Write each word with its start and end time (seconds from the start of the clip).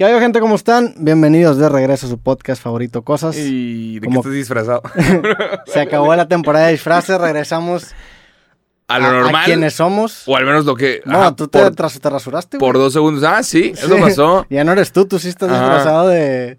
¿Qué 0.00 0.06
hay, 0.06 0.18
gente? 0.18 0.40
¿Cómo 0.40 0.54
están? 0.54 0.94
Bienvenidos 0.96 1.58
de 1.58 1.68
regreso 1.68 2.06
a 2.06 2.08
su 2.08 2.18
podcast 2.18 2.62
favorito, 2.62 3.02
Cosas. 3.02 3.36
¿Y 3.36 4.00
de 4.00 4.06
Como- 4.06 4.22
qué 4.22 4.28
estás 4.30 4.32
disfrazado? 4.32 4.82
Se 5.66 5.78
acabó 5.78 6.16
la 6.16 6.26
temporada 6.26 6.68
de 6.68 6.72
disfraces, 6.72 7.20
regresamos 7.20 7.88
a 8.88 8.98
lo 8.98 9.12
normal. 9.12 9.44
quienes 9.44 9.74
somos. 9.74 10.22
O 10.26 10.38
al 10.38 10.46
menos 10.46 10.64
lo 10.64 10.74
que. 10.74 11.02
No, 11.04 11.20
ajá, 11.20 11.36
tú 11.36 11.48
te, 11.48 11.58
por, 11.58 11.74
te 11.76 12.08
rasuraste, 12.08 12.56
por 12.56 12.78
dos 12.78 12.94
segundos. 12.94 13.22
Ah, 13.24 13.42
sí, 13.42 13.74
eso 13.76 13.94
pasó. 13.98 14.46
Ya 14.48 14.64
no 14.64 14.72
eres 14.72 14.90
tú, 14.90 15.04
tú 15.04 15.18
sí 15.18 15.28
estás 15.28 15.50
Ajá. 15.50 15.64
disfrazado 15.64 16.08
de... 16.08 16.56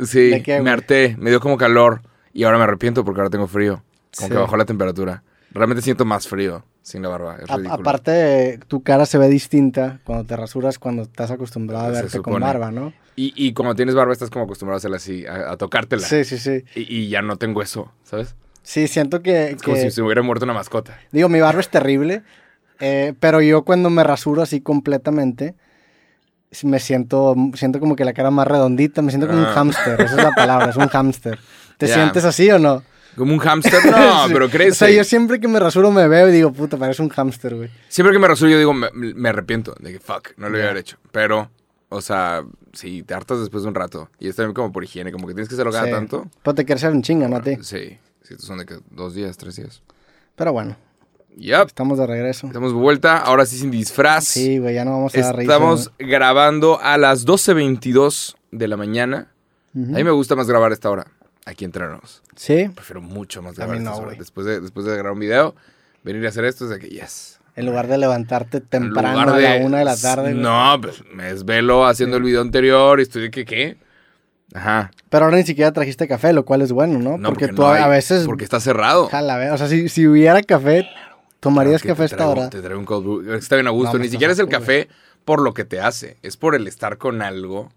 Sí, 0.00 0.28
¿De 0.28 0.42
qué, 0.42 0.60
me 0.60 0.68
harté, 0.68 1.16
me 1.18 1.30
dio 1.30 1.40
como 1.40 1.56
calor. 1.56 2.02
Y 2.34 2.44
ahora 2.44 2.58
me 2.58 2.64
arrepiento 2.64 3.06
porque 3.06 3.22
ahora 3.22 3.30
tengo 3.30 3.46
frío. 3.46 3.82
Como 4.18 4.28
Sí. 4.28 4.34
que 4.34 4.38
bajó 4.38 4.58
la 4.58 4.66
temperatura. 4.66 5.22
Realmente 5.54 5.82
siento 5.82 6.04
más 6.04 6.26
frío 6.28 6.64
sin 6.82 7.02
la 7.02 7.08
barba. 7.08 7.36
Es 7.42 7.50
A- 7.50 7.56
ridículo. 7.56 7.80
aparte, 7.80 8.58
tu 8.68 8.82
cara 8.82 9.06
se 9.06 9.18
ve 9.18 9.28
distinta 9.28 10.00
cuando 10.04 10.24
te 10.24 10.36
rasuras, 10.36 10.78
cuando 10.78 11.02
estás 11.02 11.30
acostumbrado 11.30 11.86
a 11.86 11.94
Se 11.94 12.02
verte 12.02 12.20
con 12.20 12.40
barba, 12.40 12.70
¿no? 12.70 12.92
Y, 13.16 13.32
y 13.36 13.52
cuando 13.52 13.74
tienes 13.74 13.94
barba 13.94 14.12
estás 14.12 14.30
como 14.30 14.46
acostumbrado 14.46 14.76
a 14.76 14.78
hacerla 14.78 14.96
así, 14.96 15.26
a, 15.26 15.52
a 15.52 15.56
tocártela. 15.56 16.06
Sí, 16.06 16.24
sí, 16.24 16.38
sí. 16.38 16.64
Y, 16.74 16.96
y 16.96 17.08
ya 17.08 17.20
no 17.22 17.36
tengo 17.36 17.60
eso, 17.62 17.92
¿sabes? 18.04 18.34
Sí, 18.62 18.88
siento 18.88 19.22
que... 19.22 19.50
Es 19.50 19.62
como 19.62 19.76
que- 19.76 19.82
si 19.82 19.90
se 19.90 20.02
hubiera 20.02 20.22
muerto 20.22 20.44
una 20.44 20.54
mascota. 20.54 20.98
Digo, 21.10 21.28
mi 21.28 21.40
barba 21.40 21.60
es 21.60 21.68
terrible, 21.68 22.22
eh, 22.80 23.12
pero 23.20 23.40
yo 23.42 23.64
cuando 23.64 23.90
me 23.90 24.02
rasuro 24.04 24.40
así 24.42 24.60
completamente, 24.60 25.54
me 26.64 26.78
siento, 26.80 27.34
siento 27.54 27.80
como 27.80 27.96
que 27.96 28.04
la 28.04 28.12
cara 28.12 28.30
más 28.30 28.46
redondita, 28.46 29.02
me 29.02 29.10
siento 29.10 29.26
como 29.26 29.40
un 29.40 29.46
Ah. 29.46 29.52
hámster, 29.54 30.00
esa 30.00 30.16
es 30.16 30.22
la 30.22 30.32
palabra, 30.32 30.70
es 30.70 30.76
un 30.76 30.88
hámster. 30.88 31.38
¿Te 31.78 31.88
sientes 31.88 32.24
así 32.24 32.50
o 32.50 32.58
no? 32.58 32.82
Como 33.16 33.32
un 33.34 33.38
hámster. 33.40 33.80
No, 33.90 34.26
Sí. 34.26 34.32
pero 34.32 34.48
crees. 34.48 34.72
O 34.72 34.74
sea, 34.76 34.90
yo 34.90 35.04
siempre 35.04 35.38
que 35.40 35.48
me 35.48 35.58
rasuro 35.60 35.90
me 35.90 36.08
veo 36.08 36.28
y 36.28 36.32
digo, 36.32 36.52
puta, 36.52 36.76
parece 36.76 37.02
un 37.02 37.08
hámster, 37.10 37.54
güey. 37.54 37.70
Siempre 37.88 38.12
que 38.14 38.18
me 38.18 38.26
rasuro 38.28 38.50
yo 38.50 38.58
digo, 38.58 38.72
me, 38.72 38.88
me 38.92 39.28
arrepiento 39.28 39.74
de 39.80 39.92
que 39.92 40.00
fuck, 40.00 40.30
no 40.36 40.48
lo 40.48 40.54
Ya. 40.56 40.60
iba 40.60 40.68
a 40.68 40.70
haber 40.70 40.80
hecho. 40.80 40.96
Pero, 41.10 41.50
o 41.88 42.00
sea, 42.00 42.42
si 42.72 43.02
te 43.02 43.12
hartas 43.14 43.40
después 43.40 43.62
de 43.64 43.68
un 43.68 43.74
rato. 43.74 44.08
Y 44.18 44.28
es 44.28 44.36
también 44.36 44.54
como 44.54 44.72
por 44.72 44.82
higiene, 44.84 45.12
como 45.12 45.26
que 45.26 45.34
tienes 45.34 45.48
que 45.48 45.54
hacerlo 45.54 45.72
cada 45.72 45.84
Sí. 45.86 45.90
tanto. 45.90 46.26
Pero 46.42 46.54
te 46.54 46.64
quieres 46.64 46.82
hacer 46.84 46.94
un 46.94 47.02
chinga, 47.02 47.28
¿no? 47.28 47.36
A 47.36 47.42
ti. 47.42 47.56
Sí, 47.56 47.98
sí, 48.22 48.34
estos 48.34 48.46
son 48.46 48.58
de 48.58 48.66
que 48.66 48.78
dos 48.90 49.14
días, 49.14 49.36
tres 49.36 49.56
días. 49.56 49.82
Pero 50.36 50.52
bueno, 50.52 50.76
Yep, 51.36 51.66
estamos 51.68 51.98
de 51.98 52.06
regreso. 52.06 52.46
estamos 52.46 52.72
de 52.72 52.78
vuelta, 52.78 53.16
ahora 53.18 53.46
sí 53.46 53.56
sin 53.58 53.70
disfraz. 53.70 54.24
Sí, 54.24 54.58
güey, 54.58 54.74
ya 54.74 54.84
no 54.84 54.90
vamos 54.92 55.14
a 55.14 55.20
dar 55.20 55.36
risa. 55.36 55.52
Estamos 55.52 55.90
grabando 55.98 56.78
a 56.80 56.98
las 56.98 57.24
12.22 57.26 58.36
de 58.50 58.68
la 58.68 58.76
mañana. 58.76 59.28
A 59.74 59.78
mí 59.78 60.04
me 60.04 60.10
gusta 60.10 60.36
más 60.36 60.46
grabar 60.46 60.70
a 60.70 60.74
esta 60.74 60.90
hora, 60.90 61.06
aquí 61.44 61.64
entre 61.64 61.86
nos. 61.88 62.22
Sí, 62.36 62.70
Prefiero 62.74 63.00
mucho 63.00 63.42
más 63.42 63.52
A 63.58 63.62
grabar 63.66 63.78
mí 63.78 63.84
no, 63.84 63.96
horas. 63.96 64.18
Después 64.18 64.46
de, 64.46 64.60
después 64.60 64.86
de 64.86 64.92
grabar 64.92 65.12
un 65.12 65.20
video, 65.20 65.54
venir 66.02 66.24
a 66.26 66.28
hacer 66.28 66.44
esto 66.44 66.64
es 66.64 66.70
de 66.70 66.78
que, 66.78 66.88
yes. 66.88 67.40
en 67.56 67.66
lugar 67.66 67.86
de 67.88 67.98
levantarte 67.98 68.60
temprano 68.60 69.24
lugar 69.24 69.44
a 69.44 69.58
la 69.58 69.64
una 69.66 69.78
de 69.78 69.84
la 69.84 69.96
tarde. 69.96 70.34
No, 70.34 70.78
pues 70.80 71.02
me 71.12 71.24
desvelo 71.24 71.86
haciendo 71.86 72.16
el 72.16 72.22
video 72.22 72.40
anterior 72.40 72.98
y 73.00 73.02
estoy 73.02 73.22
de 73.22 73.30
que, 73.30 73.44
¿qué? 73.44 73.76
Ajá. 74.54 74.90
Pero 75.08 75.24
ahora 75.24 75.38
ni 75.38 75.44
siquiera 75.44 75.72
trajiste 75.72 76.06
café, 76.06 76.32
lo 76.32 76.44
cual 76.44 76.62
es 76.62 76.72
bueno, 76.72 76.98
¿no? 76.98 77.16
No, 77.16 77.30
porque, 77.30 77.46
porque, 77.46 77.56
tú 77.56 77.62
no 77.62 77.68
a- 77.68 77.76
hay, 77.76 77.82
a 77.82 77.88
veces... 77.88 78.26
Porque 78.26 78.44
está 78.44 78.60
cerrado. 78.60 79.08
Jala, 79.08 79.52
O 79.54 79.58
sea, 79.58 79.66
si, 79.68 79.88
si 79.88 80.06
hubiera 80.06 80.42
café, 80.42 80.88
¿tomarías 81.40 81.82
Claro 81.82 81.96
café 81.96 82.04
esta 82.04 82.28
hora? 82.28 82.50
Te 82.50 82.60
traigo 82.60 82.78
un 82.78 82.84
cold 82.84 83.04
brew. 83.04 83.34
Está 83.34 83.56
bien 83.56 83.66
a 83.66 83.70
gusto. 83.70 83.96
No, 83.96 84.04
Ni 84.04 84.10
siquiera 84.10 84.32
es 84.32 84.38
el 84.38 84.48
café 84.48 84.88
por 85.24 85.40
lo 85.40 85.54
que 85.54 85.64
te 85.64 85.80
hace. 85.80 86.18
Es 86.22 86.36
por 86.36 86.54
el 86.54 86.66
estar 86.66 86.98
con 86.98 87.22
algo. 87.22 87.70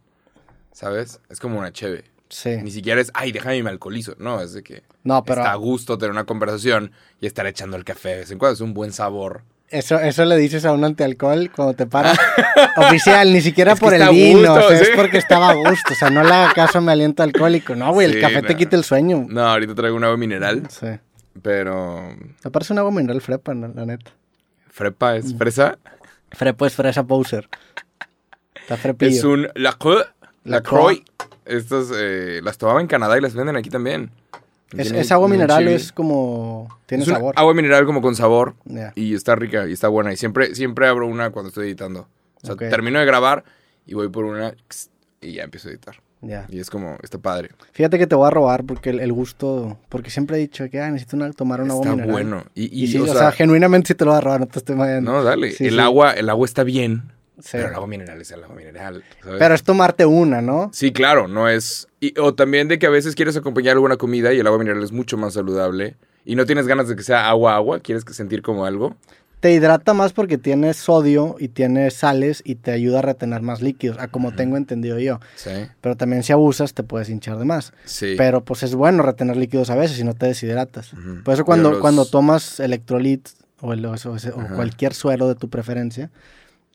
¿Sabes? 0.74 1.22
Es 1.30 1.40
como 1.40 1.60
una 1.60 1.72
cheve. 1.72 2.04
Sí. 2.30 2.58
Ni 2.64 2.72
siquiera 2.72 3.00
es, 3.00 3.12
ay, 3.14 3.32
déjame 3.32 3.62
me 3.64 3.70
alcoholizo. 3.70 4.16
No, 4.18 4.42
es 4.42 4.54
de 4.54 4.64
que 4.64 4.84
No, 5.04 5.24
pero 5.24 5.42
está 5.42 5.52
a 5.52 5.56
gusto 5.56 5.98
tener 5.98 6.12
una 6.12 6.26
conversación 6.26 6.92
y 7.22 7.28
estar 7.28 7.46
echando 7.48 7.78
el 7.78 7.84
café 7.84 8.10
de 8.10 8.16
vez 8.18 8.32
en 8.32 8.40
cuando. 8.40 8.54
Es 8.56 8.62
un 8.62 8.74
buen 8.74 8.92
sabor. 8.92 9.44
eso, 9.70 10.00
eso 10.00 10.26
le 10.26 10.36
dices 10.38 10.66
a 10.66 10.72
un 10.74 10.84
antialcohol 10.84 11.52
cuando 11.52 11.74
te 11.76 11.86
paras. 11.86 12.18
Oficial, 12.78 13.32
ni 13.32 13.42
siquiera 13.42 13.74
Es 13.74 13.80
por 13.80 13.94
el 13.94 14.08
vino, 14.10 14.40
gusto, 14.54 14.66
o 14.66 14.70
sea, 14.70 14.78
sí. 14.78 14.84
es 14.84 14.90
porque 14.96 15.18
estaba 15.18 15.50
a 15.50 15.54
gusto. 15.54 15.94
O 15.94 15.96
sea, 15.96 16.10
no 16.10 16.24
le 16.24 16.34
haga 16.34 16.54
caso 16.54 16.80
a 16.80 16.82
mi 16.82 16.92
aliento 16.92 17.22
alcohólico. 17.24 17.76
No, 17.76 17.94
güey, 17.94 18.12
el 18.12 18.20
café 18.20 18.42
te 18.42 18.56
quita 18.58 18.76
el 18.76 18.84
sueño. 18.84 19.26
No, 19.30 19.42
ahorita 19.48 19.76
traigo 19.76 19.96
un 19.96 20.04
agua 20.04 20.18
mineral, 20.18 20.64
Sí. 20.70 20.88
pero 21.42 22.10
Me 22.44 22.52
parece 22.52 22.74
un 22.74 22.80
agua 22.80 22.92
mineral 22.92 23.22
frepa, 23.22 23.54
la 23.54 23.68
la 23.70 23.86
neta. 23.86 24.12
frepa 24.70 25.16
es 25.16 25.36
fresa. 25.38 25.78
Frepo 26.32 26.66
es 26.66 26.74
fresa 26.74 27.04
poser. 27.06 27.48
Está 28.56 28.78
frepillo. 28.78 29.12
Es 29.12 29.24
un 29.24 29.48
Lacroix. 29.56 30.06
Lacroix. 30.44 30.98
Lacroix. 30.98 31.04
Estas 31.46 31.92
eh, 31.96 32.42
las 32.44 32.58
tomaba 32.58 32.82
en 32.82 32.88
Canadá 32.88 33.18
y 33.18 33.22
las 33.22 33.34
venden 33.34 33.56
aquí 33.56 33.70
también. 33.70 34.10
Es, 34.76 35.12
agua 35.12 35.28
mineral, 35.30 35.60
chile. 35.60 35.76
es 35.76 35.92
como... 35.92 36.68
Tiene 36.86 37.04
Es 37.04 37.08
una 37.08 37.18
sabor. 37.18 37.36
agua 37.38 37.54
mineral 37.54 37.86
como 37.86 38.02
con 38.02 38.16
sabor. 38.16 38.56
Y 38.96 39.14
está 39.14 39.36
rica 39.36 39.68
y 39.68 39.74
está 39.74 39.88
buena. 39.88 40.12
Y 40.12 40.18
siempre, 40.18 40.54
siempre 40.56 40.88
abro 40.88 41.08
una 41.08 41.30
cuando 41.30 41.50
estoy 41.50 41.68
editando. 41.68 42.08
O 42.42 42.46
sea, 42.46 42.56
termino 42.56 43.00
de 43.00 43.06
grabar 43.06 43.44
y 43.86 43.94
voy 43.94 44.10
por 44.10 44.26
una 44.26 44.54
y 45.22 45.34
ya 45.34 45.44
empiezo 45.44 45.70
a 45.70 45.72
editar. 45.72 45.96
Ya. 46.22 46.48
Y 46.50 46.60
es 46.60 46.70
como, 46.72 46.98
está 47.04 47.20
padre. 47.20 47.52
Fíjate 47.74 48.00
que 48.00 48.08
te 48.08 48.16
voy 48.16 48.26
a 48.28 48.32
robar 48.32 48.64
porque 48.66 48.90
el, 48.90 49.00
el 49.00 49.14
gusto... 49.14 49.78
Porque 49.90 50.10
siempre 50.10 50.38
he 50.38 50.40
dicho 50.40 50.68
que 50.70 50.82
ah, 50.82 50.90
necesito 50.90 51.16
una- 51.16 51.32
tomar 51.32 51.62
un 51.62 51.70
agua 51.70 51.82
está 51.84 51.92
mineral. 51.96 52.12
bueno. 52.12 52.44
Y, 52.56 52.64
Y, 52.64 52.84
y, 52.86 52.88
sí, 52.88 52.98
o, 52.98 53.06
sea, 53.06 53.16
sea, 53.16 53.32
genuinamente 53.32 53.90
sí 53.90 53.96
te 53.96 54.04
lo 54.04 54.12
voy 54.12 54.18
a 54.18 54.22
robar, 54.22 54.40
no 54.42 54.48
te 54.48 54.60
estoy 54.60 54.76
mareando. 54.76 55.12
no, 55.12 55.24
dale. 55.24 55.52
Sí, 55.52 55.66
el, 55.68 55.74
sí. 55.76 55.80
Agua, 55.80 56.12
el 56.14 56.30
agua 56.30 56.46
está 56.46 56.64
bien. 56.64 57.04
Sí. 57.40 57.50
Pero 57.54 57.68
el 57.70 57.76
agua 57.76 57.88
mineral 57.88 58.22
es 58.22 58.32
el 58.32 58.44
agua 58.44 58.56
mineral. 58.56 59.04
¿sabes? 59.24 59.40
Pero 59.40 59.56
es 59.56 59.64
tomarte 59.64 60.06
una, 60.06 60.42
¿no? 60.42 60.70
Sí, 60.74 60.92
claro, 60.92 61.28
no 61.28 61.50
es... 61.50 61.88
y- 62.00 62.18
o 62.20 62.34
también 62.34 62.68
de 62.68 62.80
que 62.80 62.86
a 62.88 62.90
veces 62.90 63.16
quieres 63.16 63.36
acompañar 63.38 63.74
alguna 63.74 63.98
comida 63.98 64.34
y 64.34 64.40
el 64.40 64.48
agua 64.48 64.60
mineral 64.60 64.84
es 64.84 64.92
mucho 64.92 65.18
más 65.18 65.34
saludable. 65.34 65.96
Y 66.24 66.36
no 66.36 66.46
tienes 66.46 66.66
ganas 66.68 66.88
de 66.88 66.96
que 66.96 67.04
sea 67.04 67.30
agua, 67.30 67.56
agua. 67.56 67.80
Quieres 67.82 68.04
que 68.06 68.14
sentir 68.14 68.42
como 68.42 68.66
algo. 68.66 68.96
Te 69.42 69.52
hidrata 69.52 69.94
más 69.94 70.12
porque 70.12 70.40
tiene 70.40 70.74
sodio 70.74 71.36
y 71.38 71.50
tiene 71.50 71.92
sales 71.92 72.42
y 72.44 72.56
te 72.56 72.72
ayuda 72.72 73.00
a 73.00 73.02
retener 73.04 73.42
más 73.44 73.62
líquidos, 73.62 73.98
a 74.00 74.08
como 74.08 74.34
tengo 74.34 74.58
entendido 74.58 74.98
yo. 74.98 75.20
Sí. 75.36 75.52
Pero 75.82 75.96
también 75.96 76.24
si 76.24 76.34
abusas 76.34 76.74
te 76.74 76.82
puedes 76.82 77.10
hinchar 77.10 77.38
de 77.38 77.46
más. 77.46 77.72
Sí. 77.84 78.16
Pero 78.18 78.44
pues 78.44 78.64
es 78.64 78.74
bueno 78.74 79.04
retener 79.04 79.38
líquidos 79.38 79.70
a 79.70 79.76
veces 79.76 79.98
si 79.98 80.04
no 80.04 80.16
te 80.16 80.26
deshidratas. 80.26 80.94
Por 81.24 81.34
eso 81.36 81.46
cuando, 81.46 81.72
los- 81.72 81.80
cuando 81.80 82.06
tomas 82.06 82.60
electrolit 82.60 83.28
o, 83.62 83.74
el- 83.74 83.86
o 83.86 83.96
cualquier 84.56 84.96
suero 84.96 85.28
de 85.28 85.36
tu 85.36 85.48
preferencia, 85.50 86.10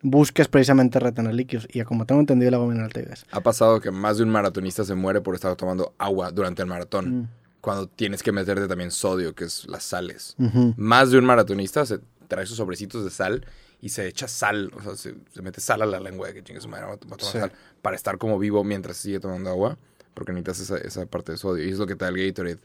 busques 0.02 0.48
precisamente 0.48 0.98
retener 0.98 1.34
líquidos. 1.34 1.66
Y 1.72 1.82
como 1.82 2.06
tengo 2.06 2.20
entendido 2.20 2.48
el 2.48 2.54
agua 2.54 2.68
mineral 2.68 2.92
te 2.92 3.00
ayuda. 3.00 3.14
Ha 3.30 3.40
pasado 3.40 3.80
que 3.80 3.90
más 3.90 4.16
de 4.18 4.24
un 4.24 4.30
maratonista 4.30 4.84
se 4.84 4.94
muere 4.94 5.20
por 5.20 5.34
estar 5.34 5.54
tomando 5.56 5.94
agua 5.98 6.30
durante 6.30 6.62
el 6.62 6.68
maratón. 6.68 7.20
Mm. 7.22 7.28
Cuando 7.60 7.86
tienes 7.88 8.22
que 8.22 8.32
meterte 8.32 8.66
también 8.66 8.90
sodio, 8.90 9.34
que 9.34 9.44
es 9.44 9.66
las 9.68 9.84
sales. 9.84 10.34
Más 10.76 11.10
de 11.10 11.18
un 11.18 11.24
maratonista 11.26 11.84
se 11.84 11.98
trae 12.26 12.46
sus 12.46 12.56
sobrecitos 12.56 13.04
de 13.04 13.10
sal 13.10 13.44
y 13.82 13.90
se 13.90 14.06
echa 14.06 14.28
sal. 14.28 14.70
O 14.74 14.80
sea, 14.82 14.96
se, 14.96 15.14
se 15.34 15.42
mete 15.42 15.60
sal 15.60 15.82
a 15.82 15.86
la 15.86 16.00
lengua 16.00 16.28
de 16.28 16.34
que 16.34 16.42
chingue 16.42 16.60
su 16.62 16.68
madre, 16.68 16.86
va 16.86 16.94
a 16.94 16.96
tomar 16.96 17.20
Sí. 17.20 17.38
sal. 17.38 17.52
Para 17.82 17.96
estar 17.96 18.16
como 18.16 18.38
vivo 18.38 18.64
mientras 18.64 18.96
sigue 18.96 19.20
tomando 19.20 19.50
agua. 19.50 19.76
Porque 20.14 20.32
necesitas 20.32 20.60
esa, 20.60 20.78
esa 20.78 21.06
parte 21.06 21.32
de 21.32 21.38
sodio. 21.38 21.62
Y 21.64 21.70
es 21.70 21.78
lo 21.78 21.86
que 21.86 21.96
te 21.96 22.04
da 22.06 22.10
el 22.10 22.16
Gatorade. 22.26 22.58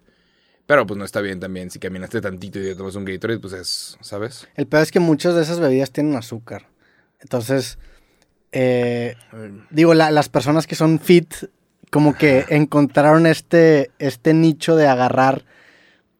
Pero 0.66 0.88
pues 0.88 0.98
no 0.98 1.04
está 1.06 1.20
bien 1.22 1.40
también. 1.42 1.70
Si 1.70 1.78
caminaste 1.78 2.22
tantito 2.22 2.58
y 2.60 2.64
te 2.64 2.76
tomas 2.76 2.96
un 2.96 3.04
Gatorade, 3.06 3.40
pues 3.40 3.54
es, 3.54 3.98
¿sabes? 4.02 4.48
El 4.56 4.66
peor 4.66 4.82
es 4.84 4.92
que 4.92 5.00
muchas 5.02 5.36
de 5.36 5.42
esas 5.42 5.60
bebidas 5.60 5.92
tienen 5.92 6.16
azúcar. 6.16 6.68
Entonces, 7.22 7.78
eh, 8.52 9.16
digo, 9.70 9.94
la- 9.94 10.12
las 10.12 10.30
personas 10.30 10.68
que 10.68 10.76
son 10.76 11.00
fit, 11.00 11.34
como 11.92 12.16
que 12.16 12.46
encontraron 12.50 13.26
este, 13.26 13.92
este 14.00 14.34
nicho 14.34 14.76
de 14.76 14.88
agarrar 14.88 15.44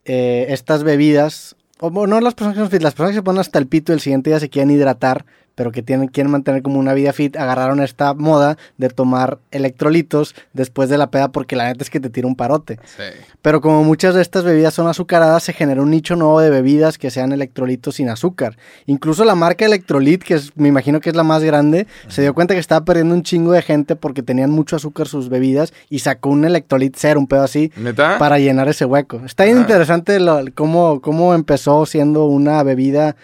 eh, 0.06 0.48
estas 0.50 0.84
bebidas. 0.84 1.56
O 1.80 1.90
no 1.90 2.22
las 2.22 2.34
personas 2.36 2.56
que 2.56 2.62
son 2.62 2.70
fit, 2.72 2.82
las 2.82 2.94
personas 2.94 3.12
que 3.12 3.18
se 3.20 3.24
ponen 3.24 3.42
hasta 3.42 3.60
el 3.60 3.68
pito 3.68 3.92
y 3.92 3.96
el 3.96 4.00
siguiente 4.02 4.30
día 4.30 4.40
se 4.40 4.50
quieren 4.50 4.72
hidratar, 4.72 5.26
pero 5.56 5.72
que 5.72 5.82
tienen, 5.82 6.08
quieren 6.10 6.32
mantener 6.32 6.62
como 6.62 6.78
una 6.80 6.94
vida 6.94 7.14
fit, 7.14 7.36
agarraron 7.38 7.82
esta 7.82 8.14
moda 8.14 8.58
de 8.78 8.90
tomar 8.90 9.40
electrolitos 9.52 10.36
después 10.54 10.90
de 10.90 10.98
la 10.98 11.10
peda 11.12 11.30
porque 11.30 11.56
la 11.56 11.66
neta 11.66 11.84
es 11.84 11.90
que 11.90 12.00
te 12.00 12.10
tira 12.10 12.28
un 12.28 12.36
parote. 12.36 12.78
Sí. 12.86 13.04
Pero 13.42 13.62
como 13.62 13.84
muchas 13.84 14.16
de 14.16 14.22
estas 14.22 14.44
bebidas 14.44 14.74
son 14.74 14.88
azucaradas, 14.88 15.44
se 15.44 15.54
generó 15.54 15.84
un 15.84 15.92
nicho 15.92 16.16
nuevo 16.16 16.40
de 16.40 16.50
bebidas 16.50 16.98
que 16.98 17.10
sean 17.10 17.32
electrolitos 17.32 17.96
sin 17.96 18.10
azúcar. 18.10 18.58
Incluso 18.86 19.26
la 19.26 19.36
marca 19.36 19.66
Electrolit, 19.66 20.24
que 20.24 20.36
es, 20.36 20.52
me 20.56 20.68
imagino 20.68 21.00
que 21.00 21.10
es 21.10 21.16
la 21.16 21.24
más 21.24 21.44
grande, 21.44 21.88
se 22.08 22.22
dio 22.22 22.34
cuenta 22.34 22.54
que 22.54 22.60
estaba 22.60 22.86
perdiendo 22.86 23.16
un 23.16 23.24
chingo 23.24 23.52
de 23.52 23.62
gente 23.62 23.96
porque 23.96 24.22
tenían 24.24 24.52
mucho 24.52 24.76
azúcar 24.76 25.08
sus 25.08 25.30
bebidas 25.30 25.74
y 25.90 26.00
sacó 26.00 26.30
un 26.30 26.46
Electrolit 26.46 26.96
cero, 26.98 27.20
un 27.20 27.28
pedo 27.28 27.44
así, 27.44 27.72
¿Neta? 27.78 28.18
para 28.18 28.40
llenar 28.40 28.68
ese 28.68 28.86
hueco. 28.86 29.22
Está 29.26 29.46
bien 29.46 29.58
Ah. 29.58 29.62
interesante 29.62 30.20
lo- 30.20 30.44
cómo, 30.54 31.02
cómo 31.02 31.34
empezó 31.34 31.86
siendo 31.86 32.26
una 32.26 32.62
bebida 32.64 33.16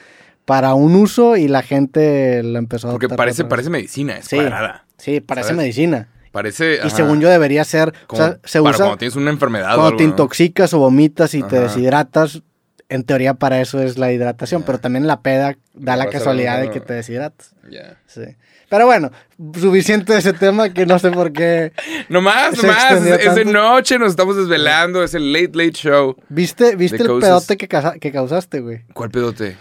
para 0.52 0.74
un 0.74 0.96
uso 0.98 1.38
y 1.38 1.48
la 1.48 1.62
gente 1.62 2.44
lo 2.44 2.60
empezó 2.60 2.90
a 2.90 2.92
Porque 2.92 3.08
parece, 3.08 3.46
parece 3.46 3.70
medicina, 3.70 4.18
es 4.18 4.26
Sí. 4.26 4.36
cuadrada. 4.36 4.84
Sí, 4.98 5.22
parece 5.22 5.48
¿sabes? 5.48 5.58
medicina. 5.64 6.10
Parece. 6.34 6.76
Y 6.76 6.80
ajá, 6.80 6.90
según 6.90 7.22
yo 7.22 7.30
debería 7.30 7.64
ser, 7.64 7.94
o 8.10 8.18
sea, 8.18 8.38
se 8.44 8.60
para 8.62 8.72
usa 8.76 8.86
cuando 8.86 8.98
tienes 8.98 9.16
una 9.16 9.30
enfermedad. 9.32 9.68
o 9.68 9.76
cuando 9.76 9.86
algo, 9.88 9.98
te 9.98 10.04
¿no? 10.04 10.10
intoxicas 10.10 10.74
o 10.74 10.80
vomitas 10.80 11.34
y 11.36 11.42
te 11.44 11.58
deshidratas, 11.58 12.42
en 12.90 13.04
teoría 13.06 13.34
para 13.36 13.62
eso 13.62 13.82
es 13.82 13.98
la 13.98 14.12
hidratación, 14.12 14.64
pero 14.64 14.78
también 14.78 15.08
la 15.08 15.22
peda 15.22 15.56
da 15.74 15.96
la 15.96 16.08
casualidad 16.10 16.60
de 16.60 16.70
que 16.70 16.82
te 16.82 16.94
deshidratas. 16.96 17.56
Ya. 17.72 17.96
Sí. 18.08 18.24
Pero 18.70 18.86
bueno, 18.88 19.10
suficiente 19.58 20.12
de 20.12 20.20
ese 20.20 20.34
tema 20.34 20.74
que 20.74 20.86
no 20.86 21.00
sé 21.00 21.12
por 21.12 21.32
qué. 21.32 21.72
No 22.10 22.22
más, 22.22 22.58
Se 22.58 22.68
no 22.68 22.74
más. 22.74 22.84
extendió 22.92 23.16
Es, 23.16 23.26
es 23.28 23.36
de 23.36 23.46
noche, 23.46 23.98
nos 23.98 24.10
estamos 24.10 24.36
desvelando. 24.36 25.02
Es 25.02 25.14
el 25.14 25.32
Late 25.32 25.52
Late 25.54 25.72
Show. 25.72 26.18
¿Viste, 26.28 26.76
viste 26.76 26.98
el 27.04 27.08
cosas. 27.08 27.30
pedote 27.46 27.56
que, 27.58 27.70
que 28.02 28.12
causaste, 28.12 28.60
güey? 28.60 28.82
¿Cuál 28.94 29.12
pedote? 29.12 29.56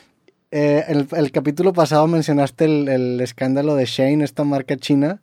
Eh, 0.53 0.85
el, 0.89 1.07
el 1.17 1.31
capítulo 1.33 1.73
pasado 1.73 2.07
mencionaste 2.07 2.65
el, 2.65 2.89
el 2.89 3.21
escándalo 3.21 3.77
de 3.77 3.85
Shane, 3.85 4.25
esta 4.25 4.45
marca 4.45 4.77
china. 4.77 5.21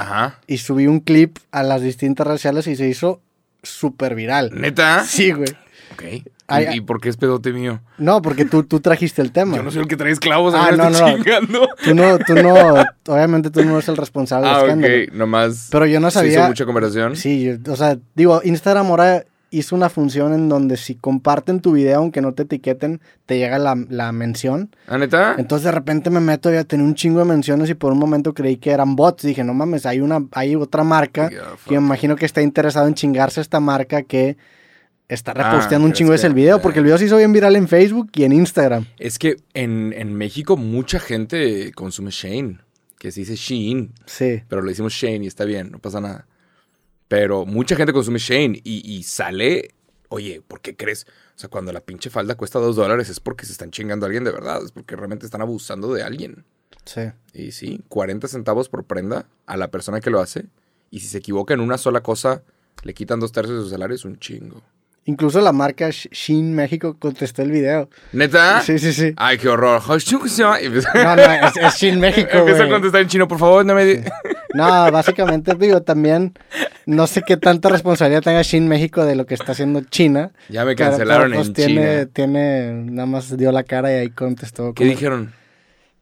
Ajá. 0.00 0.38
y 0.46 0.58
subí 0.58 0.86
un 0.86 1.00
clip 1.00 1.38
a 1.50 1.64
las 1.64 1.82
distintas 1.82 2.24
redes 2.24 2.40
sociales 2.40 2.68
y 2.68 2.76
se 2.76 2.86
hizo 2.88 3.20
súper 3.64 4.14
viral. 4.14 4.52
¿Neta? 4.54 5.02
Sí, 5.04 5.32
güey. 5.32 5.48
Ok. 5.92 6.02
¿Y, 6.12 6.22
Ay, 6.46 6.80
por 6.80 7.00
qué 7.00 7.08
es 7.08 7.16
pedote 7.16 7.52
mío? 7.52 7.80
No, 7.98 8.22
porque 8.22 8.44
tú, 8.44 8.62
tú 8.62 8.78
trajiste 8.78 9.20
el 9.22 9.32
tema. 9.32 9.56
Yo 9.56 9.62
no 9.64 9.72
soy 9.72 9.82
el 9.82 9.88
que 9.88 9.96
trae 9.96 10.12
esclavos, 10.12 10.54
Ah, 10.56 10.70
no, 10.70 10.88
no. 10.88 10.98
chingando. 11.16 11.68
Tú 11.82 11.94
no, 11.96 12.16
tú 12.20 12.34
no, 12.36 12.76
obviamente 13.12 13.50
tú 13.50 13.64
no 13.64 13.72
eres 13.72 13.88
el 13.88 13.96
responsable 13.96 14.46
del 14.46 14.56
Ah, 14.56 14.60
escándalo. 14.60 14.94
ok. 15.02 15.12
Nomás. 15.14 15.68
Pero 15.72 15.86
yo 15.86 15.98
no 15.98 16.12
se 16.12 16.20
hizo 16.28 16.34
sabía- 16.36 16.48
mucha 16.48 16.64
conversación. 16.64 17.16
Sí, 17.16 17.42
yo- 17.42 17.72
o 17.72 17.76
sea, 17.76 17.98
digo, 18.14 18.40
Instagram 18.44 18.86
ahora 18.86 19.24
hizo 19.50 19.74
una 19.74 19.88
función 19.88 20.32
en 20.34 20.48
donde 20.48 20.76
si 20.76 20.94
comparten 20.94 21.60
tu 21.60 21.72
video, 21.72 21.98
aunque 21.98 22.20
no 22.20 22.34
te 22.34 22.42
etiqueten, 22.42 23.00
te 23.26 23.38
llega 23.38 23.58
la, 23.58 23.76
la 23.88 24.12
mención. 24.12 24.70
¿Ah, 24.86 24.98
neta? 24.98 25.36
Entonces 25.38 25.64
de 25.64 25.72
repente 25.72 26.10
me 26.10 26.20
meto 26.20 26.50
y 26.50 26.54
ya 26.54 26.64
tenía 26.64 26.84
un 26.86 26.94
chingo 26.94 27.18
de 27.20 27.24
menciones 27.24 27.70
y 27.70 27.74
por 27.74 27.92
un 27.92 27.98
momento 27.98 28.34
creí 28.34 28.56
que 28.58 28.70
eran 28.70 28.94
bots. 28.96 29.22
Dije, 29.24 29.44
no 29.44 29.54
mames, 29.54 29.86
hay 29.86 30.00
una, 30.00 30.24
hay 30.32 30.54
otra 30.54 30.84
marca 30.84 31.30
Yeah, 31.30 31.42
que 31.66 31.78
me 31.80 31.86
imagino 31.86 32.14
que 32.16 32.26
está 32.26 32.42
interesado 32.42 32.86
en 32.88 32.94
chingarse 32.94 33.40
esta 33.40 33.60
marca 33.60 34.02
que 34.02 34.36
está 35.08 35.32
Ah, 35.32 35.50
reposteando 35.52 35.86
un 35.86 35.92
¿crees 35.92 35.98
chingo 35.98 36.10
de 36.10 36.16
ese 36.16 36.28
video, 36.28 36.58
eh. 36.58 36.60
porque 36.62 36.80
el 36.80 36.84
video 36.84 36.98
se 36.98 37.06
hizo 37.06 37.16
bien 37.16 37.32
viral 37.32 37.56
en 37.56 37.66
Facebook 37.68 38.10
y 38.14 38.24
en 38.24 38.32
Instagram. 38.32 38.84
Es 38.98 39.18
que 39.18 39.36
en, 39.54 39.94
en 39.96 40.12
México 40.14 40.56
mucha 40.58 41.00
gente 41.00 41.72
consume 41.72 42.10
Shane, 42.10 42.58
que 42.98 43.10
se 43.10 43.20
dice 43.20 43.34
Shein, 43.34 43.92
Sí. 44.04 44.42
pero 44.48 44.60
le 44.60 44.68
decimos 44.72 44.92
Shane 44.92 45.24
y 45.24 45.26
está 45.26 45.44
bien, 45.46 45.70
no 45.72 45.78
pasa 45.78 46.00
nada. 46.02 46.26
Pero 47.08 47.46
mucha 47.46 47.74
gente 47.74 47.92
consume 47.92 48.18
Shane 48.18 48.60
y, 48.62 48.82
y 48.90 49.02
sale, 49.02 49.74
oye, 50.08 50.42
¿por 50.46 50.60
qué 50.60 50.76
crees? 50.76 51.06
O 51.36 51.38
sea, 51.40 51.48
cuando 51.48 51.72
la 51.72 51.80
pinche 51.80 52.10
falda 52.10 52.34
cuesta 52.36 52.58
dos 52.58 52.76
dólares 52.76 53.08
es 53.08 53.20
porque 53.20 53.46
se 53.46 53.52
están 53.52 53.70
chingando 53.70 54.04
a 54.04 54.08
alguien 54.08 54.24
de 54.24 54.32
verdad, 54.32 54.62
es 54.64 54.72
porque 54.72 54.96
realmente 54.96 55.24
están 55.24 55.40
abusando 55.40 55.92
de 55.92 56.02
alguien. 56.02 56.44
Sí. 56.84 57.02
Y 57.32 57.52
sí, 57.52 57.82
40 57.88 58.28
centavos 58.28 58.68
por 58.68 58.84
prenda 58.84 59.26
a 59.46 59.56
la 59.56 59.70
persona 59.70 60.00
que 60.00 60.10
lo 60.10 60.20
hace. 60.20 60.46
Y 60.90 61.00
si 61.00 61.06
se 61.06 61.18
equivoca 61.18 61.54
en 61.54 61.60
una 61.60 61.78
sola 61.78 62.02
cosa, 62.02 62.42
le 62.82 62.94
quitan 62.94 63.20
dos 63.20 63.32
tercios 63.32 63.58
de 63.58 63.64
su 63.64 63.70
salario, 63.70 63.94
es 63.94 64.04
un 64.04 64.18
chingo. 64.18 64.62
Incluso 65.08 65.40
la 65.40 65.52
marca 65.52 65.88
Sh- 65.88 66.10
Shein 66.12 66.54
México 66.54 66.96
contestó 66.98 67.40
el 67.40 67.50
video. 67.50 67.88
¿Neta? 68.12 68.60
Sí, 68.60 68.78
sí, 68.78 68.92
sí. 68.92 69.14
Ay, 69.16 69.38
qué 69.38 69.48
horror. 69.48 69.80
No, 69.88 69.96
no, 71.16 71.22
es, 71.22 71.56
es 71.56 71.74
Shein 71.76 71.98
México, 72.00 72.28
empieza 72.34 72.64
a 72.64 72.68
contestar 72.68 73.00
en 73.00 73.08
chino, 73.08 73.26
por 73.26 73.38
favor, 73.38 73.64
no 73.64 73.74
me... 73.74 73.86
di- 73.86 74.00
No, 74.52 74.90
básicamente, 74.92 75.54
digo, 75.54 75.80
también 75.82 76.34
no 76.84 77.06
sé 77.06 77.22
qué 77.26 77.38
tanta 77.38 77.70
responsabilidad 77.70 78.20
tenga 78.22 78.42
Shein 78.42 78.68
México 78.68 79.06
de 79.06 79.16
lo 79.16 79.24
que 79.24 79.32
está 79.32 79.52
haciendo 79.52 79.80
China. 79.80 80.30
Ya 80.50 80.66
me 80.66 80.76
Pero- 80.76 80.90
cancelaron 80.90 81.30
pero, 81.30 81.36
pues, 81.36 81.48
en 81.48 81.54
tiene, 81.54 81.72
China. 82.00 82.06
tiene, 82.12 82.72
nada 82.90 83.06
más 83.06 83.34
dio 83.34 83.50
la 83.50 83.62
cara 83.62 83.90
y 83.90 83.94
ahí 83.96 84.10
contestó. 84.10 84.74
¿Qué 84.74 84.84
como- 84.84 84.90
dijeron? 84.90 85.32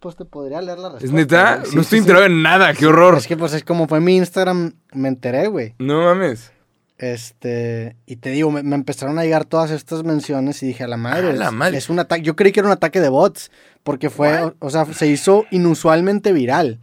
Pues 0.00 0.16
te 0.16 0.24
podría 0.24 0.60
leer 0.60 0.78
la 0.78 0.88
respuesta. 0.90 1.06
¿Es 1.06 1.12
neta? 1.12 1.60
Sí, 1.64 1.76
no 1.76 1.82
sí, 1.82 1.84
estoy 1.84 1.98
sí. 1.98 2.02
enterado 2.02 2.26
en 2.26 2.42
nada, 2.42 2.74
qué 2.74 2.86
horror. 2.86 3.16
Es 3.18 3.26
que 3.28 3.36
pues 3.36 3.52
es 3.54 3.62
como 3.64 3.86
fue 3.88 4.00
mi 4.00 4.16
Instagram, 4.16 4.72
me 4.92 5.08
enteré, 5.08 5.46
güey. 5.46 5.74
No 5.78 6.02
mames. 6.04 6.52
Este, 6.98 7.96
y 8.06 8.16
te 8.16 8.30
digo, 8.30 8.50
me, 8.50 8.62
me 8.62 8.74
empezaron 8.74 9.18
a 9.18 9.22
llegar 9.24 9.44
todas 9.44 9.70
estas 9.70 10.02
menciones 10.04 10.62
y 10.62 10.66
dije, 10.68 10.84
a 10.84 10.88
la 10.88 10.96
madre, 10.96 11.30
A 11.30 11.32
la 11.34 11.46
es- 11.46 11.52
madre. 11.52 11.76
es 11.78 11.90
un 11.90 11.98
ataque. 11.98 12.22
Yo 12.22 12.36
creí 12.36 12.52
que 12.52 12.60
era 12.60 12.68
un 12.68 12.72
ataque 12.72 13.00
de 13.00 13.08
bots, 13.08 13.50
porque 13.82 14.10
fue, 14.10 14.42
o, 14.42 14.54
o 14.58 14.70
sea, 14.70 14.86
se 14.86 15.06
hizo 15.06 15.44
inusualmente 15.50 16.32
viral. 16.32 16.78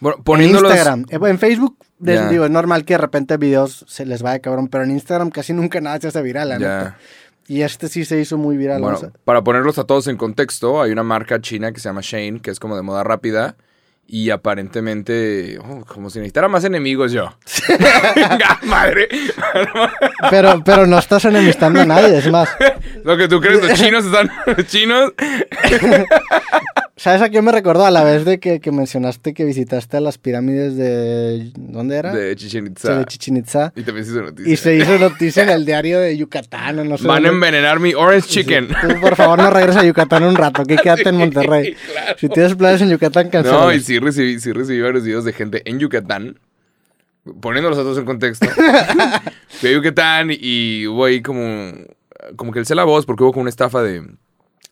Bueno, 0.00 0.18
En 0.18 0.24
poniéndolos... 0.24 0.70
Instagram, 0.72 1.06
Eh, 1.10 1.18
en 1.30 1.38
Facebook, 1.38 1.76
digo, 1.98 2.44
es 2.44 2.50
normal 2.50 2.84
que 2.84 2.94
de 2.94 2.98
repente 2.98 3.36
videos 3.38 3.84
se 3.88 4.06
les 4.06 4.22
vaya 4.22 4.38
cabrón, 4.40 4.68
pero 4.68 4.84
en 4.84 4.90
Instagram 4.92 5.30
casi 5.30 5.52
nunca 5.52 5.80
nada 5.80 6.00
se 6.00 6.08
hace 6.08 6.22
viral, 6.22 6.48
la 6.50 6.58
neta. 6.58 6.98
Y 7.48 7.62
este 7.62 7.88
sí 7.88 8.04
se 8.04 8.20
hizo 8.20 8.36
muy 8.38 8.56
viral. 8.56 8.80
Bueno, 8.82 8.96
o 8.96 9.00
sea, 9.00 9.10
para 9.24 9.42
ponerlos 9.42 9.78
a 9.78 9.84
todos 9.84 10.08
en 10.08 10.16
contexto, 10.16 10.82
hay 10.82 10.90
una 10.90 11.04
marca 11.04 11.40
china 11.40 11.70
que 11.72 11.78
se 11.80 11.88
llama 11.88 12.00
Shane, 12.02 12.40
que 12.40 12.50
es 12.50 12.58
como 12.58 12.74
de 12.76 12.82
moda 12.82 13.04
rápida. 13.04 13.56
Y 14.08 14.30
aparentemente, 14.30 15.58
oh, 15.58 15.84
como 15.84 16.10
si 16.10 16.20
necesitara 16.20 16.46
más 16.46 16.62
enemigos 16.64 17.10
yo. 17.10 17.36
Madre. 18.62 19.08
pero, 20.30 20.62
pero 20.64 20.86
no 20.86 20.98
estás 20.98 21.24
enemistando 21.24 21.80
a 21.80 21.84
nadie, 21.84 22.18
es 22.18 22.30
más. 22.30 22.48
Lo 23.02 23.16
que 23.16 23.26
tú 23.26 23.40
crees, 23.40 23.62
los 23.62 23.72
chinos 23.80 24.04
están. 24.04 24.30
Los 24.46 24.66
chinos. 24.66 25.12
¿Sabes 26.98 27.20
a 27.20 27.28
qué 27.28 27.42
me 27.42 27.52
recordó? 27.52 27.84
A 27.84 27.90
la 27.90 28.02
vez 28.04 28.24
de 28.24 28.40
que, 28.40 28.58
que 28.58 28.72
mencionaste 28.72 29.34
que 29.34 29.44
visitaste 29.44 30.00
las 30.00 30.16
pirámides 30.16 30.76
de... 30.76 31.50
¿Dónde 31.54 31.96
era? 31.96 32.10
De 32.14 32.34
Chichen 32.36 32.64
Sí, 32.64 32.70
Itza. 32.72 32.98
de 33.00 33.04
Chichen 33.04 33.36
Itza. 33.36 33.72
Y 33.76 33.82
también 33.82 34.06
se 34.06 34.12
hizo 34.12 34.22
noticia. 34.22 34.52
Y 34.52 34.56
se 34.56 34.76
hizo 34.76 34.98
noticia 34.98 35.42
en 35.42 35.50
el 35.50 35.66
diario 35.66 36.00
de 36.00 36.16
Yucatán 36.16 36.78
o 36.78 36.84
no 36.84 36.96
sé. 36.96 37.06
Van 37.06 37.26
a 37.26 37.28
envenenar 37.28 37.80
mi 37.80 37.92
orange 37.92 38.26
chicken. 38.28 38.68
Tú, 38.68 38.98
por 39.02 39.14
favor, 39.14 39.38
no 39.38 39.50
regreses 39.50 39.82
a 39.82 39.84
Yucatán 39.84 40.22
un 40.22 40.36
rato, 40.36 40.64
que 40.64 40.76
quédate 40.76 41.10
en 41.10 41.16
Monterrey. 41.16 41.66
Sí, 41.74 41.92
claro. 41.92 42.16
Si 42.18 42.28
tienes 42.30 42.54
planes 42.54 42.80
en 42.80 42.88
Yucatán, 42.88 43.28
cancela. 43.28 43.58
No, 43.58 43.72
y 43.74 43.80
sí 43.80 43.98
recibí, 43.98 44.40
sí 44.40 44.52
recibí 44.52 44.80
varios 44.80 45.04
videos 45.04 45.24
de 45.26 45.34
gente 45.34 45.60
en 45.68 45.78
Yucatán, 45.78 46.38
poniéndolos 47.42 47.78
a 47.78 47.82
todos 47.82 47.98
en 47.98 48.06
contexto. 48.06 48.46
Fui 49.48 49.68
a 49.68 49.72
Yucatán 49.74 50.28
y 50.30 50.86
hubo 50.86 51.04
ahí 51.04 51.20
como, 51.20 51.72
como 52.36 52.52
que 52.52 52.60
alcé 52.60 52.74
la 52.74 52.84
voz 52.84 53.04
porque 53.04 53.22
hubo 53.22 53.32
como 53.32 53.42
una 53.42 53.50
estafa 53.50 53.82
de, 53.82 54.02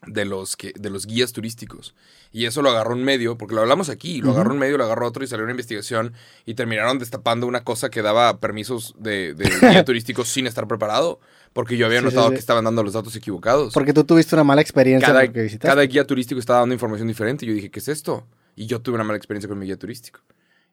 de, 0.06 0.24
los, 0.24 0.56
que, 0.56 0.72
de 0.78 0.90
los 0.90 1.06
guías 1.06 1.32
turísticos. 1.32 1.94
Y 2.32 2.46
eso 2.46 2.62
lo 2.62 2.70
agarró 2.70 2.94
un 2.94 3.04
medio, 3.04 3.38
porque 3.38 3.54
lo 3.54 3.60
hablamos 3.60 3.88
aquí, 3.88 4.20
lo 4.20 4.32
agarró 4.32 4.52
un 4.52 4.58
medio, 4.58 4.76
lo 4.78 4.84
agarró 4.84 5.06
otro 5.06 5.22
y 5.24 5.26
salió 5.26 5.44
una 5.44 5.52
investigación 5.52 6.12
y 6.46 6.54
terminaron 6.54 6.98
destapando 6.98 7.46
una 7.46 7.62
cosa 7.64 7.90
que 7.90 8.02
daba 8.02 8.38
permisos 8.40 8.94
de, 8.98 9.34
de 9.34 9.44
guía 9.70 9.84
turístico 9.84 10.24
sin 10.24 10.46
estar 10.46 10.66
preparado, 10.66 11.20
porque 11.52 11.76
yo 11.76 11.86
había 11.86 12.00
Sí, 12.00 12.06
notado 12.06 12.28
sí. 12.28 12.34
que 12.34 12.40
estaban 12.40 12.64
dando 12.64 12.82
los 12.82 12.92
datos 12.94 13.14
equivocados 13.14 13.72
Porque 13.72 13.92
tú 13.92 14.02
tuviste 14.04 14.34
una 14.34 14.42
mala 14.44 14.60
experiencia 14.62 15.06
cada, 15.06 15.20
porque 15.24 15.42
visitaste. 15.42 15.68
cada 15.68 15.82
guía 15.86 16.04
turístico 16.06 16.40
estaba 16.40 16.60
dando 16.60 16.74
información 16.74 17.06
diferente. 17.06 17.44
Y 17.44 17.48
yo 17.48 17.54
dije, 17.54 17.70
¿qué 17.70 17.78
es 17.78 17.88
esto? 17.88 18.26
Y 18.56 18.66
yo 18.66 18.80
tuve 18.80 18.96
una 18.96 19.04
mala 19.04 19.16
experiencia 19.16 19.48
con 19.48 19.58
mi 19.58 19.66
guía 19.66 19.76
turístico. 19.76 20.20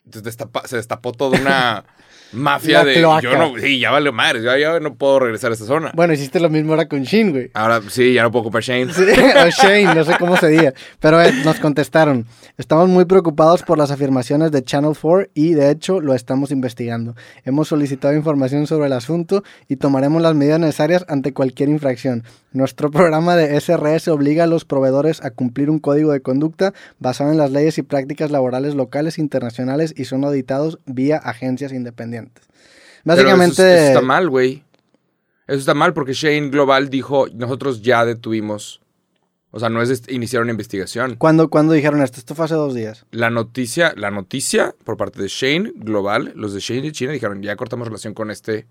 Entonces 0.06 0.36
destapa- 0.36 0.66
se 0.66 0.77
destapó 0.77 1.12
toda 1.12 1.39
una 1.39 1.86
mafia 2.33 2.83
de. 2.83 2.95
cloaca. 2.95 3.22
Yo 3.22 3.38
no, 3.38 3.60
sí, 3.60 3.80
ya 3.80 3.92
vale 3.92 4.12
madre. 4.12 4.42
Ya, 4.42 4.57
ya 4.57 4.80
no 4.80 4.95
puedo 4.95 5.19
regresar 5.19 5.51
a 5.51 5.54
esta 5.54 5.66
zona. 5.66 5.92
Bueno, 5.95 6.13
hiciste 6.13 6.39
lo 6.39 6.50
mismo 6.50 6.74
ahora 6.74 6.88
con 6.88 7.04
Shin, 7.04 7.31
güey. 7.31 7.51
Ahora 7.54 7.81
sí, 7.89 8.13
ya 8.13 8.24
no 8.24 8.31
puedo 8.31 8.44
comprar 8.44 8.63
Shane. 8.63 8.94
Sí, 8.94 9.04
o 9.45 9.50
Shane, 9.50 9.95
no 9.95 10.04
sé 10.04 10.16
cómo 10.19 10.38
se 10.38 10.48
diga. 10.48 10.74
Pero 11.00 11.22
eh, 11.22 11.33
nos 11.44 11.60
contestaron. 11.60 12.25
Estamos 12.57 12.89
muy 12.89 13.06
preocupados 13.06 13.63
por 13.63 13.78
las 13.78 13.92
afirmaciones 13.92 14.51
de 14.51 14.63
Channel 14.63 14.95
4 15.00 15.31
y 15.33 15.54
de 15.54 15.72
hecho 15.72 16.00
lo 16.00 16.13
estamos 16.13 16.51
investigando. 16.51 17.16
Hemos 17.44 17.68
solicitado 17.68 18.13
información 18.13 18.68
sobre 18.68 18.88
el 18.88 18.94
asunto 18.94 19.44
y 19.68 19.77
tomaremos 19.77 20.22
las 20.22 20.36
medidas 20.36 20.60
necesarias 20.60 21.06
ante 21.07 21.34
cualquier 21.34 21.69
infracción. 21.69 22.24
Nuestro 22.53 22.92
programa 22.92 23.38
de 23.38 23.59
SRS 23.59 24.09
obliga 24.09 24.44
a 24.44 24.48
los 24.48 24.65
proveedores 24.65 25.24
a 25.24 25.31
cumplir 25.31 25.69
un 25.69 25.80
código 25.80 26.12
de 26.12 26.21
conducta 26.21 26.74
basado 27.00 27.31
en 27.31 27.38
las 27.38 27.51
leyes 27.51 27.77
y 27.77 27.81
prácticas 27.81 28.30
laborales 28.30 28.75
locales 28.75 29.18
e 29.18 29.21
internacionales 29.21 29.94
y 29.95 30.06
son 30.06 30.25
auditados 30.25 30.80
vía 30.86 31.18
agencias 31.18 31.71
independientes. 31.71 32.44
Pero 33.03 33.15
Básicamente... 33.15 33.51
eso, 33.53 33.63
eso 33.63 33.88
está 33.88 34.01
mal, 34.01 34.29
güey. 34.29 34.63
Eso 35.48 35.60
está 35.60 35.74
mal 35.74 35.93
porque 35.93 36.13
Shane 36.13 36.50
Global 36.50 36.89
dijo, 36.89 37.27
nosotros 37.34 37.81
ya 37.81 38.05
detuvimos. 38.05 38.81
O 39.51 39.60
sea, 39.60 39.70
no 39.70 39.81
es 39.81 40.03
iniciar 40.10 40.41
una 40.41 40.51
investigación. 40.51 41.15
¿Cuándo, 41.15 41.50
cuándo 41.50 41.74
dijeron 41.74 42.01
esto? 42.01 42.20
Esto 42.20 42.36
fue 42.36 42.46
hace 42.46 42.55
dos 42.55 42.74
días. 42.74 43.05
La 43.12 43.29
noticia, 43.29 43.93
la 43.98 44.12
noticia 44.12 44.74
por 44.86 44.96
parte 44.96 45.22
de 45.22 45.27
Shane 45.27 45.74
Global, 45.75 46.31
los 46.36 46.53
de 46.53 46.62
Shane 46.62 46.81
de 46.81 46.91
China 46.93 47.12
dijeron, 47.12 47.41
ya 47.41 47.55
cortamos 47.58 47.88
relación 47.88 48.13
con 48.13 48.31
este, 48.31 48.65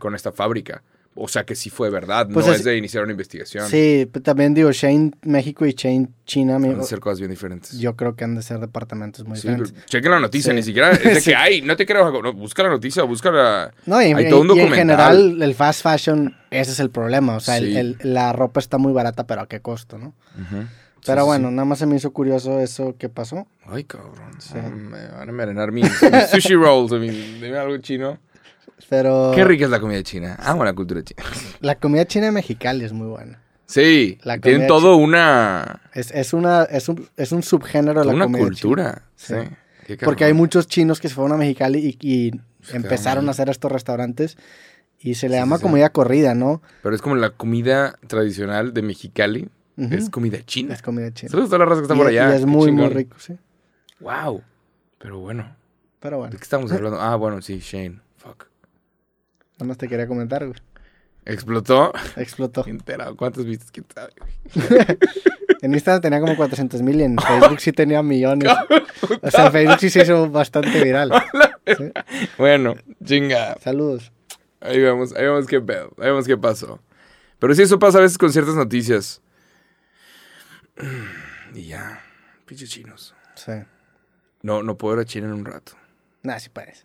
con 0.00 0.14
esta 0.14 0.32
fábrica. 0.32 0.82
O 1.16 1.28
sea 1.28 1.44
que 1.44 1.54
sí 1.54 1.70
fue 1.70 1.90
verdad, 1.90 2.28
Pues 2.32 2.44
no 2.46 2.52
es- 2.52 2.58
es 2.58 2.64
de 2.64 2.76
iniciar 2.76 3.04
una 3.04 3.12
investigación. 3.12 3.68
Sí, 3.68 4.08
pero 4.12 4.22
también 4.24 4.52
digo, 4.52 4.72
Shane 4.72 5.12
México 5.22 5.64
y 5.64 5.72
Shane 5.72 6.08
China, 6.26 6.54
Van 6.58 6.80
a 6.80 6.82
ser 6.82 6.98
cosas 6.98 7.20
bien 7.20 7.30
diferentes. 7.30 7.78
yo 7.78 7.94
creo 7.94 8.16
que 8.16 8.24
han 8.24 8.34
de 8.34 8.42
ser 8.42 8.58
departamentos 8.58 9.24
muy 9.24 9.38
Sí, 9.38 9.46
diferentes. 9.48 9.86
chequen 9.86 10.10
la 10.10 10.18
noticia, 10.18 10.50
Sí. 10.50 10.56
ni 10.56 10.62
siquiera 10.64 10.90
es 10.90 11.04
de 11.04 11.20
Sí. 11.20 11.30
que, 11.30 11.36
ay, 11.36 11.62
no 11.62 11.76
te 11.76 11.86
creo, 11.86 12.04
Jacob". 12.04 12.20
no, 12.24 12.32
busca 12.32 12.64
la 12.64 12.70
noticia, 12.70 13.04
busca 13.04 13.30
la... 13.30 13.72
No, 13.86 14.02
y, 14.02 14.06
Hay 14.12 14.28
todo 14.28 14.40
un 14.40 14.48
y 14.48 14.50
en 14.52 14.58
documental. 14.70 14.76
general 14.76 15.40
el 15.42 15.54
fast 15.54 15.82
fashion, 15.82 16.34
ese 16.50 16.72
es 16.72 16.80
el 16.80 16.90
problema. 16.90 17.36
O 17.36 17.40
sea, 17.40 17.58
el- 17.58 17.96
la 18.02 18.32
ropa 18.32 18.58
está 18.58 18.78
muy 18.78 18.92
barata, 18.92 19.24
pero 19.24 19.42
¿a 19.42 19.46
qué 19.46 19.60
costo, 19.60 19.98
no? 19.98 20.14
Pero 21.06 21.26
bueno, 21.26 21.50
nada 21.50 21.64
más 21.66 21.78
se 21.78 21.86
me 21.86 21.96
hizo 21.96 22.12
curioso 22.12 22.58
eso 22.60 22.96
que 22.98 23.08
pasó. 23.10 23.46
Ay, 23.66 23.84
cabrón. 23.84 24.14
Sí. 24.38 24.54
Me 24.56 25.06
van 25.08 25.28
a 25.28 25.30
envenenar 25.30 25.70
mis, 25.70 25.84
mis 25.84 26.30
sushi 26.30 26.54
rolls. 26.54 26.92
mi- 26.92 27.10
Dime 27.40 27.58
algo 27.58 27.76
chino. 27.78 28.18
Pero 28.88 29.32
Qué 29.34 29.44
rica 29.44 29.64
es 29.64 29.70
la 29.70 29.80
comida 29.80 30.02
china. 30.02 30.36
Amo 30.40 30.64
la 30.64 30.72
cultura 30.72 31.02
china. 31.02 31.22
la 31.60 31.74
comida 31.76 32.04
china 32.06 32.26
de 32.26 32.32
Mexicali 32.32 32.84
es 32.84 32.92
muy 32.92 33.06
buena. 33.08 33.40
Sí, 33.66 34.18
La 34.24 34.38
tienen 34.38 34.66
todo 34.66 34.96
una, 34.96 35.80
Es, 35.94 36.10
es, 36.10 36.34
una, 36.34 36.64
es, 36.64 36.88
un, 36.88 37.08
es 37.16 37.32
un 37.32 37.42
subgénero 37.42 38.00
de 38.00 38.06
la 38.06 38.12
una 38.14 38.24
comida 38.26 38.40
china. 38.40 38.48
cultura. 38.50 39.02
Sí. 39.16 39.34
Sí. 39.86 39.96
Qué 39.96 40.04
Porque 40.04 40.24
hay 40.24 40.32
muchos 40.34 40.66
chinos 40.66 41.00
que 41.00 41.08
se 41.08 41.14
fueron 41.14 41.32
a 41.32 41.36
Mexicali 41.38 41.96
y, 42.00 42.06
y 42.08 42.30
Se 42.62 42.76
empezaron 42.76 43.26
a 43.28 43.30
hacer 43.30 43.48
estos 43.48 43.70
restaurantes 43.72 44.36
y 44.98 45.14
se 45.14 45.28
le 45.28 45.34
Sí, 45.36 45.40
llama 45.40 45.56
sí, 45.56 45.62
sí. 45.62 45.68
comida 45.68 45.90
corrida, 45.90 46.34
¿no? 46.34 46.62
Pero 46.82 46.94
es 46.94 47.00
como 47.02 47.16
la 47.16 47.30
comida 47.30 47.98
tradicional 48.06 48.74
de 48.74 48.82
Mexicali. 48.82 49.48
Es 49.76 50.08
comida 50.10 50.38
china. 50.44 50.72
Es 50.74 50.82
comida 50.82 51.12
china. 51.12 51.30
Saludos 51.30 51.48
a 51.48 51.50
toda 51.50 51.58
la 51.60 51.64
raza 51.66 51.80
que 51.80 51.84
está 51.84 51.94
Y- 51.94 51.98
por 51.98 52.06
allá. 52.06 52.30
Y 52.32 52.34
es 52.34 52.40
Qué 52.40 52.46
muy, 52.46 52.70
muy 52.70 52.88
rico, 52.88 53.16
sí. 53.18 53.36
Wow. 54.00 54.42
Pero 54.98 55.18
bueno, 55.20 55.56
Pero 56.00 56.16
¿de 56.16 56.20
bueno, 56.20 56.36
qué 56.36 56.42
estamos 56.42 56.70
hablando? 56.72 57.00
Ah, 57.00 57.16
bueno, 57.16 57.40
sí, 57.42 57.58
Shane. 57.60 58.00
Nada 59.58 59.68
más 59.68 59.78
te 59.78 59.88
quería 59.88 60.06
comentar, 60.06 60.46
güey. 60.46 60.58
Explotó. 61.24 61.92
Explotó. 62.16 62.66
Enterado. 62.66 63.16
¿Cuántos 63.16 63.44
vistas? 63.44 63.70
¿Quién 63.70 63.86
sabe? 63.94 64.12
güey? 64.18 64.98
En 65.62 65.72
Instagram 65.72 66.02
tenía 66.02 66.20
como 66.20 66.36
400 66.36 66.82
mil 66.82 67.00
y 67.00 67.04
en 67.04 67.16
Facebook 67.16 67.58
sí 67.58 67.72
tenía 67.72 68.02
millones. 68.02 68.52
O 69.22 69.30
sea, 69.30 69.46
en 69.46 69.52
Facebook 69.52 69.80
sí 69.80 69.88
se 69.90 70.02
hizo 70.02 70.30
bastante 70.30 70.82
viral. 70.82 71.10
Sí. 71.66 71.90
Bueno, 72.36 72.74
chinga. 73.02 73.56
Saludos. 73.58 74.12
Ahí 74.60 74.78
vemos, 74.78 75.14
ahí 75.14 75.22
vemos 75.22 75.46
qué 75.46 75.62
pedo. 75.62 75.94
Ahí 75.96 76.08
vemos 76.08 76.26
qué 76.26 76.36
pasó. 76.36 76.78
Pero 77.38 77.54
sí, 77.54 77.62
eso 77.62 77.78
pasa 77.78 77.96
a 77.96 78.00
veces 78.02 78.18
con 78.18 78.30
ciertas 78.30 78.54
noticias. 78.54 79.22
Y 81.54 81.68
ya. 81.68 82.02
Pinches 82.44 82.68
chinos. 82.68 83.14
Sí. 83.34 83.52
No, 84.42 84.62
no 84.62 84.76
puedo 84.76 84.96
ir 84.96 85.00
a 85.00 85.04
China 85.06 85.28
en 85.28 85.32
un 85.32 85.44
rato. 85.46 85.72
Nah, 86.22 86.38
sí 86.38 86.50
parece. 86.50 86.84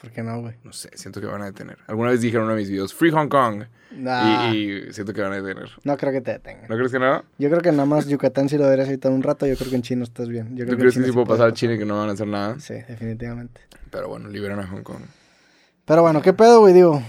¿Por 0.00 0.10
qué 0.10 0.22
no, 0.22 0.40
güey? 0.40 0.54
no 0.62 0.72
sé. 0.72 0.90
Siento 0.94 1.20
que 1.20 1.26
van 1.26 1.40
a 1.42 1.46
detener. 1.46 1.78
Alguna 1.86 2.10
vez 2.10 2.20
dije 2.20 2.36
en 2.36 2.42
uno 2.42 2.52
de 2.52 2.58
mis 2.58 2.68
videos, 2.70 2.92
Free 2.94 3.10
Hong 3.10 3.28
Kong. 3.28 3.64
Nah, 3.92 4.50
Y, 4.52 4.88
y 4.88 4.92
siento 4.92 5.12
que 5.14 5.22
van 5.22 5.32
a 5.32 5.40
detener. 5.40 5.70
no 5.84 5.96
creo 5.96 6.12
que 6.12 6.20
te 6.20 6.32
detengan. 6.32 6.66
¿No 6.68 6.76
crees 6.76 6.92
que 6.92 6.98
no? 6.98 7.24
Yo 7.38 7.48
creo 7.48 7.62
que 7.62 7.70
nada 7.72 7.86
más 7.86 8.06
Yucatán 8.06 8.48
sí 8.48 8.58
lo 8.58 8.64
deberías 8.64 8.88
evitar 8.88 9.10
un 9.10 9.22
rato. 9.22 9.46
Yo 9.46 9.56
creo 9.56 9.70
que 9.70 9.76
en 9.76 9.82
China 9.82 10.04
estás 10.04 10.28
bien. 10.28 10.54
Yo 10.54 10.64
creo 10.66 10.76
¿Tú 10.76 10.80
crees 10.80 10.94
que 10.94 11.00
en 11.00 11.06
sí 11.06 11.12
puedo 11.12 11.26
pasar 11.26 11.48
a 11.48 11.52
China 11.54 11.74
y 11.74 11.78
que 11.78 11.86
no 11.86 11.98
van 11.98 12.10
a 12.10 12.12
hacer 12.12 12.26
nada? 12.26 12.60
Sí, 12.60 12.74
definitivamente. 12.74 13.60
Pero 13.90 14.08
bueno, 14.08 14.28
liberan 14.28 14.58
a 14.60 14.66
Hong 14.66 14.82
Kong. 14.82 15.00
Pero 15.86 16.02
bueno, 16.02 16.20
¿qué 16.20 16.32
pedo, 16.34 16.60
güey? 16.60 16.74
Digo, 16.74 17.02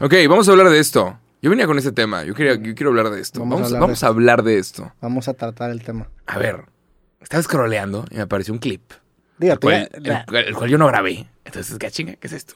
Ok, 0.00 0.14
vamos 0.28 0.48
a 0.48 0.52
hablar 0.52 0.68
de 0.68 0.78
esto. 0.78 1.18
Yo 1.42 1.50
venía 1.50 1.66
con 1.66 1.76
este 1.78 1.90
tema. 1.92 2.22
Yo, 2.24 2.34
quería, 2.34 2.54
yo 2.54 2.74
quiero 2.76 2.90
hablar 2.90 3.10
de 3.10 3.20
esto. 3.20 3.40
Vamos 3.40 3.54
a 3.54 3.56
Vamos, 3.56 3.66
hablar 3.72 3.80
vamos 3.80 4.00
de 4.00 4.06
a 4.06 4.08
hablar 4.10 4.42
de 4.44 4.58
esto. 4.58 4.92
vamos 5.00 5.26
a 5.28 5.34
tratar 5.34 5.70
el 5.72 5.82
tema. 5.82 6.08
A 6.26 6.38
ver, 6.38 6.64
estaba 7.20 7.42
scrolleando 7.42 8.04
y 8.10 8.16
me 8.16 8.22
apareció 8.22 8.52
un 8.54 8.60
clip. 8.60 8.82
Digo, 9.38 9.52
El 9.54 9.58
cual, 9.60 9.88
voy 10.00 10.10
a- 10.10 10.18
el 10.18 10.26
cual- 10.26 10.44
el 10.48 10.54
cual 10.54 10.70
yo 10.70 10.78
no 10.78 10.86
grabé. 10.86 11.26
Entonces, 11.44 11.78
¿qué 11.78 11.90
chinga? 11.90 12.14
¿Qué 12.16 12.26
es 12.26 12.32
esto? 12.32 12.54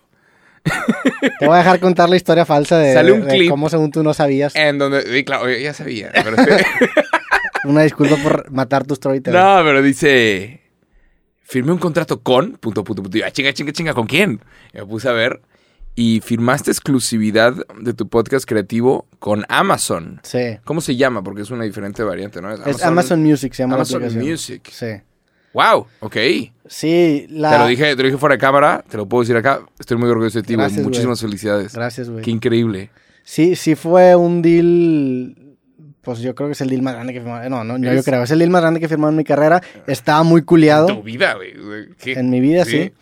te 1.40 1.46
voy 1.46 1.54
a 1.56 1.58
dejar 1.58 1.80
contar 1.80 2.08
la 2.08 2.16
historia 2.16 2.44
falsa 2.44 2.78
de, 2.78 2.94
Sale 2.94 3.12
un 3.12 3.22
de 3.22 3.34
clip. 3.34 3.50
cómo 3.50 3.68
según 3.68 3.90
tú 3.90 4.02
no 4.04 4.14
sabías. 4.14 4.54
En 4.54 4.78
donde, 4.78 5.24
claro, 5.24 5.50
yo 5.50 5.56
ya 5.58 5.74
sabía. 5.74 6.10
Pero 6.12 6.36
Una 7.64 7.82
disculpa 7.82 8.16
por 8.16 8.50
matar 8.50 8.84
tu 8.84 8.94
storytelling. 8.94 9.38
no, 9.40 9.60
pero 9.64 9.82
dice, 9.82 10.60
firmé 11.42 11.72
un 11.72 11.78
contrato 11.78 12.20
con, 12.22 12.52
punto, 12.56 12.82
punto, 12.84 13.02
punto. 13.02 13.18
Y 13.18 13.22
"Ah, 13.22 13.30
chinga, 13.30 13.52
chinga, 13.52 13.72
chinga, 13.72 13.94
¿con 13.94 14.06
quién? 14.06 14.40
Y 14.72 14.78
me 14.78 14.86
puse 14.86 15.08
a 15.08 15.12
ver. 15.12 15.40
Y 15.94 16.20
firmaste 16.24 16.70
exclusividad 16.70 17.54
de 17.80 17.92
tu 17.92 18.08
podcast 18.08 18.46
creativo 18.46 19.06
con 19.18 19.44
Amazon. 19.48 20.20
Sí. 20.22 20.58
¿Cómo 20.64 20.80
se 20.80 20.96
llama? 20.96 21.22
Porque 21.22 21.42
es 21.42 21.50
una 21.50 21.64
diferente 21.64 22.02
variante, 22.02 22.40
¿no? 22.40 22.50
Es 22.52 22.82
Amazon 22.82 23.22
Music, 23.22 23.52
se 23.52 23.62
llama 23.64 23.74
Amazon 23.74 24.00
la 24.00 24.06
aplicación. 24.06 24.30
Music. 24.32 24.68
Sí. 24.72 24.86
Wow, 25.54 25.86
ok. 26.00 26.16
Sí, 26.66 27.26
la... 27.28 27.50
Te 27.52 27.58
lo 27.58 27.66
dije, 27.66 27.96
te 27.96 28.02
lo 28.02 28.08
dije 28.08 28.18
fuera 28.18 28.34
de 28.34 28.38
cámara, 28.38 28.84
te 28.88 28.96
lo 28.96 29.06
puedo 29.06 29.22
decir 29.22 29.36
acá. 29.36 29.60
Estoy 29.78 29.98
muy 29.98 30.08
orgulloso 30.08 30.38
de 30.38 30.44
ti, 30.44 30.54
güey. 30.54 30.70
Muchísimas 30.78 31.20
felicidades. 31.20 31.74
Gracias, 31.74 32.08
güey. 32.08 32.24
Qué 32.24 32.30
increíble. 32.30 32.90
Sí, 33.24 33.56
sí 33.56 33.74
fue 33.74 34.16
un 34.16 34.42
deal... 34.42 35.36
Pues 36.00 36.18
yo 36.18 36.34
creo 36.34 36.48
que 36.48 36.54
es 36.54 36.60
el 36.60 36.68
deal 36.68 36.82
más 36.82 36.94
grande 36.94 37.12
que 37.12 37.20
firmé. 37.20 37.48
No, 37.48 37.62
no, 37.62 37.78
yo, 37.78 38.02
creo. 38.02 38.24
Es 38.24 38.30
el 38.32 38.40
deal 38.40 38.50
más 38.50 38.62
grande 38.62 38.80
que 38.80 38.86
he 38.86 38.88
firmado 38.88 39.10
en 39.10 39.16
mi 39.16 39.22
carrera. 39.22 39.62
Estaba 39.86 40.24
muy 40.24 40.42
culiado. 40.42 40.88
Tu 40.88 41.02
vida, 41.02 41.34
güey. 41.34 41.54
En 42.06 42.28
mi 42.28 42.40
vida, 42.40 42.64
sí. 42.64 42.92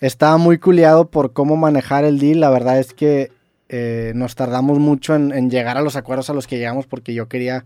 Estaba 0.00 0.36
muy 0.36 0.58
culiado 0.58 1.10
por 1.10 1.32
cómo 1.32 1.56
manejar 1.56 2.04
el 2.04 2.18
deal. 2.18 2.40
La 2.40 2.50
verdad 2.50 2.78
es 2.78 2.92
que 2.92 3.30
eh, 3.70 4.12
nos 4.14 4.34
tardamos 4.34 4.78
mucho 4.78 5.14
en, 5.14 5.32
en 5.32 5.48
llegar 5.48 5.78
a 5.78 5.80
los 5.80 5.96
acuerdos 5.96 6.28
a 6.28 6.34
los 6.34 6.46
que 6.46 6.58
llegamos 6.58 6.86
porque 6.86 7.14
yo 7.14 7.28
quería 7.28 7.64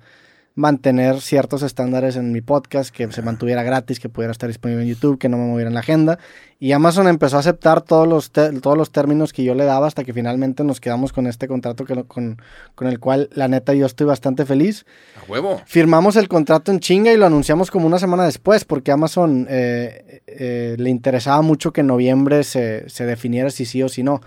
mantener 0.56 1.20
ciertos 1.20 1.62
estándares 1.62 2.14
en 2.14 2.30
mi 2.30 2.40
podcast, 2.40 2.94
que 2.94 3.10
se 3.10 3.22
mantuviera 3.22 3.64
gratis, 3.64 3.98
que 3.98 4.08
pudiera 4.08 4.30
estar 4.30 4.48
disponible 4.48 4.82
en 4.82 4.88
YouTube, 4.88 5.18
que 5.18 5.28
no 5.28 5.36
me 5.36 5.46
moviera 5.46 5.68
en 5.68 5.74
la 5.74 5.80
agenda. 5.80 6.18
Y 6.60 6.70
Amazon 6.72 7.08
empezó 7.08 7.36
a 7.36 7.40
aceptar 7.40 7.82
todos 7.82 8.06
los, 8.06 8.30
todos 8.30 8.78
los 8.78 8.92
términos 8.92 9.32
que 9.32 9.42
yo 9.42 9.54
le 9.54 9.64
daba 9.64 9.88
hasta 9.88 10.04
que 10.04 10.12
finalmente 10.12 10.62
nos 10.62 10.80
quedamos 10.80 11.12
con 11.12 11.26
este 11.26 11.48
contrato 11.48 11.84
que, 11.84 12.04
con, 12.04 12.40
con 12.76 12.86
el 12.86 13.00
cual, 13.00 13.28
la 13.32 13.48
neta, 13.48 13.74
yo 13.74 13.84
estoy 13.84 14.06
bastante 14.06 14.46
feliz. 14.46 14.86
A 15.20 15.30
huevo. 15.30 15.60
Firmamos 15.66 16.14
el 16.16 16.28
contrato 16.28 16.70
en 16.70 16.78
chinga 16.78 17.12
y 17.12 17.16
lo 17.16 17.26
anunciamos 17.26 17.72
como 17.72 17.86
una 17.88 17.98
semana 17.98 18.24
después, 18.24 18.64
porque 18.64 18.92
Amazon 18.92 19.48
eh, 19.50 20.22
eh, 20.26 20.76
le 20.78 20.88
interesaba 20.88 21.42
mucho 21.42 21.72
que 21.72 21.80
en 21.80 21.88
noviembre 21.88 22.44
se, 22.44 22.88
se 22.88 23.06
definiera 23.06 23.50
si 23.50 23.66
sí 23.66 23.82
o 23.82 23.88
si 23.88 24.04
no. 24.04 24.20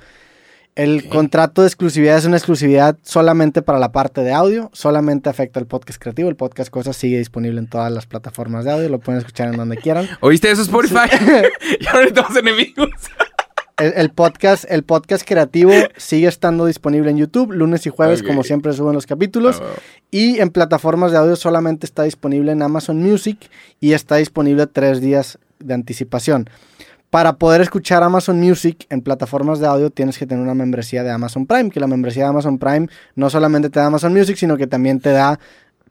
El 0.77 1.09
contrato 1.09 1.63
de 1.63 1.67
exclusividad 1.67 2.17
es 2.17 2.25
una 2.25 2.37
exclusividad 2.37 2.99
solamente 3.01 3.63
para 3.63 3.79
la 3.79 3.91
parte 3.91 4.21
de 4.21 4.31
audio, 4.31 4.69
solamente 4.73 5.27
afecta 5.27 5.59
al 5.59 5.65
podcast 5.65 5.99
creativo. 5.99 6.29
El 6.29 6.35
podcast 6.35 6.69
Cosas 6.69 6.95
sigue 6.95 7.17
disponible 7.17 7.57
en 7.59 7.65
todas 7.65 7.91
las 7.91 8.05
plataformas 8.05 8.63
de 8.63 8.73
audio, 8.73 8.87
lo 8.87 8.99
pueden 8.99 9.17
escuchar 9.17 9.47
en 9.47 9.57
donde 9.57 9.77
quieran. 9.77 10.07
¿Oíste 10.21 10.51
eso, 10.51 10.61
Spotify? 10.61 11.09
y 11.79 11.87
ahora 11.87 12.05
estamos 12.05 12.37
enemigos. 12.37 12.91
El, 13.77 13.93
el 13.95 14.11
podcast, 14.11 14.65
el 14.69 14.83
podcast 14.83 15.27
creativo 15.27 15.71
sigue 15.95 16.27
estando 16.27 16.67
disponible 16.67 17.09
en 17.09 17.17
YouTube, 17.17 17.53
lunes 17.53 17.87
y 17.87 17.89
jueves, 17.89 18.21
como 18.21 18.43
siempre 18.43 18.71
suben 18.73 18.93
los 18.93 19.07
capítulos. 19.07 19.59
Ah. 19.59 19.79
Y 20.11 20.37
en 20.37 20.51
plataformas 20.51 21.11
de 21.11 21.17
audio 21.17 21.35
solamente 21.35 21.87
está 21.87 22.03
disponible 22.03 22.51
en 22.51 22.61
Amazon 22.61 23.01
Music 23.01 23.49
y 23.79 23.93
está 23.93 24.17
disponible 24.17 24.67
tres 24.67 25.01
días 25.01 25.39
de 25.57 25.73
anticipación. 25.73 26.47
Para 27.17 27.33
poder 27.33 27.61
escuchar 27.61 28.03
Amazon 28.03 28.39
Music 28.39 28.85
en 28.91 29.01
plataformas 29.01 29.59
de 29.59 29.65
audio 29.65 29.89
tienes 29.89 30.19
que 30.19 30.27
tener 30.27 30.43
una 30.43 30.53
membresía 30.53 31.01
de 31.01 31.09
Amazon 31.09 31.47
Prime, 31.47 31.71
que 31.71 31.79
la 31.79 31.87
membresía 31.87 32.25
de 32.25 32.29
Amazon 32.29 32.59
Prime 32.59 32.89
no 33.15 33.31
solamente 33.31 33.71
te 33.71 33.79
da 33.79 33.87
Amazon 33.87 34.13
Music, 34.13 34.37
sino 34.37 34.55
que 34.55 34.67
también 34.67 34.99
te 34.99 35.09
da 35.09 35.39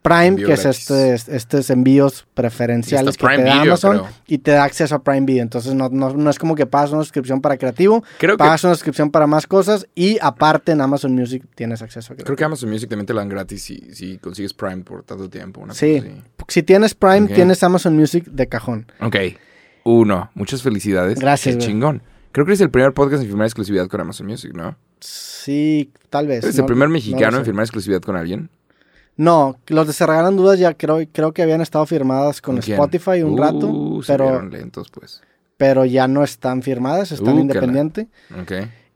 Prime, 0.02 0.26
Envío 0.26 0.46
que 0.46 0.52
es 0.52 0.62
gratis. 0.62 0.88
este, 0.88 1.34
estos 1.34 1.68
envíos 1.70 2.28
preferenciales 2.32 3.16
que 3.16 3.26
te 3.26 3.42
da 3.42 3.54
Video, 3.54 3.72
Amazon 3.72 3.98
creo. 3.98 4.08
y 4.28 4.38
te 4.38 4.52
da 4.52 4.62
acceso 4.62 4.94
a 4.94 5.02
Prime 5.02 5.26
Video. 5.26 5.42
Entonces 5.42 5.74
no, 5.74 5.88
no, 5.88 6.12
no 6.12 6.30
es 6.30 6.38
como 6.38 6.54
que 6.54 6.64
pagas 6.64 6.92
una 6.92 7.02
suscripción 7.02 7.40
para 7.40 7.56
creativo, 7.56 8.04
Creo 8.18 8.36
que, 8.36 8.38
pagas 8.38 8.62
una 8.62 8.74
suscripción 8.74 9.10
para 9.10 9.26
más 9.26 9.48
cosas 9.48 9.88
y 9.96 10.18
aparte 10.22 10.70
en 10.70 10.80
Amazon 10.80 11.12
Music 11.12 11.42
tienes 11.56 11.82
acceso 11.82 12.12
a 12.12 12.14
creativo. 12.14 12.24
creo 12.24 12.36
que 12.36 12.44
Amazon 12.44 12.70
Music 12.70 12.88
también 12.88 13.06
te 13.06 13.14
la 13.14 13.22
dan 13.22 13.30
gratis 13.30 13.64
si, 13.64 13.78
si 13.92 14.18
consigues 14.18 14.54
Prime 14.54 14.84
por 14.84 15.02
tanto 15.02 15.28
tiempo. 15.28 15.60
Una 15.60 15.74
Sí. 15.74 16.04
Si 16.46 16.62
tienes 16.62 16.94
Prime, 16.94 17.26
tienes 17.26 17.64
Amazon 17.64 17.96
Music 17.96 18.26
de 18.26 18.46
cajón. 18.46 18.86
Ok. 19.00 19.16
Uno. 19.86 20.30
Muchas 20.34 20.62
felicidades. 20.62 21.18
Gracias, 21.18 21.56
Qué 21.56 21.62
chingón. 21.62 22.02
Creo 22.32 22.44
que 22.44 22.50
eres 22.52 22.60
el 22.60 22.70
primer 22.70 22.92
podcast 22.92 23.22
en 23.22 23.28
firmar 23.28 23.46
exclusividad 23.46 23.86
con 23.88 24.00
Amazon 24.00 24.26
Music, 24.26 24.52
¿no? 24.52 24.76
Sí, 25.00 25.90
tal 26.10 26.26
vez. 26.26 26.42
¿Eres 26.44 26.56
no- 26.56 26.62
el 26.62 26.66
primer 26.66 26.88
mexicano 26.88 27.38
en 27.38 27.44
firmar 27.44 27.62
exclusividad 27.64 28.00
con 28.02 28.16
alguien? 28.16 28.50
No, 29.16 29.56
los 29.68 29.86
de 29.86 29.92
Se 29.94 30.04
Regalan 30.04 30.36
Dudas 30.36 30.58
ya 30.58 30.74
creo, 30.74 30.98
creo 31.12 31.32
que 31.32 31.42
habían 31.42 31.60
estado 31.62 31.86
firmadas 31.86 32.42
con. 32.42 32.58
Spotify 32.58 33.22
un 33.22 33.32
Uh, 33.32 33.36
rato, 33.42 34.02
se 34.02 34.12
pero, 34.12 34.42
lentos, 34.42 34.88
pues. 34.90 35.22
pero 35.56 35.84
ya 35.86 36.06
no 36.08 36.22
están 36.22 36.62
firmadas, 36.62 37.12
están 37.12 37.36
Uh, 37.38 37.40
independientes. 37.40 38.06
Ok. 38.42 38.52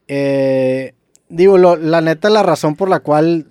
Eh, 0.08 0.92
digo, 1.28 1.56
lo- 1.56 1.76
la 1.76 2.00
neta, 2.02 2.28
la 2.28 2.42
razón 2.42 2.76
por 2.76 2.88
la 2.90 3.00
cual 3.00 3.46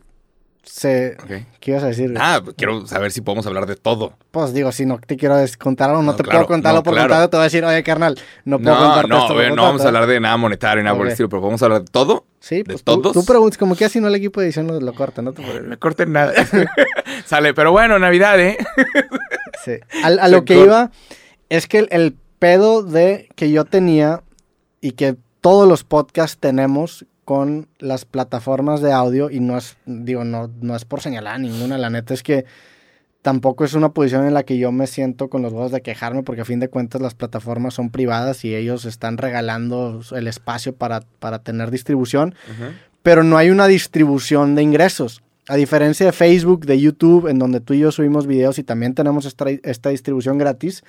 se... 0.71 1.17
¿Qué 1.59 1.71
ibas 1.71 1.83
a 1.83 1.87
decir? 1.87 2.13
Ah, 2.19 2.41
quiero 2.55 2.85
saber 2.85 3.11
si 3.11 3.21
podemos 3.21 3.45
hablar 3.47 3.65
de 3.65 3.75
todo. 3.75 4.13
Pues 4.31 4.53
digo, 4.53 4.71
si 4.71 4.85
no 4.85 4.99
te 4.99 5.17
quiero 5.17 5.35
contar 5.57 5.89
algo, 5.89 6.03
no, 6.03 6.11
No, 6.11 6.15
te 6.15 6.23
claro, 6.23 6.39
puedo 6.39 6.47
contarlo 6.47 6.79
no, 6.79 6.83
por 6.83 6.93
claro. 6.93 7.07
contarlo, 7.09 7.29
te 7.29 7.37
voy 7.37 7.41
a 7.41 7.43
decir, 7.45 7.65
oye, 7.65 7.83
carnal, 7.83 8.19
no 8.45 8.59
puedo 8.59 8.75
No, 8.75 8.81
contarte 8.85 9.09
no, 9.09 9.21
esto 9.21 9.35
ver, 9.35 9.49
no 9.49 9.63
vamos 9.63 9.81
a 9.81 9.85
contrato". 9.85 9.87
hablar 9.97 10.09
de 10.09 10.19
nada 10.19 10.37
monetario 10.37 10.83
ni 10.83 10.85
nada 10.85 10.95
por 10.97 11.05
el 11.07 11.11
estilo, 11.11 11.27
pero 11.29 11.41
podemos 11.41 11.61
hablar 11.63 11.81
de 11.81 11.87
todo. 11.91 12.25
Sí, 12.39 12.57
de 12.57 12.63
pues 12.65 12.83
tú, 12.83 13.01
todos. 13.01 13.13
tú 13.13 13.25
preguntas, 13.25 13.57
como 13.57 13.75
que 13.75 13.85
así 13.85 13.99
no 13.99 14.07
el 14.07 14.15
equipo 14.15 14.39
de 14.39 14.45
edición 14.47 14.67
lo, 14.67 14.79
lo 14.79 14.93
corta, 14.93 15.21
¿no? 15.21 15.33
te 15.33 15.41
preocupes. 15.41 15.67
Me 15.67 15.77
corten 15.77 16.11
nada. 16.13 16.33
Sale, 17.25 17.53
pero 17.53 17.71
bueno, 17.71 17.97
Navidad, 17.99 18.39
¿eh? 18.39 18.57
Sí. 19.65 19.73
A, 20.03 20.27
lo 20.29 20.45
que 20.45 20.57
iba 20.59 20.91
es 21.49 21.67
que 21.67 21.79
el, 21.79 21.87
el 21.91 22.15
pedo 22.39 22.83
de 22.83 23.27
que 23.35 23.51
yo 23.51 23.65
tenía 23.65 24.21
y 24.81 24.91
que 24.93 25.15
todos 25.41 25.67
los 25.67 25.83
podcasts 25.83 26.37
tenemos 26.39 27.05
con 27.29 27.67
las 27.77 28.05
plataformas 28.05 28.81
de 28.81 28.91
audio 28.91 29.29
y 29.29 29.39
no 29.39 29.55
es, 29.55 29.77
digo, 29.85 30.23
no, 30.23 30.49
no 30.61 30.75
es 30.75 30.83
por 30.83 30.99
señalar 30.99 31.35
a 31.35 31.37
ninguna, 31.37 31.77
la 31.77 31.91
neta 31.91 32.15
es 32.15 32.23
que 32.23 32.45
tampoco 33.21 33.63
es 33.63 33.75
una 33.75 33.89
posición 33.89 34.25
en 34.25 34.33
la 34.33 34.41
que 34.41 34.57
yo 34.57 34.71
me 34.71 34.87
siento 34.87 35.29
con 35.29 35.43
los 35.43 35.53
huevos 35.53 35.71
de 35.71 35.81
quejarme 35.81 36.23
porque 36.23 36.41
a 36.41 36.45
fin 36.45 36.59
de 36.59 36.69
cuentas 36.69 37.01
las 37.01 37.13
plataformas 37.13 37.75
son 37.75 37.91
privadas 37.91 38.43
y 38.45 38.55
ellos 38.55 38.85
están 38.85 39.19
regalando 39.19 40.01
el 40.15 40.27
espacio 40.27 40.73
para, 40.73 41.01
para 41.19 41.37
tener 41.37 41.69
distribución 41.69 42.33
pero 43.03 43.23
no 43.23 43.37
hay 43.37 43.51
una 43.51 43.67
distribución 43.67 44.55
de 44.55 44.63
ingresos. 44.63 45.21
A 45.47 45.55
diferencia 45.55 46.07
de 46.07 46.11
Facebook, 46.11 46.65
de 46.65 46.79
YouTube, 46.79 47.27
en 47.27 47.37
donde 47.37 47.59
tú 47.59 47.75
y 47.75 47.79
yo 47.79 47.91
subimos 47.91 48.25
videos 48.25 48.57
y 48.57 48.63
también 48.63 48.95
tenemos 48.95 49.25
esta, 49.25 49.45
esta 49.51 49.89
distribución 49.89 50.39
gratis, 50.39 50.83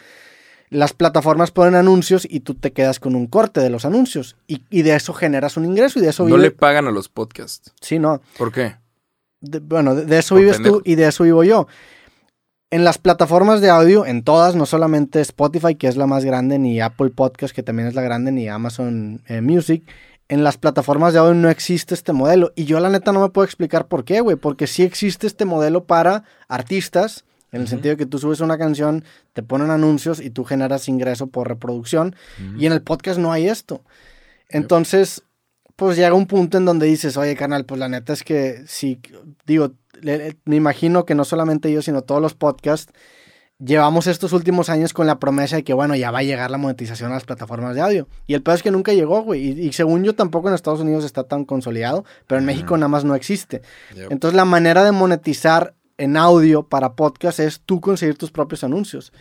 las 0.71 0.93
plataformas 0.93 1.51
ponen 1.51 1.75
anuncios 1.75 2.27
y 2.31 2.41
tú 2.41 2.55
te 2.55 2.73
quedas 2.73 3.01
con 3.01 3.15
un 3.17 3.27
corte 3.27 3.61
de 3.61 3.71
los 3.71 3.85
anuncios 3.85 4.37
y, 4.47 4.63
y 4.71 4.83
de 4.83 4.95
eso 4.95 5.13
generas 5.13 5.57
un 5.57 5.65
ingreso 5.65 5.99
y 5.99 6.03
de 6.03 6.11
eso 6.11 6.23
No 6.23 6.37
vive- 6.37 6.43
le 6.43 6.51
pagan 6.53 6.87
a 6.87 6.91
los 6.93 7.09
podcasts. 7.09 7.73
Sí, 7.81 7.99
no. 7.99 8.21
¿Por 8.39 8.53
qué? 8.53 8.77
De- 9.41 9.59
bueno, 9.59 9.95
de, 9.97 10.05
de 10.07 10.19
eso 10.19 10.35
Por 10.37 10.43
vives 10.43 10.57
pendejo. 10.57 10.77
tú 10.79 10.83
y 10.85 10.95
de 10.95 11.09
eso 11.09 11.25
vivo 11.25 11.43
yo. 11.45 11.67
En 12.73 12.85
las 12.85 12.99
plataformas 12.99 13.61
de 13.61 13.69
audio, 13.69 14.07
en 14.07 14.23
todas, 14.23 14.55
no 14.55 14.65
solamente 14.65 15.21
Spotify, 15.23 15.75
que 15.75 15.89
es 15.89 15.97
la 15.97 16.07
más 16.07 16.25
grande, 16.25 16.57
ni 16.61 16.81
Apple 16.81 17.11
Podcast, 17.11 17.53
que 17.53 17.65
también 17.65 17.89
es 17.89 17.95
la 17.97 18.03
grande, 18.03 18.31
ni 18.31 18.47
Amazon 18.49 19.23
eh, 19.27 19.41
Music, 19.41 19.83
en 20.29 20.45
las 20.45 20.57
plataformas 20.57 21.13
de 21.13 21.19
audio 21.19 21.35
no 21.35 21.51
existe 21.51 21.95
este 21.95 22.13
modelo. 22.13 22.53
Y 22.55 22.67
yo 22.67 22.79
la 22.79 22.89
neta 22.91 23.11
no 23.11 23.23
me 23.23 23.31
puedo 23.31 23.45
explicar 23.45 23.89
por 23.89 24.05
qué, 24.05 24.21
güey, 24.21 24.37
porque 24.37 24.69
sí 24.69 24.85
existe 24.85 25.27
este 25.27 25.45
modelo 25.47 25.83
para 25.83 26.23
artistas, 26.47 27.25
en 27.53 27.63
el 27.63 27.69
sentido 27.69 27.95
de 27.95 27.97
que 27.97 28.07
tú 28.07 28.19
subes 28.19 28.41
una 28.41 28.59
canción, 28.59 29.05
te 29.33 29.43
ponen 29.43 29.71
anuncios 29.71 30.21
y 30.21 30.31
tú 30.31 30.45
generas 30.45 30.89
ingreso 30.89 31.27
por 31.29 31.49
reproducción. 31.49 32.15
Y 32.59 32.67
en 32.67 32.73
el 32.73 32.83
podcast 32.83 33.19
no 33.19 33.33
hay 33.33 33.49
esto. 33.49 33.83
Entonces, 34.49 35.23
pues 35.77 35.97
llega 35.97 36.15
un 36.15 36.27
punto 36.27 36.59
en 36.59 36.65
donde 36.65 36.87
dices, 36.87 37.17
oye, 37.17 37.35
canal, 37.37 37.65
pues 37.65 37.81
la 37.81 37.89
neta 37.89 38.13
es 38.13 38.23
que 38.23 38.63
sí, 38.67 39.01
digo, 39.47 39.73
me 40.45 40.57
imagino 40.57 41.05
que 41.05 41.15
no 41.15 41.25
solamente 41.25 41.73
yo, 41.73 41.83
sino 41.83 42.03
todos 42.03 42.21
los 42.21 42.35
podcasts, 42.35 42.93
llevamos 43.59 44.07
estos 44.07 44.33
últimos 44.33 44.69
años 44.69 44.93
con 44.93 45.07
la 45.07 45.19
promesa 45.19 45.57
de 45.57 45.65
que, 45.65 45.75
bueno, 45.75 45.95
ya 45.95 46.11
va 46.11 46.21
a 46.21 46.23
llegar 46.23 46.51
la 46.51 46.59
monetización 46.59 47.11
a 47.11 47.15
las 47.15 47.25
plataformas 47.25 47.75
de 47.75 47.83
audio. 47.83 48.09
Y 48.27 48.35
el 48.35 48.43
peor 48.43 48.57
es 48.57 48.63
que 48.63 48.71
nunca 48.71 48.93
llegó, 48.93 49.23
güey. 49.23 49.67
Y, 49.67 49.73
según 49.73 50.03
yo, 50.03 50.15
tampoco 50.15 50.49
en 50.49 50.55
Estados 50.55 50.81
Unidos 50.81 51.05
está 51.05 51.25
tan 51.25 51.45
consolidado, 51.45 52.05
pero 52.27 52.39
en 52.39 52.47
México 52.47 52.77
nada 52.77 52.89
más 52.89 53.05
no 53.05 53.15
existe. 53.15 53.63
Entonces, 54.11 54.37
la 54.37 54.45
manera 54.45 54.85
de 54.85 54.93
monetizar 54.93 55.75
en 56.01 56.17
audio 56.17 56.63
para 56.63 56.95
podcast 56.95 57.41
es 57.41 57.61
tú 57.61 57.81
conseguir 57.81 58.17
tus 58.17 58.31
propios 58.31 58.65
anuncios. 58.65 59.13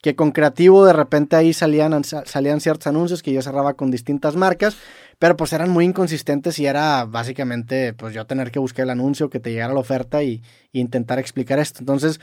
Que 0.00 0.14
con 0.14 0.30
creativo 0.30 0.86
de 0.86 0.92
repente 0.92 1.34
ahí 1.34 1.52
salían, 1.52 2.04
salían 2.04 2.60
ciertos 2.60 2.86
anuncios 2.86 3.20
que 3.20 3.32
yo 3.32 3.42
cerraba 3.42 3.74
con 3.74 3.90
distintas 3.90 4.36
marcas, 4.36 4.76
pero 5.18 5.36
pues 5.36 5.52
eran 5.52 5.70
muy 5.70 5.84
inconsistentes 5.84 6.60
y 6.60 6.66
era 6.66 7.04
básicamente 7.04 7.92
pues 7.92 8.14
yo 8.14 8.24
tener 8.24 8.52
que 8.52 8.60
buscar 8.60 8.84
el 8.84 8.90
anuncio, 8.90 9.28
que 9.28 9.40
te 9.40 9.50
llegara 9.50 9.74
la 9.74 9.80
oferta 9.80 10.22
y, 10.22 10.42
intentar 10.70 11.18
explicar 11.18 11.58
esto. 11.58 11.80
Entonces 11.80 12.20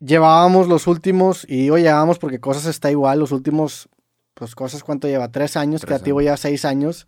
llevábamos 0.00 0.66
los 0.66 0.86
últimos, 0.86 1.44
y 1.46 1.56
digo 1.62 1.76
llevábamos 1.76 2.18
porque 2.18 2.40
cosas 2.40 2.64
está 2.64 2.90
igual, 2.90 3.18
los 3.18 3.32
últimos, 3.32 3.90
pues 4.32 4.54
cosas 4.54 4.82
cuánto 4.82 5.06
lleva, 5.06 5.30
tres 5.30 5.58
años, 5.58 5.84
creativo 5.84 6.22
ya 6.22 6.38
seis 6.38 6.64
años, 6.64 7.06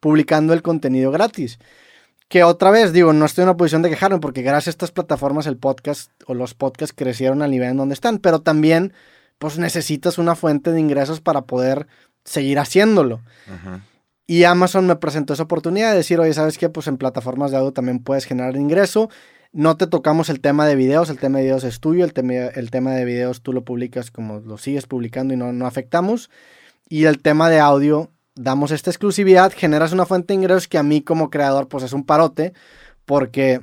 publicando 0.00 0.54
el 0.54 0.62
contenido 0.62 1.10
gratis. 1.10 1.58
Que 2.28 2.44
otra 2.44 2.70
vez, 2.70 2.92
digo, 2.92 3.14
no 3.14 3.24
estoy 3.24 3.42
en 3.42 3.48
una 3.48 3.56
posición 3.56 3.80
de 3.80 3.88
quejarme 3.88 4.18
porque 4.18 4.42
gracias 4.42 4.68
a 4.68 4.70
estas 4.70 4.92
plataformas 4.92 5.46
el 5.46 5.56
podcast 5.56 6.10
o 6.26 6.34
los 6.34 6.54
podcasts 6.54 6.94
crecieron 6.94 7.40
al 7.40 7.50
nivel 7.50 7.70
en 7.70 7.78
donde 7.78 7.94
están, 7.94 8.18
pero 8.18 8.42
también 8.42 8.92
pues 9.38 9.58
necesitas 9.58 10.18
una 10.18 10.34
fuente 10.34 10.72
de 10.72 10.80
ingresos 10.80 11.20
para 11.20 11.42
poder 11.42 11.86
seguir 12.24 12.58
haciéndolo. 12.58 13.22
Y 14.26 14.44
Amazon 14.44 14.86
me 14.86 14.96
presentó 14.96 15.32
esa 15.32 15.44
oportunidad 15.44 15.92
de 15.92 15.96
decir, 15.96 16.20
oye, 16.20 16.34
¿sabes 16.34 16.58
qué? 16.58 16.68
Pues 16.68 16.86
en 16.86 16.98
plataformas 16.98 17.50
de 17.50 17.56
audio 17.56 17.72
también 17.72 18.00
puedes 18.00 18.26
generar 18.26 18.56
ingreso. 18.56 19.08
No 19.52 19.78
te 19.78 19.86
tocamos 19.86 20.28
el 20.28 20.40
tema 20.40 20.66
de 20.66 20.76
videos, 20.76 21.08
el 21.08 21.18
tema 21.18 21.38
de 21.38 21.44
videos 21.44 21.64
es 21.64 21.80
tuyo, 21.80 22.04
el 22.04 22.12
tema, 22.12 22.34
el 22.34 22.70
tema 22.70 22.92
de 22.92 23.06
videos 23.06 23.40
tú 23.40 23.54
lo 23.54 23.64
publicas 23.64 24.10
como 24.10 24.40
lo 24.40 24.58
sigues 24.58 24.86
publicando 24.86 25.32
y 25.32 25.38
no, 25.38 25.54
no 25.54 25.66
afectamos. 25.66 26.28
Y 26.90 27.04
el 27.04 27.22
tema 27.22 27.48
de 27.48 27.60
audio 27.60 28.10
damos 28.38 28.70
esta 28.70 28.90
exclusividad, 28.90 29.52
generas 29.54 29.92
una 29.92 30.06
fuente 30.06 30.28
de 30.28 30.36
ingresos 30.36 30.68
que 30.68 30.78
a 30.78 30.82
mí 30.82 31.02
como 31.02 31.30
creador 31.30 31.68
pues 31.68 31.84
es 31.84 31.92
un 31.92 32.04
parote, 32.04 32.52
porque 33.04 33.60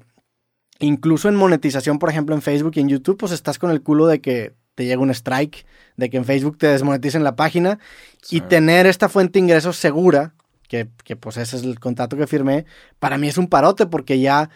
incluso 0.79 1.29
en 1.29 1.36
monetización, 1.36 2.00
por 2.00 2.10
ejemplo, 2.10 2.36
en 2.36 2.41
Facebook 2.41 2.74
y 2.75 2.82
en 2.82 2.89
YouTube, 2.89 3.17
pues 3.17 3.32
estás 3.32 3.58
con 3.58 3.72
el 3.72 3.82
culo 3.82 4.08
de 4.08 4.22
que 4.22 4.53
te 4.75 4.86
llega 4.86 5.01
un 5.01 5.12
strike, 5.12 5.65
de 5.96 6.10
que 6.10 6.17
en 6.17 6.25
Facebook 6.25 6.58
te 6.58 6.67
desmoneticen 6.67 7.24
la 7.24 7.36
página 7.36 7.79
y 8.29 8.41
tener 8.41 8.86
esta 8.86 9.08
fuente 9.08 9.39
de 9.39 9.46
ingresos 9.46 9.77
segura, 9.77 10.34
que, 10.67 10.89
que 11.03 11.15
pues 11.15 11.38
ese 11.38 11.55
es 11.55 11.63
el 11.63 11.79
contrato 11.79 12.17
que 12.17 12.27
firmé, 12.27 12.65
para 13.00 13.17
mí 13.17 13.27
es 13.27 13.38
un 13.38 13.48
parote 13.48 13.86
porque 13.86 14.20
ya 14.20 14.50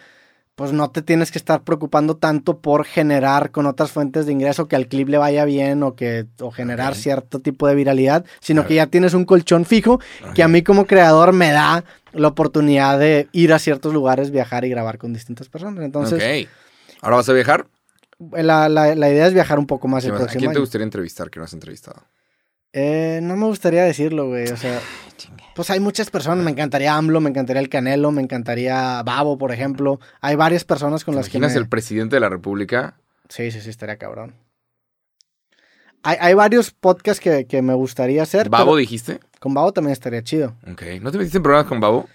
pues 0.60 0.74
no 0.74 0.92
te 0.92 1.02
tienes 1.02 1.32
que 1.32 1.38
estar 1.38 1.62
preocupando 1.64 2.18
tanto 2.18 2.60
por 2.60 2.84
generar 2.84 3.52
con 3.52 3.66
otras 3.66 3.92
fuentes 3.92 4.26
de 4.26 4.34
ingreso 4.34 4.68
que 4.68 4.76
al 4.76 4.88
clip 4.90 5.08
le 5.08 5.18
vaya 5.18 5.46
bien 5.46 5.84
o 5.84 5.96
que 5.96 6.26
o 6.42 6.52
generar 6.52 6.96
cierto 6.96 7.40
tipo 7.40 7.66
de 7.66 7.76
viralidad, 7.76 8.26
sino 8.42 8.68
que 8.68 8.76
ya 8.76 8.88
tienes 8.88 9.14
un 9.14 9.24
colchón 9.24 9.64
fijo 9.64 10.02
que 10.36 10.44
a 10.44 10.50
mí 10.50 10.62
como 10.62 10.84
creador 10.86 11.32
me 11.32 11.54
da 11.54 11.86
la 12.12 12.28
oportunidad 12.28 13.00
de 13.00 13.30
ir 13.32 13.54
a 13.54 13.60
ciertos 13.60 13.94
lugares, 13.94 14.32
viajar 14.32 14.66
y 14.66 14.70
grabar 14.70 14.98
con 14.98 15.14
distintas 15.14 15.48
personas. 15.48 15.82
Entonces, 15.82 16.22
Ok. 16.22 16.50
¿Ahora 17.04 17.16
vas 17.16 17.30
a 17.30 17.34
viajar? 17.34 17.68
La, 18.34 18.68
la, 18.68 18.96
la 18.96 19.10
idea 19.10 19.28
es 19.28 19.34
viajar 19.34 19.60
un 19.60 19.66
poco 19.66 19.88
más 19.88 20.04
el 20.04 20.12
¿A 20.14 20.28
quién 20.28 20.52
te 20.52 20.60
gustaría 20.60 20.84
entrevistar 20.84 21.30
que 21.30 21.40
no 21.40 21.46
has 21.46 21.54
entrevistado? 21.54 22.04
Eh, 22.74 23.20
no 23.24 23.36
me 23.36 23.46
gustaría 23.46 23.84
decirlo, 23.84 24.28
güey. 24.28 24.48
O 24.50 24.58
sea, 24.58 24.80
pues 25.56 25.70
hay 25.70 25.80
muchas 25.80 26.10
personas. 26.10 26.44
Me 26.44 26.52
encantaría 26.52 26.96
AMLO, 26.96 27.22
me 27.22 27.30
encantaría 27.30 27.62
el 27.62 27.70
Canelo, 27.70 28.12
me 28.12 28.22
encantaría 28.22 29.02
Babo, 29.04 29.38
por 29.38 29.52
ejemplo. 29.52 30.00
Hay 30.22 30.36
varias 30.36 30.64
personas 30.64 31.04
con 31.04 31.16
las 31.16 31.30
que. 31.30 31.38
¿Imaginas 31.38 31.58
el 31.58 31.68
presidente 31.68 32.16
de 32.16 32.20
la 32.20 32.30
República? 32.30 32.98
Sí, 33.30 33.52
sí, 33.52 33.62
sí, 33.62 33.70
estaría 33.70 33.98
cabrón. 33.98 34.36
Hay, 36.04 36.18
hay 36.22 36.34
varios 36.34 36.72
podcasts 36.72 37.22
que, 37.22 37.46
que, 37.46 37.62
me 37.62 37.74
gustaría 37.74 38.24
hacer. 38.24 38.50
¿Babo 38.50 38.78
dijiste? 38.78 39.20
Con 39.40 39.54
Babo 39.54 39.74
también 39.74 39.92
estaría 39.92 40.24
chido. 40.24 40.56
Ok. 40.72 40.84
¿No 41.02 41.12
te 41.12 41.18
metiste 41.18 41.38
en 41.38 41.44
problemas 41.44 41.68
con 41.68 41.80
Babo? 41.80 42.08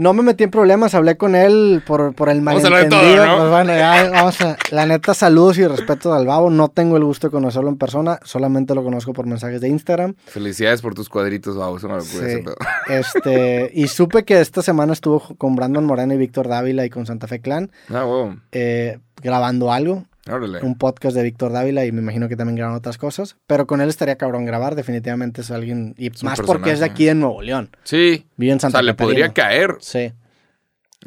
No 0.00 0.14
me 0.14 0.22
metí 0.22 0.44
en 0.44 0.50
problemas, 0.50 0.94
hablé 0.94 1.18
con 1.18 1.34
él 1.34 1.82
por, 1.86 2.14
por 2.14 2.30
el 2.30 2.40
malentendido. 2.40 2.80
Vamos 2.80 2.94
a 2.94 3.16
todo, 3.16 3.26
¿no? 3.26 3.36
Pues 3.36 3.50
bueno, 3.50 3.76
ya 3.76 4.08
vamos 4.10 4.40
a... 4.40 4.56
La 4.70 4.86
neta, 4.86 5.12
saludos 5.12 5.58
y 5.58 5.66
respeto 5.66 6.14
al 6.14 6.26
babo. 6.26 6.48
No 6.48 6.68
tengo 6.68 6.96
el 6.96 7.04
gusto 7.04 7.26
de 7.26 7.32
conocerlo 7.32 7.68
en 7.68 7.76
persona, 7.76 8.18
solamente 8.22 8.74
lo 8.74 8.82
conozco 8.82 9.12
por 9.12 9.26
mensajes 9.26 9.60
de 9.60 9.68
Instagram. 9.68 10.14
Felicidades 10.24 10.80
por 10.80 10.94
tus 10.94 11.10
cuadritos, 11.10 11.54
babo. 11.54 11.76
Eso 11.76 11.88
no 11.88 11.96
lo 11.96 12.02
pude 12.02 12.38
sí. 12.38 12.44
Este, 12.88 13.70
y 13.74 13.88
supe 13.88 14.24
que 14.24 14.40
esta 14.40 14.62
semana 14.62 14.94
estuvo 14.94 15.20
con 15.36 15.54
Brandon 15.54 15.84
Moreno 15.84 16.14
y 16.14 16.16
Víctor 16.16 16.48
Dávila 16.48 16.86
y 16.86 16.88
con 16.88 17.04
Santa 17.04 17.26
Fe 17.26 17.40
Clan. 17.40 17.70
Ah, 17.90 18.04
wow. 18.04 18.38
Eh, 18.52 19.00
grabando 19.22 19.70
algo. 19.70 20.06
Un 20.26 20.76
podcast 20.76 21.16
de 21.16 21.22
Víctor 21.22 21.52
Dávila 21.52 21.84
y 21.86 21.92
me 21.92 22.00
imagino 22.00 22.28
que 22.28 22.36
también 22.36 22.56
graban 22.56 22.74
otras 22.74 22.98
cosas. 22.98 23.36
Pero 23.46 23.66
con 23.66 23.80
él 23.80 23.88
estaría 23.88 24.16
cabrón 24.16 24.44
grabar, 24.44 24.74
definitivamente 24.74 25.40
es 25.40 25.50
alguien. 25.50 25.94
Y 25.96 26.10
más 26.22 26.40
porque 26.40 26.72
es 26.72 26.80
de 26.80 26.86
aquí 26.86 27.06
de 27.06 27.14
Nuevo 27.14 27.42
León. 27.42 27.70
Sí. 27.84 28.26
Vive 28.36 28.52
en 28.52 28.60
Santa 28.60 28.78
O 28.78 28.80
sea, 28.80 28.82
le 28.82 28.94
podría 28.94 29.32
caer. 29.32 29.76
Sí. 29.80 30.12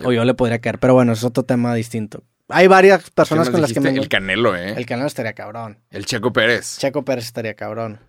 O 0.04 0.12
yo 0.12 0.26
le 0.26 0.34
podría 0.34 0.60
caer, 0.60 0.80
pero 0.80 0.96
bueno, 0.96 1.14
es 1.14 1.24
otro 1.24 1.44
tema 1.44 1.76
distinto. 1.76 2.24
Hay 2.50 2.68
varias 2.68 3.10
personas 3.12 3.50
con 3.50 3.62
las 3.62 3.72
que 3.72 3.80
me. 3.80 3.92
El 3.92 4.10
Canelo, 4.10 4.56
¿eh? 4.56 4.74
El 4.76 4.86
Canelo 4.86 5.08
estaría 5.08 5.34
cabrón. 5.34 5.80
El 5.92 6.06
Checo 6.06 6.34
Pérez. 6.34 6.78
Checo 6.80 7.06
Pérez 7.06 7.26
estaría 7.26 7.54
cabrón. 7.54 8.00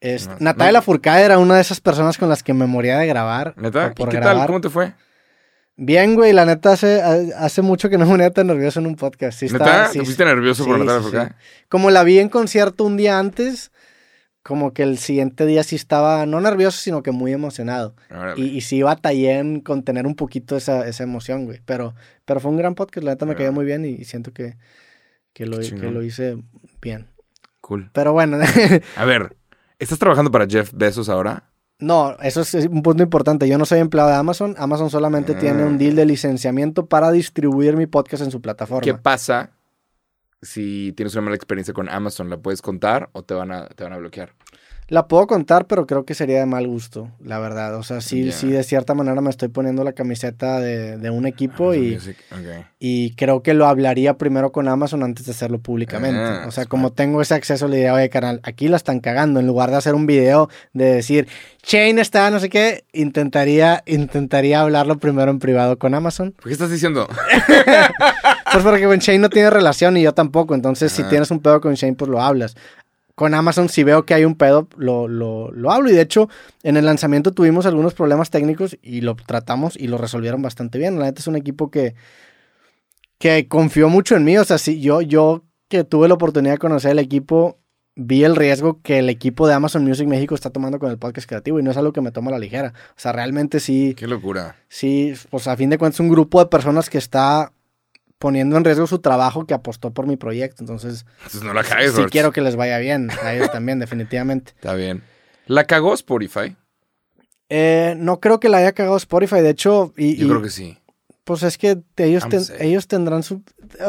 Es... 0.00 0.28
Natalia 0.40 0.82
Furcade 0.82 1.24
era 1.24 1.38
una 1.38 1.54
de 1.56 1.62
esas 1.62 1.80
personas 1.80 2.18
con 2.18 2.28
las 2.28 2.42
que 2.42 2.52
me 2.52 2.66
moría 2.66 2.98
de 2.98 3.06
grabar. 3.06 3.54
¿Neta? 3.56 3.92
¿Y 3.96 4.04
qué 4.06 4.18
tal? 4.18 4.46
¿Cómo 4.46 4.60
te 4.60 4.68
fue? 4.68 4.92
Bien, 5.76 6.14
güey, 6.14 6.32
la 6.32 6.46
neta 6.46 6.72
hace, 6.72 7.02
hace 7.02 7.60
mucho 7.60 7.90
que 7.90 7.98
no 7.98 8.06
me 8.06 8.12
ponía 8.12 8.30
tan 8.30 8.46
nervioso 8.46 8.80
en 8.80 8.86
un 8.86 8.96
podcast. 8.96 9.38
Sí, 9.38 9.46
¿Neta? 9.50 9.90
¿Te 9.92 9.98
pusiste 9.98 10.24
nervioso 10.24 10.64
por? 10.64 10.80
Como 11.68 11.90
la 11.90 12.02
vi 12.02 12.18
en 12.18 12.30
concierto 12.30 12.84
un 12.84 12.96
día 12.96 13.18
antes, 13.18 13.72
como 14.42 14.72
que 14.72 14.84
el 14.84 14.96
siguiente 14.96 15.44
día 15.44 15.62
sí 15.64 15.76
estaba, 15.76 16.24
no 16.24 16.40
nervioso, 16.40 16.78
sino 16.78 17.02
que 17.02 17.10
muy 17.10 17.32
emocionado. 17.32 17.94
Y, 18.36 18.44
y, 18.44 18.62
sí 18.62 18.82
batallé 18.82 19.38
en 19.38 19.60
contener 19.60 20.06
un 20.06 20.16
poquito 20.16 20.56
esa, 20.56 20.88
esa 20.88 21.02
emoción, 21.02 21.44
güey. 21.44 21.60
Pero, 21.66 21.94
pero 22.24 22.40
fue 22.40 22.52
un 22.52 22.56
gran 22.56 22.74
podcast, 22.74 23.04
la 23.04 23.10
neta 23.10 23.26
me 23.26 23.34
cayó 23.34 23.52
muy 23.52 23.66
bien 23.66 23.84
y 23.84 24.04
siento 24.04 24.32
que, 24.32 24.56
que, 25.34 25.44
lo, 25.44 25.58
que 25.58 25.90
lo 25.90 26.02
hice 26.02 26.38
bien. 26.80 27.08
Cool. 27.60 27.90
Pero 27.92 28.14
bueno. 28.14 28.38
A 28.96 29.04
ver, 29.04 29.36
¿estás 29.78 29.98
trabajando 29.98 30.30
para 30.30 30.46
Jeff 30.46 30.70
Bezos 30.72 31.10
ahora? 31.10 31.50
No, 31.78 32.16
eso 32.22 32.40
es 32.40 32.54
un 32.54 32.82
punto 32.82 33.02
importante. 33.02 33.46
Yo 33.48 33.58
no 33.58 33.66
soy 33.66 33.80
empleado 33.80 34.08
de 34.08 34.16
Amazon. 34.16 34.54
Amazon 34.56 34.88
solamente 34.88 35.34
tiene 35.34 35.64
un 35.64 35.76
deal 35.76 35.94
de 35.94 36.06
licenciamiento 36.06 36.86
para 36.86 37.12
distribuir 37.12 37.76
mi 37.76 37.86
podcast 37.86 38.22
en 38.22 38.30
su 38.30 38.40
plataforma. 38.40 38.80
¿Qué 38.80 38.94
pasa 38.94 39.50
si 40.40 40.92
tienes 40.96 41.14
una 41.14 41.22
mala 41.22 41.36
experiencia 41.36 41.74
con 41.74 41.88
Amazon? 41.90 42.30
¿La 42.30 42.38
puedes 42.38 42.62
contar 42.62 43.10
o 43.12 43.22
te 43.24 43.34
van 43.34 43.52
a, 43.52 43.68
te 43.68 43.84
van 43.84 43.92
a 43.92 43.98
bloquear? 43.98 44.32
La 44.88 45.08
puedo 45.08 45.26
contar, 45.26 45.66
pero 45.66 45.84
creo 45.84 46.04
que 46.04 46.14
sería 46.14 46.38
de 46.38 46.46
mal 46.46 46.68
gusto, 46.68 47.10
la 47.20 47.40
verdad. 47.40 47.74
O 47.74 47.82
sea, 47.82 48.00
sí, 48.00 48.30
sí, 48.30 48.48
de 48.48 48.62
cierta 48.62 48.94
manera 48.94 49.20
me 49.20 49.30
estoy 49.30 49.48
poniendo 49.48 49.82
la 49.82 49.94
camiseta 49.94 50.60
de, 50.60 50.96
de 50.96 51.10
un 51.10 51.26
equipo 51.26 51.74
y, 51.74 51.98
y 52.78 53.10
creo 53.16 53.42
que 53.42 53.52
lo 53.52 53.66
hablaría 53.66 54.16
primero 54.16 54.52
con 54.52 54.68
Amazon 54.68 55.02
antes 55.02 55.26
de 55.26 55.32
hacerlo 55.32 55.58
públicamente. 55.58 56.20
Ah, 56.20 56.44
o 56.46 56.52
sea, 56.52 56.66
como 56.66 56.92
tengo 56.92 57.20
ese 57.20 57.34
acceso, 57.34 57.66
le 57.66 57.78
diría, 57.78 57.94
oye, 57.94 58.08
canal, 58.10 58.38
aquí 58.44 58.68
la 58.68 58.76
están 58.76 59.00
cagando. 59.00 59.40
En 59.40 59.48
lugar 59.48 59.72
de 59.72 59.76
hacer 59.76 59.96
un 59.96 60.06
video 60.06 60.48
de 60.72 60.84
decir, 60.84 61.26
Chain 61.64 61.98
está, 61.98 62.30
no 62.30 62.38
sé 62.38 62.48
qué, 62.48 62.84
intentaría, 62.92 63.82
intentaría 63.86 64.60
hablarlo 64.60 64.98
primero 64.98 65.32
en 65.32 65.40
privado 65.40 65.80
con 65.80 65.94
Amazon. 65.94 66.30
¿Por 66.30 66.44
qué 66.44 66.52
estás 66.52 66.70
diciendo? 66.70 67.08
pues 68.52 68.62
porque 68.62 68.84
con 68.84 68.98
Shane 69.00 69.18
no 69.18 69.30
tiene 69.30 69.50
relación 69.50 69.96
y 69.96 70.02
yo 70.02 70.14
tampoco. 70.14 70.54
Entonces, 70.54 70.92
si 70.92 71.02
tienes 71.04 71.32
un 71.32 71.40
pedo 71.40 71.60
con 71.60 71.74
Shane, 71.74 71.94
pues 71.94 72.08
lo 72.08 72.22
hablas 72.22 72.54
con 73.16 73.32
Amazon, 73.32 73.70
si 73.70 73.82
veo 73.82 74.04
que 74.04 74.12
hay 74.12 74.26
un 74.26 74.34
pedo, 74.34 74.68
lo, 74.76 75.08
lo, 75.08 75.50
lo, 75.50 75.72
hablo. 75.72 75.90
Y 75.90 75.94
de 75.94 76.02
hecho, 76.02 76.28
en 76.62 76.76
el 76.76 76.84
lanzamiento 76.84 77.32
tuvimos 77.32 77.64
algunos 77.64 77.94
problemas 77.94 78.28
técnicos 78.28 78.76
y 78.82 79.00
lo 79.00 79.16
tratamos 79.16 79.74
y 79.74 79.88
lo 79.88 79.96
resolvieron 79.96 80.42
bastante 80.42 80.76
bien. 80.78 80.98
La 80.98 81.06
neta 81.06 81.20
es 81.20 81.26
un 81.26 81.34
equipo 81.34 81.70
que, 81.70 81.94
que 83.18 83.48
confió 83.48 83.88
mucho 83.88 84.16
en 84.16 84.24
mí. 84.24 84.36
O 84.36 84.44
sea, 84.44 84.58
sí, 84.58 84.82
yo, 84.82 85.00
yo 85.00 85.44
que 85.68 85.82
tuve 85.82 86.08
la 86.08 86.14
oportunidad 86.14 86.52
de 86.52 86.58
conocer 86.58 86.90
el 86.90 86.98
equipo, 86.98 87.58
vi 87.94 88.22
el 88.22 88.36
riesgo 88.36 88.82
que 88.82 88.98
el 88.98 89.08
equipo 89.08 89.48
de 89.48 89.54
Amazon 89.54 89.82
Music 89.82 90.06
México 90.06 90.34
está 90.34 90.50
tomando 90.50 90.78
con 90.78 90.90
el 90.90 90.98
podcast 90.98 91.26
creativo 91.26 91.58
y 91.58 91.62
no 91.62 91.70
es 91.70 91.78
algo 91.78 91.94
que 91.94 92.02
me 92.02 92.12
toma 92.12 92.28
a 92.28 92.32
la 92.32 92.38
ligera. 92.38 92.74
O 92.90 93.00
sea, 93.00 93.12
realmente 93.12 93.60
sí. 93.60 93.94
Qué 93.96 94.06
locura. 94.06 94.56
Sí, 94.68 95.14
pues 95.30 95.48
a 95.48 95.56
fin 95.56 95.70
de 95.70 95.78
cuentas, 95.78 96.00
un 96.00 96.10
grupo 96.10 96.38
de 96.38 96.50
personas 96.50 96.90
que 96.90 96.98
está 96.98 97.50
poniendo 98.18 98.56
en 98.56 98.64
riesgo 98.64 98.86
su 98.86 98.98
trabajo 99.00 99.46
que 99.46 99.54
apostó 99.54 99.92
por 99.92 100.06
mi 100.06 100.16
proyecto. 100.16 100.62
Entonces, 100.62 101.04
Entonces 101.18 101.42
no 101.42 101.52
la 101.52 101.62
cagues, 101.64 101.92
sí 101.94 102.02
quiero 102.10 102.32
que 102.32 102.40
les 102.40 102.56
vaya 102.56 102.78
bien. 102.78 103.10
A 103.22 103.34
ellos 103.34 103.50
también, 103.52 103.78
definitivamente. 103.78 104.52
Está 104.56 104.74
bien. 104.74 105.02
¿La 105.46 105.64
cagó 105.64 105.94
Spotify? 105.94 106.56
Eh, 107.48 107.94
no 107.98 108.18
creo 108.20 108.40
que 108.40 108.48
la 108.48 108.58
haya 108.58 108.72
cagado 108.72 108.96
Spotify. 108.96 109.40
De 109.40 109.50
hecho, 109.50 109.92
y, 109.96 110.16
yo 110.16 110.28
creo 110.28 110.42
que 110.42 110.50
sí. 110.50 110.78
Pues 111.24 111.42
es 111.42 111.58
que 111.58 111.78
ellos, 111.96 112.28
ten- 112.28 112.44
ellos 112.60 112.86
tendrán 112.86 113.24
su... 113.24 113.42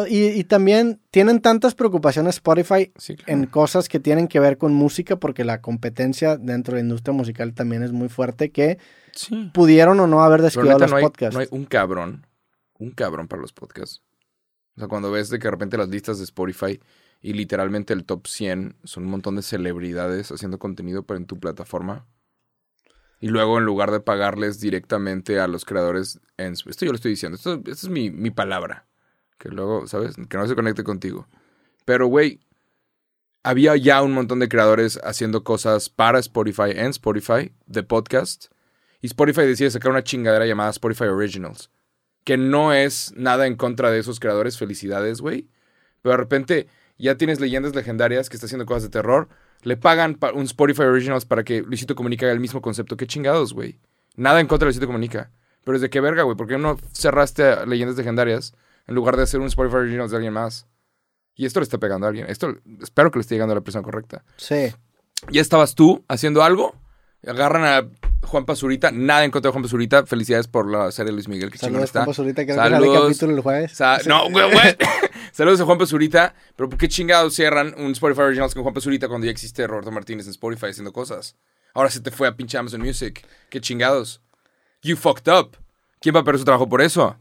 Y, 0.09 0.25
y 0.29 0.43
también 0.43 0.99
tienen 1.11 1.39
tantas 1.39 1.75
preocupaciones 1.75 2.35
Spotify 2.37 2.91
Sí, 2.97 3.15
claro. 3.15 3.31
en 3.41 3.45
cosas 3.45 3.87
que 3.89 3.99
tienen 3.99 4.27
que 4.27 4.39
ver 4.39 4.57
con 4.57 4.73
música, 4.73 5.17
porque 5.17 5.43
la 5.43 5.61
competencia 5.61 6.37
dentro 6.37 6.73
de 6.73 6.81
la 6.81 6.85
industria 6.85 7.13
musical 7.13 7.53
también 7.53 7.83
es 7.83 7.91
muy 7.91 8.09
fuerte, 8.09 8.49
que 8.51 8.79
Sí. 9.13 9.51
pudieron 9.53 9.99
o 9.99 10.07
no 10.07 10.23
haber 10.23 10.41
descuidado 10.41 10.79
neta, 10.79 10.85
los 10.85 10.91
no 10.91 10.97
hay, 10.97 11.03
podcasts. 11.03 11.33
no 11.35 11.39
hay 11.41 11.47
un 11.51 11.65
cabrón, 11.65 12.25
un 12.79 12.89
cabrón 12.91 13.27
para 13.27 13.41
los 13.43 13.53
podcasts. 13.53 14.01
O 14.77 14.79
sea, 14.79 14.87
cuando 14.87 15.11
ves 15.11 15.29
de 15.29 15.39
que 15.39 15.47
de 15.47 15.51
repente 15.51 15.77
las 15.77 15.89
listas 15.89 16.19
de 16.19 16.23
Spotify 16.23 16.79
y 17.21 17.33
literalmente 17.33 17.93
el 17.93 18.05
top 18.05 18.27
100 18.27 18.75
son 18.83 19.05
un 19.05 19.09
montón 19.09 19.35
de 19.35 19.41
celebridades 19.41 20.31
haciendo 20.31 20.59
contenido 20.59 21.03
para 21.03 21.17
en 21.17 21.25
tu 21.25 21.39
plataforma. 21.39 22.05
Y 23.19 23.29
luego 23.29 23.57
en 23.57 23.65
lugar 23.65 23.89
de 23.89 23.99
pagarles 23.99 24.59
directamente 24.59 25.39
a 25.39 25.47
los 25.47 25.65
creadores, 25.65 26.19
en, 26.37 26.53
esto 26.53 26.85
yo 26.85 26.91
lo 26.91 26.97
estoy 26.97 27.11
diciendo, 27.11 27.35
esto, 27.35 27.59
es 27.65 27.89
mi, 27.89 28.11
mi 28.11 28.29
palabra. 28.29 28.85
Que 29.39 29.49
luego, 29.49 29.87
¿sabes? 29.87 30.15
Que 30.29 30.37
no 30.37 30.47
se 30.47 30.55
conecte 30.55 30.83
contigo. 30.83 31.27
Pero, 31.83 32.05
güey, 32.05 32.39
había 33.41 33.75
ya 33.77 34.03
un 34.03 34.13
montón 34.13 34.39
de 34.39 34.49
creadores 34.49 34.99
haciendo 35.03 35.43
cosas 35.43 35.89
para 35.89 36.19
Spotify 36.19 36.71
en 36.75 36.87
Spotify 36.87 37.51
de 37.65 37.81
podcast. 37.81 38.47
Y 39.01 39.07
Spotify 39.07 39.41
decide 39.41 39.71
sacar 39.71 39.91
una 39.91 40.03
chingadera 40.03 40.45
llamada 40.45 40.69
Spotify 40.69 41.05
Originals. 41.05 41.71
Que 42.27 42.35
no 42.35 42.73
es 42.73 43.13
nada 43.15 43.47
en 43.47 43.55
contra 43.55 43.89
de 43.89 43.99
esos 43.99 44.19
creadores. 44.19 44.57
Felicidades, 44.57 45.21
güey. 45.21 45.47
Pero 46.01 46.11
de 46.11 46.17
repente 46.17 46.67
ya 46.97 47.15
tienes 47.15 47.39
leyendas 47.39 47.73
legendarias 47.73 48.27
que 48.29 48.35
está 48.35 48.47
haciendo 48.47 48.65
cosas 48.65 48.83
de 48.83 48.89
terror. 48.89 49.29
Le 49.61 49.77
pagan 49.77 50.15
pa- 50.15 50.33
un 50.33 50.43
Spotify 50.43 50.81
Originals 50.81 51.23
para 51.23 51.45
que 51.45 51.61
Luisito 51.61 51.95
Comunica 51.95 52.25
haga 52.25 52.33
el 52.33 52.41
mismo 52.41 52.61
concepto. 52.61 52.97
Qué 52.97 53.07
chingados, 53.07 53.53
güey. 53.53 53.79
Nada 54.17 54.41
en 54.41 54.47
contra 54.47 54.65
de 54.65 54.71
Luisito 54.71 54.87
Comunica. 54.87 55.31
Pero 55.63 55.77
es 55.77 55.81
de 55.81 55.89
qué 55.89 56.01
verga, 56.01 56.23
güey. 56.23 56.35
¿Por 56.35 56.47
qué 56.47 56.57
no 56.57 56.75
cerraste 56.91 57.43
a 57.43 57.65
leyendas 57.65 57.95
legendarias 57.95 58.53
en 58.87 58.95
lugar 58.95 59.15
de 59.15 59.23
hacer 59.23 59.39
un 59.39 59.47
Spotify 59.47 59.77
Originals 59.77 60.11
de 60.11 60.17
alguien 60.17 60.33
más? 60.33 60.67
Y 61.33 61.45
esto 61.45 61.61
le 61.61 61.63
está 61.63 61.77
pegando 61.77 62.07
a 62.07 62.09
alguien. 62.09 62.25
Esto 62.29 62.57
espero 62.81 63.09
que 63.09 63.19
le 63.19 63.21
esté 63.21 63.35
llegando 63.35 63.53
a 63.53 63.55
la 63.55 63.61
persona 63.61 63.83
correcta. 63.83 64.25
Sí. 64.35 64.73
Ya 65.29 65.39
estabas 65.39 65.75
tú 65.75 66.03
haciendo 66.09 66.43
algo. 66.43 66.75
Agarran 67.25 67.63
a 67.63 67.87
Juan 68.23 68.45
Pazurita. 68.45 68.91
Nada 68.91 69.23
en 69.23 69.31
contra 69.31 69.49
de 69.49 69.53
Juan 69.53 69.63
Pazurita. 69.63 70.05
Felicidades 70.05 70.47
por 70.47 70.69
la 70.69 70.91
serie 70.91 71.07
de 71.11 71.13
Luis 71.13 71.27
Miguel. 71.27 71.51
Que 71.51 71.57
Saludos, 71.57 71.83
está. 71.85 71.99
Juan 71.99 72.07
Pazurita, 72.07 72.45
que 72.45 72.53
Saludos. 72.53 73.03
capítulo 73.07 73.33
el 73.35 73.41
jueves. 73.41 73.71
Sa- 73.73 73.99
no, 74.05 74.29
güey, 74.29 74.51
güey. 74.51 74.75
Saludos 75.31 75.61
a 75.61 75.65
Juan 75.65 75.77
Pazurita. 75.77 76.33
Pero 76.55 76.69
¿por 76.69 76.77
qué 76.77 76.87
chingados 76.87 77.33
cierran 77.35 77.73
un 77.77 77.91
Spotify 77.91 78.21
Originals 78.21 78.53
con 78.53 78.63
Juan 78.63 78.73
Pazurita 78.73 79.07
cuando 79.07 79.25
ya 79.25 79.31
existe 79.31 79.65
Roberto 79.67 79.91
Martínez 79.91 80.25
en 80.25 80.31
Spotify 80.31 80.67
haciendo 80.67 80.91
cosas? 80.93 81.35
Ahora 81.73 81.89
se 81.89 81.99
te 82.01 82.11
fue 82.11 82.27
a 82.27 82.35
pinche 82.35 82.57
Amazon 82.57 82.81
Music. 82.81 83.25
¿Qué 83.49 83.61
chingados? 83.61 84.21
You 84.81 84.95
fucked 84.97 85.31
up. 85.31 85.57
¿Quién 85.99 86.15
va 86.15 86.19
a 86.19 86.23
perder 86.23 86.39
su 86.39 86.45
trabajo 86.45 86.67
por 86.69 86.81
eso? 86.81 87.17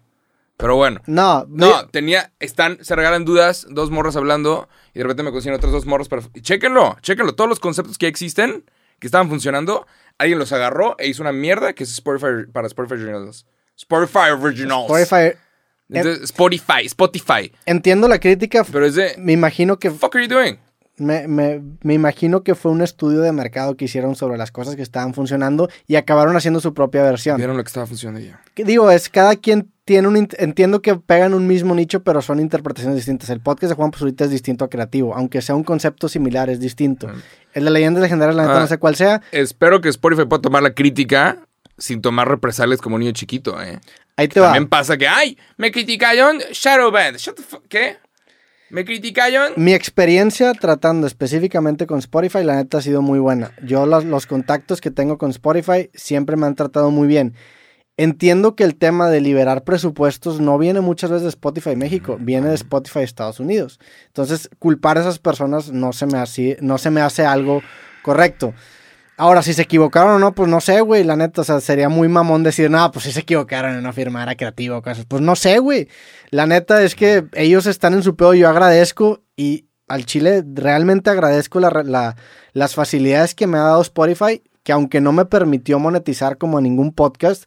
Pero 0.57 0.77
bueno. 0.77 1.03
No, 1.07 1.45
No, 1.49 1.87
tenía, 1.89 2.33
están, 2.41 2.79
se 2.83 2.97
regalan 2.97 3.27
dudas, 3.27 3.67
dos 3.69 3.91
morras 3.91 4.17
hablando, 4.17 4.69
y 4.95 4.99
de 4.99 5.03
repente 5.05 5.23
me 5.23 5.31
consiguen 5.31 5.55
otros 5.57 5.71
dos 5.73 5.85
morros 5.85 6.09
para... 6.09 6.23
Y 6.33 6.41
chéquenlo, 6.41 6.97
chéquenlo, 7.03 7.35
todos 7.35 7.51
los 7.51 7.61
conceptos 7.61 7.99
que 7.99 8.07
existen, 8.07 8.65
que 8.99 9.07
estaban 9.07 9.29
funcionando, 9.29 9.87
alguien 10.19 10.39
los 10.39 10.53
agarró 10.53 10.97
e 10.99 11.09
hizo 11.09 11.23
una 11.23 11.33
mierda 11.33 11.73
que 11.73 11.85
es 11.85 11.93
Spotify 11.93 12.51
para 12.53 12.67
Spotify 12.67 12.95
Originals. 12.95 13.47
Spotify 13.77 14.31
Originals. 14.31 14.91
Spotify. 14.91 15.39
Entonces, 15.89 16.25
Spotify, 16.25 16.87
Spotify. 16.87 17.53
Entiendo 17.65 18.09
la 18.09 18.19
crítica. 18.19 18.65
Pero 18.65 18.87
es 18.87 18.95
de... 18.95 19.15
Me 19.19 19.33
imagino 19.33 19.79
que 19.79 19.91
fuck 19.91 20.17
are 20.17 20.27
you 20.27 20.35
doing? 20.35 20.59
Me, 20.99 21.29
me- 21.29 21.61
me 21.83 21.95
imagino 21.95 22.43
que 22.43 22.55
fue 22.55 22.73
un 22.73 22.83
estudio 22.83 23.21
de 23.21 23.33
mercado 23.33 23.77
que 23.77 23.85
hicieron 23.87 24.17
sobre 24.17 24.39
las 24.39 24.51
cosas 24.51 24.77
que 24.77 24.83
estaban 24.83 25.13
funcionando 25.15 25.69
y 25.87 25.97
acabaron 25.97 26.37
haciendo 26.37 26.61
su 26.61 26.73
propia 26.75 27.03
versión. 27.03 27.37
Vieron 27.37 27.57
lo 27.57 27.63
que 27.63 27.69
estaba 27.69 27.87
funcionando 27.87 28.21
ya. 28.21 28.41
Que 28.55 28.65
Digo, 28.65 28.91
es 28.91 29.09
cada 29.09 29.37
quien 29.37 29.71
tiene 29.85 30.09
un 30.09 30.17
entiendo 30.39 30.83
que 30.83 30.97
pegan 30.97 31.33
un 31.35 31.47
mismo 31.47 31.75
nicho, 31.75 32.03
pero 32.03 32.21
son 32.23 32.41
interpretaciones 32.41 32.97
distintas. 32.97 33.31
El 33.31 33.41
podcast 33.41 33.71
de 33.71 33.75
Juan 33.77 33.91
Pazurita 33.93 34.25
es 34.25 34.31
distinto 34.31 34.65
a 34.65 34.69
creativo, 34.71 35.15
aunque 35.15 35.43
sea 35.43 35.55
un 35.55 35.63
concepto 35.65 36.09
similar, 36.09 36.51
es 36.51 36.59
distinto. 36.61 37.07
Mm. 37.09 37.13
El 37.55 37.65
de 37.67 37.71
leyendas 37.71 38.03
legendarias, 38.03 38.35
la 38.37 38.43
neta 38.43 38.57
Ah. 38.57 38.61
no 38.61 38.67
sé 38.67 38.79
cuál 38.79 38.97
sea. 38.97 39.23
Espero 39.33 39.81
que 39.81 39.89
Spotify 39.91 40.25
pueda 40.25 40.43
tomar 40.43 40.63
la 40.63 40.75
crítica 40.75 41.39
sin 41.79 42.01
tomar 42.01 42.27
represalias 42.29 42.81
como 42.81 42.97
un 42.97 43.01
niño 43.01 43.13
chiquito, 43.13 43.63
¿eh? 43.63 43.79
Ahí 44.17 44.29
te 44.29 44.41
va. 44.41 44.47
También 44.47 44.69
pasa 44.69 44.97
que, 44.97 45.07
ay, 45.07 45.37
me 45.59 45.71
criticaron 45.71 46.39
Shadowband. 46.51 47.19
¿qué? 47.69 47.99
Me 48.69 48.85
criticaron 48.85 49.53
Mi 49.57 49.73
experiencia 49.73 50.53
tratando 50.53 51.07
específicamente 51.07 51.87
con 51.87 51.99
Spotify, 52.01 52.43
la 52.43 52.57
neta 52.57 52.79
ha 52.79 52.83
sido 52.83 53.01
muy 53.01 53.19
buena. 53.19 53.53
Yo 53.65 53.87
los, 53.87 54.05
los 54.05 54.27
contactos 54.27 54.81
que 54.81 54.91
tengo 54.91 55.19
con 55.19 55.31
Spotify 55.31 55.91
siempre 55.95 56.37
me 56.37 56.47
han 56.47 56.55
tratado 56.55 56.91
muy 56.91 57.07
bien. 57.07 57.35
Entiendo 57.99 58.57
que 58.57 58.65
el 58.65 58.77
tema 58.77 59.09
de 59.09 59.23
liberar 59.23 59.65
presupuestos 59.65 60.39
no 60.39 60.59
viene 60.59 60.83
muchas 60.83 61.11
veces 61.11 61.23
de 61.23 61.29
Spotify 61.31 61.77
México, 61.77 62.19
viene 62.21 62.49
de 62.49 62.55
Spotify 62.55 63.01
Estados 63.01 63.41
Unidos. 63.41 63.81
Entonces, 64.09 64.51
culpar 64.59 64.99
a 64.99 65.01
esas 65.01 65.19
personas 65.19 65.71
no 65.71 65.95
se 65.95 66.05
me 66.05 66.19
hace, 66.19 66.59
no 66.61 66.77
se 66.77 66.91
me 66.91 67.01
hace 67.01 67.25
algo 67.25 67.63
correcto. 68.03 68.53
Ahora, 69.19 69.43
si 69.43 69.55
se 69.55 69.63
equivocaron 69.63 70.13
o 70.13 70.19
no, 70.19 70.35
pues 70.35 70.49
no 70.51 70.61
sé, 70.61 70.81
güey, 70.83 71.03
la 71.03 71.17
neta, 71.17 71.41
o 71.41 71.45
sea, 71.45 71.61
sería 71.61 71.89
muy 71.89 72.07
mamón 72.09 72.43
decir, 72.43 72.71
no, 72.71 72.91
pues 72.93 73.07
si 73.07 73.13
se 73.13 73.21
equivocaron 73.21 73.73
en 73.73 73.79
una 73.79 73.93
firma, 73.95 74.23
era 74.23 74.35
creativo 74.37 74.77
o 74.77 74.83
cosas. 74.83 75.07
Pues 75.07 75.23
no 75.23 75.37
sé, 75.37 75.59
güey. 75.59 75.89
La 76.31 76.47
neta 76.47 76.83
es 76.83 76.95
que 76.95 77.25
ellos 77.33 77.67
están 77.67 77.95
en 77.95 78.03
su 78.03 78.15
pedo, 78.15 78.35
yo 78.35 78.49
agradezco 78.49 79.23
y 79.35 79.69
al 79.89 80.05
Chile 80.05 80.45
realmente 80.47 81.09
agradezco 81.09 81.61
la- 81.61 81.71
la- 81.85 82.17
las 82.53 82.75
facilidades 82.75 83.35
que 83.35 83.47
me 83.47 83.57
ha 83.57 83.63
dado 83.63 83.81
Spotify, 83.83 84.43
que 84.63 84.73
aunque 84.73 85.01
no 85.01 85.13
me 85.13 85.25
permitió 85.25 85.79
monetizar 85.79 86.37
como 86.37 86.61
ningún 86.61 86.93
podcast, 86.93 87.45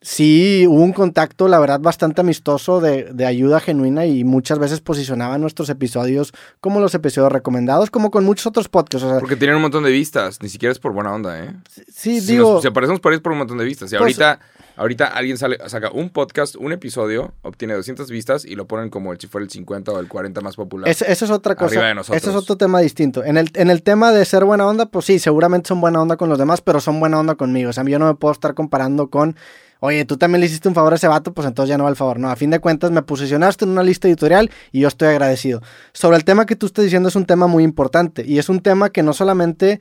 sí 0.00 0.64
hubo 0.68 0.82
un 0.82 0.92
contacto, 0.92 1.48
la 1.48 1.58
verdad, 1.58 1.80
bastante 1.80 2.20
amistoso 2.20 2.80
de, 2.80 3.04
de 3.12 3.26
ayuda 3.26 3.60
genuina 3.60 4.06
y 4.06 4.24
muchas 4.24 4.58
veces 4.58 4.80
posicionaba 4.80 5.38
nuestros 5.38 5.68
episodios 5.70 6.32
como 6.60 6.80
los 6.80 6.94
episodios 6.94 7.32
recomendados, 7.32 7.90
como 7.90 8.10
con 8.10 8.24
muchos 8.24 8.46
otros 8.46 8.68
podcasts. 8.68 9.04
O 9.06 9.10
sea, 9.10 9.18
porque 9.20 9.36
tienen 9.36 9.56
un 9.56 9.62
montón 9.62 9.84
de 9.84 9.90
vistas. 9.90 10.40
Ni 10.42 10.48
siquiera 10.48 10.72
es 10.72 10.78
por 10.78 10.92
buena 10.92 11.12
onda, 11.12 11.42
¿eh? 11.42 11.52
sí, 11.92 12.20
si 12.20 12.32
digo, 12.32 12.54
nos- 12.54 12.62
si 12.62 12.68
aparecemos 12.68 13.00
por 13.00 13.12
ahí 13.12 13.18
por 13.18 13.32
un 13.32 13.38
montón 13.38 13.58
de 13.58 13.64
vistas. 13.64 13.92
Y 13.92 13.96
Pues- 13.96 14.02
ahorita, 14.18 14.40
ahorita 14.78 15.08
alguien 15.08 15.36
sale, 15.36 15.58
saca 15.66 15.90
un 15.90 16.10
podcast, 16.10 16.56
un 16.56 16.72
episodio, 16.72 17.34
obtiene 17.42 17.74
200 17.74 18.10
vistas 18.10 18.44
y 18.44 18.54
lo 18.54 18.66
ponen 18.66 18.88
como 18.88 19.12
el, 19.12 19.20
si 19.20 19.26
fuera 19.26 19.44
el 19.44 19.50
50 19.50 19.92
o 19.92 20.00
el 20.00 20.08
40 20.08 20.40
más 20.40 20.56
popular. 20.56 20.88
Eso 20.88 21.04
es 21.06 21.22
otra 21.30 21.54
cosa. 21.54 21.66
Arriba 21.66 21.88
de 21.88 21.94
nosotros. 21.96 22.22
Ese 22.22 22.30
es 22.30 22.36
otro 22.36 22.56
tema 22.56 22.80
distinto. 22.80 23.24
En 23.24 23.36
el, 23.36 23.50
en 23.54 23.70
el 23.70 23.82
tema 23.82 24.12
de 24.12 24.24
ser 24.24 24.44
buena 24.44 24.66
onda, 24.66 24.86
pues 24.86 25.04
sí, 25.04 25.18
seguramente 25.18 25.68
son 25.68 25.80
buena 25.80 26.00
onda 26.00 26.16
con 26.16 26.28
los 26.28 26.38
demás, 26.38 26.60
pero 26.60 26.80
son 26.80 27.00
buena 27.00 27.18
onda 27.18 27.34
conmigo. 27.34 27.70
O 27.70 27.72
sea, 27.72 27.84
yo 27.84 27.98
no 27.98 28.06
me 28.06 28.14
puedo 28.14 28.32
estar 28.32 28.54
comparando 28.54 29.10
con, 29.10 29.36
oye, 29.80 30.04
tú 30.04 30.16
también 30.16 30.40
le 30.40 30.46
hiciste 30.46 30.68
un 30.68 30.74
favor 30.74 30.92
a 30.92 30.96
ese 30.96 31.08
vato, 31.08 31.34
pues 31.34 31.46
entonces 31.46 31.70
ya 31.70 31.78
no 31.78 31.84
va 31.84 31.90
el 31.90 31.96
favor. 31.96 32.18
No, 32.18 32.30
a 32.30 32.36
fin 32.36 32.50
de 32.50 32.60
cuentas 32.60 32.90
me 32.90 33.02
posicionaste 33.02 33.64
en 33.64 33.72
una 33.72 33.82
lista 33.82 34.08
editorial 34.08 34.50
y 34.72 34.80
yo 34.80 34.88
estoy 34.88 35.08
agradecido. 35.08 35.60
Sobre 35.92 36.16
el 36.16 36.24
tema 36.24 36.46
que 36.46 36.56
tú 36.56 36.66
estás 36.66 36.84
diciendo 36.84 37.08
es 37.08 37.16
un 37.16 37.26
tema 37.26 37.46
muy 37.46 37.64
importante 37.64 38.24
y 38.24 38.38
es 38.38 38.48
un 38.48 38.60
tema 38.60 38.90
que 38.90 39.02
no 39.02 39.12
solamente 39.12 39.80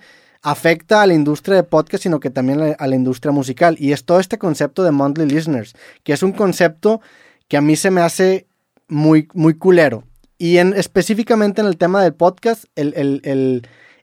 afecta 0.50 1.02
a 1.02 1.08
la 1.08 1.14
industria 1.14 1.58
de 1.58 1.64
podcast, 1.64 2.04
sino 2.04 2.22
que 2.22 2.30
también 2.30 2.74
a 2.80 2.88
la 2.88 2.96
industria 2.96 3.34
musical. 3.34 3.76
Y 3.80 3.92
es 3.92 4.06
todo 4.06 4.22
este 4.22 4.38
concepto 4.38 4.82
de 4.86 4.92
monthly 4.92 5.26
listeners, 5.26 5.76
que 6.06 6.14
es 6.14 6.24
un 6.24 6.32
concepto 6.32 7.02
que 7.50 7.58
a 7.58 7.62
mí 7.62 7.76
se 7.76 7.92
me 7.92 8.00
hace 8.00 8.48
muy, 8.88 9.28
muy 9.34 9.56
culero. 9.56 10.06
Y 10.38 10.60
en, 10.60 10.74
específicamente 10.74 11.60
en 11.60 11.68
el 11.68 11.76
tema 11.76 12.02
del 12.02 12.14
podcast, 12.14 12.64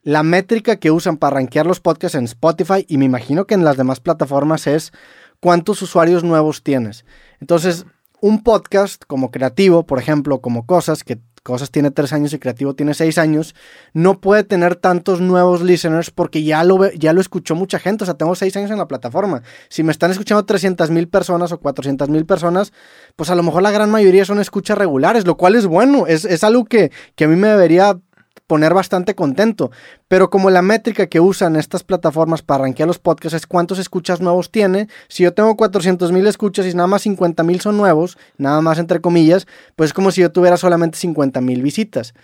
la 0.03 0.23
métrica 0.23 0.77
que 0.77 0.91
usan 0.91 1.17
para 1.17 1.37
rankear 1.37 1.65
los 1.65 1.81
podcasts 1.81 2.15
en 2.15 2.25
Spotify 2.25 2.85
y 2.89 2.99
me 2.99 3.07
imagino 3.07 3.47
que 3.47 3.55
en 3.55 3.65
las 3.65 3.79
demás 3.79 4.01
plataformas 4.01 4.67
es 4.67 4.93
cuántos 5.41 5.81
usuarios 5.81 6.25
nuevos 6.25 6.63
tienes. 6.63 7.07
Entonces, 7.41 7.87
un 8.21 8.43
podcast 8.43 9.03
como 9.07 9.31
creativo, 9.31 9.87
por 9.87 9.99
ejemplo, 9.99 10.43
como 10.43 10.67
cosas, 10.67 11.05
que 11.05 11.21
cosas 11.45 11.71
tiene 11.71 11.91
tres 11.91 12.13
años 12.13 12.33
y 12.33 12.39
creativo 12.39 12.75
tiene 12.75 12.95
seis 12.95 13.19
años, 13.19 13.55
no 13.93 14.21
puede 14.21 14.43
tener 14.45 14.77
tantos 14.77 15.21
nuevos 15.21 15.63
listeners 15.63 16.11
porque 16.11 16.43
ya 16.43 16.65
lo, 16.65 16.91
ya 16.93 17.13
lo 17.13 17.21
escuchó 17.21 17.55
mucha 17.55 17.79
gente. 17.79 18.03
O 18.03 18.07
sea, 18.07 18.15
tengo 18.15 18.35
seis 18.35 18.57
años 18.57 18.71
en 18.71 18.79
la 18.79 18.89
plataforma. 18.89 19.43
Si 19.69 19.83
me 19.83 19.93
están 19.93 20.11
escuchando 20.11 20.45
300 20.45 20.91
mil 20.91 21.07
personas 21.07 21.53
o 21.53 21.61
400 21.61 22.09
mil 22.09 22.25
personas, 22.25 22.73
pues 23.15 23.31
a 23.31 23.35
lo 23.35 23.43
mejor 23.43 23.63
la 23.63 23.71
gran 23.71 23.91
mayoría 23.91 24.25
son 24.25 24.41
escuchas 24.41 24.79
regulares, 24.79 25.27
lo 25.27 25.37
cual 25.37 25.55
es 25.55 25.67
bueno. 25.67 26.07
Es, 26.07 26.25
es 26.25 26.43
algo 26.43 26.65
que, 26.65 26.91
que 27.15 27.25
a 27.25 27.29
mí 27.29 27.37
me 27.37 27.49
debería 27.49 27.99
poner 28.47 28.75
bastante 28.75 29.15
contento. 29.15 29.71
Pero 30.09 30.31
como 30.31 30.51
la 30.51 30.63
métrica 30.63 31.07
que 31.07 31.21
usan 31.21 31.57
estas 31.57 31.83
plataformas 31.83 32.43
para 32.43 32.65
rankear 32.65 32.87
los 32.87 32.99
podcasts 32.99 33.35
es 33.35 33.47
cuántos 33.47 33.79
escuchas 33.79 34.21
nuevos 34.21 34.51
tiene, 34.51 34.89
si 35.09 35.23
yo 35.23 35.33
tengo 35.33 35.57
400 35.57 36.13
mil 36.13 36.27
escuchas 36.27 36.67
y 36.67 36.75
nada 36.75 36.87
más 36.87 37.03
50 37.03 37.43
mil 37.43 37.61
son 37.61 37.77
nuevos, 37.77 38.19
nada 38.37 38.61
más 38.61 38.79
entre 38.79 39.01
comillas, 39.01 39.47
pues 39.77 39.91
es 39.91 39.95
como 39.95 40.11
si 40.11 40.21
yo 40.21 40.31
tuviera 40.31 40.57
solamente 40.57 40.99
50 40.99 41.41
mil 41.41 41.63
visitas. 41.63 42.15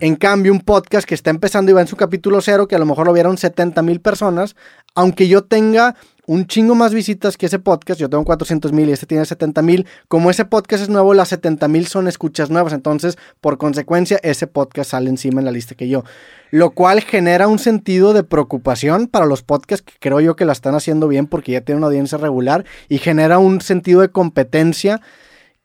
En 0.00 0.16
cambio, 0.16 0.52
un 0.52 0.60
podcast 0.60 1.06
que 1.06 1.14
está 1.14 1.30
empezando 1.30 1.70
y 1.70 1.74
va 1.74 1.80
en 1.80 1.86
su 1.86 1.96
capítulo 1.96 2.40
cero, 2.40 2.66
que 2.66 2.74
a 2.74 2.78
lo 2.78 2.86
mejor 2.86 3.06
lo 3.06 3.12
vieron 3.12 3.38
70 3.38 3.82
mil 3.82 4.00
personas, 4.00 4.56
aunque 4.94 5.28
yo 5.28 5.44
tenga 5.44 5.96
un 6.26 6.46
chingo 6.46 6.74
más 6.74 6.94
visitas 6.94 7.36
que 7.36 7.46
ese 7.46 7.58
podcast, 7.58 8.00
yo 8.00 8.08
tengo 8.08 8.24
400 8.24 8.72
mil 8.72 8.88
y 8.88 8.92
este 8.92 9.06
tiene 9.06 9.24
70 9.24 9.62
mil, 9.62 9.86
como 10.08 10.30
ese 10.30 10.44
podcast 10.44 10.82
es 10.82 10.88
nuevo, 10.88 11.14
las 11.14 11.28
70 11.28 11.68
mil 11.68 11.86
son 11.86 12.08
escuchas 12.08 12.50
nuevas, 12.50 12.72
entonces 12.72 13.18
por 13.40 13.58
consecuencia 13.58 14.18
ese 14.22 14.46
podcast 14.46 14.92
sale 14.92 15.10
encima 15.10 15.40
en 15.40 15.44
la 15.44 15.52
lista 15.52 15.74
que 15.74 15.88
yo, 15.88 16.04
lo 16.50 16.70
cual 16.70 17.00
genera 17.00 17.48
un 17.48 17.58
sentido 17.58 18.12
de 18.12 18.22
preocupación 18.22 19.06
para 19.06 19.26
los 19.26 19.42
podcasts 19.42 19.84
que 19.84 19.98
creo 19.98 20.20
yo 20.20 20.36
que 20.36 20.44
la 20.44 20.52
están 20.52 20.74
haciendo 20.74 21.08
bien 21.08 21.26
porque 21.26 21.52
ya 21.52 21.60
tienen 21.62 21.78
una 21.78 21.88
audiencia 21.88 22.18
regular 22.18 22.64
y 22.88 22.98
genera 22.98 23.38
un 23.38 23.60
sentido 23.60 24.00
de 24.00 24.10
competencia 24.10 25.00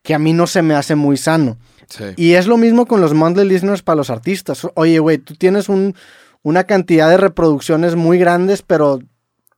que 0.02 0.14
a 0.14 0.18
mí 0.18 0.32
no 0.32 0.46
se 0.46 0.62
me 0.62 0.74
hace 0.74 0.94
muy 0.94 1.16
sano. 1.16 1.58
Sí. 1.88 2.04
Y 2.16 2.32
es 2.34 2.46
lo 2.46 2.56
mismo 2.56 2.86
con 2.86 3.00
los 3.00 3.12
monthly 3.12 3.44
listeners 3.44 3.82
para 3.82 3.96
los 3.96 4.10
artistas. 4.10 4.66
Oye, 4.74 4.98
güey, 5.00 5.18
tú 5.18 5.34
tienes 5.34 5.68
un, 5.68 5.94
una 6.42 6.64
cantidad 6.64 7.08
de 7.10 7.16
reproducciones 7.16 7.96
muy 7.96 8.18
grandes, 8.18 8.62
pero 8.62 9.00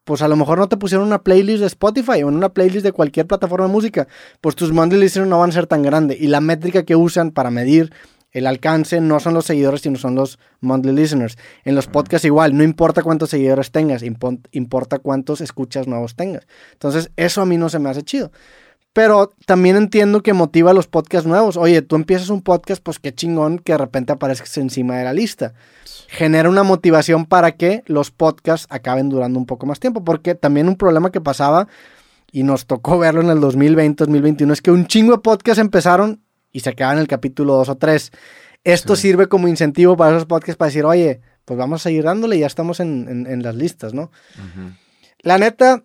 pues 0.08 0.22
a 0.22 0.28
lo 0.28 0.36
mejor 0.36 0.56
no 0.56 0.70
te 0.70 0.78
pusieron 0.78 1.06
una 1.06 1.22
playlist 1.22 1.60
de 1.60 1.66
Spotify 1.66 2.22
o 2.22 2.30
en 2.30 2.36
una 2.36 2.48
playlist 2.48 2.82
de 2.82 2.92
cualquier 2.92 3.26
plataforma 3.26 3.66
de 3.66 3.72
música. 3.72 4.08
Pues 4.40 4.56
tus 4.56 4.72
monthly 4.72 4.98
listeners 4.98 5.28
no 5.28 5.38
van 5.38 5.50
a 5.50 5.52
ser 5.52 5.66
tan 5.66 5.82
grandes. 5.82 6.18
Y 6.18 6.28
la 6.28 6.40
métrica 6.40 6.82
que 6.84 6.96
usan 6.96 7.30
para 7.30 7.50
medir 7.50 7.92
el 8.30 8.46
alcance 8.46 9.02
no 9.02 9.20
son 9.20 9.34
los 9.34 9.44
seguidores, 9.44 9.82
sino 9.82 9.98
son 9.98 10.14
los 10.14 10.38
monthly 10.62 10.92
listeners. 10.92 11.36
En 11.66 11.74
los 11.74 11.88
podcasts 11.88 12.24
igual, 12.24 12.56
no 12.56 12.64
importa 12.64 13.02
cuántos 13.02 13.28
seguidores 13.28 13.70
tengas, 13.70 14.02
impo- 14.02 14.40
importa 14.52 14.98
cuántos 14.98 15.42
escuchas 15.42 15.86
nuevos 15.86 16.16
tengas. 16.16 16.46
Entonces, 16.72 17.10
eso 17.16 17.42
a 17.42 17.44
mí 17.44 17.58
no 17.58 17.68
se 17.68 17.78
me 17.78 17.90
hace 17.90 18.02
chido. 18.02 18.32
Pero 18.98 19.30
también 19.46 19.76
entiendo 19.76 20.24
que 20.24 20.32
motiva 20.32 20.72
a 20.72 20.74
los 20.74 20.88
podcasts 20.88 21.24
nuevos. 21.28 21.56
Oye, 21.56 21.82
tú 21.82 21.94
empiezas 21.94 22.30
un 22.30 22.42
podcast, 22.42 22.82
pues 22.82 22.98
qué 22.98 23.14
chingón 23.14 23.60
que 23.60 23.70
de 23.70 23.78
repente 23.78 24.12
aparezcas 24.12 24.58
encima 24.58 24.96
de 24.96 25.04
la 25.04 25.12
lista. 25.12 25.52
Genera 26.08 26.48
una 26.48 26.64
motivación 26.64 27.24
para 27.24 27.52
que 27.52 27.84
los 27.86 28.10
podcasts 28.10 28.66
acaben 28.70 29.08
durando 29.08 29.38
un 29.38 29.46
poco 29.46 29.66
más 29.66 29.78
tiempo. 29.78 30.02
Porque 30.02 30.34
también 30.34 30.66
un 30.66 30.74
problema 30.74 31.12
que 31.12 31.20
pasaba, 31.20 31.68
y 32.32 32.42
nos 32.42 32.66
tocó 32.66 32.98
verlo 32.98 33.20
en 33.20 33.30
el 33.30 33.38
2020, 33.40 34.02
2021, 34.02 34.52
es 34.52 34.62
que 34.62 34.72
un 34.72 34.88
chingo 34.88 35.12
de 35.12 35.18
podcasts 35.18 35.60
empezaron 35.60 36.20
y 36.50 36.58
se 36.60 36.74
quedaban 36.74 36.96
en 36.96 37.02
el 37.02 37.08
capítulo 37.08 37.54
2 37.54 37.68
o 37.68 37.76
3. 37.76 38.10
Esto 38.64 38.96
Sí. 38.96 39.02
sirve 39.02 39.28
como 39.28 39.46
incentivo 39.46 39.96
para 39.96 40.10
esos 40.16 40.26
podcasts 40.26 40.56
para 40.56 40.70
decir, 40.70 40.84
oye, 40.84 41.20
pues 41.44 41.56
vamos 41.56 41.82
a 41.82 41.84
seguir 41.84 42.02
dándole 42.02 42.34
y 42.34 42.40
ya 42.40 42.48
estamos 42.48 42.80
en, 42.80 43.06
en- 43.08 43.26
en 43.28 43.44
las 43.44 43.54
listas, 43.54 43.94
¿no? 43.94 44.10
La 45.20 45.38
neta, 45.38 45.84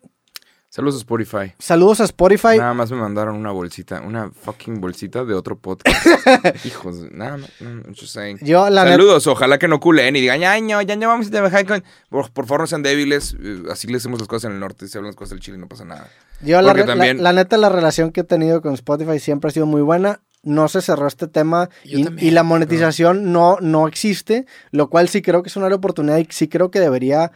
Saludos 0.76 0.96
a 0.96 0.98
Spotify. 0.98 1.54
saludos 1.60 2.00
a 2.00 2.06
Spotify. 2.06 2.58
Nada 2.58 2.74
más 2.74 2.90
me 2.90 2.98
mandaron 2.98 3.36
una 3.36 3.52
bolsita, 3.52 4.02
una 4.02 4.32
fucking 4.32 4.82
bolsita 4.82 5.24
de 5.24 5.36
otro 5.36 5.56
podcast. 5.56 6.04
Hijos, 6.66 6.96
nada 7.12 7.38
más. 7.38 7.52
just 7.90 8.12
saying. 8.12 8.40
Yo, 8.42 8.68
la 8.72 8.84
neta, 8.84 8.96
Saludos, 8.96 9.28
ojalá 9.28 9.60
que 9.60 9.68
no 9.68 9.80
culen 9.80 10.16
y 10.16 10.22
digan, 10.22 10.40
ya 10.40 10.60
no, 10.60 10.82
ya 10.82 10.96
no 10.96 11.08
vamos 11.10 11.28
a 11.28 11.30
trabajar 11.30 11.68
con. 11.68 11.84
Por, 12.10 12.32
por 12.32 12.48
favor, 12.48 12.62
no 12.62 12.66
sean 12.68 12.82
débiles. 12.82 13.36
eh, 13.40 13.62
Así 13.72 13.88
le 13.88 13.98
hacemos 13.98 14.18
las 14.20 14.28
cosas 14.28 14.46
en 14.50 14.54
el 14.56 14.60
norte, 14.62 14.88
se 14.88 14.98
hablan 14.98 15.10
las 15.12 15.16
cosas 15.16 15.30
del 15.30 15.42
Chile 15.42 15.58
y 15.58 15.60
no 15.60 15.68
pasa 15.68 15.86
nada. 15.86 16.10
Yo 16.42 16.60
la, 16.64 16.74
también- 16.86 17.22
la 17.22 17.34
neta, 17.34 17.58
la 17.58 17.70
relación 17.70 18.12
que 18.12 18.22
he 18.22 18.24
tenido 18.24 18.64
con 18.64 18.74
Spotify 18.74 19.20
siempre 19.20 19.50
ha 19.50 19.52
sido 19.52 19.68
muy 19.68 19.84
buena. 19.84 20.22
No 20.42 20.68
se 20.70 20.82
cerró 20.82 21.06
este 21.06 21.28
tema 21.28 21.70
Yo 21.86 22.00
y, 22.00 22.04
también, 22.04 22.28
y 22.28 22.32
la 22.32 22.42
monetización 22.42 23.32
no, 23.32 23.58
no 23.62 23.88
existe, 23.88 24.48
lo 24.72 24.90
cual 24.90 25.08
sí 25.08 25.22
creo 25.22 25.44
que 25.44 25.50
es 25.50 25.56
una 25.56 25.68
oportunidad 25.68 26.18
y 26.18 26.28
sí 26.32 26.48
creo 26.48 26.72
que 26.72 26.80
debería, 26.80 27.32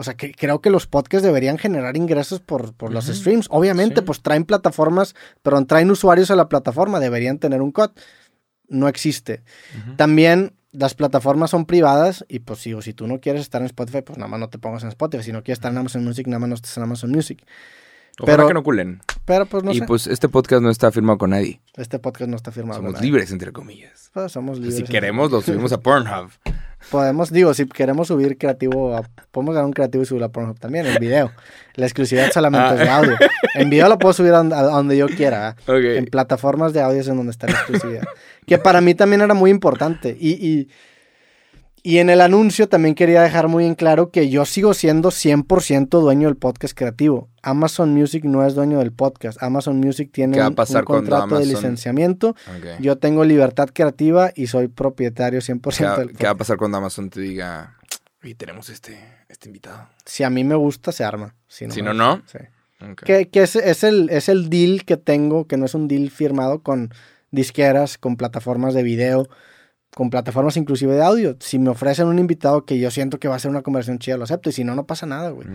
o 0.00 0.02
sea, 0.02 0.14
que 0.14 0.32
creo 0.32 0.62
que 0.62 0.70
los 0.70 0.86
podcasts 0.86 1.22
deberían 1.26 1.58
generar 1.58 1.94
ingresos 1.94 2.40
por, 2.40 2.72
por 2.72 2.90
los 2.90 3.04
streams. 3.06 3.48
Obviamente, 3.50 3.96
Sí. 4.00 4.06
pues 4.06 4.22
traen 4.22 4.44
plataformas, 4.46 5.14
pero 5.42 5.62
traen 5.66 5.90
usuarios 5.90 6.30
a 6.30 6.36
la 6.36 6.48
plataforma, 6.48 7.00
deberían 7.00 7.38
tener 7.38 7.60
un 7.60 7.70
cut. 7.70 7.92
No 8.68 8.88
existe. 8.88 9.42
También 9.96 10.54
las 10.72 10.94
plataformas 10.94 11.50
son 11.50 11.66
privadas 11.66 12.24
y 12.28 12.38
pues 12.38 12.64
digo, 12.64 12.80
si 12.80 12.94
tú 12.94 13.06
no 13.06 13.20
quieres 13.20 13.42
estar 13.42 13.60
en 13.60 13.66
Spotify, 13.66 14.00
pues 14.00 14.16
nada 14.16 14.28
más 14.30 14.40
no 14.40 14.48
te 14.48 14.58
pongas 14.58 14.82
en 14.84 14.88
Spotify. 14.88 15.22
Si 15.22 15.32
no 15.32 15.42
quieres 15.42 15.58
estar 15.58 15.70
en 15.70 15.76
Amazon 15.78 16.02
Music, 16.02 16.26
nada 16.28 16.38
más 16.38 16.48
no 16.48 16.54
estés 16.54 16.74
en 16.78 16.82
Amazon 16.84 17.10
Music. 17.10 17.44
Ojalá 18.20 18.36
pero- 18.38 18.48
que 18.48 18.54
no 18.54 18.62
culen. 18.62 19.02
Pero 19.26 19.44
pues 19.44 19.62
no 19.64 19.72
y 19.72 19.80
sé. 19.80 19.86
pues 19.86 20.06
este 20.06 20.28
podcast 20.30 20.62
no 20.62 20.70
está 20.70 20.90
firmado 20.90 21.18
con 21.18 21.30
nadie. 21.30 21.60
Este 21.76 21.98
podcast 21.98 22.30
no 22.30 22.36
está 22.36 22.50
firmado. 22.52 22.78
Somos 22.78 22.92
con 22.92 23.00
nadie. 23.00 23.06
libres, 23.10 23.30
entre 23.32 23.52
comillas. 23.52 24.10
Pues 24.14 24.32
somos 24.32 24.58
libres. 24.58 24.76
Si 24.76 24.84
queremos, 24.84 25.30
lo 25.30 25.40
subimos 25.42 25.72
a 25.72 25.78
Pornhub. 25.80 26.30
Podemos, 26.90 27.30
digo, 27.30 27.52
si 27.54 27.66
queremos 27.66 28.08
subir 28.08 28.38
creativo, 28.38 28.96
a- 28.96 29.02
podemos 29.30 29.54
dar 29.54 29.64
un 29.64 29.72
creativo 29.72 30.02
y 30.02 30.06
subirlo 30.06 30.26
a 30.26 30.32
Pornhub 30.32 30.58
también, 30.58 30.86
en 30.86 30.94
video. 30.98 31.30
La 31.74 31.86
exclusividad 31.86 32.30
solamente 32.32 32.66
Ah. 32.68 32.74
es 32.74 32.80
de 32.80 32.88
audio. 32.88 33.16
En 33.54 33.68
video 33.70 33.88
lo 33.88 33.98
puedo 33.98 34.12
subir 34.12 34.32
a 34.32 34.38
donde, 34.38 34.54
a 34.56 34.62
donde 34.62 34.96
yo 34.96 35.06
quiera. 35.08 35.50
¿eh? 35.66 35.70
Ok. 35.70 35.84
En 35.98 36.06
plataformas 36.06 36.72
de 36.72 36.80
audio 36.80 37.00
es 37.00 37.08
en 37.08 37.16
donde 37.16 37.30
está 37.32 37.46
la 37.46 37.52
exclusividad. 37.52 38.04
que 38.46 38.58
para 38.58 38.80
mí 38.80 38.94
también 38.94 39.20
era 39.20 39.34
muy 39.34 39.50
importante. 39.50 40.16
Y, 40.18 40.30
y, 40.30 40.68
y 41.82 41.98
en 41.98 42.10
el 42.10 42.20
anuncio 42.20 42.68
también 42.68 42.94
quería 42.94 43.22
dejar 43.22 43.48
muy 43.48 43.64
en 43.64 43.74
claro 43.74 44.10
que 44.10 44.28
yo 44.28 44.44
sigo 44.44 44.74
siendo 44.74 45.10
100% 45.10 45.88
dueño 46.00 46.28
del 46.28 46.36
podcast 46.36 46.76
creativo. 46.76 47.28
Amazon 47.42 47.94
Music 47.94 48.24
no 48.24 48.46
es 48.46 48.54
dueño 48.54 48.78
del 48.80 48.92
podcast. 48.92 49.42
Amazon 49.42 49.78
Music 49.78 50.10
tiene 50.12 50.34
¿Qué 50.34 50.40
va 50.40 50.46
a 50.46 50.48
un- 50.50 50.84
contrato 50.84 51.38
de 51.38 51.46
licenciamiento. 51.46 52.36
Yo 52.80 52.98
tengo 52.98 53.24
libertad 53.24 53.68
creativa 53.72 54.30
y 54.34 54.46
soy 54.48 54.68
propietario 54.68 55.40
100% 55.40 55.76
¿Qué, 55.78 55.84
va- 55.84 55.96
del 55.98 56.08
qué 56.08 56.24
va 56.24 56.30
a 56.30 56.34
podcast. 56.34 56.38
pasar 56.38 56.56
cuando 56.58 56.78
Amazon 56.78 57.08
te 57.10 57.20
diga, 57.20 57.76
y 58.22 58.34
tenemos 58.34 58.68
este, 58.68 58.98
este 59.28 59.48
invitado? 59.48 59.88
Si 60.04 60.22
a 60.22 60.30
mí 60.30 60.44
me 60.44 60.54
gusta, 60.54 60.92
se 60.92 61.04
arma. 61.04 61.34
Si 61.48 61.66
no, 61.66 61.72
Si 61.74 61.80
no, 61.82 61.94
no. 61.94 62.22
sí. 62.26 62.38
Ok. 62.82 63.02
Que, 63.04 63.28
que 63.28 63.42
es, 63.42 63.56
es 63.56 63.84
el, 63.84 64.08
es 64.10 64.28
el 64.28 64.48
deal 64.50 64.84
que 64.84 64.96
tengo, 64.96 65.46
que 65.46 65.56
no 65.56 65.64
es 65.66 65.74
un 65.74 65.88
deal 65.88 66.10
firmado 66.10 66.62
con 66.62 66.92
disqueras, 67.30 67.96
con 67.98 68.16
plataformas 68.16 68.74
de 68.74 68.82
video, 68.82 69.28
con 69.94 70.10
plataformas 70.10 70.56
inclusive 70.56 70.94
de 70.94 71.02
audio. 71.02 71.36
Si 71.40 71.58
me 71.58 71.70
ofrecen 71.70 72.06
un 72.06 72.18
invitado 72.18 72.64
que 72.64 72.78
yo 72.78 72.90
siento 72.90 73.18
que 73.18 73.28
va 73.28 73.36
a 73.36 73.38
ser 73.38 73.50
una 73.50 73.62
conversación 73.62 73.98
chida, 73.98 74.16
lo 74.16 74.24
acepto. 74.24 74.50
Y 74.50 74.52
si 74.52 74.64
no, 74.64 74.74
no 74.74 74.86
pasa 74.86 75.06
nada, 75.06 75.30
güey. 75.30 75.48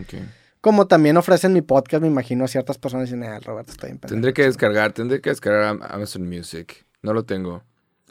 Como 0.61 0.87
también 0.87 1.15
ofrecen 1.17 1.53
mi 1.53 1.61
podcast, 1.61 2.01
me 2.01 2.07
imagino 2.07 2.43
a 2.45 2.47
ciertas 2.47 2.77
personas 2.77 3.05
dicen, 3.09 3.23
ah, 3.23 3.39
Roberto 3.39 3.71
está 3.71 3.87
bien. 3.87 3.97
pendejo". 3.99 4.13
Tendré 4.15 4.33
que 4.33 4.43
descargar, 4.43 4.93
tendré 4.93 5.21
que 5.21 5.29
descargar 5.29 5.63
Am- 5.63 5.81
Amazon 5.87 6.27
Music. 6.27 6.85
No 7.03 7.13
lo 7.13 7.23
tengo. 7.23 7.63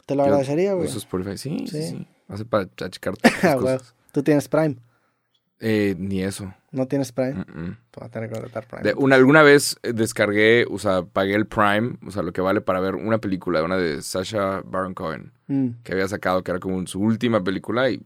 Te 0.05 0.15
lo 0.15 0.21
Yo 0.23 0.27
agradecería, 0.27 0.73
güey. 0.73 0.87
Uso 0.87 0.99
Spotify. 0.99 1.37
Sí, 1.37 1.65
sí, 1.67 2.07
ser 2.37 2.45
para 2.47 2.67
checar 2.89 3.13
Ah, 3.23 3.29
las 3.43 3.61
güey. 3.61 3.77
cosas. 3.77 3.93
Tú 4.11 4.23
tienes 4.23 4.47
Prime. 4.47 4.77
Eh, 5.59 5.95
ni 5.97 6.21
eso. 6.23 6.53
No 6.75 6.87
tienes 6.87 7.11
Prime. 7.11 7.33
Mm, 7.33 7.59
mm. 7.61 7.77
Vas 7.97 8.05
a 8.07 8.09
tener 8.09 8.29
que 8.29 8.33
contratar 8.35 8.67
Prime. 8.67 8.83
De- 8.83 8.93
una, 8.95 9.15
alguna 9.15 9.41
vez 9.43 9.77
eh, 9.83 9.93
descargué, 9.93 10.65
o 10.69 10.77
sea, 10.77 11.03
pagué 11.03 11.33
el 11.35 11.47
Prime, 11.47 11.95
o 12.05 12.11
sea, 12.11 12.21
lo 12.21 12.33
que 12.33 12.41
vale 12.41 12.61
para 12.61 12.79
ver 12.79 12.95
una 12.95 13.17
película, 13.19 13.63
una 13.63 13.77
de 13.77 14.01
Sasha 14.01 14.61
Baron 14.65 14.93
Cohen, 14.93 15.31
Mm. 15.47 15.67
que 15.83 15.93
había 15.93 16.07
sacado, 16.07 16.43
que 16.43 16.51
era 16.51 16.59
como 16.59 16.85
su 16.87 16.99
última 16.99 17.43
película 17.43 17.89
y 17.89 18.01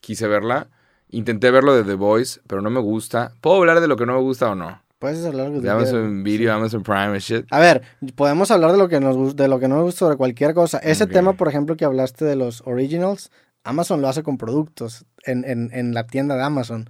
quise 0.00 0.26
verla. 0.28 0.68
Intenté 1.08 1.50
verlo 1.50 1.74
de 1.74 1.84
The 1.84 1.94
Voice, 1.94 2.40
pero 2.46 2.60
no 2.62 2.68
me 2.70 2.80
gusta. 2.80 3.32
¿Puedo 3.40 3.56
hablar 3.56 3.80
de 3.80 3.88
lo 3.88 3.96
que 3.96 4.06
no 4.06 4.14
me 4.14 4.20
gusta 4.20 4.50
o 4.50 4.54
no? 4.54 4.82
Puedes 4.98 5.24
hablar 5.24 5.50
de 5.50 5.60
De 5.60 5.70
Amazon 5.70 6.22
Video, 6.24 6.52
Amazon 6.52 6.82
Prime 6.82 7.16
y 7.16 7.20
shit. 7.20 7.46
A 7.50 7.58
ver, 7.60 7.82
podemos 8.14 8.50
hablar 8.50 8.72
de 8.72 8.78
lo 8.78 8.88
que 8.88 8.98
nos 8.98 9.36
de 9.36 9.46
lo 9.48 9.58
que 9.60 9.68
no 9.68 9.76
nos 9.76 9.84
gusta 9.84 9.98
sobre 10.00 10.16
cualquier 10.16 10.52
cosa. 10.54 10.78
Ese 10.78 11.06
tema, 11.06 11.34
por 11.34 11.48
ejemplo, 11.48 11.76
que 11.76 11.84
hablaste 11.84 12.24
de 12.24 12.34
los 12.36 12.62
originals, 12.66 13.30
Amazon 13.62 14.00
lo 14.00 14.08
hace 14.08 14.22
con 14.22 14.38
productos 14.38 15.04
en, 15.24 15.44
en, 15.44 15.70
en 15.72 15.92
la 15.94 16.06
tienda 16.06 16.36
de 16.36 16.42
Amazon. 16.44 16.88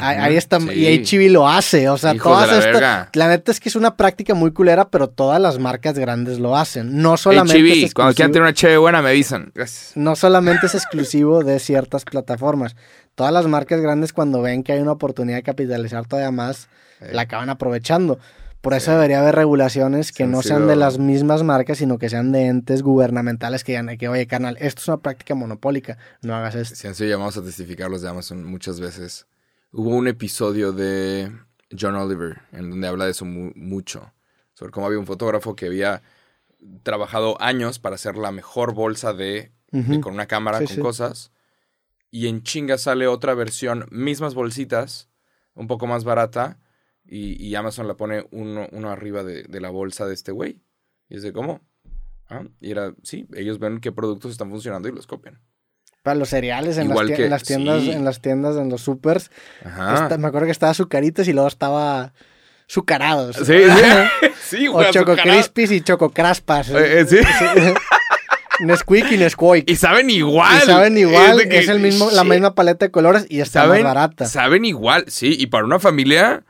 Ahí, 0.00 0.36
está, 0.36 0.60
sí. 0.60 0.68
y 0.72 0.98
HB 1.04 1.30
lo 1.32 1.48
hace, 1.48 1.88
o 1.88 1.96
sea, 1.96 2.14
Hijos 2.14 2.30
todas 2.32 2.48
la 2.48 2.58
estas. 2.58 2.72
verga. 2.72 3.10
La 3.14 3.28
neta 3.28 3.50
es 3.52 3.58
que 3.60 3.68
es 3.70 3.76
una 3.76 3.96
práctica 3.96 4.34
muy 4.34 4.52
culera, 4.52 4.88
pero 4.90 5.08
todas 5.08 5.40
las 5.40 5.58
marcas 5.58 5.98
grandes 5.98 6.38
lo 6.38 6.56
hacen. 6.56 7.00
No 7.00 7.16
solamente, 7.16 7.58
HB, 7.62 7.84
es 7.86 7.94
cuando 7.94 8.14
quieran 8.14 8.32
tener 8.32 8.42
una 8.42 8.52
chévere 8.52 8.78
buena, 8.78 9.00
me 9.00 9.08
avisan. 9.10 9.50
Gracias. 9.54 9.92
no 9.94 10.14
solamente 10.16 10.66
es 10.66 10.74
exclusivo 10.74 11.42
de 11.42 11.58
ciertas 11.58 12.04
plataformas. 12.04 12.76
Todas 13.14 13.32
las 13.32 13.46
marcas 13.46 13.80
grandes, 13.80 14.12
cuando 14.12 14.42
ven 14.42 14.62
que 14.62 14.72
hay 14.72 14.80
una 14.80 14.92
oportunidad 14.92 15.38
de 15.38 15.42
capitalizar 15.42 16.06
todavía 16.06 16.30
más, 16.30 16.68
la 17.12 17.22
acaban 17.22 17.48
aprovechando. 17.50 18.18
Por 18.60 18.74
eso 18.74 18.86
Sí. 18.86 18.90
debería 18.92 19.20
haber 19.20 19.36
regulaciones 19.36 20.10
que 20.12 20.26
no 20.26 20.42
sean 20.42 20.66
de 20.66 20.74
las 20.76 20.98
mismas 20.98 21.44
marcas, 21.44 21.78
sino 21.78 21.96
que 21.98 22.08
sean 22.10 22.32
de 22.32 22.46
entes 22.46 22.82
gubernamentales 22.82 23.62
que 23.64 23.72
digan 23.72 23.96
que, 23.96 24.08
oye, 24.08 24.26
carnal, 24.26 24.56
esto 24.60 24.82
es 24.82 24.88
una 24.88 24.96
práctica 24.98 25.34
monopólica, 25.36 25.96
no 26.22 26.34
hagas 26.34 26.56
esto. 26.56 26.74
Se 26.74 26.88
han 26.88 26.94
sido 26.96 27.08
llamados 27.10 27.36
a 27.36 27.42
testificar 27.42 27.88
los 27.88 28.02
de 28.02 28.08
Amazon 28.08 28.44
muchas 28.44 28.80
veces. 28.80 29.26
Hubo 29.72 29.90
un 29.90 30.08
episodio 30.08 30.72
de 30.72 31.30
John 31.78 31.94
Oliver 31.94 32.40
en 32.52 32.70
donde 32.70 32.88
habla 32.88 33.04
de 33.04 33.10
eso 33.12 33.24
mu- 33.24 33.52
mucho. 33.54 34.12
Sobre 34.54 34.72
cómo 34.72 34.86
había 34.86 34.98
un 34.98 35.06
fotógrafo 35.06 35.54
que 35.54 35.66
había 35.66 36.02
trabajado 36.82 37.40
años 37.40 37.78
para 37.78 37.94
hacer 37.94 38.16
la 38.16 38.32
mejor 38.32 38.74
bolsa 38.74 39.12
de, 39.12 39.52
con 40.00 40.14
una 40.14 40.26
cámara, 40.26 40.58
Sí, 40.58 40.66
con 40.66 40.74
sí. 40.76 40.80
cosas. 40.82 41.32
Y 42.10 42.26
en 42.28 42.42
chinga 42.42 42.78
sale 42.78 43.06
otra 43.06 43.34
versión, 43.34 43.86
mismas 43.90 44.34
bolsitas, 44.34 45.08
un 45.54 45.66
poco 45.66 45.86
más 45.86 46.04
barata. 46.04 46.58
Y, 47.04 47.42
y 47.42 47.54
Amazon 47.54 47.86
la 47.86 47.96
pone 47.96 48.26
uno, 48.32 48.66
uno 48.72 48.90
arriba 48.90 49.22
de, 49.22 49.44
de 49.44 49.60
la 49.60 49.70
bolsa 49.70 50.06
de 50.06 50.14
este 50.14 50.32
güey. 50.32 50.62
Y 51.08 51.16
es 51.16 51.22
de 51.22 51.32
cómo. 51.32 51.60
Ah, 52.28 52.44
y 52.60 52.70
era, 52.70 52.94
sí, 53.02 53.26
ellos 53.34 53.58
ven 53.58 53.80
qué 53.80 53.92
productos 53.92 54.32
están 54.32 54.50
funcionando 54.50 54.88
y 54.88 54.92
los 54.92 55.06
copian. 55.06 55.40
Para 56.08 56.18
los 56.18 56.30
cereales 56.30 56.78
en, 56.78 56.86
Igual 56.90 57.06
las, 57.08 57.12
tie- 57.12 57.16
que- 57.16 57.24
en 57.24 57.30
las 57.30 57.42
tiendas, 57.42 57.82
sí. 57.82 57.90
en 57.90 58.04
las 58.04 58.20
tiendas, 58.22 58.56
en 58.56 58.70
los 58.70 58.80
supers, 58.80 59.30
esta- 59.60 60.16
me 60.18 60.28
acuerdo 60.28 60.46
que 60.46 60.52
estaba 60.52 60.70
Azucaritas 60.70 61.28
y 61.28 61.32
luego 61.34 61.48
estaba 61.48 62.14
Sucarados. 62.66 63.36
Sí, 63.36 63.44
sí. 63.44 64.28
Sí, 64.48 64.68
o 64.68 64.82
Choco. 64.90 65.14
Crispies 65.16 65.70
y 65.70 65.82
Choco 65.82 66.08
Craspas. 66.10 66.70
Eh, 66.70 67.00
eh, 67.00 67.06
sí. 67.06 67.18
Nesquik 68.60 69.12
y 69.12 69.18
Nesquik. 69.18 69.68
Y 69.70 69.76
saben 69.76 70.08
igual. 70.10 70.62
Y 70.62 70.66
saben 70.66 70.96
igual, 70.98 71.46
que- 71.48 71.58
es 71.58 71.68
el 71.68 71.78
mismo, 71.80 72.10
la 72.10 72.24
misma 72.24 72.54
paleta 72.54 72.86
de 72.86 72.90
colores 72.90 73.26
y 73.28 73.40
está 73.40 73.62
saben, 73.64 73.82
más 73.82 73.94
barata. 73.94 74.24
Saben 74.26 74.64
igual, 74.64 75.04
sí. 75.08 75.36
Y 75.38 75.46
para 75.48 75.64
una 75.64 75.78
familia, 75.78 76.44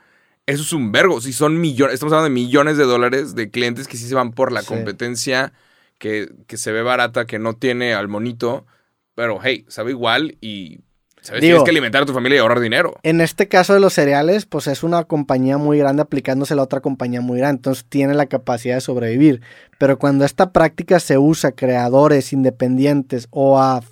eso 0.46 0.62
es 0.62 0.72
un 0.72 0.92
vergo. 0.92 1.20
Si 1.20 1.32
son 1.32 1.60
millones, 1.60 1.94
estamos 1.94 2.12
hablando 2.12 2.28
de 2.32 2.34
millones 2.40 2.76
de 2.76 2.84
dólares 2.84 3.34
de 3.34 3.50
clientes 3.50 3.88
que 3.88 3.96
sí 3.96 4.08
se 4.08 4.14
van 4.14 4.30
por 4.32 4.52
la 4.52 4.62
Sí. 4.62 4.68
competencia, 4.68 5.52
que, 5.98 6.30
que 6.46 6.56
se 6.56 6.70
ve 6.72 6.82
barata, 6.82 7.26
que 7.26 7.38
no 7.40 7.54
tiene 7.54 7.92
al 7.94 8.06
monito. 8.08 8.64
Pero 9.18 9.40
hey, 9.42 9.64
sabe 9.66 9.90
igual 9.90 10.38
y 10.40 10.78
¿Sabes? 11.22 11.40
Tienes 11.40 11.64
que 11.64 11.70
alimentar 11.70 12.04
a 12.04 12.06
tu 12.06 12.12
familia 12.12 12.36
y 12.36 12.38
ahorrar 12.38 12.60
dinero. 12.60 12.94
En 13.02 13.20
este 13.20 13.48
caso 13.48 13.74
de 13.74 13.80
los 13.80 13.92
cereales, 13.92 14.46
pues 14.46 14.68
es 14.68 14.84
una 14.84 15.02
compañía 15.02 15.58
muy 15.58 15.76
grande 15.76 16.02
aplicándose 16.02 16.54
a 16.54 16.62
otra 16.62 16.80
compañía 16.82 17.20
muy 17.20 17.38
grande, 17.38 17.58
entonces 17.58 17.84
tiene 17.88 18.14
la 18.14 18.26
capacidad 18.26 18.76
de 18.76 18.80
sobrevivir. 18.80 19.40
Pero 19.76 19.98
cuando 19.98 20.24
esta 20.24 20.52
práctica 20.52 21.00
se 21.00 21.18
usa 21.18 21.50
a 21.50 21.52
creadores 21.56 22.32
independientes 22.32 23.26
o 23.30 23.58
a 23.58 23.82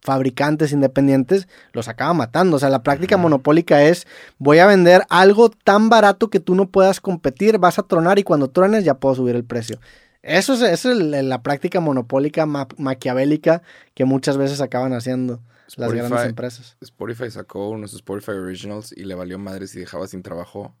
fabricantes 0.00 0.72
independientes, 0.72 1.48
los 1.74 1.88
acaba 1.88 2.14
matando. 2.14 2.56
O 2.56 2.58
sea, 2.58 2.70
la 2.70 2.82
práctica 2.82 3.18
monopólica 3.18 3.82
es, 3.82 4.06
voy 4.38 4.58
a 4.58 4.66
vender 4.66 5.02
algo 5.10 5.50
tan 5.50 5.90
barato 5.90 6.30
que 6.30 6.40
tú 6.40 6.54
no 6.54 6.70
puedas 6.70 6.98
competir, 7.02 7.58
vas 7.58 7.78
a 7.78 7.82
tronar 7.82 8.18
y 8.18 8.22
cuando 8.22 8.48
trones 8.48 8.84
ya 8.84 8.94
puedo 8.94 9.16
subir 9.16 9.36
el 9.36 9.44
precio. 9.44 9.80
Eso 10.22 10.54
es, 10.54 10.84
la 10.84 11.42
práctica 11.42 11.80
monopólica 11.80 12.46
maquiavélica 12.46 13.62
que 13.94 14.04
muchas 14.04 14.36
veces 14.36 14.60
acaban 14.60 14.92
haciendo 14.92 15.42
las 15.76 15.92
grandes 15.92 16.24
empresas. 16.24 16.76
Spotify 16.80 17.30
sacó 17.30 17.70
unos 17.70 17.92
Spotify 17.94 18.32
Originals 18.32 18.92
y 18.96 19.04
le 19.04 19.14
valió 19.14 19.38
madres 19.38 19.74
y 19.74 19.80
dejaba 19.80 20.06
sin 20.06 20.22
trabajo 20.22 20.76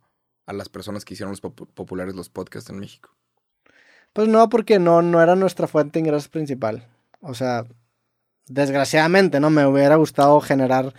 a 0.46 0.52
las 0.52 0.68
personas 0.68 1.04
que 1.04 1.14
hicieron 1.14 1.32
los 1.32 1.40
populares 1.40 2.14
los 2.14 2.28
podcasts 2.28 2.70
en 2.70 2.78
México. 2.78 3.10
Pues 4.12 4.28
no, 4.28 4.48
porque 4.48 4.78
no, 4.78 5.02
no 5.02 5.22
era 5.22 5.34
nuestra 5.34 5.66
fuente 5.66 5.94
de 5.94 6.00
ingresos 6.00 6.28
principal. 6.28 6.86
O 7.20 7.34
sea, 7.34 7.64
desgraciadamente, 8.46 9.40
¿no? 9.40 9.50
Me 9.50 9.66
hubiera 9.66 9.96
gustado 9.96 10.40
generar 10.40 10.94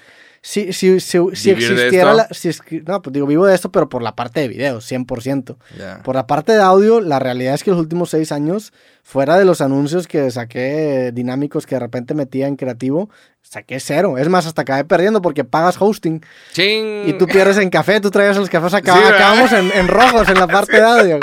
si, 0.46 0.74
si, 0.74 1.00
si, 1.00 1.20
si 1.36 1.52
existiera 1.52 2.14
la, 2.14 2.28
si, 2.32 2.50
no, 2.86 3.02
pues 3.02 3.14
digo, 3.14 3.26
vivo 3.26 3.46
de 3.46 3.56
esto, 3.56 3.72
pero 3.72 3.88
por 3.88 4.02
la 4.02 4.14
parte 4.14 4.42
de 4.42 4.50
video, 4.50 4.80
100%. 4.80 5.56
Por 6.04 6.16
la 6.16 6.28
parte 6.28 6.52
de 6.52 6.62
audio, 6.62 7.00
la 7.00 7.18
realidad 7.18 7.54
es 7.54 7.64
que 7.64 7.72
los 7.72 7.80
últimos 7.80 8.10
seis 8.10 8.34
años, 8.34 8.74
fuera 9.04 9.38
de 9.38 9.46
los 9.46 9.62
anuncios 9.62 10.06
que 10.06 10.30
saqué 10.32 11.12
dinámicos 11.14 11.66
que 11.66 11.76
de 11.76 11.80
repente 11.80 12.14
metía 12.14 12.48
en 12.48 12.58
creativo, 12.58 13.10
saqué 13.42 13.80
cero. 13.80 14.18
Es 14.18 14.28
más, 14.28 14.46
hasta 14.46 14.64
acabé 14.64 14.84
perdiendo 14.84 15.22
porque 15.22 15.46
pagas 15.46 15.78
hosting. 15.80 16.22
¡Ching! 16.52 17.08
Y 17.08 17.14
tú 17.14 17.26
pierdes 17.26 17.58
en 17.58 17.70
café, 17.70 18.02
tú 18.02 18.12
traías 18.12 18.36
los 18.36 18.50
cafés, 18.50 18.74
acabamos 18.74 19.54
en, 19.54 19.88
rojos 19.88 20.28
en 20.28 20.36
la 20.36 20.48
parte 20.50 20.76
de 20.76 20.84
audio. 20.84 21.20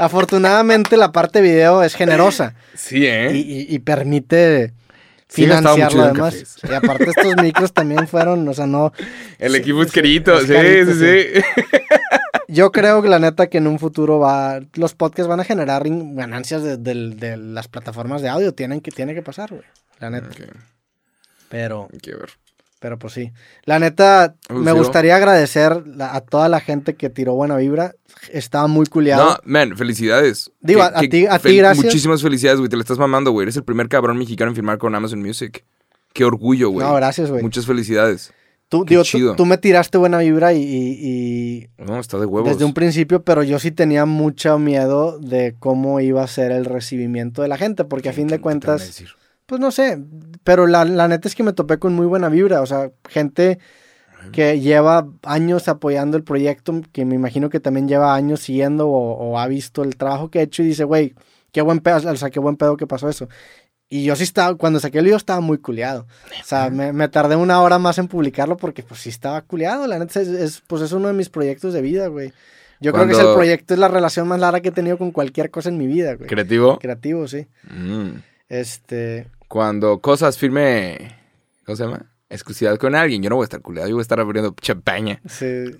Afortunadamente, 0.00 0.96
la 0.96 1.12
parte 1.12 1.42
de 1.42 1.52
video 1.52 1.82
es 1.82 1.94
generosa. 1.94 2.54
Sí, 2.74 3.04
¿eh? 3.04 3.32
y 3.34 3.78
permite 3.80 4.72
financiarlo 5.32 6.02
además. 6.02 6.58
Y 6.68 6.72
aparte 6.72 7.10
estos 7.10 7.36
micros 7.42 7.72
también 7.72 8.06
fueron, 8.06 8.46
o 8.46 8.54
sea, 8.54 8.66
no... 8.66 8.92
El 9.38 9.54
equipo 9.54 9.82
es 9.82 9.90
querido, 9.90 10.38
sí, 10.40 10.54
sí, 10.86 10.94
sí, 10.94 11.62
Yo 12.48 12.70
creo 12.70 13.02
que 13.02 13.08
la 13.08 13.18
neta 13.18 13.46
que 13.48 13.58
en 13.58 13.66
un 13.66 13.78
futuro 13.78 14.18
va, 14.18 14.60
los 14.74 14.94
podcasts 14.94 15.28
van 15.28 15.40
a 15.40 15.44
generar 15.44 15.84
ganancias 15.86 16.62
de, 16.62 17.36
las 17.36 17.68
plataformas 17.68 18.20
de 18.22 18.28
audio, 18.28 18.52
tienen 18.52 18.80
que, 18.80 18.90
tiene 18.90 19.14
que 19.14 19.22
pasar, 19.22 19.50
güey, 19.50 19.64
la 19.98 20.10
neta. 20.10 20.28
Pero... 21.48 21.88
Hay 21.92 22.00
que 22.00 22.14
ver. 22.14 22.30
Pero 22.82 22.98
pues 22.98 23.12
sí. 23.12 23.32
La 23.64 23.78
neta, 23.78 24.34
me 24.50 24.72
gustaría 24.72 25.14
agradecer 25.14 25.84
a 26.00 26.20
toda 26.20 26.48
la 26.48 26.58
gente 26.58 26.96
que 26.96 27.10
tiró 27.10 27.34
buena 27.34 27.56
vibra. 27.56 27.94
Estaba 28.32 28.66
muy 28.66 28.86
culiado. 28.86 29.24
No, 29.24 29.36
man, 29.44 29.76
felicidades. 29.76 30.50
Digo, 30.60 30.82
a, 30.82 30.90
ti, 30.98 31.26
a 31.26 31.38
ti, 31.38 31.56
gracias. 31.56 31.84
Muchísimas 31.84 32.20
felicidades, 32.22 32.58
güey. 32.58 32.68
Te 32.68 32.74
la 32.74 32.82
estás 32.82 32.98
mamando, 32.98 33.30
güey. 33.30 33.44
Eres 33.44 33.56
el 33.56 33.62
primer 33.62 33.88
cabrón 33.88 34.18
mexicano 34.18 34.50
en 34.50 34.56
firmar 34.56 34.78
con 34.78 34.92
Amazon 34.96 35.22
Music. 35.22 35.64
Qué 36.12 36.24
orgullo, 36.24 36.70
güey. 36.70 36.84
No, 36.84 36.92
gracias, 36.94 37.30
güey. 37.30 37.40
Muchas 37.40 37.66
felicidades. 37.66 38.34
Tú, 38.68 38.84
digo, 38.84 39.04
tú, 39.36 39.46
me 39.46 39.58
tiraste 39.58 39.96
buena 39.98 40.18
vibra 40.18 40.52
y, 40.52 41.68
No, 41.78 42.00
está 42.00 42.18
de 42.18 42.26
huevos. 42.26 42.50
Desde 42.50 42.64
un 42.64 42.74
principio, 42.74 43.22
pero 43.22 43.44
yo 43.44 43.60
sí 43.60 43.70
tenía 43.70 44.06
mucho 44.06 44.58
miedo 44.58 45.20
de 45.20 45.54
cómo 45.56 46.00
iba 46.00 46.24
a 46.24 46.26
ser 46.26 46.50
el 46.50 46.64
recibimiento 46.64 47.42
de 47.42 47.48
la 47.48 47.58
gente, 47.58 47.84
porque 47.84 48.08
a 48.08 48.12
fin 48.12 48.26
de 48.26 48.40
cuentas 48.40 49.04
pues 49.46 49.60
no 49.60 49.70
sé, 49.70 49.98
pero 50.44 50.66
la, 50.66 50.84
neta 50.84 51.28
es 51.28 51.34
que 51.34 51.42
me 51.42 51.52
topé 51.52 51.78
con 51.78 51.94
muy 51.94 52.06
buena 52.06 52.28
vibra, 52.28 52.60
o 52.62 52.66
sea, 52.66 52.90
gente 53.08 53.58
que 54.30 54.60
lleva 54.60 55.08
años 55.24 55.66
apoyando 55.66 56.16
el 56.16 56.22
proyecto, 56.22 56.80
que 56.92 57.04
me 57.04 57.16
imagino 57.16 57.50
que 57.50 57.58
también 57.58 57.88
lleva 57.88 58.14
años 58.14 58.40
siguiendo 58.40 58.88
o, 58.88 59.38
ha 59.38 59.48
visto 59.48 59.82
el 59.82 59.96
trabajo 59.96 60.30
que 60.30 60.38
he 60.38 60.42
hecho 60.42 60.62
y 60.62 60.66
dice, 60.66 60.84
güey, 60.84 61.14
qué 61.50 61.60
buen 61.60 61.80
pedo, 61.80 61.96
o 62.10 62.16
sea, 62.16 62.30
qué 62.30 62.38
buen 62.38 62.56
pedo 62.56 62.76
que 62.76 62.86
pasó 62.86 63.08
eso. 63.08 63.28
Y 63.88 64.04
yo 64.04 64.16
sí 64.16 64.22
estaba, 64.22 64.56
cuando 64.56 64.80
saqué 64.80 64.98
el 64.98 65.04
video 65.04 65.18
estaba 65.18 65.40
muy 65.40 65.58
culiado. 65.58 66.06
O 66.40 66.44
sea, 66.44 66.70
me, 66.70 67.08
tardé 67.08 67.36
una 67.36 67.60
hora 67.60 67.78
más 67.78 67.98
en 67.98 68.08
publicarlo 68.08 68.56
porque 68.56 68.82
pues 68.82 69.00
sí 69.00 69.10
estaba 69.10 69.42
culiado. 69.42 69.86
La 69.86 69.98
neta 69.98 70.18
es, 70.18 70.62
pues 70.66 70.80
es 70.80 70.92
uno 70.92 71.08
de 71.08 71.14
mis 71.14 71.28
proyectos 71.28 71.74
de 71.74 71.82
vida, 71.82 72.06
güey. 72.06 72.32
Yo 72.80 72.92
creo 72.92 73.06
que 73.06 73.12
es 73.12 73.18
el 73.18 73.34
proyecto, 73.34 73.74
es 73.74 73.80
la 73.80 73.88
relación 73.88 74.26
más 74.26 74.40
larga 74.40 74.60
que 74.60 74.70
he 74.70 74.72
tenido 74.72 74.96
con 74.96 75.10
cualquier 75.12 75.50
cosa 75.50 75.68
en 75.68 75.76
mi 75.76 75.86
vida, 75.86 76.14
güey. 76.14 76.26
¿Creativo? 76.26 76.78
Creativo, 76.78 77.28
sí. 77.28 77.46
Mm. 77.70 78.12
Este, 78.52 79.28
cuando 79.48 80.02
cosas 80.02 80.36
firme, 80.36 81.16
¿cómo 81.64 81.74
se 81.74 81.84
llama? 81.84 82.12
Exclusividad 82.28 82.76
con 82.76 82.94
alguien, 82.94 83.22
yo 83.22 83.30
no 83.30 83.36
voy 83.36 83.44
a 83.44 83.46
estar 83.46 83.62
culeado, 83.62 83.88
yo 83.88 83.94
voy 83.94 84.02
a 84.02 84.02
estar 84.02 84.20
abriendo 84.20 84.54
champaña. 84.60 85.22
Sí. 85.26 85.70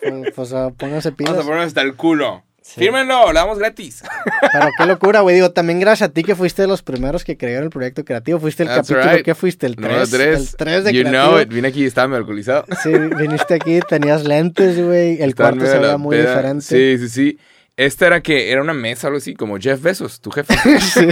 pues, 0.00 0.32
pues 0.32 0.52
ah, 0.52 0.70
pónganse 0.76 1.10
pilas. 1.10 1.32
Vamos 1.32 1.44
a 1.44 1.48
ponernos 1.48 1.66
hasta 1.66 1.82
el 1.82 1.96
culo. 1.96 2.44
Fírmenlo, 2.62 3.32
lo 3.32 3.32
damos 3.32 3.58
gratis. 3.58 4.04
Pero 4.52 4.68
qué 4.78 4.86
locura, 4.86 5.22
güey. 5.22 5.34
Digo, 5.34 5.50
también 5.50 5.80
gracias 5.80 6.10
a 6.10 6.12
ti 6.12 6.22
que 6.22 6.36
fuiste 6.36 6.62
de 6.62 6.68
los 6.68 6.82
primeros 6.82 7.24
que 7.24 7.36
crearon 7.36 7.64
el 7.64 7.70
proyecto 7.70 8.04
creativo. 8.04 8.38
Fuiste 8.38 8.62
el 8.62 8.68
capítulo, 8.68 9.00
¿qué 9.24 9.34
fuiste? 9.34 9.66
El 9.66 9.74
3. 9.74 10.12
El 10.12 10.56
3 10.56 10.84
de 10.84 10.92
you 10.92 11.02
know 11.02 11.40
it. 11.40 11.48
Vine 11.48 11.66
aquí 11.66 11.82
y 11.82 11.86
estaba 11.86 12.06
medio 12.06 12.18
alcoholizado. 12.18 12.66
Sí, 12.80 12.92
viniste 13.18 13.54
aquí, 13.54 13.80
tenías 13.88 14.22
lentes, 14.24 14.80
güey. 14.80 15.20
El 15.20 15.34
cuarto 15.34 15.66
se 15.66 15.78
veía 15.78 15.96
muy 15.96 16.16
diferente. 16.16 16.64
Sí, 16.64 16.98
sí, 16.98 17.08
sí. 17.08 17.38
Esta 17.80 18.08
era 18.08 18.20
que 18.20 18.52
era 18.52 18.60
una 18.60 18.74
mesa, 18.74 19.06
algo 19.06 19.16
así, 19.16 19.32
como 19.32 19.58
Jeff 19.58 19.80
Bezos, 19.80 20.20
tu 20.20 20.30
jefe. 20.30 20.54
sí. 20.80 21.08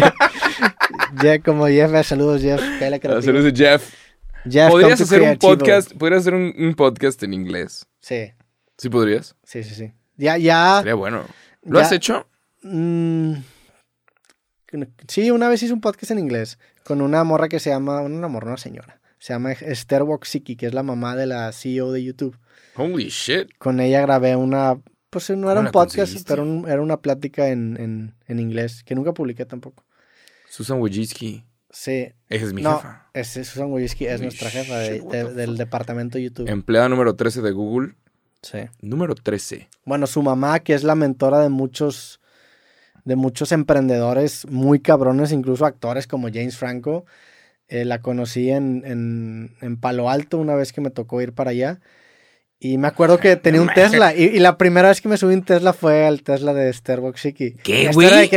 Jeff, 1.19 1.43
como 1.43 1.67
Jeff, 1.67 2.07
saludos 2.07 2.43
Jeff. 2.43 2.61
Saludos 2.79 3.55
Jeff. 3.55 3.95
Jeff 4.47 4.69
¿Podrías 4.69 5.01
hacer 5.01 5.23
un 5.23 5.39
podcast? 5.39 5.95
¿Podrías 5.95 6.21
hacer 6.21 6.35
un, 6.35 6.75
podcast 6.77 7.23
en 7.23 7.33
inglés? 7.33 7.87
Sí. 8.01 8.35
¿Sí 8.77 8.91
podrías? 8.91 9.35
Sí, 9.45 9.65
sí, 9.65 9.75
sí. 9.75 9.93
Ya, 10.19 10.37
ya. 10.37 10.81
Sería 10.81 10.93
bueno. 10.93 11.25
¿Lo 11.63 11.79
has 11.81 11.91
hecho? 11.91 12.29
Mm, 12.61 13.37
sí, 15.07 15.31
una 15.31 15.49
vez 15.49 15.63
hice 15.63 15.73
un 15.73 15.81
podcast 15.81 16.11
en 16.11 16.19
inglés 16.19 16.59
con 16.85 17.01
una 17.01 17.25
morra 17.25 17.49
que 17.49 17.61
se 17.61 17.71
llama, 17.71 18.03
una 18.03 18.29
morra, 18.29 18.49
una 18.49 18.59
señora. 18.59 19.01
Se 19.19 19.33
llama 19.33 19.53
Esther 19.53 20.03
Woksiki, 20.03 20.55
que 20.57 20.67
es 20.67 20.75
la 20.75 20.83
mamá 20.83 21.17
de 21.17 21.29
la 21.29 21.51
CEO 21.51 21.93
de 21.93 22.05
YouTube. 22.05 22.37
Holy 22.77 23.09
shit. 23.09 23.57
Con 23.57 23.81
ella 23.81 24.03
grabé 24.03 24.37
una, 24.37 24.79
pues 25.11 25.31
no 25.31 25.51
era 25.51 25.61
un 25.61 25.71
podcast, 25.71 26.17
pero 26.27 26.67
era 26.69 26.83
una 26.83 27.01
plática 27.01 27.49
en, 27.49 28.15
en 28.27 28.39
inglés, 28.39 28.83
que 28.85 28.95
nunca 28.95 29.13
publiqué 29.13 29.45
tampoco. 29.47 29.85
Susan 30.49 30.81
Wojcicki. 30.81 31.45
Sí. 31.71 32.13
Esa 32.29 32.47
es 32.47 32.53
mi 32.53 32.63
jefa. 32.63 33.11
Susan 33.23 33.71
Wojcicki 33.71 34.07
es 34.07 34.21
nuestra 34.21 34.51
jefa 34.51 34.79
del 34.79 35.57
departamento 35.57 36.19
YouTube. 36.19 36.49
Empleada 36.49 36.89
número 36.89 37.15
13 37.15 37.43
de 37.43 37.53
Google. 37.53 37.95
Sí. 38.43 38.61
Número 38.81 39.15
13. 39.15 39.69
Bueno, 39.85 40.07
su 40.07 40.23
mamá, 40.23 40.61
que 40.61 40.75
es 40.75 40.85
la 40.85 40.95
mentora 40.95 41.41
de 41.41 41.49
muchos, 41.49 42.21
de 43.05 43.17
muchos 43.17 43.53
emprendedores 43.53 44.47
muy 44.49 44.81
cabrones, 44.81 45.33
incluso 45.33 45.67
actores 45.67 46.07
como 46.07 46.29
James 46.29 46.57
Franco. 46.57 47.05
Eh, 47.69 47.85
la 47.85 48.01
conocí 48.01 48.51
en, 48.51 48.83
en, 48.87 49.57
en 49.61 49.77
Palo 49.77 50.09
Alto 50.09 50.39
una 50.39 50.55
vez 50.55 50.73
que 50.73 50.81
me 50.81 50.91
tocó 50.91 51.21
ir 51.21 51.35
para 51.35 51.51
allá. 51.51 51.81
Y 52.61 52.77
me 52.77 52.89
acuerdo 52.89 53.19
que 53.19 53.37
tenía 53.37 53.63
un 53.63 53.69
Tesla. 53.75 54.15
Y, 54.15 54.39
la 54.41 54.59
primera 54.59 54.89
vez 54.89 55.01
que 55.01 55.09
me 55.09 55.17
subí 55.17 55.35
un 55.35 55.45
Tesla 55.45 55.73
fue 55.73 56.07
al 56.07 56.23
Tesla 56.23 56.53
de 56.53 56.73
Starbucks 56.73 57.23
Shiki. 57.23 57.53
¿Qué, 57.63 57.91
güey? 57.93 58.29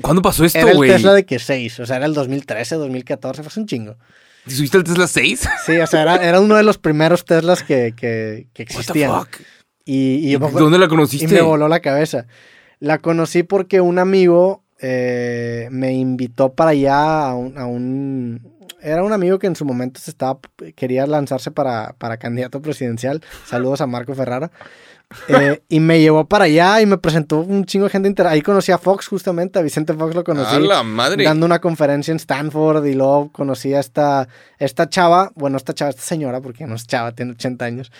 ¿Cuándo, 0.00 0.22
pasó 0.22 0.44
esto, 0.44 0.60
güey? 0.74 0.90
Era 0.90 0.96
el 0.96 1.02
Tesla 1.02 1.14
de 1.14 1.24
que 1.24 1.38
6. 1.38 1.80
O 1.80 1.86
sea, 1.86 1.96
era 1.96 2.06
el 2.06 2.14
2013, 2.14 2.76
2014. 2.76 3.42
Fue 3.42 3.60
un 3.60 3.66
chingo. 3.66 3.96
¿Y 4.46 4.50
subiste 4.50 4.78
el 4.78 4.84
Tesla 4.84 5.06
6? 5.06 5.48
Sí, 5.66 5.76
o 5.78 5.86
sea, 5.86 6.02
era, 6.02 6.40
uno 6.40 6.56
de 6.56 6.64
los 6.64 6.78
primeros 6.78 7.24
Teslas 7.24 7.62
que, 7.62 7.94
que, 7.96 8.48
que 8.52 8.62
existían. 8.64 9.10
What 9.10 9.26
the 9.26 9.38
fuck? 9.38 9.46
Y, 9.84 10.32
¿Dónde 10.36 10.78
la 10.78 10.88
conociste? 10.88 11.26
Y 11.26 11.28
me 11.28 11.40
voló 11.42 11.68
la 11.68 11.80
cabeza. 11.80 12.26
La 12.78 12.98
conocí 12.98 13.42
porque 13.42 13.80
un 13.80 13.98
amigo 13.98 14.62
eh, 14.80 15.68
me 15.70 15.92
invitó 15.92 16.52
para 16.54 16.70
allá 16.70 17.30
a 17.30 17.34
un 17.34 18.51
era 18.82 19.02
un 19.02 19.12
amigo 19.12 19.38
que 19.38 19.46
en 19.46 19.56
su 19.56 19.64
momento 19.64 20.00
se 20.00 20.10
estaba, 20.10 20.40
quería 20.74 21.06
lanzarse 21.06 21.50
para, 21.50 21.94
para 21.98 22.16
candidato 22.16 22.60
presidencial. 22.60 23.22
Saludos 23.46 23.80
a 23.80 23.86
Marco 23.86 24.14
Ferrara. 24.14 24.50
Eh, 25.28 25.62
y 25.68 25.80
me 25.80 26.00
llevó 26.00 26.24
para 26.26 26.46
allá 26.46 26.80
y 26.80 26.86
me 26.86 26.98
presentó 26.98 27.40
un 27.40 27.64
chingo 27.64 27.84
de 27.84 27.90
gente. 27.90 28.14
Ahí 28.26 28.42
conocí 28.42 28.72
a 28.72 28.78
Fox 28.78 29.08
justamente, 29.08 29.58
a 29.58 29.62
Vicente 29.62 29.94
Fox 29.94 30.14
lo 30.14 30.24
conocí. 30.24 30.58
la 30.60 30.82
madre! 30.82 31.24
Dando 31.24 31.46
una 31.46 31.60
conferencia 31.60 32.12
en 32.12 32.16
Stanford 32.16 32.84
y 32.86 32.94
luego 32.94 33.30
conocí 33.30 33.74
a 33.74 33.80
esta, 33.80 34.28
esta 34.58 34.88
chava, 34.88 35.32
bueno, 35.34 35.56
esta 35.56 35.74
chava, 35.74 35.90
esta 35.90 36.02
señora, 36.02 36.40
porque 36.40 36.66
no 36.66 36.74
es 36.74 36.86
chava, 36.86 37.12
tiene 37.12 37.32
80 37.32 37.64
años. 37.64 37.92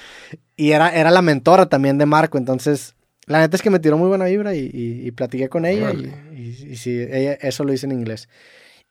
Y 0.56 0.72
era, 0.72 0.90
era 0.90 1.10
la 1.10 1.22
mentora 1.22 1.66
también 1.66 1.98
de 1.98 2.06
Marco, 2.06 2.38
entonces 2.38 2.94
la 3.26 3.38
neta 3.40 3.56
es 3.56 3.62
que 3.62 3.70
me 3.70 3.78
tiró 3.78 3.96
muy 3.96 4.08
buena 4.08 4.24
vibra 4.24 4.54
y, 4.54 4.70
y, 4.72 5.10
platiqué 5.12 5.48
con 5.48 5.64
ella 5.64 5.92
y, 5.92 6.12
y, 6.36 6.76
sí, 6.76 7.06
ella, 7.10 7.34
eso 7.34 7.62
lo 7.62 7.72
hice 7.72 7.86
en 7.86 7.92
inglés. 7.92 8.28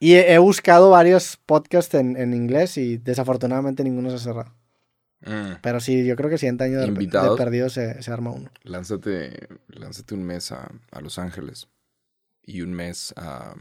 Y 0.01 0.15
he, 0.15 0.39
buscado 0.39 0.89
varios 0.89 1.37
podcasts 1.45 1.93
en, 1.93 2.17
en, 2.17 2.33
inglés 2.33 2.75
y 2.75 2.97
desafortunadamente 2.97 3.83
ninguno 3.83 4.09
se 4.09 4.15
ha 4.15 4.19
cerrado. 4.19 4.51
Mm. 5.19 5.59
Pero 5.61 5.79
sí, 5.79 6.03
yo 6.03 6.15
creo 6.15 6.27
que 6.27 6.39
100 6.39 6.59
años 6.59 6.81
de, 6.81 6.91
de, 6.91 7.35
perdido 7.37 7.69
se, 7.69 8.01
se, 8.01 8.11
arma 8.11 8.31
uno. 8.31 8.49
Lánzate, 8.63 9.47
lánzate 9.67 10.15
un 10.15 10.23
mes 10.23 10.51
a, 10.51 10.71
a, 10.91 11.01
Los 11.01 11.19
Ángeles 11.19 11.67
y 12.43 12.63
un 12.63 12.73
mes 12.73 13.13
a 13.15 13.53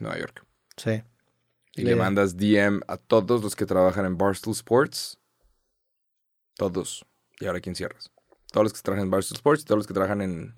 Nueva 0.00 0.18
York. 0.18 0.44
Sí. 0.76 1.02
y 1.74 1.82
le 1.82 1.92
Le- 1.92 1.96
mandas 1.96 2.36
DM 2.36 2.82
a 2.86 2.98
todos 2.98 3.42
los 3.42 3.56
que 3.56 3.64
trabajan 3.64 4.04
en 4.04 4.18
Barstool 4.18 4.52
Sports. 4.52 5.18
Todos. 6.56 7.06
Y 7.40 7.46
ahora 7.46 7.60
quién 7.60 7.74
cierras. 7.74 8.10
Todos 8.52 8.64
los 8.64 8.72
que 8.74 8.82
trabajan 8.82 9.06
en 9.06 9.10
Barstool 9.10 9.36
Sports, 9.36 9.64
todos 9.64 9.78
los 9.78 9.86
que 9.86 9.94
trabajan 9.94 10.20
en. 10.20 10.54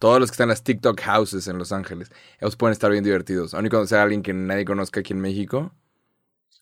Todos 0.00 0.18
los 0.18 0.30
que 0.30 0.34
están 0.34 0.46
en 0.46 0.50
las 0.50 0.64
TikTok 0.64 1.00
houses 1.02 1.46
en 1.46 1.58
Los 1.58 1.70
Ángeles. 1.72 2.10
Ellos 2.40 2.56
pueden 2.56 2.72
estar 2.72 2.90
bien 2.90 3.04
divertidos. 3.04 3.54
Aun 3.54 3.66
y 3.66 3.68
cuando 3.68 3.86
sea 3.86 4.02
alguien 4.02 4.22
que 4.22 4.32
nadie 4.32 4.64
conozca 4.64 5.00
aquí 5.00 5.12
en 5.12 5.20
México. 5.20 5.72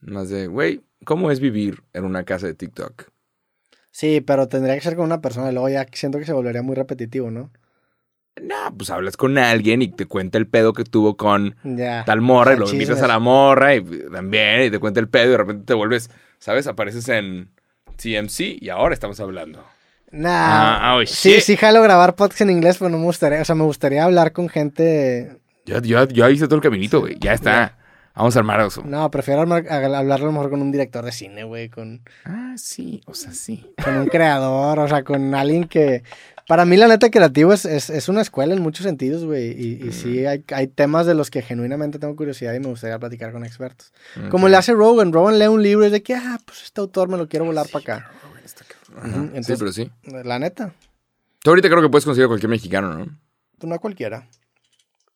Más 0.01 0.29
de, 0.29 0.49
güey, 0.49 0.83
¿cómo 1.05 1.31
es 1.31 1.41
vivir 1.41 1.83
en 1.93 2.05
una 2.05 2.25
casa 2.25 2.47
de 2.47 2.55
TikTok? 2.55 3.05
Sí, 3.91 4.21
pero 4.21 4.49
tendría 4.49 4.75
que 4.75 4.81
ser 4.81 4.97
con 4.97 5.07
una 5.07 5.21
persona. 5.21 5.51
y 5.51 5.53
Luego 5.53 5.69
ya 5.69 5.87
siento 5.93 6.19
que 6.19 6.25
se 6.25 6.33
volvería 6.33 6.63
muy 6.63 6.75
repetitivo, 6.75 7.31
¿no? 7.31 7.51
No, 8.43 8.55
pues 8.77 8.91
hablas 8.91 9.17
con 9.17 9.39
alguien 9.39 9.83
y 9.83 9.89
te 9.89 10.07
cuenta 10.07 10.37
el 10.39 10.47
pedo 10.47 10.73
que 10.73 10.85
tuvo 10.85 11.17
con 11.17 11.57
Ya. 11.65 12.05
tal 12.05 12.21
morra 12.21 12.53
y 12.53 12.55
O 12.55 12.59
sea, 12.59 12.67
lo 12.67 12.73
invitas 12.73 13.03
a 13.03 13.09
la 13.09 13.19
morra 13.19 13.75
y 13.75 13.83
también 14.13 14.63
y 14.65 14.71
te 14.71 14.79
cuenta 14.79 15.01
el 15.01 15.09
pedo 15.09 15.27
y 15.27 15.31
de 15.31 15.37
repente 15.39 15.65
te 15.65 15.75
vuelves, 15.75 16.11
¿sabes? 16.39 16.67
Apareces 16.69 17.09
en 17.09 17.51
TMC 17.97 18.59
y 18.61 18.69
ahora 18.69 18.95
estamos 18.95 19.19
hablando. 19.21 19.65
Nah. 20.11 20.93
Ah, 20.93 20.97
oh, 20.97 21.07
sí, 21.07 21.33
shit. 21.33 21.41
sí, 21.43 21.57
jalo 21.57 21.83
grabar 21.83 22.15
podcast 22.15 22.43
en 22.43 22.51
inglés, 22.51 22.77
pero 22.79 22.89
no 22.91 22.99
me 22.99 23.05
gustaría. 23.05 23.43
O 23.43 23.45
sea, 23.45 23.55
me 23.55 23.65
gustaría 23.65 24.05
hablar 24.05 24.33
con 24.33 24.49
gente. 24.49 25.37
Ya, 25.67 25.81
ya, 25.83 26.09
ya 26.09 26.31
hice 26.31 26.47
todo 26.47 26.57
el 26.57 26.63
caminito, 26.63 27.01
güey. 27.01 27.17
Ya 27.21 27.35
está. 27.35 27.75
Vamos 28.15 28.35
a 28.35 28.39
armar 28.41 28.61
eso. 28.61 28.83
No, 28.85 29.09
prefiero 29.13 29.43
armar- 29.43 29.69
a- 29.71 29.99
hablar 29.99 30.21
a 30.21 30.25
lo 30.25 30.33
mejor 30.33 30.51
con 30.51 30.61
un 30.61 30.73
director 30.73 31.05
de 31.05 31.13
cine, 31.13 31.45
güey, 31.45 31.69
con, 31.69 32.01
Ah, 32.25 32.55
sí, 32.57 33.01
o 33.07 33.15
sea, 33.15 33.31
sí. 33.33 33.65
con 33.85 33.97
un 33.97 34.07
creador, 34.09 34.81
o 34.81 34.89
sea, 34.89 35.05
con 35.05 35.35
alguien 35.37 35.65
que... 35.69 36.03
Para 36.49 36.65
mí, 36.65 36.79
la 36.79 36.89
neta, 36.89 37.11
creativo 37.11 37.53
es, 37.53 37.67
es, 37.67 37.91
es 37.91 38.09
una 38.09 38.23
escuela 38.23 38.55
en 38.55 38.63
muchos 38.63 38.85
sentidos, 38.85 39.23
güey. 39.25 39.51
Y, 39.53 39.87
y 39.87 39.93
sí, 39.93 40.25
hay, 40.25 40.43
hay 40.53 40.67
temas 40.67 41.05
de 41.07 41.13
los 41.15 41.31
que 41.31 41.43
genuinamente 41.43 41.99
tengo 41.99 42.17
curiosidad 42.17 42.55
y 42.55 42.59
me 42.61 42.69
gustaría 42.69 42.99
platicar 42.99 43.33
con 43.33 43.45
expertos. 43.45 43.93
Como 44.31 44.49
le 44.49 44.57
hace 44.57 44.73
Rogan. 44.73 45.13
Rogan 45.13 45.39
lee 45.39 45.47
un 45.49 45.63
libro 45.63 45.85
y 45.85 45.89
es 45.89 45.93
de 45.93 46.03
que, 46.03 46.15
ah, 46.15 46.39
pues 46.47 46.63
este 46.65 46.81
autor 46.81 47.11
me 47.11 47.19
lo 47.19 47.29
quiero 47.29 47.45
volar 47.45 47.67
para 47.71 47.83
acá. 47.83 48.11
Ajá. 49.03 49.43
Sí, 49.43 49.55
pero 49.59 49.73
sí. 49.73 49.91
La 50.03 50.39
neta, 50.39 50.75
Tú 51.43 51.51
ahorita 51.51 51.69
creo 51.69 51.83
que 51.83 51.89
puedes 51.89 52.05
conseguir 52.05 52.25
a 52.25 52.29
cualquier 52.29 52.51
mexicano, 52.51 52.95
¿no? 52.95 53.19
no 53.63 53.75
a 53.75 53.79
cualquiera. 53.79 54.29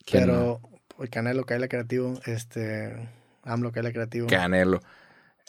¿Quién 0.05 0.25
Pero 0.25 0.61
el 0.99 1.11
Canelo, 1.11 1.45
Kaila 1.45 1.69
Creativo, 1.69 2.21
este... 2.27 3.09
AMLO, 3.43 3.73
Kaila 3.73 3.93
Creativo. 3.93 4.27
Canelo. 4.29 4.81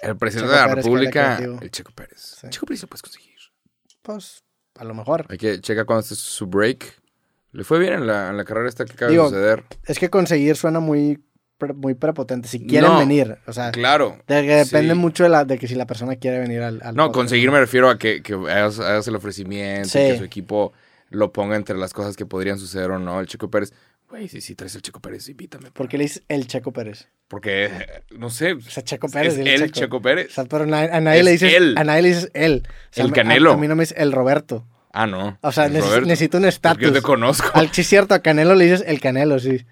El 0.02 0.18
presidente 0.18 0.52
Checo 0.52 0.62
de 0.62 0.68
la 0.68 0.68
Pérez, 0.70 0.86
República, 0.86 1.38
el 1.38 1.72
Checo 1.72 1.92
Pérez. 1.94 2.38
Sí. 2.42 2.48
Checo 2.50 2.66
Pérez 2.66 2.82
lo 2.82 2.88
puedes 2.88 3.02
conseguir. 3.04 3.34
Pues, 4.02 4.44
a 4.76 4.84
lo 4.84 4.94
mejor. 4.96 5.28
Hay 5.30 5.38
que 5.38 5.62
checar 5.62 5.86
cuando 5.86 6.02
esté 6.02 6.16
su 6.16 6.48
break. 6.48 7.02
Le 7.52 7.64
fue 7.64 7.78
bien 7.78 7.94
en 7.94 8.08
la, 8.08 8.30
en 8.30 8.38
la 8.38 8.44
carrera 8.44 8.68
esta 8.68 8.84
que 8.86 8.94
acaba 8.94 9.12
Digo, 9.12 9.26
de 9.26 9.30
suceder. 9.30 9.64
Es 9.86 10.00
que 10.00 10.10
conseguir 10.10 10.56
suena 10.56 10.80
muy, 10.80 11.24
muy 11.76 11.94
prepotente. 11.94 12.48
Si 12.48 12.66
quieren 12.66 12.90
No. 12.92 13.00
venir, 13.00 13.38
o 13.48 13.54
sea, 13.54 13.72
Claro. 13.72 14.18
de 14.28 14.42
que 14.42 14.56
depende 14.56 14.94
Sí. 14.94 15.00
mucho 15.00 15.24
de, 15.24 15.30
la, 15.30 15.46
de 15.46 15.58
que 15.58 15.68
si 15.68 15.76
la 15.76 15.86
persona 15.86 16.16
quiere 16.18 16.40
venir 16.40 16.62
al... 16.62 16.82
al 16.84 16.96
No, 16.96 17.04
podcast. 17.06 17.14
conseguir 17.16 17.52
me 17.52 17.60
refiero 17.60 17.90
a 17.90 17.98
que, 17.98 18.22
que 18.22 18.34
hagas, 18.34 18.80
hagas 18.80 19.08
el 19.08 19.16
ofrecimiento, 19.16 19.88
Sí. 19.90 20.00
que 20.00 20.18
su 20.18 20.24
equipo 20.24 20.74
lo 21.10 21.32
ponga 21.32 21.56
entre 21.56 21.78
las 21.78 21.94
cosas 21.94 22.16
que 22.18 22.26
podrían 22.26 22.58
suceder 22.60 22.92
o 22.92 23.00
no. 23.00 23.20
El 23.20 23.28
Checo 23.28 23.50
Pérez, 23.50 23.72
güey, 24.10 24.28
si 24.28 24.42
si 24.42 24.56
traes 24.56 24.76
el 24.76 24.82
Checo 24.82 25.00
Pérez, 25.00 25.30
invítame. 25.30 25.72
¿Por 25.72 25.88
qué 25.88 25.98
le 25.98 26.04
dices 26.06 26.24
el 26.28 26.48
Checo 26.48 26.74
Pérez? 26.74 27.08
Porque, 27.30 27.66
eh, 27.66 27.72
no 28.18 28.30
sé, 28.30 28.54
O 28.54 28.62
sea, 28.62 28.84
Checo 28.84 29.08
Pérez. 29.08 29.38
es 29.38 29.62
el 29.62 29.72
Checo, 29.72 30.02
Pérez. 30.02 30.32
O 30.32 30.34
sea, 30.34 30.46
pero 30.46 30.66
na- 30.66 30.80
a 30.82 31.00
nadie 31.02 31.20
Es 31.20 31.26
le 31.26 31.32
dices 31.32 31.54
él. 31.54 31.76
A 31.78 31.84
nadie 31.84 32.02
le 32.02 32.08
dices 32.10 32.32
él. 32.34 32.64
O 32.68 32.70
sea, 32.92 33.06
El 33.06 33.12
a- 33.12 33.14
Canelo. 33.14 33.54
A, 33.54 33.58
mí 33.58 33.68
no 33.68 33.76
me 33.76 33.84
dice 33.84 33.96
el 33.98 34.12
Roberto. 34.12 34.68
Ah, 34.92 35.08
no. 35.08 35.38
O 35.42 35.52
sea, 35.52 35.66
es 35.68 35.72
neces- 35.72 35.86
Roberto. 35.88 36.08
necesito 36.08 36.38
un 36.38 36.44
Porque 36.44 36.56
yo 36.86 36.92
te 36.92 36.98
estatus. 37.00 37.02
conozco. 37.02 37.50
Al 37.54 37.72
sí 37.72 37.84
cierto, 37.84 38.14
a 38.14 38.20
Canelo 38.20 38.54
le 38.56 38.66
dices 38.66 38.84
el 38.86 39.00
Canelo, 39.00 39.40
sí. 39.40 39.66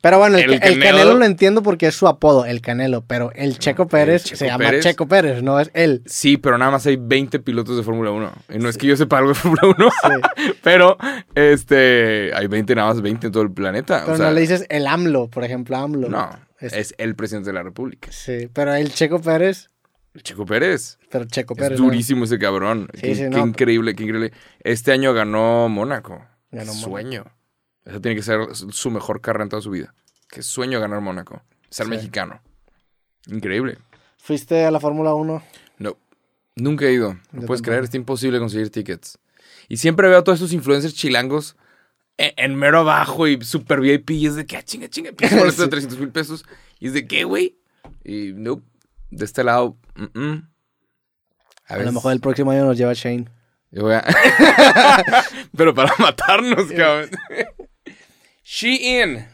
Pero 0.00 0.18
bueno, 0.18 0.36
el, 0.38 0.52
El 0.52 0.60
ca- 0.60 0.66
el 0.68 0.74
Canelo- 0.78 0.82
Canelo 0.84 1.14
lo 1.14 1.24
entiendo 1.24 1.62
porque 1.62 1.86
es 1.88 1.94
su 1.94 2.06
apodo, 2.08 2.44
el 2.44 2.60
Canelo. 2.60 3.02
Pero 3.06 3.32
el 3.34 3.58
Checo 3.58 3.86
Pérez 3.88 4.24
Checo 4.24 4.36
se 4.36 4.46
llama 4.46 4.64
Pérez. 4.66 4.82
Checo 4.84 5.06
Pérez, 5.08 5.42
no 5.42 5.58
es 5.60 5.70
él. 5.74 6.02
Sí, 6.06 6.36
pero 6.36 6.58
nada 6.58 6.70
más 6.70 6.86
hay 6.86 6.96
20 6.96 7.38
pilotos 7.40 7.76
de 7.76 7.82
Fórmula 7.82 8.10
1. 8.10 8.32
Y 8.54 8.58
no 8.58 8.68
es 8.68 8.76
que 8.78 8.86
yo 8.86 8.96
sepa 8.96 9.18
algo 9.18 9.30
de 9.30 9.34
Fórmula 9.34 9.62
1, 9.78 9.90
Sí. 9.90 10.52
pero 10.62 10.96
este 11.56 12.32
hay 12.34 12.46
20, 12.46 12.74
nada 12.74 12.88
más 12.88 13.00
20 13.02 13.26
en 13.26 13.32
todo 13.32 13.42
el 13.42 13.52
planeta. 13.52 14.00
Pero 14.02 14.14
o 14.14 14.16
sea, 14.16 14.26
no 14.26 14.32
le 14.32 14.40
dices 14.40 14.66
el 14.68 14.86
AMLO, 14.86 15.28
por 15.28 15.44
ejemplo, 15.44 15.76
AMLO. 15.76 16.08
no, 16.08 16.30
Es- 16.60 16.72
es 16.72 16.94
el 16.98 17.14
presidente 17.14 17.50
de 17.50 17.54
la 17.54 17.62
República. 17.62 18.08
Sí, 18.10 18.48
pero 18.52 18.74
el 18.74 18.92
Checo 18.92 19.20
Pérez, 19.20 19.70
El 20.14 20.22
Checo 20.22 20.46
Pérez. 20.46 20.98
pero 21.10 21.24
Checo 21.26 21.54
Es 21.54 21.60
Pérez. 21.60 21.78
¿no? 21.80 21.86
durísimo 21.86 22.24
ese 22.24 22.38
cabrón. 22.38 22.88
Sí, 22.94 23.00
qué, 23.02 23.14
sí, 23.14 23.20
qué 23.22 23.28
no. 23.30 23.46
increíble, 23.46 23.94
qué 23.94 24.04
increíble. 24.04 24.32
Este 24.60 24.92
año 24.92 25.12
ganó 25.12 25.68
Mónaco. 25.68 26.24
Ganó 26.50 26.72
Qué 26.72 26.78
Mónaco. 26.78 26.90
sueño. 26.90 27.24
Esa 27.86 28.00
tiene 28.00 28.16
que 28.16 28.22
ser 28.22 28.54
su 28.54 28.90
mejor 28.90 29.20
carrera 29.22 29.44
en 29.44 29.48
toda 29.48 29.62
su 29.62 29.70
vida. 29.70 29.94
Qué 30.28 30.42
sueño 30.42 30.80
ganar 30.80 31.00
Mónaco. 31.00 31.42
Ser 31.70 31.86
Sí. 31.86 31.90
mexicano. 31.90 32.40
Increíble. 33.28 33.78
¿Fuiste 34.18 34.64
a 34.64 34.70
la 34.70 34.80
Fórmula 34.80 35.14
1? 35.14 35.42
No. 35.78 35.96
Nunca 36.56 36.84
he 36.86 36.92
ido. 36.92 37.14
No 37.32 37.40
Yo 37.42 37.46
puedes 37.46 37.62
creer, 37.62 37.84
está 37.84 37.96
imposible 37.96 38.38
conseguir 38.38 38.70
tickets. 38.70 39.18
Y 39.68 39.76
siempre 39.78 40.08
veo 40.08 40.18
a 40.18 40.24
todos 40.24 40.38
estos 40.40 40.52
influencers 40.52 40.94
chilangos 40.94 41.56
en, 42.16 42.32
en 42.36 42.54
mero 42.56 42.80
abajo 42.80 43.26
y 43.28 43.40
super 43.44 43.80
VIP. 43.80 44.10
Y 44.10 44.26
es 44.26 44.34
de 44.34 44.46
que, 44.46 44.56
ah, 44.56 44.62
chinga, 44.62 44.88
chinga, 44.88 45.12
pinche 45.12 45.36
boleto 45.38 45.58
de 45.62 45.64
Sí. 45.64 45.70
300 45.70 45.98
mil 46.00 46.10
pesos. 46.10 46.44
Y 46.80 46.88
es 46.88 46.92
de 46.92 47.06
qué, 47.06 47.24
güey. 47.24 47.56
Y 48.04 48.32
no. 48.34 48.62
De 49.10 49.24
este 49.24 49.44
lado, 49.44 49.76
mm, 49.94 50.18
mm. 50.20 50.48
A, 51.68 51.72
lo 51.74 51.78
veces- 51.78 51.94
mejor 51.94 52.12
el 52.12 52.20
próximo 52.20 52.50
año 52.50 52.64
nos 52.64 52.76
lleva 52.76 52.92
Shane. 52.94 53.28
yo 53.70 53.82
voy 53.82 53.94
a- 53.94 54.04
Pero 55.56 55.74
para 55.74 55.92
matarnos, 55.98 56.66
cabrón. 56.72 57.10
Shein. 58.48 59.26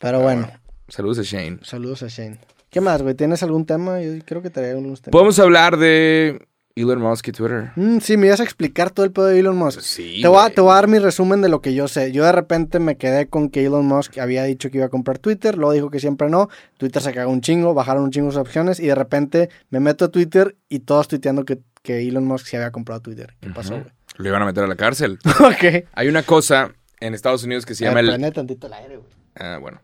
Pero 0.00 0.20
bueno, 0.22 0.50
Saludos 0.88 1.20
a 1.20 1.22
Shane. 1.22 1.60
saludos 1.62 2.02
a 2.02 2.08
Shane. 2.08 2.40
¿Qué 2.68 2.80
más, 2.80 3.00
güey? 3.00 3.14
¿Tienes 3.14 3.44
algún 3.44 3.64
tema? 3.64 4.00
Yo 4.02 4.10
creo 4.24 4.42
que 4.42 4.50
traía 4.50 4.76
unos 4.76 5.00
temas. 5.00 5.12
Podemos 5.12 5.38
hablar 5.38 5.76
de 5.76 6.48
Elon 6.74 7.00
Musk 7.00 7.28
y 7.28 7.32
Twitter. 7.32 7.70
Mm, 7.76 7.98
sí, 7.98 8.16
me 8.16 8.26
ibas 8.26 8.40
a 8.40 8.42
explicar 8.42 8.90
todo 8.90 9.06
el 9.06 9.12
pedo 9.12 9.26
de 9.26 9.38
Elon 9.38 9.56
Musk. 9.56 9.80
Sí. 9.82 10.18
Te 10.20 10.26
voy, 10.26 10.44
a, 10.44 10.50
te 10.50 10.60
voy 10.60 10.72
a 10.72 10.74
dar 10.74 10.88
mi 10.88 10.98
resumen 10.98 11.42
de 11.42 11.48
lo 11.48 11.60
que 11.60 11.74
yo 11.74 11.86
sé. 11.86 12.10
Yo 12.10 12.24
de 12.24 12.32
repente 12.32 12.80
me 12.80 12.96
quedé 12.96 13.28
con 13.28 13.50
que 13.50 13.64
Elon 13.64 13.86
Musk 13.86 14.18
había 14.18 14.42
dicho 14.42 14.68
que 14.68 14.78
iba 14.78 14.86
a 14.86 14.90
comprar 14.90 15.18
Twitter, 15.18 15.56
luego 15.56 15.72
dijo 15.72 15.90
que 15.90 16.00
siempre 16.00 16.28
no. 16.28 16.48
Twitter 16.76 17.00
se 17.00 17.12
cagó 17.14 17.30
un 17.30 17.42
chingo, 17.42 17.72
bajaron 17.72 18.02
un 18.02 18.10
chingo 18.10 18.32
sus 18.32 18.40
opciones 18.40 18.80
y 18.80 18.88
de 18.88 18.96
repente 18.96 19.48
me 19.70 19.78
meto 19.78 20.06
a 20.06 20.08
Twitter 20.08 20.56
y 20.68 20.80
todos 20.80 21.06
tuiteando 21.06 21.44
que, 21.44 21.60
que 21.84 22.00
Elon 22.08 22.24
Musk 22.24 22.46
se 22.46 22.56
había 22.56 22.72
comprado 22.72 23.00
Twitter. 23.00 23.36
¿Qué 23.40 23.50
pasó, 23.50 23.74
güey? 23.74 23.92
Lo 24.16 24.28
iban 24.28 24.42
a 24.42 24.46
meter 24.46 24.64
a 24.64 24.66
la 24.66 24.74
cárcel. 24.76 25.20
ok. 25.40 25.86
Hay 25.92 26.08
una 26.08 26.24
cosa 26.24 26.72
en 27.00 27.14
Estados 27.14 27.42
Unidos 27.44 27.66
que 27.66 27.74
se 27.74 27.84
llama 27.84 28.00
A 28.00 28.02
ver, 28.02 28.20
el. 28.22 28.32
tantito 28.32 28.66
el 28.66 28.72
aire, 28.74 28.96
güey. 28.98 29.10
Ah, 29.34 29.58
bueno. 29.60 29.82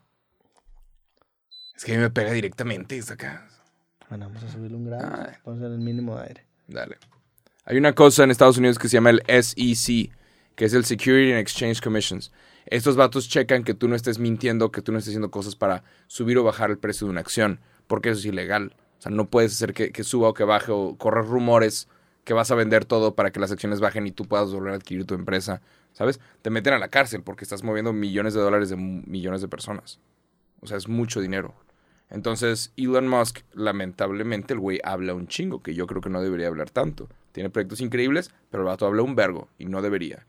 Es 1.75 1.85
que 1.85 1.93
a 1.93 1.97
mí 1.97 2.01
me 2.01 2.11
pega 2.11 2.33
directamente 2.33 2.97
esta 2.97 3.15
acá. 3.15 3.49
Bueno, 4.09 4.27
vamos 4.27 4.45
a 4.45 4.51
subirle 4.51 4.77
un 4.77 4.87
grado. 4.87 5.05
Ay. 5.05 5.35
Vamos 5.45 5.63
a 5.63 5.67
hacer 5.67 5.73
el 5.73 5.81
mínimo 5.85 6.17
de 6.17 6.23
aire. 6.29 6.47
Dale. 6.69 6.97
Hay 7.65 7.77
una 7.77 7.95
cosa 7.95 8.25
en 8.25 8.31
Estados 8.31 8.59
Unidos 8.59 8.79
que 8.79 8.89
se 8.89 8.95
llama 8.95 9.11
el 9.11 9.23
SEC, 9.27 10.11
que 10.55 10.65
es 10.65 10.73
el 10.73 10.85
Security 10.85 11.33
and 11.33 11.41
Exchange 11.41 11.81
Commissions. 11.81 12.33
Estos 12.67 12.97
vatos 12.97 13.29
checan 13.29 13.65
que 13.65 13.75
tú 13.75 13.89
no 13.89 13.97
estés 13.97 14.19
mintiendo, 14.19 14.71
que 14.71 14.83
tú 14.83 14.93
no 14.93 14.99
estés 14.99 15.13
haciendo 15.13 15.31
cosas 15.31 15.57
para 15.57 15.85
subir 16.07 16.39
o 16.39 16.45
bajar 16.45 16.71
el 16.71 16.79
precio 16.79 17.07
de 17.07 17.13
una 17.13 17.21
acción, 17.21 17.61
porque 17.87 18.11
eso 18.11 18.21
es 18.21 18.27
ilegal. 18.27 18.75
O 18.99 19.03
sea, 19.03 19.11
no 19.11 19.29
puedes 19.29 19.53
hacer 19.53 19.73
que, 19.73 19.93
que 19.93 20.05
suba 20.05 20.29
o 20.29 20.35
que 20.35 20.45
baje 20.45 20.73
o 20.73 20.97
correr 20.97 21.25
rumores 21.25 21.89
que 22.25 22.35
vas 22.35 22.51
a 22.51 22.57
vender 22.57 22.85
todo 22.85 23.15
para 23.15 23.31
que 23.31 23.39
las 23.39 23.53
acciones 23.53 23.79
bajen 23.79 24.07
y 24.07 24.11
tú 24.11 24.27
puedas 24.27 24.51
volver 24.51 24.73
a 24.73 24.77
adquirir 24.77 25.05
tu 25.05 25.15
empresa. 25.15 25.63
¿Sabes? 25.97 26.21
Te 26.43 26.51
meten 26.51 26.75
a 26.75 26.79
la 26.79 26.89
cárcel 26.89 27.23
porque 27.23 27.45
estás 27.45 27.63
moviendo 27.65 27.95
millones 27.95 28.35
de 28.35 28.41
dólares 28.41 28.69
de 28.69 28.77
millones 28.77 29.41
de 29.41 29.49
personas. 29.49 29.99
O 30.61 30.67
sea, 30.67 30.77
es 30.77 30.89
mucho 30.89 31.23
dinero. 31.23 31.55
Entonces, 32.11 32.71
Elon 32.77 33.09
Musk, 33.09 33.41
lamentablemente, 33.55 34.53
el 34.53 34.61
güey 34.61 34.79
habla 34.85 35.15
un 35.15 35.27
chingo, 35.27 35.63
que 35.63 35.75
yo 35.75 35.87
creo 35.87 36.03
que 36.03 36.11
no 36.11 36.21
debería 36.21 36.49
hablar 36.49 36.69
tanto. 36.69 37.09
Tiene 37.33 37.49
proyectos 37.49 37.81
increíbles, 37.81 38.31
pero 38.51 38.63
el 38.63 38.67
vato 38.67 38.85
habla 38.87 39.03
un 39.03 39.17
vergo 39.17 39.49
y 39.59 39.65
no 39.65 39.81
debería. 39.81 40.27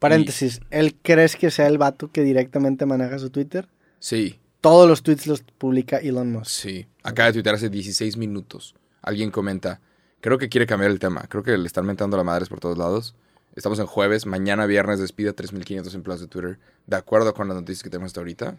Paréntesis, 0.00 0.60
¿él 0.70 0.96
crees 1.00 1.36
que 1.36 1.50
sea 1.52 1.68
el 1.68 1.78
vato 1.78 2.10
que 2.10 2.22
directamente 2.22 2.84
maneja 2.84 3.18
su 3.20 3.30
Twitter? 3.30 3.68
Sí, 4.00 4.40
Todos 4.60 4.88
los 4.88 5.02
tweets 5.02 5.26
los 5.28 5.42
publica 5.42 5.98
Elon 5.98 6.32
Musk. 6.32 6.50
sí. 6.50 6.86
Acaba 7.04 7.26
de 7.28 7.32
tuitear 7.34 7.54
hace 7.56 7.68
16 7.68 8.16
minutos. 8.16 8.74
Alguien 9.00 9.30
comenta, 9.30 9.80
creo 10.20 10.38
que 10.38 10.48
quiere 10.48 10.66
cambiar 10.66 10.90
el 10.92 10.98
tema. 11.00 11.22
Creo 11.28 11.42
que 11.42 11.56
le 11.56 11.66
están 11.66 11.86
mentando 11.86 12.16
a 12.16 12.18
la 12.18 12.24
madres 12.24 12.48
por 12.48 12.60
todos 12.60 12.78
lados. 12.78 13.14
Estamos 13.54 13.78
en 13.78 13.86
jueves, 13.86 14.24
mañana 14.24 14.64
viernes 14.64 14.98
despide 14.98 15.30
a 15.30 15.36
3.500 15.36 15.94
empleados 15.94 16.20
de 16.22 16.28
Twitter, 16.28 16.58
de 16.86 16.96
acuerdo 16.96 17.34
con 17.34 17.48
las 17.48 17.56
noticias 17.56 17.82
que 17.82 17.90
tenemos 17.90 18.10
hasta 18.10 18.20
ahorita. 18.20 18.56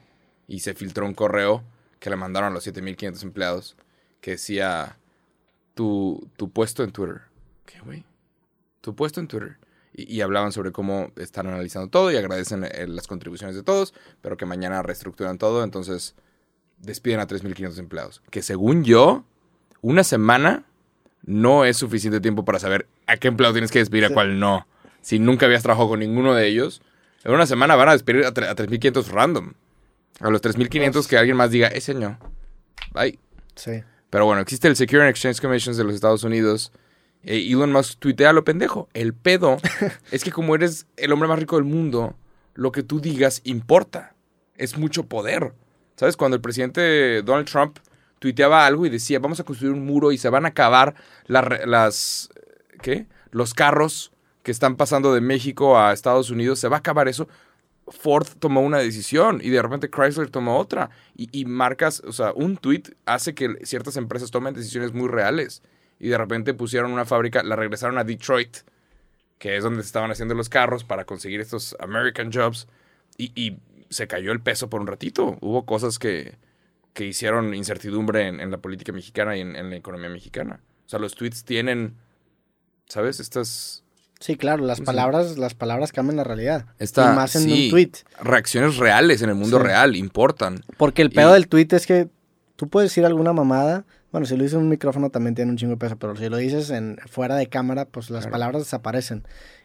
Y 0.47 0.59
se 0.59 0.75
filtró 0.75 1.05
un 1.05 1.15
correo 1.15 1.63
que 1.99 2.11
le 2.11 2.15
mandaron 2.15 2.51
a 2.51 2.53
los 2.53 2.67
7.500 2.67 3.23
empleados 3.23 3.75
que 4.21 4.31
decía, 4.31 4.97
tu, 5.73 6.29
tu 6.37 6.51
puesto 6.51 6.83
en 6.83 6.91
Twitter. 6.91 7.21
¿Qué, 7.65 7.79
güey? 7.79 8.05
Tu 8.81 8.95
puesto 8.95 9.19
en 9.19 9.27
Twitter. 9.27 9.57
Y, 9.93 10.17
y 10.17 10.21
hablaban 10.21 10.51
sobre 10.51 10.71
cómo 10.71 11.11
están 11.15 11.47
analizando 11.47 11.89
todo 11.89 12.11
y 12.11 12.17
agradecen 12.17 12.63
eh, 12.63 12.85
las 12.87 13.07
contribuciones 13.07 13.55
de 13.55 13.63
todos, 13.63 13.95
pero 14.21 14.37
que 14.37 14.45
mañana 14.45 14.83
reestructuran 14.83 15.39
todo, 15.39 15.63
entonces 15.63 16.15
despiden 16.79 17.19
a 17.19 17.27
3.500 17.27 17.79
empleados. 17.79 18.21
Que 18.29 18.43
según 18.43 18.83
yo, 18.83 19.23
una 19.81 20.03
semana 20.03 20.65
no 21.23 21.65
es 21.65 21.77
suficiente 21.77 22.21
tiempo 22.21 22.45
para 22.45 22.59
saber 22.59 22.87
a 23.07 23.17
qué 23.17 23.27
empleado 23.27 23.53
tienes 23.53 23.71
que 23.71 23.79
despedir, 23.79 24.05
a 24.05 24.09
cuál 24.09 24.39
no. 24.39 24.67
Si 25.03 25.19
nunca 25.19 25.45
habías 25.45 25.61
trabajado 25.61 25.89
con 25.89 25.99
ninguno 25.99 26.33
de 26.33 26.47
ellos, 26.47 26.81
en 27.23 27.33
una 27.33 27.45
semana 27.45 27.75
van 27.75 27.89
a 27.89 27.91
despedir 27.91 28.25
a, 28.25 28.29
a 28.29 28.33
3.500 28.33 29.05
random. 29.09 29.53
A 30.19 30.29
los 30.31 30.41
3.500 30.41 30.91
Pues- 30.93 31.07
que 31.07 31.17
alguien 31.17 31.37
más 31.37 31.51
diga, 31.51 31.67
ese 31.67 31.93
no. 31.93 32.17
Bye. 32.93 33.19
Sí. 33.55 33.83
Pero 34.09 34.25
bueno, 34.25 34.41
existe 34.41 34.67
el 34.67 34.75
Secure 34.75 35.01
and 35.01 35.09
Exchange 35.11 35.39
Commission 35.41 35.75
de 35.77 35.83
los 35.83 35.93
Estados 35.95 36.23
Unidos. 36.23 36.71
Eh, 37.23 37.45
Elon 37.49 37.71
Musk 37.71 37.99
tuitea 37.99 38.29
a 38.29 38.33
lo 38.33 38.43
pendejo. 38.43 38.87
El 38.93 39.13
pedo 39.13 39.57
es 40.11 40.23
que 40.23 40.31
como 40.31 40.55
eres 40.55 40.87
el 40.97 41.11
hombre 41.11 41.27
más 41.27 41.39
rico 41.39 41.55
del 41.57 41.65
mundo, 41.65 42.15
lo 42.53 42.71
que 42.71 42.83
tú 42.83 42.99
digas 42.99 43.41
importa. 43.43 44.15
Es 44.55 44.77
mucho 44.77 45.03
poder. 45.07 45.53
¿Sabes? 45.97 46.15
Cuando 46.15 46.35
el 46.35 46.41
presidente 46.41 47.21
Donald 47.23 47.47
Trump 47.47 47.77
tuiteaba 48.19 48.65
algo 48.65 48.85
y 48.85 48.89
decía, 48.89 49.19
vamos 49.19 49.39
a 49.39 49.43
construir 49.43 49.73
un 49.73 49.85
muro 49.85 50.11
y 50.13 50.17
se 50.17 50.29
van 50.29 50.45
a 50.45 50.49
acabar 50.49 50.95
las 51.27 52.29
¿Qué? 52.81 53.07
Los 53.31 53.53
carros 53.53 54.11
que 54.43 54.51
están 54.51 54.75
pasando 54.75 55.13
de 55.13 55.21
México 55.21 55.79
a 55.79 55.93
Estados 55.93 56.29
Unidos, 56.29 56.59
se 56.59 56.67
va 56.67 56.77
a 56.77 56.79
acabar 56.79 57.07
eso. 57.07 57.27
Ford 57.87 58.27
tomó 58.39 58.61
una 58.61 58.77
decisión 58.77 59.39
y 59.43 59.49
de 59.49 59.61
repente 59.61 59.89
Chrysler 59.89 60.29
tomó 60.29 60.57
otra. 60.57 60.89
Y, 61.15 61.45
marcas, 61.45 62.01
o 62.05 62.11
sea, 62.11 62.33
un 62.33 62.57
tweet 62.57 62.83
hace 63.05 63.33
que 63.33 63.65
ciertas 63.65 63.97
empresas 63.97 64.31
tomen 64.31 64.53
decisiones 64.53 64.93
muy 64.93 65.07
reales. 65.07 65.63
Y 65.99 66.09
de 66.09 66.17
repente 66.17 66.53
pusieron 66.53 66.91
una 66.91 67.05
fábrica, 67.05 67.43
la 67.43 67.55
regresaron 67.55 67.97
a 67.97 68.03
Detroit, 68.03 68.57
que 69.37 69.55
es 69.57 69.63
donde 69.63 69.81
se 69.81 69.87
estaban 69.87 70.11
haciendo 70.11 70.33
los 70.33 70.49
carros 70.49 70.83
para 70.83 71.05
conseguir 71.05 71.39
estos 71.39 71.75
American 71.79 72.31
jobs. 72.31 72.67
Y, 73.17 73.57
se 73.89 74.07
cayó 74.07 74.31
el 74.31 74.41
peso 74.41 74.71
por 74.71 74.81
un 74.81 74.87
ratito. 74.87 75.37
Hubo 75.39 75.67
cosas 75.67 75.99
que, 75.99 76.39
que 76.93 77.05
hicieron 77.05 77.53
incertidumbre 77.53 78.27
en, 78.27 78.39
en 78.39 78.49
la 78.49 78.57
política 78.57 78.91
mexicana 78.91 79.37
y 79.37 79.41
en, 79.41 79.55
en 79.55 79.69
la 79.69 79.75
economía 79.75 80.09
mexicana. 80.09 80.61
O 80.87 80.89
sea, 80.89 80.97
los 80.97 81.13
tweets 81.13 81.43
tienen, 81.43 81.95
¿sabes? 82.87 83.19
Estas 83.19 83.82
Sí, 84.23 84.37
claro, 84.37 84.63
las 84.65 84.77
Sí. 84.77 84.83
palabras, 84.85 85.37
las 85.37 85.53
palabras 85.53 85.91
cambian 85.91 86.15
la 86.15 86.23
realidad. 86.23 86.65
Esta- 86.79 87.11
y 87.11 87.15
más 87.15 87.35
en 87.35 87.41
sí. 87.43 87.65
un 87.65 87.69
tweet. 87.71 87.91
reacciones 88.21 88.77
reales 88.77 89.21
en 89.21 89.27
el 89.29 89.35
mundo 89.35 89.57
Sí. 89.57 89.63
real 89.65 89.97
importan. 89.97 90.61
Porque 90.77 91.01
el 91.01 91.09
pedo 91.11 91.31
Y- 91.31 91.33
del 91.33 91.47
tweet 91.49 91.67
es 91.71 91.85
que 91.85 92.07
tú 92.55 92.69
puedes 92.69 92.89
decir 92.91 93.05
alguna 93.05 93.33
mamada. 93.33 93.83
Bueno, 94.13 94.25
si 94.25 94.37
lo 94.37 94.43
dices 94.43 94.53
en 94.55 94.61
un 94.61 94.69
micrófono 94.69 95.09
también 95.09 95.35
tiene 95.35 95.51
un 95.51 95.57
chingo 95.57 95.71
de 95.71 95.77
peso, 95.77 95.97
pero 95.97 96.15
si 96.15 96.29
lo 96.29 96.37
dices 96.37 96.69
en 96.69 96.97
fuera 97.09 97.35
de 97.35 97.47
cámara, 97.47 97.83
pues 97.85 98.09
las 98.11 98.21
Claro. 98.21 98.31
palabras 98.31 98.61
desaparecen. 98.63 99.23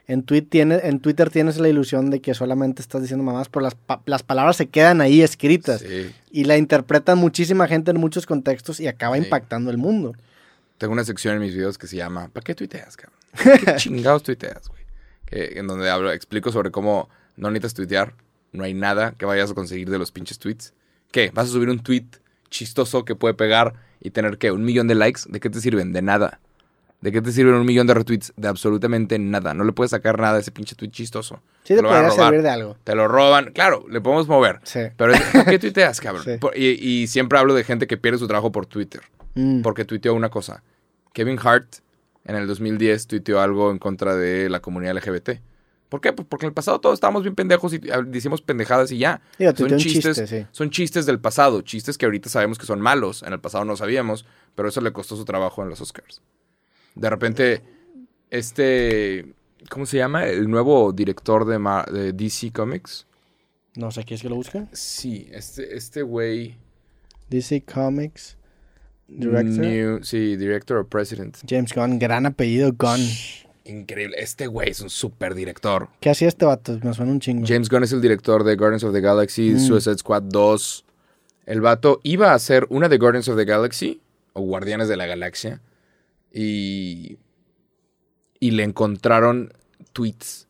En, 0.09 0.22
tweet 0.24 0.42
tiene, 0.42 0.80
en 0.84 0.98
Twitter 1.00 1.28
tienes 1.30 1.59
la 1.59 1.68
ilusión 1.68 2.09
de 2.11 2.20
que 2.20 2.32
solamente 2.34 2.80
estás 2.82 3.02
diciendo 3.02 3.22
mamadas, 3.22 3.48
pero 3.50 3.62
las, 3.62 3.74
pa- 3.76 4.00
las 4.06 4.22
palabras 4.24 4.56
se 4.56 4.66
quedan 4.66 5.00
ahí 5.02 5.20
escritas 5.22 5.84
y 6.32 6.44
la 6.44 6.56
interpretan 6.56 7.18
muchísima 7.18 7.68
gente 7.68 7.90
en 7.92 8.00
muchos 8.00 8.24
contextos 8.26 8.80
y 8.80 8.88
acaba 8.88 9.18
impactando 9.18 9.70
el 9.70 9.76
mundo. 9.78 10.14
Tengo 10.78 10.94
una 10.94 11.04
sección 11.04 11.34
en 11.34 11.42
mis 11.42 11.54
videos 11.54 11.76
que 11.78 11.86
se 11.86 11.96
llama 11.96 12.28
¿Para 12.32 12.42
qué 12.42 12.54
tuiteas, 12.54 12.96
cabrón? 12.96 13.17
¿Para 13.32 13.58
qué 13.58 13.74
chingados 13.76 14.22
tuiteas, 14.22 14.68
güey? 14.68 14.82
Que, 15.26 15.58
en 15.58 15.66
donde 15.66 15.90
hablo, 15.90 16.10
explico 16.12 16.50
sobre 16.52 16.70
cómo 16.70 17.08
no 17.36 17.50
necesitas 17.50 17.74
tuitear. 17.74 18.14
No 18.52 18.64
hay 18.64 18.74
nada 18.74 19.12
que 19.12 19.26
vayas 19.26 19.50
a 19.50 19.54
conseguir 19.54 19.90
de 19.90 19.98
los 19.98 20.10
pinches 20.10 20.38
tweets. 20.38 20.72
¿Qué? 21.12 21.30
¿Vas 21.34 21.48
a 21.48 21.52
subir 21.52 21.68
un 21.68 21.80
tweet 21.80 22.06
chistoso 22.50 23.04
que 23.04 23.14
puede 23.14 23.34
pegar 23.34 23.74
y 24.00 24.10
tener, 24.10 24.38
¿qué? 24.38 24.50
¿Un 24.52 24.64
millón 24.64 24.88
de 24.88 24.94
likes? 24.94 25.22
¿De 25.28 25.38
qué 25.40 25.50
te 25.50 25.60
sirven? 25.60 25.92
De 25.92 26.00
nada. 26.02 26.40
¿De 27.00 27.12
qué 27.12 27.20
te 27.22 27.30
sirven 27.30 27.54
un 27.54 27.64
millón 27.66 27.86
de 27.86 27.94
retweets? 27.94 28.32
De 28.36 28.48
absolutamente 28.48 29.18
nada. 29.18 29.54
No 29.54 29.62
le 29.64 29.72
puedes 29.72 29.90
sacar 29.92 30.18
nada 30.18 30.36
a 30.38 30.40
ese 30.40 30.50
pinche 30.50 30.74
tweet 30.74 30.90
chistoso. 30.90 31.42
Sí 31.62 31.74
Te 31.74 31.76
te 31.76 31.82
podría 31.82 32.10
servir 32.10 32.42
de 32.42 32.48
algo. 32.50 32.76
Te 32.82 32.94
lo 32.96 33.06
roban. 33.06 33.52
Claro, 33.52 33.84
le 33.88 34.00
podemos 34.00 34.26
mover. 34.26 34.58
Sí. 34.64 34.80
Pero 34.96 35.12
¿por 35.32 35.44
qué 35.44 35.58
tuiteas, 35.60 36.00
cabrón? 36.00 36.24
Sí. 36.24 36.38
Por- 36.40 36.56
y, 36.58 36.66
y 36.70 37.06
siempre 37.06 37.38
hablo 37.38 37.54
de 37.54 37.62
gente 37.62 37.86
que 37.86 37.96
pierde 37.98 38.18
su 38.18 38.26
trabajo 38.26 38.50
por 38.50 38.66
Twitter. 38.66 39.02
Mm. 39.34 39.60
Porque 39.62 39.84
tuiteó 39.84 40.14
una 40.14 40.28
cosa. 40.30 40.64
Kevin 41.12 41.38
Hart 41.40 41.76
en 42.28 42.36
el 42.36 42.46
2010 42.46 43.06
tuiteó 43.06 43.40
algo 43.40 43.70
en 43.70 43.78
contra 43.78 44.14
de 44.14 44.50
la 44.50 44.60
comunidad 44.60 44.94
LGBT. 44.94 45.30
¿Por 45.88 46.02
qué? 46.02 46.12
Pues 46.12 46.28
porque 46.28 46.44
en 46.44 46.50
el 46.50 46.54
pasado 46.54 46.78
todos 46.78 46.94
estábamos 46.94 47.22
bien 47.22 47.34
pendejos 47.34 47.72
y 47.72 47.80
ah, 47.90 48.02
decimos 48.06 48.42
pendejadas 48.42 48.92
y 48.92 48.98
ya. 48.98 49.22
Digo, 49.38 49.56
son 49.56 49.78
chistes, 49.78 50.16
chiste, 50.18 50.26
sí. 50.26 50.46
son 50.52 50.68
chistes 50.68 51.06
del 51.06 51.18
pasado, 51.18 51.62
chistes 51.62 51.96
que 51.96 52.04
ahorita 52.04 52.28
sabemos 52.28 52.58
que 52.58 52.66
son 52.66 52.80
malos. 52.80 53.22
En 53.22 53.32
el 53.32 53.40
pasado 53.40 53.64
no 53.64 53.74
sabíamos, 53.76 54.26
pero 54.54 54.68
eso 54.68 54.82
le 54.82 54.92
costó 54.92 55.16
su 55.16 55.24
trabajo 55.24 55.62
en 55.62 55.70
los 55.70 55.80
Oscars. 55.80 56.20
De 56.94 57.08
repente, 57.08 57.62
este, 58.28 59.32
¿cómo 59.70 59.86
se 59.86 59.96
llama? 59.96 60.26
El 60.26 60.50
nuevo 60.50 60.92
director 60.92 61.46
de, 61.46 61.58
de 61.90 62.12
DC 62.12 62.52
Comics. 62.52 63.06
No 63.74 63.90
sé, 63.90 64.04
¿quieres 64.04 64.20
que 64.20 64.28
lo 64.28 64.36
busque? 64.36 64.66
Sí, 64.72 65.28
este, 65.32 65.74
este 65.74 66.02
güey. 66.02 66.58
DC 67.30 67.64
Comics 67.64 68.38
Director. 69.09 69.64
New- 69.64 70.04
sí, 70.04 70.36
director 70.36 70.76
o 70.78 70.86
president. 70.86 71.36
James 71.48 71.72
Gunn, 71.74 71.98
gran 71.98 72.26
apellido 72.26 72.72
Gunn. 72.72 73.00
Increíble. 73.64 74.16
Este 74.18 74.46
güey 74.46 74.70
es 74.70 74.80
un 74.80 74.90
super 74.90 75.34
director. 75.34 75.88
¿Qué 76.00 76.11
hacía 76.11 76.28
este 76.28 76.44
vato? 76.44 76.78
Me 76.82 76.92
suena 76.94 77.12
un 77.12 77.20
chingo. 77.20 77.46
James 77.46 77.68
Gunn 77.68 77.84
es 77.84 77.92
el 77.92 78.00
director 78.00 78.44
de 78.44 78.56
Guardians 78.56 78.84
of 78.84 78.92
the 78.94 79.00
Galaxy, 79.00 79.52
Mm. 79.54 79.59
Suicide 79.61 79.98
Squad 79.98 80.22
2. 80.24 80.84
El 81.46 81.61
vato 81.61 82.00
iba 82.02 82.30
a 82.32 82.34
hacer 82.34 82.66
una 82.70 82.88
de 82.88 82.98
Guardians 82.98 83.28
of 83.28 83.36
the 83.36 83.44
Galaxy 83.44 84.00
o 84.34 84.42
Guardianes 84.42 84.88
de 84.88 84.96
la 84.96 85.06
Galaxia 85.06 85.61
y 86.32 87.18
y 88.40 88.52
le 88.52 88.62
encontraron 88.62 89.52
tweets 89.92 90.46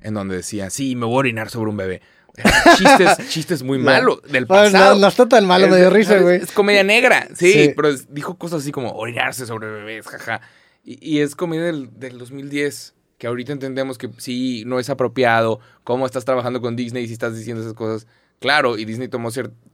en 0.00 0.14
donde 0.14 0.36
decía, 0.36 0.70
"Sí, 0.70 0.96
me 0.96 1.04
voy 1.04 1.16
a 1.16 1.18
orinar 1.18 1.50
sobre 1.50 1.70
un 1.70 1.76
bebé." 1.76 2.00
Chistes, 2.76 3.28
chistes 3.28 3.62
muy 3.62 3.78
malos 3.78 4.20
del 4.30 4.46
pasado. 4.46 4.94
no, 4.94 5.00
no 5.00 5.08
está 5.08 5.28
tan 5.28 5.46
malo, 5.46 5.66
Es- 5.66 5.70
me 5.70 5.76
dio 5.78 5.90
risa, 5.90 6.18
güey. 6.18 6.40
Es 6.42 6.52
comedia 6.52 6.82
negra, 6.84 7.28
sí, 7.34 7.52
Sí. 7.52 7.72
pero 7.74 7.88
es- 7.88 8.12
dijo 8.12 8.36
cosas 8.36 8.62
así 8.62 8.72
como 8.72 8.92
orinarse 8.92 9.46
sobre 9.46 9.68
bebés, 9.70 10.06
jaja. 10.06 10.40
Y, 10.84 10.98
y 11.16 11.20
es 11.20 11.34
comedia 11.34 11.64
del, 11.64 11.90
del 11.98 12.18
2010, 12.18 12.94
que 13.18 13.26
ahorita 13.26 13.52
entendemos 13.52 13.98
que 13.98 14.08
sí, 14.18 14.62
no 14.66 14.78
es 14.78 14.90
apropiado, 14.90 15.60
cómo 15.84 16.06
estás 16.06 16.24
trabajando 16.24 16.60
con 16.60 16.76
Disney 16.76 17.06
si 17.06 17.12
estás 17.14 17.36
diciendo 17.36 17.62
esas 17.62 17.74
cosas. 17.74 18.06
Claro, 18.40 18.78
y 18.78 18.84
Disney 18.84 19.08
tomó, 19.08 19.30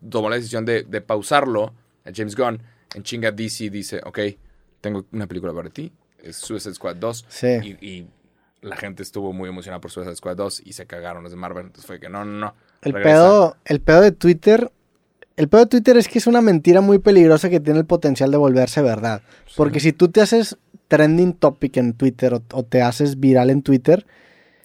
tomó 0.09 0.31
la 0.31 0.37
decisión 0.37 0.65
de, 0.65 0.85
de 0.85 1.01
pausarlo 1.03 1.75
a 2.05 2.11
James 2.15 2.35
Gunn. 2.35 2.63
En 2.95 3.03
chinga 3.03 3.31
DC 3.33 3.69
dice, 3.71 4.01
ok, 4.05 4.19
tengo 4.81 5.05
una 5.13 5.27
película 5.27 5.53
para 5.53 5.69
ti, 5.69 5.93
es 6.23 6.37
Suicide 6.37 6.75
Squad 6.75 6.97
2. 6.97 7.27
Sí. 7.29 7.47
Y, 7.81 7.87
y 7.87 8.07
la 8.65 8.77
gente 8.77 9.03
estuvo 9.03 9.33
muy 9.33 9.49
emocionada 9.49 9.81
por 9.81 9.91
Suicide 9.91 10.17
Squad 10.17 10.37
2 10.37 10.63
y 10.65 10.73
se 10.73 10.87
cagaron 10.87 11.23
los 11.23 11.33
de 11.33 11.37
Marvel. 11.37 11.67
Entonces 11.67 11.87
fue 11.87 12.01
que 12.01 12.09
no, 12.09 12.25
no, 12.25 12.39
no. 12.39 12.55
El 12.83 12.93
regresa. 12.93 13.15
pedo, 13.17 13.57
el 13.65 13.81
pedo 13.81 14.01
de 14.01 14.13
Twitter. 14.13 14.71
El 15.37 15.49
pedo 15.49 15.63
de 15.63 15.67
Twitter 15.67 15.97
es 15.97 16.09
que 16.09 16.19
es 16.19 16.27
una 16.27 16.41
mentira 16.41 16.81
muy 16.81 16.99
peligrosa 16.99 17.51
que 17.51 17.61
tiene 17.61 17.81
el 17.81 17.87
potencial 17.87 18.31
de 18.31 18.37
volverse 18.37 18.83
verdad. 18.83 19.23
Porque 19.57 19.81
si 19.81 19.93
tú 19.93 20.09
te 20.09 20.21
haces 20.21 20.57
trending 20.89 21.33
topic 21.35 21.77
en 21.77 21.93
Twitter 21.95 22.35
o, 22.35 22.43
o 22.53 22.63
te 22.63 22.83
haces 22.83 23.19
viral 23.21 23.51
en 23.51 23.63
Twitter, 23.63 24.07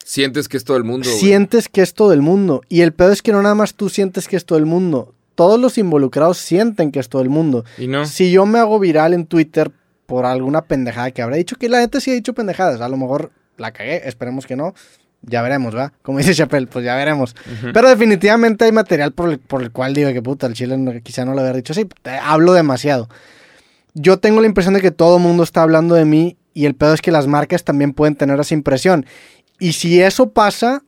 Sientes 0.06 0.48
que 0.50 0.58
es 0.58 0.64
todo 0.64 0.78
el 0.78 0.84
mundo. 0.84 1.08
güey. 1.08 1.20
sientes 1.20 1.70
que 1.70 1.82
es 1.82 1.94
todo 1.94 2.14
el 2.14 2.22
mundo. 2.22 2.62
Y 2.68 2.82
el 2.82 2.94
pedo 2.94 3.12
es 3.12 3.22
que 3.22 3.32
no 3.32 3.42
nada 3.44 3.54
más 3.56 3.76
tú 3.76 3.90
sientes 3.90 4.28
que 4.28 4.38
es 4.38 4.46
todo 4.46 4.58
el 4.58 4.66
mundo. 4.66 5.14
Todos 5.36 5.60
los 5.60 5.78
involucrados 5.78 6.38
sienten 6.40 6.92
que 6.92 7.00
es 7.00 7.10
todo 7.10 7.22
el 7.22 7.30
mundo. 7.30 7.64
Y 7.78 7.88
no. 7.88 8.06
Si 8.06 8.32
yo 8.32 8.46
me 8.48 8.58
hago 8.60 8.80
viral 8.80 9.14
en 9.14 9.26
Twitter 9.28 9.72
por 10.08 10.26
alguna 10.26 10.64
pendejada 10.64 11.12
que 11.12 11.22
habrá 11.22 11.36
dicho, 11.36 11.58
que 11.58 11.70
la 11.70 11.82
gente 11.82 12.02
sí 12.02 12.10
ha 12.10 12.16
dicho 12.16 12.34
pendejadas, 12.34 12.82
a 12.82 12.90
lo 12.90 12.98
mejor 12.98 13.32
la 13.60 13.72
cagué, 13.72 14.08
esperemos 14.08 14.46
que 14.46 14.56
no. 14.56 14.74
Ya 15.22 15.42
veremos, 15.42 15.76
¿va? 15.76 15.92
Como 16.02 16.18
dice 16.20 16.34
Chappelle, 16.34 16.68
pues 16.68 16.86
ya 16.86 16.96
veremos. 16.96 17.36
Pero 17.74 17.90
definitivamente 17.90 18.64
hay 18.66 18.72
material 18.72 19.12
por 19.12 19.30
el, 19.30 19.38
por 19.40 19.62
el 19.62 19.72
cual 19.72 19.94
digo 19.94 20.12
que 20.14 20.22
puta, 20.22 20.48
el 20.48 20.54
chile 20.54 20.78
no- 20.78 20.94
quizá 21.04 21.26
no 21.26 21.34
lo 21.34 21.42
había 21.42 21.54
dicho 21.54 21.74
así. 21.74 21.86
te- 22.02 22.12
hablo 22.18 22.54
demasiado. 22.54 23.10
Yo 23.94 24.18
tengo 24.20 24.40
la 24.40 24.48
impresión 24.48 24.74
de 24.76 24.82
que 24.82 24.92
todo 24.92 25.18
el 25.18 25.24
mundo 25.24 25.44
está 25.44 25.62
hablando 25.62 25.96
de 25.96 26.06
mí 26.06 26.38
y 26.54 26.66
el 26.66 26.76
pedo 26.76 26.94
es 26.94 27.02
que 27.02 27.12
las 27.12 27.28
marcas 27.28 27.64
también 27.64 27.92
pueden 27.94 28.16
tener 28.16 28.40
esa 28.40 28.54
impresión. 28.54 29.06
Y 29.60 29.74
si 29.74 30.02
eso 30.02 30.30
pasa, 30.30 30.84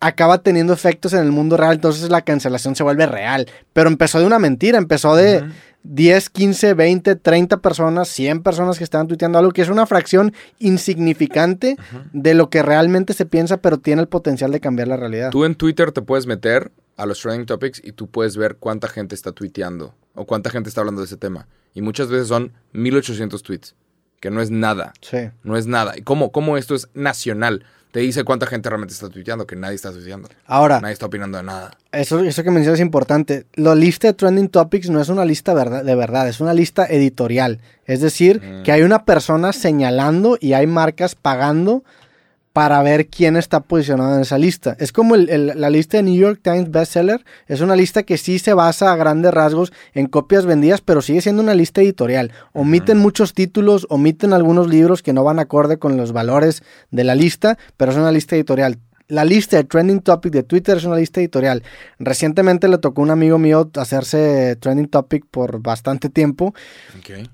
acaba 0.00 0.38
teniendo 0.38 0.72
efectos 0.72 1.12
en 1.12 1.20
el 1.20 1.32
mundo 1.32 1.56
real, 1.56 1.74
entonces 1.74 2.08
la 2.10 2.22
cancelación 2.22 2.74
se 2.76 2.82
vuelve 2.84 3.06
real. 3.06 3.46
Pero 3.72 3.88
empezó 3.88 4.18
de 4.20 4.26
una 4.26 4.38
mentira, 4.38 4.78
empezó 4.78 5.14
de. 5.14 5.44
10, 5.84 6.30
15, 6.30 6.74
20, 6.74 7.16
30 7.16 7.58
personas, 7.58 8.08
100 8.08 8.42
personas 8.42 8.78
que 8.78 8.84
estaban 8.84 9.06
tuiteando 9.06 9.38
algo 9.38 9.52
que 9.52 9.62
es 9.62 9.68
una 9.68 9.86
fracción 9.86 10.32
insignificante 10.58 11.76
de 12.12 12.34
lo 12.34 12.48
que 12.50 12.62
realmente 12.62 13.12
se 13.12 13.26
piensa, 13.26 13.58
pero 13.58 13.78
tiene 13.78 14.02
el 14.02 14.08
potencial 14.08 14.50
de 14.50 14.60
cambiar 14.60 14.88
la 14.88 14.96
realidad. 14.96 15.30
Tú 15.30 15.44
en 15.44 15.54
Twitter 15.54 15.92
te 15.92 16.02
puedes 16.02 16.26
meter 16.26 16.72
a 16.96 17.06
los 17.06 17.20
trending 17.20 17.46
topics 17.46 17.80
y 17.84 17.92
tú 17.92 18.08
puedes 18.08 18.36
ver 18.36 18.56
cuánta 18.56 18.88
gente 18.88 19.14
está 19.14 19.32
tuiteando 19.32 19.94
o 20.14 20.24
cuánta 20.24 20.50
gente 20.50 20.68
está 20.68 20.80
hablando 20.80 21.02
de 21.02 21.06
ese 21.06 21.16
tema. 21.16 21.46
Y 21.74 21.82
muchas 21.82 22.08
veces 22.08 22.28
son 22.28 22.52
1800 22.72 23.42
tweets, 23.42 23.74
que 24.20 24.30
no 24.30 24.40
es 24.40 24.50
nada. 24.50 24.94
Sí. 25.00 25.30
No 25.42 25.56
es 25.56 25.66
nada. 25.66 25.98
¿Y 25.98 26.02
cómo, 26.02 26.32
cómo 26.32 26.56
esto 26.56 26.74
es 26.74 26.88
nacional? 26.94 27.64
Te 27.94 28.00
dice 28.00 28.24
cuánta 28.24 28.44
gente 28.46 28.68
realmente 28.68 28.92
está 28.92 29.08
tuiteando, 29.08 29.46
que 29.46 29.54
nadie 29.54 29.76
está 29.76 29.92
tuiteando. 29.92 30.28
Ahora, 30.46 30.80
Nadie 30.80 30.94
está 30.94 31.06
opinando 31.06 31.38
de 31.38 31.44
nada. 31.44 31.70
eso, 31.92 32.18
eso 32.24 32.42
que 32.42 32.50
mencionas 32.50 32.80
es 32.80 32.84
importante. 32.84 33.46
La 33.54 33.76
lista 33.76 34.08
de 34.08 34.14
trending 34.14 34.48
topics 34.48 34.90
no 34.90 35.00
es 35.00 35.08
una 35.10 35.24
lista 35.24 35.54
verdad- 35.54 35.84
de 35.84 35.94
verdad, 35.94 36.28
es 36.28 36.40
una 36.40 36.52
lista 36.54 36.86
editorial. 36.86 37.60
Es 37.86 38.00
decir, 38.00 38.42
Mm. 38.42 38.62
que 38.64 38.72
hay 38.72 38.82
una 38.82 39.04
persona 39.04 39.52
señalando 39.52 40.36
y 40.40 40.54
hay 40.54 40.66
marcas 40.66 41.14
pagando 41.14 41.84
para 42.54 42.80
ver 42.84 43.08
quién 43.08 43.36
está 43.36 43.58
posicionado 43.60 44.14
en 44.14 44.20
esa 44.22 44.38
lista. 44.38 44.76
Es 44.78 44.92
como 44.92 45.16
el- 45.16 45.28
el- 45.28 45.52
la 45.60 45.70
lista 45.70 45.96
de 45.96 46.04
New 46.04 46.14
York 46.14 46.38
Times 46.40 46.70
Bestseller. 46.70 47.24
Es 47.48 47.60
una 47.60 47.74
lista 47.74 48.04
que 48.04 48.16
sí 48.16 48.38
se 48.38 48.54
basa 48.54 48.92
a 48.92 48.96
grandes 48.96 49.34
rasgos 49.34 49.72
en 49.92 50.06
copias 50.06 50.46
vendidas, 50.46 50.80
pero 50.80 51.02
sigue 51.02 51.20
siendo 51.20 51.42
una 51.42 51.54
lista 51.54 51.82
editorial. 51.82 52.30
Omiten 52.52 52.96
muchos 52.98 53.34
títulos, 53.34 53.86
omiten 53.90 54.32
algunos 54.32 54.68
libros 54.68 55.02
que 55.02 55.12
no 55.12 55.24
van 55.24 55.40
acorde 55.40 55.78
con 55.78 55.96
los 55.96 56.12
valores 56.12 56.62
de 56.92 57.02
la 57.02 57.16
lista, 57.16 57.58
pero 57.76 57.90
es 57.90 57.98
una 57.98 58.12
lista 58.12 58.36
editorial. 58.36 58.78
la 59.06 59.26
lista 59.26 59.58
de 59.58 59.64
trending 59.64 60.00
topic 60.00 60.32
de 60.32 60.42
Twitter 60.42 60.78
es 60.78 60.84
una 60.84 60.96
lista 60.96 61.20
editorial. 61.20 61.62
Recientemente 61.98 62.68
le 62.68 62.78
tocó 62.78 63.02
a 63.02 63.04
un 63.04 63.10
amigo 63.10 63.38
mío 63.38 63.70
hacerse 63.74 64.56
trending 64.56 64.88
topic 64.88 65.26
por 65.30 65.60
bastante 65.60 66.08
tiempo. 66.08 66.54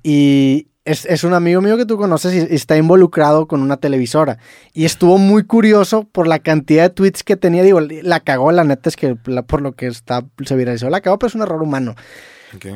Y 0.03 0.67
es, 0.85 1.25
un 1.25 1.35
amigo 1.35 1.61
mío 1.61 1.77
que 1.77 1.85
tú 1.85 1.97
conoces 1.97 2.35
y, 2.35 2.55
está 2.55 2.77
involucrado 2.77 3.47
con 3.47 3.63
una 3.63 3.77
televisora. 3.77 4.39
Y 4.73 4.85
estuvo 4.85 5.19
muy 5.19 5.45
curioso 5.45 6.05
por 6.05 6.27
la 6.27 6.39
cantidad 6.39 6.85
de 6.85 6.91
tweets 6.91 7.23
que 7.23 7.37
tenía. 7.37 7.63
Digo, 7.63 7.81
la 7.81 8.21
cagó, 8.21 8.53
la 8.53 8.65
neta 8.65 8.89
es 8.89 8.97
que 8.97 9.15
por 9.15 9.61
lo 9.61 9.73
que 9.73 9.87
está, 9.87 10.25
se 10.45 10.57
viralizó, 10.57 10.89
la 10.91 11.01
cagó, 11.01 11.19
pero 11.19 11.29
es 11.29 11.35
un 11.35 11.43
error 11.43 11.63
humano. 11.63 11.95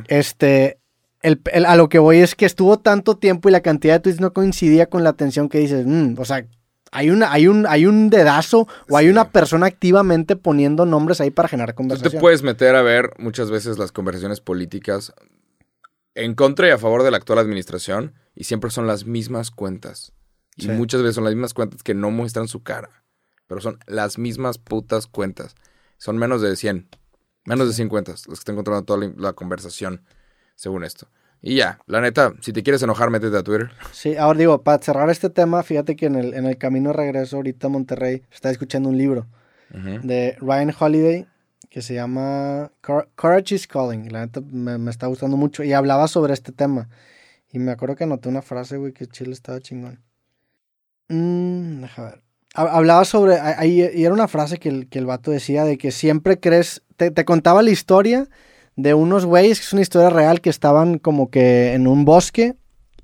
Este, 0.08 0.78
el, 1.22 1.40
a 1.66 1.76
lo 1.76 1.88
que 1.88 1.98
voy 1.98 2.18
es 2.18 2.34
que 2.34 2.46
estuvo 2.46 2.78
tanto 2.78 3.16
tiempo 3.16 3.48
y 3.48 3.52
la 3.52 3.60
cantidad 3.60 3.94
de 3.94 4.00
tweets 4.00 4.20
no 4.20 4.32
coincidía 4.32 4.86
con 4.86 5.02
la 5.02 5.10
atención 5.10 5.48
que 5.48 5.58
dices, 5.58 5.86
mm, 5.86 6.14
o 6.18 6.24
sea, 6.24 6.46
hay, 6.92 7.10
una, 7.10 7.32
hay, 7.32 7.48
un, 7.48 7.66
hay 7.66 7.86
un 7.86 8.08
dedazo 8.08 8.68
o 8.88 8.96
hay 8.96 9.08
una 9.08 9.30
persona 9.30 9.66
activamente 9.66 10.36
poniendo 10.36 10.86
nombres 10.86 11.20
ahí 11.20 11.30
para 11.30 11.48
generar 11.48 11.74
conversación. 11.74 12.12
Tú 12.12 12.18
te 12.18 12.20
puedes 12.20 12.42
meter 12.42 12.76
a 12.76 12.82
ver 12.82 13.10
muchas 13.18 13.50
veces 13.50 13.78
las 13.78 13.90
conversaciones 13.90 14.40
políticas 14.40 15.12
en 16.14 16.34
contra 16.34 16.68
y 16.68 16.70
a 16.70 16.78
favor 16.78 17.02
de 17.02 17.10
la 17.10 17.16
actual 17.16 17.38
administración 17.38 18.14
y 18.34 18.44
siempre 18.44 18.70
son 18.70 18.86
las 18.86 19.06
mismas 19.06 19.50
cuentas. 19.50 20.12
Y 20.56 20.68
muchas 20.68 21.02
veces 21.02 21.16
son 21.16 21.24
las 21.24 21.34
mismas 21.34 21.54
cuentas 21.54 21.82
que 21.82 21.94
no 21.94 22.10
muestran 22.10 22.46
su 22.46 22.62
cara, 22.62 23.04
pero 23.48 23.60
son 23.60 23.78
las 23.86 24.18
mismas 24.18 24.58
putas 24.58 25.06
cuentas. 25.06 25.56
Son 25.98 26.16
menos 26.16 26.42
de 26.42 26.54
100, 26.54 26.88
menos 27.44 27.66
de 27.66 27.74
100 27.74 27.88
cuentas 27.88 28.26
los 28.28 28.38
que 28.38 28.42
están 28.42 28.54
encontrando 28.54 28.84
toda 28.84 29.12
la 29.16 29.32
conversación 29.32 30.02
según 30.54 30.84
esto. 30.84 31.08
Y 31.42 31.56
ya, 31.56 31.78
la 31.86 32.00
neta, 32.00 32.32
si 32.40 32.52
te 32.52 32.62
quieres 32.62 32.82
enojar, 32.82 33.10
métete 33.10 33.36
a 33.36 33.42
Twitter. 33.42 33.70
Sí, 33.92 34.16
ahora 34.16 34.38
digo, 34.38 34.62
para 34.62 34.82
cerrar 34.82 35.10
este 35.10 35.28
tema, 35.28 35.62
fíjate 35.62 35.94
que 35.94 36.06
en 36.06 36.14
el, 36.14 36.32
en 36.32 36.46
el 36.46 36.56
camino 36.56 36.90
de 36.90 36.96
regreso 36.96 37.36
ahorita 37.36 37.66
a 37.66 37.70
Monterrey, 37.70 38.22
está 38.32 38.50
escuchando 38.50 38.88
un 38.88 38.96
libro 38.96 39.26
de 40.02 40.36
Ryan 40.40 40.72
Holiday 40.78 41.26
que 41.74 41.82
se 41.82 41.92
llama 41.92 42.70
Courage 43.16 43.56
is 43.56 43.66
Calling. 43.66 44.12
La 44.12 44.20
neta 44.20 44.40
me, 44.40 44.88
está 44.88 45.08
gustando 45.08 45.36
mucho. 45.36 45.64
Y 45.64 45.72
hablaba 45.72 46.06
sobre 46.06 46.32
este 46.32 46.52
tema. 46.52 46.88
Y 47.50 47.58
me 47.58 47.72
acuerdo 47.72 47.96
que 47.96 48.04
anoté 48.04 48.28
una 48.28 48.42
frase, 48.42 48.76
güey, 48.76 48.92
que 48.92 49.06
chile 49.06 49.32
estaba 49.32 49.58
chingón. 49.58 50.00
Mm, 51.08 51.80
deja 51.80 52.04
ver. 52.04 52.22
Hablaba 52.54 53.04
sobre. 53.04 53.40
Ahí, 53.40 53.90
y 53.92 54.04
era 54.04 54.14
una 54.14 54.28
frase 54.28 54.58
que 54.58 54.68
el, 54.68 54.88
que 54.88 55.00
el 55.00 55.06
vato 55.06 55.32
decía 55.32 55.64
de 55.64 55.76
que 55.76 55.90
siempre 55.90 56.38
crees. 56.38 56.84
Te, 56.96 57.10
te 57.10 57.24
contaba 57.24 57.60
la 57.60 57.70
historia 57.70 58.28
de 58.76 58.94
unos 58.94 59.24
güeyes, 59.24 59.58
que 59.58 59.66
es 59.66 59.72
una 59.72 59.82
historia 59.82 60.10
real, 60.10 60.40
que 60.40 60.50
estaban 60.50 60.98
como 60.98 61.28
que 61.28 61.72
en 61.72 61.88
un 61.88 62.04
bosque 62.04 62.54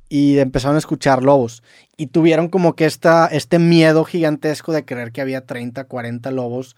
y 0.09 0.39
empezaron 0.39 0.77
a 0.77 0.79
escuchar 0.79 1.25
lobos. 1.25 1.65
Y 1.97 2.07
tuvieron 2.07 2.49
como 2.49 2.77
que 2.77 2.85
esta, 2.85 3.27
este 3.27 3.59
miedo 3.59 4.05
gigantesco 4.05 4.71
de 4.71 4.85
creer 4.85 5.11
que 5.11 5.23
había 5.23 5.45
30, 5.45 5.83
40 5.83 6.31
lobos 6.31 6.77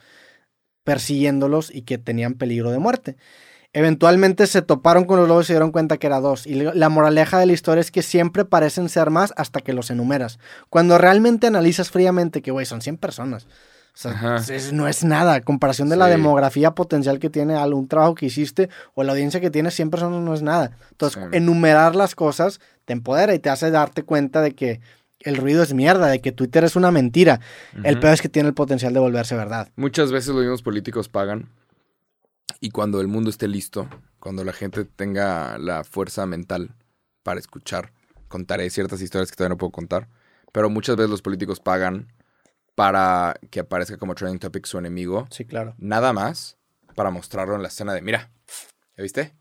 persiguiéndolos 0.85 1.75
y 1.75 1.83
que 1.83 1.99
tenían 1.99 2.35
peligro 2.35 2.71
de 2.71 2.79
muerte. 2.79 3.17
Eventualmente 3.75 4.47
se 4.47 4.61
toparon 4.61 5.07
con 5.07 5.19
los 5.19 5.29
lobos 5.29 5.47
y 5.47 5.49
se 5.49 5.53
dieron 5.55 5.73
cuenta 5.73 5.97
que 5.97 6.07
era 6.07 6.21
dos. 6.21 6.47
Y 6.47 6.55
la 6.55 6.89
moraleja 6.91 7.39
de 7.39 7.47
la 7.47 7.55
historia 7.55 7.81
es 7.81 7.91
que 7.91 8.03
siempre 8.03 8.45
parecen 8.45 8.91
ser 8.91 9.11
más 9.11 9.33
hasta 9.37 9.61
que 9.61 9.73
los 9.73 9.91
enumeras. 9.91 10.39
Cuando 10.69 10.99
realmente 10.99 11.47
analizas 11.47 11.91
fríamente 11.91 12.43
que, 12.43 12.51
güey, 12.51 12.67
son 12.67 12.83
100 12.83 12.99
personas. 12.99 13.47
O 13.95 13.99
sea, 13.99 14.41
no 14.73 14.89
es 14.89 15.05
nada. 15.05 15.41
Comparación 15.43 15.91
de 15.91 15.97
la 15.97 16.07
demografía 16.07 16.75
potencial 16.75 17.19
que 17.19 17.29
tiene 17.29 17.55
algún 17.55 17.89
trabajo 17.89 18.15
que 18.15 18.27
hiciste 18.27 18.71
o 18.95 19.05
la 19.05 19.13
audiencia 19.13 19.41
que 19.41 19.51
tiene 19.51 19.71
100 19.71 19.91
personas 19.91 20.23
no 20.23 20.33
es 20.33 20.43
nada. 20.43 20.73
Entonces, 20.91 21.23
enumerar 21.33 21.95
las 21.95 22.15
cosas 22.15 22.61
te 22.87 22.95
empodera 22.95 23.35
y 23.35 23.39
te 23.39 23.51
hace 23.51 23.71
darte 23.71 24.03
cuenta 24.03 24.41
de 24.41 24.55
que 24.55 24.81
el 25.25 25.37
ruido 25.37 25.63
es 25.63 25.75
mierda, 25.75 26.09
de 26.09 26.21
que 26.21 26.33
Twitter 26.33 26.65
es 26.65 26.77
una 26.77 26.91
mentira. 26.91 27.41
El 27.85 28.01
peor 28.01 28.15
es 28.15 28.23
que 28.23 28.29
tiene 28.29 28.49
el 28.49 28.55
potencial 28.55 28.93
de 28.93 29.01
volverse 29.01 29.35
verdad. 29.35 29.69
Muchas 29.77 30.13
veces 30.13 30.29
los 30.29 30.43
mismos 30.43 30.63
políticos 30.63 31.09
pagan 31.09 31.49
y 32.61 32.71
cuando 32.71 33.01
el 33.01 33.09
mundo 33.09 33.31
esté 33.31 33.49
listo, 33.49 33.89
cuando 34.19 34.45
la 34.45 34.53
gente 34.53 34.85
tenga 34.85 35.59
la 35.59 35.85
fuerza 35.85 36.27
mental 36.27 36.75
para 37.23 37.41
escuchar, 37.41 37.93
contaré 38.29 38.71
ciertas 38.71 39.01
historias 39.01 39.31
que 39.31 39.37
todavía 39.37 39.55
no 39.55 39.59
puedo 39.59 39.73
contar, 39.73 40.09
pero 40.53 40.71
muchas 40.71 40.97
veces 40.97 41.11
los 41.11 41.23
políticos 41.23 41.61
pagan 41.61 42.13
para 42.75 43.35
que 43.51 43.61
aparezca 43.61 43.97
como 43.97 44.15
trending 44.15 44.39
topic 44.39 44.67
su 44.67 44.79
enemigo. 44.79 45.27
Sí, 45.31 45.45
claro. 45.45 45.75
Nada 45.79 46.13
más 46.13 46.57
para 46.95 47.11
mostrarlo 47.11 47.55
en 47.55 47.63
la 47.63 47.69
escena 47.69 47.95
de, 47.95 48.03
mira, 48.03 48.31
¿ya 48.97 49.03
viste? 49.03 49.35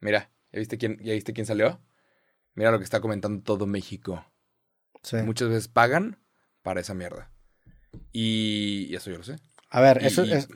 Mira, 0.00 0.30
¿ya 0.52 0.58
viste 0.58 0.78
quién, 0.78 0.98
ya 1.02 1.12
viste 1.12 1.32
quién 1.32 1.46
salió? 1.46 1.80
Mira 2.54 2.70
lo 2.70 2.78
que 2.78 2.84
está 2.84 3.00
comentando 3.00 3.42
todo 3.42 3.66
México. 3.66 4.24
Sí. 5.02 5.16
Muchas 5.18 5.48
veces 5.48 5.68
pagan 5.68 6.18
para 6.62 6.80
esa 6.80 6.94
mierda. 6.94 7.30
Y, 8.12 8.94
eso 8.94 9.10
yo 9.10 9.18
lo 9.18 9.24
sé. 9.24 9.36
A 9.70 9.80
ver, 9.80 10.04
eso, 10.04 10.22
es, 10.22 10.48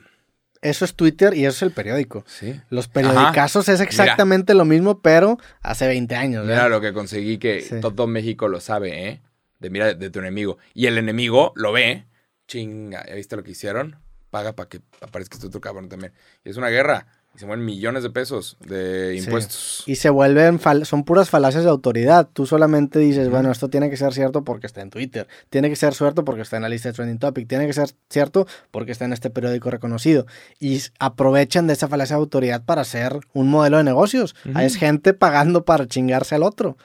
eso 0.61 0.85
es 0.85 0.93
Twitter 0.95 1.33
y 1.33 1.45
eso 1.45 1.57
es 1.57 1.61
el 1.63 1.71
periódico. 1.71 2.23
Sí. 2.27 2.59
Los 2.69 2.87
periodicazos 2.87 3.69
es 3.69 3.79
exactamente 3.79 4.53
lo 4.53 4.65
mismo, 4.65 5.01
pero 5.01 5.37
hace 5.61 5.87
20 5.87 6.15
años. 6.15 6.45
Mira 6.45 6.69
lo 6.69 6.81
que 6.81 6.93
conseguí 6.93 7.37
que 7.37 7.63
todo 7.81 8.07
México 8.07 8.47
lo 8.47 8.59
sabe, 8.59 9.09
¿eh? 9.09 9.21
De 9.59 9.69
mira 9.69 9.93
de 9.93 10.09
tu 10.09 10.19
enemigo. 10.19 10.57
Y 10.73 10.87
el 10.87 10.97
enemigo 10.97 11.53
lo 11.55 11.71
ve 11.71 12.05
chinga, 12.47 13.05
¿ya 13.07 13.15
viste 13.15 13.35
lo 13.35 13.43
que 13.43 13.51
hicieron? 13.51 13.97
Paga 14.29 14.53
para 14.53 14.69
que 14.69 14.81
aparezca 15.01 15.35
este 15.35 15.47
otro 15.47 15.61
cabrón 15.61 15.89
también. 15.89 16.13
Y 16.43 16.49
es 16.49 16.57
una 16.57 16.69
guerra. 16.69 17.07
Y 17.35 17.39
se 17.39 17.45
mueven 17.45 17.65
millones 17.65 18.01
de 18.03 18.09
pesos 18.09 18.57
de 18.65 19.17
impuestos. 19.17 19.83
Y 19.85 19.95
se 19.95 20.09
vuelven, 20.09 20.59
son 20.85 21.03
puras 21.03 21.29
falacias 21.29 21.65
de 21.65 21.69
autoridad. 21.69 22.29
Tú 22.31 22.45
solamente 22.45 22.97
dices, 22.99 23.29
bueno, 23.29 23.51
esto 23.51 23.69
tiene 23.69 23.89
que 23.89 23.97
ser 23.97 24.13
cierto 24.13 24.45
porque 24.45 24.67
está 24.67 24.81
en 24.81 24.89
Twitter. 24.89 25.27
Tiene 25.49 25.69
que 25.69 25.75
ser 25.75 25.93
cierto 25.93 26.23
porque 26.23 26.43
está 26.43 26.55
en 26.55 26.61
la 26.61 26.69
lista 26.69 26.89
de 26.89 26.93
Trending 26.93 27.19
Topic. 27.19 27.47
Tiene 27.47 27.67
que 27.67 27.73
ser 27.73 27.89
cierto 28.09 28.47
porque 28.71 28.93
está 28.93 29.03
en 29.03 29.11
este 29.11 29.29
periódico 29.29 29.69
reconocido. 29.69 30.25
Y 30.59 30.81
aprovechan 30.97 31.67
de 31.67 31.73
esa 31.73 31.89
falacia 31.89 32.15
de 32.15 32.21
autoridad 32.21 32.63
para 32.63 32.81
hacer 32.81 33.19
un 33.33 33.49
modelo 33.49 33.77
de 33.77 33.83
negocios. 33.83 34.33
Hay 34.53 34.69
gente 34.69 35.13
pagando 35.13 35.65
para 35.65 35.87
chingarse 35.87 36.35
al 36.35 36.43
otro. 36.43 36.77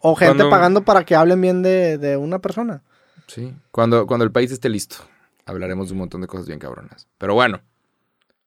O 0.00 0.16
gente 0.16 0.44
pagando 0.46 0.84
para 0.84 1.04
que 1.04 1.14
hablen 1.14 1.40
bien 1.40 1.62
de, 1.62 1.96
de 1.98 2.16
una 2.16 2.40
persona. 2.40 2.82
Sí, 3.28 3.54
cuando, 3.70 4.06
cuando 4.08 4.24
el 4.24 4.32
país 4.32 4.50
esté 4.50 4.68
listo, 4.68 4.96
hablaremos 5.46 5.88
de 5.88 5.92
un 5.92 6.00
montón 6.00 6.20
de 6.22 6.26
cosas 6.26 6.46
bien 6.46 6.58
cabronas. 6.58 7.06
Pero 7.18 7.34
bueno, 7.34 7.62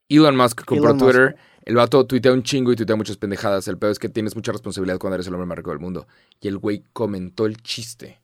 Elon 0.10 0.36
Musk 0.36 0.66
compró 0.66 0.96
Twitter. 0.96 1.36
El 1.64 1.76
vato 1.76 2.06
tuitea 2.06 2.32
un 2.32 2.44
chingo 2.44 2.72
y 2.72 2.76
tuitea 2.76 2.96
muchas 2.96 3.18
pendejadas. 3.18 3.68
El 3.68 3.78
peor 3.78 3.92
es 3.92 4.00
que 4.00 4.10
tienes 4.10 4.36
mucha 4.36 4.52
responsabilidad 4.52 5.00
cuando 5.00 5.16
eres 5.16 5.28
el 5.28 5.34
hombre 5.34 5.48
más 5.48 5.58
rico 5.58 5.72
del 5.72 5.80
mundo. 5.80 6.08
Y 6.40 6.48
el 6.48 6.58
güey 6.58 6.84
comentó 6.94 7.46
el 7.48 7.58
chiste 7.64 8.22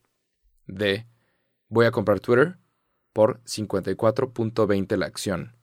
de 0.67 1.07
voy 1.67 1.85
a 1.85 1.91
comprar 1.91 2.19
Twitter 2.19 2.57
por 3.13 3.41
54.20 3.43 4.95
la 4.95 5.05
acción. 5.07 5.55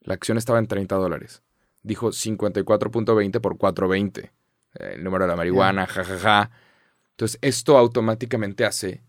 La 0.00 0.14
acción 0.14 0.36
estaba 0.36 0.58
en 0.58 0.66
30 0.66 0.96
dólares. 0.96 1.42
Dijo 1.82 2.08
54.20 2.08 3.40
por 3.40 3.56
420. 3.56 4.32
El 4.74 5.04
número 5.04 5.24
de 5.24 5.28
la 5.28 5.36
marihuana, 5.36 5.86
jajaja. 5.86 6.18
Ja, 6.18 6.20
ja. 6.20 6.50
Entonces, 7.12 7.38
esto 7.40 7.78
automáticamente 7.78 8.64
hace 8.64 9.02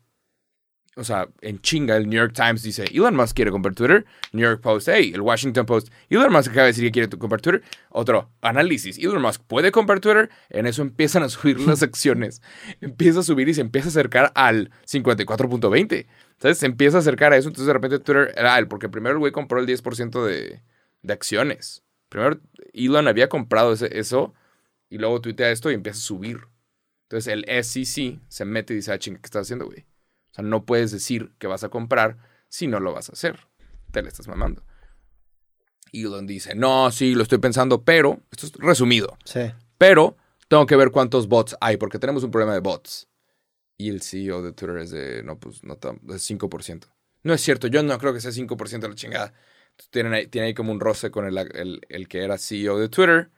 o 0.97 1.03
sea, 1.03 1.29
en 1.41 1.61
chinga, 1.61 1.95
el 1.95 2.09
New 2.09 2.17
York 2.17 2.33
Times 2.33 2.63
dice, 2.63 2.85
Elon 2.91 3.15
Musk 3.15 3.35
quiere 3.35 3.51
comprar 3.51 3.75
Twitter. 3.75 4.05
New 4.31 4.43
York 4.43 4.61
Post, 4.61 4.89
hey, 4.91 5.11
el 5.13 5.21
Washington 5.21 5.65
Post, 5.67 5.89
Elon 6.09 6.31
Musk 6.31 6.49
acaba 6.49 6.63
de 6.63 6.69
decir 6.69 6.83
que 6.85 6.91
quiere 6.91 7.09
comprar 7.09 7.39
Twitter. 7.39 7.61
Otro, 7.89 8.31
análisis, 8.41 8.97
Elon 8.97 9.21
Musk 9.21 9.43
puede 9.43 9.71
comprar 9.71 9.99
Twitter. 9.99 10.29
En 10.49 10.65
eso 10.65 10.81
empiezan 10.81 11.21
a 11.21 11.29
subir 11.29 11.59
las 11.59 11.83
acciones. 11.83 12.41
empieza 12.81 13.19
a 13.19 13.23
subir 13.23 13.47
y 13.47 13.53
se 13.53 13.61
empieza 13.61 13.89
a 13.89 13.89
acercar 13.89 14.31
al 14.33 14.71
54.20. 14.85 16.07
¿Sabes? 16.39 16.57
Se 16.57 16.65
empieza 16.65 16.97
a 16.97 17.01
acercar 17.01 17.31
a 17.31 17.37
eso. 17.37 17.47
Entonces 17.47 17.67
de 17.67 17.73
repente 17.73 17.99
Twitter 17.99 18.33
era 18.35 18.57
él, 18.57 18.67
porque 18.67 18.89
primero 18.89 19.13
el 19.13 19.19
güey 19.19 19.31
compró 19.31 19.59
el 19.59 19.67
10% 19.67 20.25
de, 20.25 20.61
de 21.03 21.13
acciones. 21.13 21.83
Primero 22.09 22.39
Elon 22.73 23.07
había 23.07 23.29
comprado 23.29 23.73
eso 23.73 24.33
y 24.89 24.97
luego 24.97 25.21
tuitea 25.21 25.51
esto 25.51 25.69
y 25.69 25.75
empieza 25.75 25.99
a 25.99 26.01
subir. 26.01 26.39
Entonces 27.03 27.31
el 27.31 27.63
SEC 27.63 28.19
se 28.27 28.45
mete 28.45 28.73
y 28.73 28.77
dice, 28.77 28.91
ah, 28.91 28.97
chinga, 28.97 29.19
¿qué 29.19 29.27
estás 29.27 29.43
haciendo, 29.43 29.65
güey? 29.65 29.85
Sea, 30.38 30.45
no 30.45 30.65
puedes 30.65 30.91
decir 30.91 31.33
que 31.38 31.47
vas 31.47 31.63
a 31.63 31.69
comprar 31.69 32.17
si 32.49 32.67
no 32.67 32.79
lo 32.79 32.93
vas 32.93 33.09
a 33.09 33.13
hacer. 33.13 33.39
Te 33.91 34.01
le 34.01 34.09
estás 34.09 34.27
mamando. 34.27 34.63
Y 35.91 36.05
Elon 36.05 36.27
dice, 36.27 36.55
no, 36.55 36.91
sí, 36.91 37.15
lo 37.15 37.23
estoy 37.23 37.38
pensando, 37.38 37.83
pero, 37.83 38.19
esto 38.31 38.47
es 38.47 38.53
resumido. 38.53 39.17
Sí. 39.23 39.51
Pero 39.77 40.17
tengo 40.47 40.65
que 40.65 40.75
ver 40.75 40.91
cuántos 40.91 41.27
bots 41.27 41.55
hay, 41.61 41.77
porque 41.77 41.99
tenemos 41.99 42.23
un 42.23 42.31
problema 42.31 42.53
de 42.53 42.59
bots. 42.59 43.07
Y 43.77 43.89
el 43.89 44.01
CEO 44.01 44.41
de 44.41 44.53
Twitter 44.53 44.77
es 44.77 44.91
de, 44.91 45.23
no, 45.23 45.39
pues, 45.39 45.63
no, 45.63 45.73
es 45.73 46.29
5%. 46.29 46.85
No 47.23 47.33
es 47.33 47.41
cierto, 47.41 47.67
yo 47.67 47.83
no 47.83 47.97
creo 47.99 48.13
que 48.13 48.21
sea 48.21 48.31
5% 48.31 48.79
de 48.79 48.89
la 48.89 48.95
chingada. 48.95 49.33
Tienen 49.91 50.13
ahí, 50.13 50.27
tiene 50.27 50.47
ahí 50.47 50.53
como 50.53 50.71
un 50.71 50.79
roce 50.79 51.11
con 51.11 51.25
el, 51.25 51.81
el, 51.88 52.07
que 52.07 52.23
era 52.23 52.38
CEO 52.38 52.79
de 52.79 52.89
Twitter. 52.89 53.29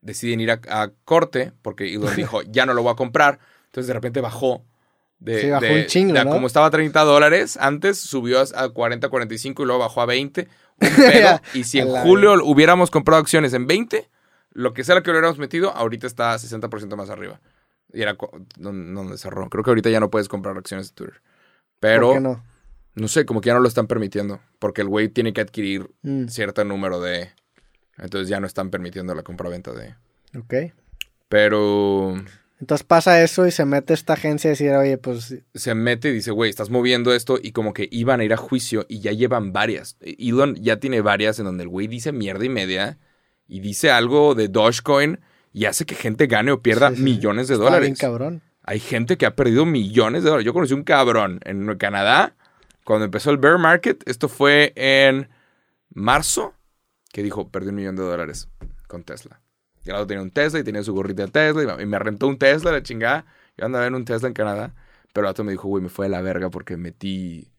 Deciden 0.00 0.40
ir 0.40 0.50
a, 0.50 0.60
a 0.68 0.90
corte, 1.04 1.52
porque 1.62 1.92
Elon 1.92 2.14
dijo, 2.16 2.42
ya 2.42 2.66
no 2.66 2.74
lo 2.74 2.82
voy 2.82 2.92
a 2.92 2.96
comprar. 2.96 3.38
Entonces 3.66 3.88
de 3.88 3.94
repente 3.94 4.20
bajó 4.20 4.64
de, 5.18 5.50
bajó 5.50 5.66
un 5.72 5.86
chingo, 5.86 6.14
Como 6.24 6.46
estaba 6.46 6.66
a 6.66 6.70
30 6.70 7.00
dólares 7.02 7.56
antes, 7.60 7.98
subió 7.98 8.40
a 8.40 8.68
40, 8.68 9.08
45 9.08 9.62
y 9.62 9.66
luego 9.66 9.80
bajó 9.80 10.02
a 10.02 10.06
20. 10.06 10.48
Un 10.80 10.88
pedo. 10.96 11.40
y 11.54 11.64
si 11.64 11.78
en 11.78 11.88
julio 11.88 12.34
hubiéramos 12.44 12.90
comprado 12.90 13.20
acciones 13.20 13.52
en 13.54 13.66
20, 13.66 14.08
lo 14.50 14.74
que 14.74 14.84
sea 14.84 15.00
que 15.02 15.08
lo 15.10 15.14
hubiéramos 15.14 15.38
metido, 15.38 15.70
ahorita 15.74 16.06
está 16.06 16.34
60% 16.34 16.96
más 16.96 17.10
arriba. 17.10 17.40
Y 17.92 18.02
era 18.02 18.16
donde 18.56 19.18
cerró. 19.18 19.48
Creo 19.48 19.62
que 19.62 19.70
ahorita 19.70 19.90
ya 19.90 20.00
no 20.00 20.10
puedes 20.10 20.28
comprar 20.28 20.56
acciones 20.56 20.88
de 20.88 20.94
Twitter. 20.94 21.22
Pero. 21.80 22.08
¿Por 22.08 22.14
qué 22.16 22.20
no? 22.20 22.44
No 22.96 23.08
sé, 23.08 23.26
como 23.26 23.40
que 23.40 23.48
ya 23.48 23.54
no 23.54 23.60
lo 23.60 23.68
están 23.68 23.86
permitiendo. 23.86 24.40
Porque 24.58 24.82
el 24.82 24.88
güey 24.88 25.08
tiene 25.08 25.32
que 25.32 25.40
adquirir 25.40 25.90
Mm, 26.02 26.26
cierto 26.26 26.64
número 26.64 27.00
de. 27.00 27.30
Entonces 27.98 28.28
ya 28.28 28.40
no 28.40 28.46
están 28.46 28.70
permitiendo 28.70 29.14
la 29.14 29.22
compra-venta 29.22 29.72
de. 29.72 29.94
ok. 30.38 30.72
Pero 31.28 32.14
Entonces 32.60 32.86
pasa 32.86 33.22
eso 33.22 33.46
y 33.46 33.50
se 33.50 33.64
mete 33.64 33.92
esta 33.94 34.12
agencia 34.14 34.48
a 34.48 34.52
decir, 34.52 34.70
oye, 34.72 34.96
pues 34.96 35.36
se 35.54 35.74
mete 35.74 36.08
y 36.08 36.12
dice, 36.12 36.30
güey, 36.30 36.48
estás 36.50 36.70
moviendo 36.70 37.12
esto 37.12 37.38
y 37.42 37.52
como 37.52 37.74
que 37.74 37.88
iban 37.90 38.20
a 38.20 38.24
ir 38.24 38.32
a 38.32 38.36
juicio 38.36 38.86
y 38.88 39.00
ya 39.00 39.12
llevan 39.12 39.52
varias. 39.52 39.96
Elon 40.00 40.54
ya 40.56 40.78
tiene 40.78 41.00
varias 41.00 41.38
en 41.40 41.46
donde 41.46 41.64
el 41.64 41.68
güey 41.68 41.88
dice 41.88 42.12
mierda 42.12 42.44
y 42.44 42.48
media 42.48 42.98
y 43.48 43.60
dice 43.60 43.90
algo 43.90 44.34
de 44.34 44.48
Dogecoin 44.48 45.20
y 45.52 45.66
hace 45.66 45.84
que 45.84 45.94
gente 45.94 46.26
gane 46.26 46.52
o 46.52 46.62
pierda 46.62 46.90
Sí, 46.90 46.96
sí. 46.96 47.02
millones 47.02 47.48
de 47.48 47.54
está 47.54 47.64
dólares. 47.64 47.86
bien 47.88 47.96
cabrón. 47.96 48.42
Hay 48.62 48.80
gente 48.80 49.18
que 49.18 49.26
ha 49.26 49.34
perdido 49.36 49.66
millones 49.66 50.22
de 50.22 50.30
dólares. 50.30 50.46
Yo 50.46 50.54
conocí 50.54 50.72
un 50.74 50.84
cabrón 50.84 51.40
en 51.44 51.76
Canadá 51.76 52.34
cuando 52.84 53.04
empezó 53.04 53.30
el 53.30 53.36
bear 53.36 53.58
market. 53.58 54.02
Esto 54.08 54.28
fue 54.28 54.72
en 54.76 55.28
marzo 55.90 56.54
que 57.12 57.22
dijo, 57.22 57.48
perdí 57.50 57.68
un 57.70 57.74
millón 57.74 57.96
de 57.96 58.04
dólares 58.04 58.48
con 58.88 59.04
Tesla. 59.04 59.40
Y 59.84 59.90
al 59.90 59.94
lado 59.94 60.06
tenía 60.06 60.22
un 60.22 60.30
Tesla 60.30 60.60
y 60.60 60.64
tenía 60.64 60.82
su 60.82 60.94
gorrita 60.94 61.24
de 61.26 61.30
Tesla 61.30 61.82
y- 61.82 61.86
me 61.86 61.98
rentó 61.98 62.26
un 62.28 62.38
Tesla, 62.38 62.72
la 62.72 62.82
chingada. 62.82 63.26
Yo 63.56 63.66
andaba 63.66 63.86
en 63.86 63.94
un 63.94 64.04
Tesla 64.04 64.28
en 64.28 64.34
Canadá. 64.34 64.74
Pero 65.12 65.26
el 65.26 65.30
otro 65.30 65.44
me 65.44 65.52
dijo, 65.52 65.68
güey, 65.68 65.82
me 65.82 65.88
fue 65.88 66.06
de 66.06 66.10
la 66.10 66.22
verga 66.22 66.50
porque 66.50 66.76
metí, 66.76 67.52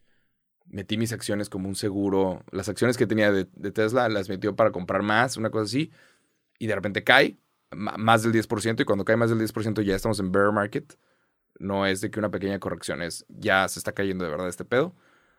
metí 0.66 0.98
mis 0.98 1.14
acciones 1.14 1.50
como 1.50 1.70
un 1.70 1.76
seguro. 1.76 2.44
Las 2.52 2.68
acciones 2.68 2.98
que 2.98 3.08
tenía 3.08 3.32
de, 3.32 3.48
de 3.54 3.72
Tesla 3.72 4.10
las 4.10 4.28
metió 4.28 4.56
para 4.56 4.72
comprar 4.72 5.04
más, 5.04 5.38
una 5.38 5.50
cosa 5.52 5.64
así. 5.66 5.92
Y 6.60 6.68
de 6.68 6.76
repente 6.76 7.04
cae 7.04 7.38
más 7.72 8.24
del 8.24 8.32
10%. 8.34 8.82
Y 8.82 8.86
cuando 8.86 9.06
cae 9.06 9.16
más 9.18 9.30
del 9.30 9.40
10% 9.40 9.82
ya 9.84 9.96
estamos 9.96 10.20
en 10.20 10.32
bear 10.32 10.52
market. 10.52 10.98
No 11.60 11.86
es 11.86 12.02
de 12.02 12.12
que 12.12 12.20
una 12.20 12.32
pequeña 12.32 12.60
corrección 12.60 13.02
es, 13.02 13.26
ya 13.30 13.66
se 13.70 13.80
está 13.80 13.94
cayendo 13.94 14.26
de 14.26 14.32
verdad 14.32 14.50
este 14.50 14.66
pedo. 14.66 14.94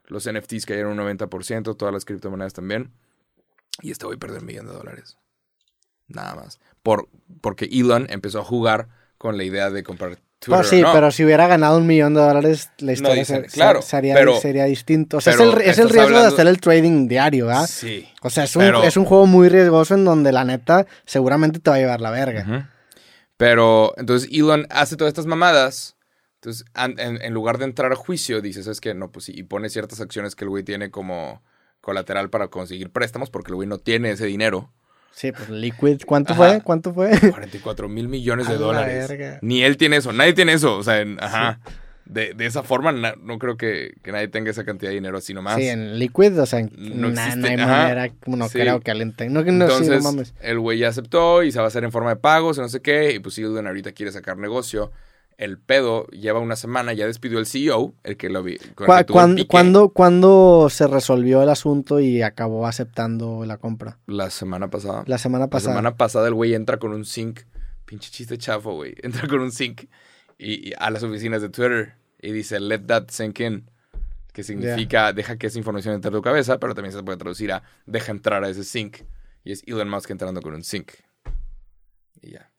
Los 0.07 0.27
NFTs 0.27 0.65
cayeron 0.65 0.93
un 0.99 0.99
90%, 0.99 1.77
todas 1.77 1.93
las 1.93 2.05
criptomonedas 2.07 2.55
también. 2.55 2.93
Y 3.83 3.91
este 3.91 4.07
güey 4.07 4.17
perdió 4.19 4.39
un 4.39 4.47
millón 4.47 4.67
de 4.67 4.73
dólares. 4.73 5.19
Nada 6.09 6.35
más. 6.35 6.59
Por, 6.83 7.09
porque 7.41 7.69
Elon 7.73 8.07
empezó 8.11 8.41
a 8.41 8.45
jugar 8.45 8.89
con 9.19 9.37
la 9.37 9.45
idea 9.45 9.71
de 9.71 9.83
comprar 9.83 10.17
Twitter. 10.39 10.61
Pues 10.61 10.69
sí, 10.69 10.83
no. 10.83 10.93
pero 10.93 11.11
si 11.11 11.25
hubiera 11.25 11.47
ganado 11.49 11.79
un 11.79 11.87
millón 11.87 12.15
de 12.15 12.21
dólares, 12.21 12.71
la 12.79 12.93
historia 12.93 13.15
dicen, 13.17 13.47
claro, 13.53 13.83
sería, 13.83 14.15
pero- 14.15 14.39
sería 14.39 14.65
distinto. 14.67 15.17
O 15.17 15.21
sea, 15.21 15.33
es 15.33 15.41
el, 15.41 15.61
es 15.63 15.79
el 15.79 15.89
riesgo 15.91 16.21
de 16.21 16.27
hacer 16.27 16.47
el 16.47 16.61
trading 16.61 17.09
diario, 17.09 17.51
¿ah? 17.51 17.67
Sí. 17.67 18.07
O 18.23 18.31
sea, 18.31 18.45
es 18.45 18.55
un, 18.55 18.63
pero- 18.63 18.85
es 18.85 18.97
un 18.97 19.05
juego 19.07 19.27
muy 19.27 19.49
riesgoso 19.49 19.95
en 19.95 20.05
donde 20.05 20.33
la 20.33 20.45
neta 20.45 20.87
seguramente 21.07 21.59
te 21.59 21.71
va 21.71 21.77
a 21.77 21.79
llevar 21.81 22.01
la 22.01 22.11
verga. 22.11 22.71
Pero 23.37 23.93
entonces 23.99 24.29
Elon 24.33 24.67
hace 24.71 24.97
todas 24.97 25.11
estas 25.11 25.27
mamadas. 25.27 25.97
Entonces, 26.37 26.65
en, 26.75 27.21
en 27.23 27.35
lugar 27.35 27.59
de 27.59 27.65
entrar 27.65 27.91
a 27.93 27.97
juicio, 27.97 28.41
dices, 28.41 28.67
es 28.67 28.81
que 28.81 28.95
no, 28.95 29.11
pues 29.11 29.25
sí, 29.25 29.33
y 29.35 29.43
pone 29.43 29.69
ciertas 29.69 30.01
acciones 30.01 30.37
que 30.37 30.45
el 30.45 30.51
güey 30.51 30.63
tiene 30.63 30.91
como 30.91 31.43
colateral 31.81 32.31
para 32.31 32.49
conseguir 32.49 32.91
préstamos, 32.93 33.31
porque 33.31 33.51
el 33.51 33.57
güey 33.57 33.69
no 33.69 33.79
tiene 33.79 34.11
ese 34.11 34.27
dinero. 34.27 34.73
Sí, 35.13 35.33
pues 35.33 35.49
Liquid, 35.49 36.03
¿cuánto 36.07 36.35
Ajá. 36.35 36.51
fue? 36.53 36.61
¿Cuánto 36.63 36.93
fue? 36.93 37.11
44 37.31 37.89
mil 37.89 38.09
millones 38.09 38.49
A 38.49 38.53
de 38.53 38.59
la 38.59 38.65
dólares. 38.67 39.09
verga. 39.09 39.39
Ni 39.43 39.63
él 39.63 39.77
tiene 39.77 39.97
eso, 39.97 40.13
nadie 40.13 40.35
tiene 40.35 40.53
eso. 40.53 40.77
O 40.77 40.83
sea, 40.83 41.01
en- 41.01 41.19
ajá. 41.23 41.59
De, 42.05 42.35
de 42.35 42.47
esa 42.47 42.63
forma, 42.63 42.93
na- 42.93 43.17
no 43.21 43.37
creo 43.41 43.57
que, 43.57 43.95
que 44.05 44.13
nadie 44.13 44.29
tenga 44.29 44.51
esa 44.53 44.63
cantidad 44.65 44.91
de 44.91 44.95
dinero 44.95 45.19
así 45.19 45.35
nomás. 45.35 45.57
Sí, 45.57 45.67
en 45.67 45.99
Liquid, 45.99 46.39
o 46.41 46.47
sea, 46.47 46.61
No 46.77 47.09
na- 47.11 47.25
existe, 47.27 47.41
no 47.41 47.47
hay 47.49 47.57
manera, 47.57 48.13
no 48.27 48.49
Sí. 48.49 48.59
creo 48.61 48.79
que 48.81 48.91
alguien 48.93 49.13
tenga. 49.13 49.33
No, 49.33 49.41
no, 49.41 49.47
sí, 49.51 49.57
no 49.59 49.65
Entonces, 49.65 50.03
mames. 50.05 50.35
el 50.41 50.61
güey 50.61 50.79
ya 50.79 50.89
aceptó 50.89 51.43
y 51.43 51.51
se 51.51 51.59
va 51.59 51.65
a 51.65 51.69
hacer 51.69 51.83
en 51.83 51.91
forma 51.91 52.11
de 52.11 52.17
pagos 52.17 52.59
y 52.59 52.61
no 52.61 52.69
sé 52.69 52.81
qué. 52.81 53.11
Y 53.13 53.19
pues 53.19 53.37
Elon 53.39 53.67
ahorita 53.67 53.91
quiere 53.91 54.13
sacar 54.13 54.37
negocio. 54.37 54.93
El 55.39 55.59
pedo 55.59 56.07
lleva 56.07 56.41
una 56.41 56.57
semana, 56.57 56.95
ya 56.95 57.07
despidió 57.07 57.39
el 57.39 57.47
CEO, 57.47 57.93
el 58.05 58.17
que 58.17 58.31
lo 58.31 58.43
vi. 58.43 58.57
con 58.57 58.85
el 58.85 58.87
¿Cuá- 58.87 58.99
que 58.99 59.05
tuvo 59.05 59.19
el 59.19 59.23
cuán- 59.25 59.35
pique. 59.37 59.49
¿Cuándo, 59.49 59.89
cuándo 59.91 60.69
se 60.71 60.87
resolvió 60.87 61.43
el 61.43 61.51
asunto 61.51 62.01
y 62.01 62.23
acabó 62.23 62.67
aceptando 62.67 63.45
la 63.45 63.59
compra? 63.59 63.99
La 64.07 64.31
semana 64.31 64.71
pasada. 64.71 65.05
La 65.07 65.19
semana 65.19 65.45
La 65.45 65.51
pasada. 65.51 65.75
semana 65.75 65.97
pasada 65.97 66.29
el 66.29 66.35
güey 66.35 66.55
entra 66.55 66.79
con 66.79 66.93
un 66.93 67.05
zinc. 67.05 67.41
Pinche 67.85 68.11
chiste 68.11 68.39
chafo, 68.39 68.73
güey. 68.75 68.95
Entra 69.03 69.29
con 69.29 69.41
un 69.41 69.53
zinc 69.53 69.85
y, 70.39 70.71
y 70.71 70.73
a 70.79 70.91
las 70.91 71.03
oficinas 71.03 71.43
de 71.43 71.51
Twitter 71.51 71.95
y 72.21 72.33
dice, 72.33 72.59
let 72.59 72.81
that 72.87 73.09
sink 73.11 73.39
in. 73.41 73.71
Que 74.33 74.43
significa, 74.43 75.13
deja 75.13 75.37
que 75.39 75.47
esa 75.47 75.59
información 75.59 75.95
entre 75.95 76.09
a 76.09 76.13
tu 76.13 76.21
cabeza, 76.23 76.59
pero 76.59 76.75
también 76.75 76.93
se 76.93 77.03
puede 77.03 77.17
traducir 77.19 77.53
a, 77.53 77.63
deja 77.87 78.11
entrar 78.13 78.43
a 78.43 78.49
ese 78.49 78.65
zinc. 78.65 78.99
Y 79.45 79.53
es 79.53 79.63
Elon 79.67 79.89
Musk 79.89 80.11
entrando 80.11 80.41
con 80.43 80.55
un 80.55 80.65
zinc. 80.65 80.93
Y 82.23 82.33
ya. 82.33 82.51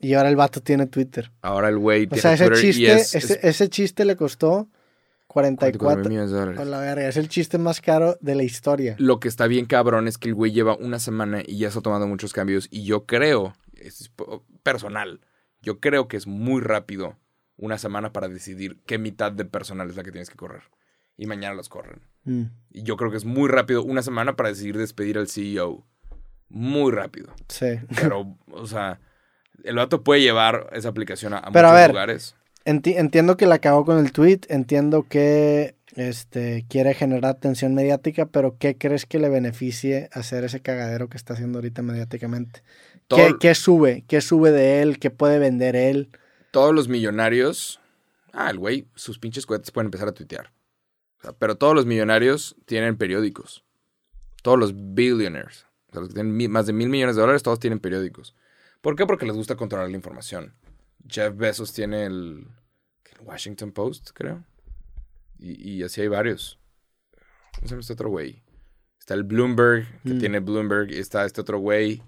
Y 0.00 0.14
ahora 0.14 0.28
el 0.28 0.36
vato 0.36 0.60
tiene 0.62 0.86
Twitter. 0.86 1.30
Ahora 1.42 1.68
el 1.68 1.78
güey 1.78 2.04
O 2.04 2.08
tiene 2.08 2.22
sea, 2.22 2.32
ese 2.34 2.46
Twitter 2.46 2.62
chiste, 2.64 2.92
es, 2.92 3.14
ese, 3.14 3.34
es 3.34 3.44
ese 3.44 3.68
chiste 3.68 4.04
le 4.04 4.16
costó 4.16 4.68
44 5.28 6.08
millones 6.08 6.30
de 6.30 6.38
dólares. 6.38 6.60
a 6.60 6.64
la 6.64 6.80
verga. 6.80 7.08
Es 7.08 7.16
el 7.16 7.28
chiste 7.28 7.58
más 7.58 7.80
caro 7.80 8.16
de 8.20 8.34
la 8.34 8.42
historia. 8.44 8.94
Lo 8.98 9.18
que 9.20 9.28
está 9.28 9.46
bien 9.46 9.66
cabrón 9.66 10.06
es 10.08 10.18
que 10.18 10.28
el 10.28 10.34
güey 10.34 10.52
lleva 10.52 10.76
una 10.76 10.98
semana 10.98 11.42
y 11.44 11.58
ya 11.58 11.68
está 11.68 11.80
tomando 11.80 12.06
muchos 12.06 12.32
cambios. 12.32 12.68
Y 12.70 12.84
yo 12.84 13.04
creo, 13.06 13.54
es 13.74 14.10
personal, 14.62 15.20
yo 15.62 15.80
creo 15.80 16.08
que 16.08 16.16
es 16.16 16.26
muy 16.26 16.60
rápido 16.60 17.16
una 17.56 17.78
semana 17.78 18.12
para 18.12 18.28
decidir 18.28 18.80
qué 18.86 18.98
mitad 18.98 19.32
de 19.32 19.44
personal 19.44 19.88
es 19.90 19.96
la 19.96 20.02
que 20.02 20.12
tienes 20.12 20.30
que 20.30 20.36
correr. 20.36 20.62
Y 21.16 21.26
mañana 21.26 21.54
los 21.54 21.68
corren. 21.68 22.00
Mm, 22.24 22.42
Y 22.72 22.82
yo 22.82 22.96
creo 22.96 23.10
que 23.10 23.16
es 23.16 23.24
muy 23.24 23.48
rápido 23.48 23.82
una 23.84 24.02
semana 24.02 24.34
para 24.36 24.48
decidir 24.48 24.76
despedir 24.76 25.18
al 25.18 25.28
CEO. 25.28 25.86
Muy 26.48 26.92
rápido. 26.92 27.32
sí. 27.48 27.66
Pero, 27.96 28.36
o 28.52 28.66
sea, 28.66 29.00
el 29.62 29.76
vato 29.76 30.02
puede 30.02 30.20
llevar 30.20 30.68
esa 30.72 30.88
aplicación 30.88 31.32
a, 31.34 31.38
a 31.38 31.52
Pero 31.52 31.68
a 31.68 31.70
muchos 31.70 31.80
ver, 31.82 31.90
lugares. 31.90 32.34
Enti- 32.64 32.96
entiendo 32.96 33.36
que 33.36 33.46
la 33.46 33.56
acabó 33.56 33.84
con 33.84 33.98
el 33.98 34.10
tweet, 34.12 34.40
entiendo 34.48 35.06
que 35.08 35.76
este, 35.96 36.64
quiere 36.68 36.94
generar 36.94 37.26
atención 37.26 37.74
mediática, 37.74 38.26
pero 38.26 38.56
¿qué 38.58 38.76
crees 38.78 39.04
que 39.06 39.18
le 39.18 39.28
beneficie 39.28 40.08
hacer 40.12 40.44
ese 40.44 40.60
cagadero 40.60 41.08
que 41.08 41.16
está 41.16 41.34
haciendo 41.34 41.58
ahorita 41.58 41.82
mediáticamente? 41.82 42.62
Todo- 43.06 43.18
¿Qué, 43.18 43.34
qué 43.38 43.54
sube? 43.54 44.04
¿Qué 44.08 44.20
sube 44.22 44.50
de 44.50 44.80
él? 44.82 44.98
¿Qué 44.98 45.10
puede 45.10 45.38
vender 45.38 45.76
él? 45.76 46.10
todos 46.50 46.72
los 46.74 46.86
millonarios. 46.88 47.80
Ah, 48.32 48.48
el 48.50 48.58
güey, 48.58 48.86
sus 48.94 49.18
pinches 49.18 49.44
cohetes 49.44 49.70
pueden 49.72 49.86
empezar 49.88 50.06
a 50.08 50.12
tuitear. 50.12 50.52
O 51.18 51.22
sea, 51.22 51.32
pero 51.32 51.56
todos 51.56 51.74
los 51.74 51.84
millonarios 51.84 52.54
tienen 52.64 52.96
periódicos. 52.96 53.64
Todos 54.42 54.58
los 54.58 54.72
billionaires. 54.94 55.66
O 55.88 55.92
sea, 55.92 56.00
los 56.00 56.08
que 56.10 56.14
tienen 56.14 56.50
más 56.52 56.66
de 56.66 56.72
mil 56.72 56.88
millones 56.88 57.16
de 57.16 57.22
dólares, 57.22 57.42
todos 57.42 57.58
tienen 57.58 57.80
periódicos. 57.80 58.34
¿Por 58.84 58.96
qué? 58.96 59.06
Porque 59.06 59.24
les 59.24 59.34
gusta 59.34 59.56
controlar 59.56 59.88
la 59.88 59.96
información. 59.96 60.54
Jeff 61.08 61.34
Bezos 61.34 61.72
tiene 61.72 62.04
el, 62.04 62.46
Washington 63.22 63.72
Post, 63.72 64.10
creo. 64.12 64.44
Y, 65.38 65.70
y 65.70 65.82
así 65.82 66.02
hay 66.02 66.08
varios. 66.08 66.60
¿Cómo 67.54 67.66
se 67.66 67.70
llama 67.70 67.80
este 67.80 67.94
otro 67.94 68.10
güey? 68.10 68.42
Está 69.00 69.14
el 69.14 69.22
Bloomberg, 69.22 69.86
que 70.02 70.12
Mm. 70.12 70.18
tiene 70.18 70.40
Bloomberg. 70.40 70.90
Y 70.90 70.98
está 70.98 71.24
este 71.24 71.40
otro 71.40 71.58
güey. 71.60 72.02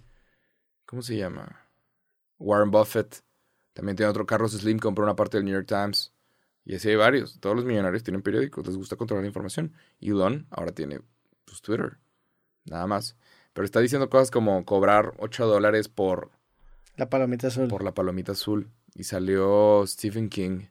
¿Cómo 0.85 1.01
se 1.01 1.17
llama? 1.17 1.67
Warren 2.39 2.71
Buffett. 2.71 3.23
También 3.73 3.97
tiene 3.97 4.11
otro. 4.11 4.27
Carlos 4.27 4.53
Slim 4.53 4.79
compró 4.79 5.03
una 5.05 5.17
parte 5.17 5.39
del 5.39 5.47
New 5.47 5.55
York 5.55 5.67
Times. 5.67 6.13
Y 6.67 6.75
así 6.75 6.91
hay 6.91 6.97
varios. 6.97 7.41
Todos 7.41 7.57
los 7.57 7.65
millonarios 7.65 8.03
tienen 8.03 8.21
periódicos. 8.21 8.67
Les 8.67 8.77
gusta 8.77 8.97
controlar 8.97 9.23
la 9.23 9.29
información. 9.29 9.73
Elon 9.99 10.47
ahora 10.51 10.73
tiene 10.73 11.01
pues, 11.47 11.63
Twitter. 11.63 11.97
Nada 12.67 12.87
más. 12.87 13.17
Pero 13.55 13.65
está 13.65 13.81
diciendo 13.81 14.11
cosas 14.11 14.31
como 14.31 14.63
cobrar 14.67 15.15
8 15.21 15.47
dólares 15.47 15.89
por, 15.89 16.31
La 16.97 17.09
palomita 17.11 17.49
azul. 17.49 17.69
por 17.69 17.83
la 17.85 17.93
palomita 17.95 18.33
azul. 18.33 18.71
Y 18.95 19.05
salió 19.05 19.85
Stephen 19.87 20.29
King 20.29 20.63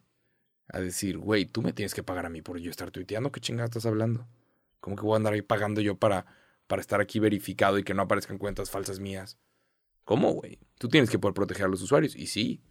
a 0.70 0.80
decir, 0.80 1.18
güey, 1.18 1.46
tú 1.46 1.62
me 1.62 1.74
tienes 1.74 1.94
que 1.94 2.04
pagar 2.04 2.26
a 2.26 2.30
mí 2.30 2.42
por 2.42 2.58
yo 2.58 2.72
estar 2.72 2.90
tuiteando. 2.92 3.32
¿Qué 3.32 3.40
chingada 3.40 3.66
estás 3.66 3.86
hablando? 3.86 4.28
¿Cómo 4.80 4.96
que 4.96 5.04
voy 5.04 5.14
a 5.14 5.18
andar 5.18 5.34
ahí 5.34 5.42
pagando 5.42 5.82
yo 5.82 5.96
para, 5.98 6.26
para 6.68 6.82
estar 6.82 7.02
aquí 7.02 7.20
verificado 7.20 7.78
y 7.78 7.84
que 7.84 7.94
no 7.94 8.02
aparezcan 8.04 8.38
cuentas 8.40 8.70
falsas 8.72 9.00
mías? 9.00 9.38
¿Cómo, 10.04 10.32
güey? 10.34 10.60
Tú 10.80 10.88
tienes 10.90 11.10
que 11.10 11.20
poder 11.20 11.34
proteger 11.36 11.66
a 11.66 11.70
los 11.70 11.82
usuarios. 11.82 12.16
Y 12.16 12.28
sí. 12.28 12.62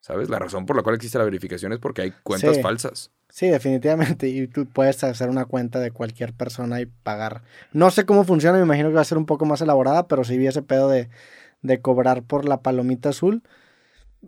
¿Sabes? 0.00 0.30
La 0.30 0.38
razón 0.38 0.64
por 0.64 0.76
la 0.76 0.82
cual 0.82 0.94
existe 0.94 1.18
la 1.18 1.24
verificación 1.24 1.72
es 1.72 1.78
porque 1.78 2.02
hay 2.02 2.12
cuentas 2.22 2.56
Sí. 2.56 2.62
falsas. 2.62 3.10
Sí, 3.28 3.48
definitivamente. 3.48 4.28
Y 4.28 4.46
tú 4.48 4.66
puedes 4.66 5.02
hacer 5.04 5.28
una 5.28 5.44
cuenta 5.44 5.78
de 5.78 5.90
cualquier 5.90 6.32
persona 6.32 6.80
y 6.80 6.86
pagar. 6.86 7.42
No 7.72 7.90
sé 7.90 8.06
cómo 8.06 8.24
funciona, 8.24 8.56
me 8.58 8.64
imagino 8.64 8.88
que 8.88 8.94
va 8.94 9.02
a 9.02 9.04
ser 9.04 9.18
un 9.18 9.26
poco 9.26 9.44
más 9.44 9.60
elaborada, 9.60 10.08
pero 10.08 10.24
sí 10.24 10.38
vi 10.38 10.46
ese 10.46 10.62
pedo 10.62 10.88
de, 10.88 11.10
de 11.62 11.80
cobrar 11.80 12.22
por 12.22 12.48
la 12.48 12.62
palomita 12.62 13.10
azul. 13.10 13.42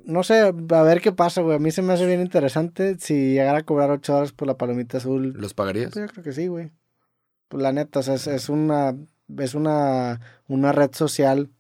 No 0.04 0.22
sé, 0.22 0.40
a 0.40 0.82
ver 0.82 1.00
qué 1.00 1.12
pasa, 1.12 1.42
güey. 1.42 1.56
A 1.56 1.58
mí 1.58 1.70
se 1.70 1.82
me 1.82 1.92
hace 1.92 2.06
bien 2.06 2.20
interesante 2.20 2.96
si 2.98 3.34
llegara 3.34 3.58
a 3.58 3.62
cobrar 3.62 3.90
8 3.90 4.12
dólares 4.12 4.32
por 4.32 4.48
la 4.48 4.56
palomita 4.56 4.98
azul. 4.98 5.34
¿Los 5.36 5.54
pagarías? 5.54 5.92
Pues 5.92 6.06
yo 6.06 6.12
creo 6.12 6.24
que 6.24 6.32
sí, 6.32 6.46
güey. 6.46 6.70
Pues 7.48 7.62
la 7.62 7.72
neta, 7.72 8.00
o 8.00 8.02
sea, 8.02 8.14
es, 8.14 8.26
es 8.26 8.48
una 8.48 8.96
es 9.40 9.54
una, 9.54 10.20
una 10.48 10.72
red 10.72 10.90
social 10.92 11.50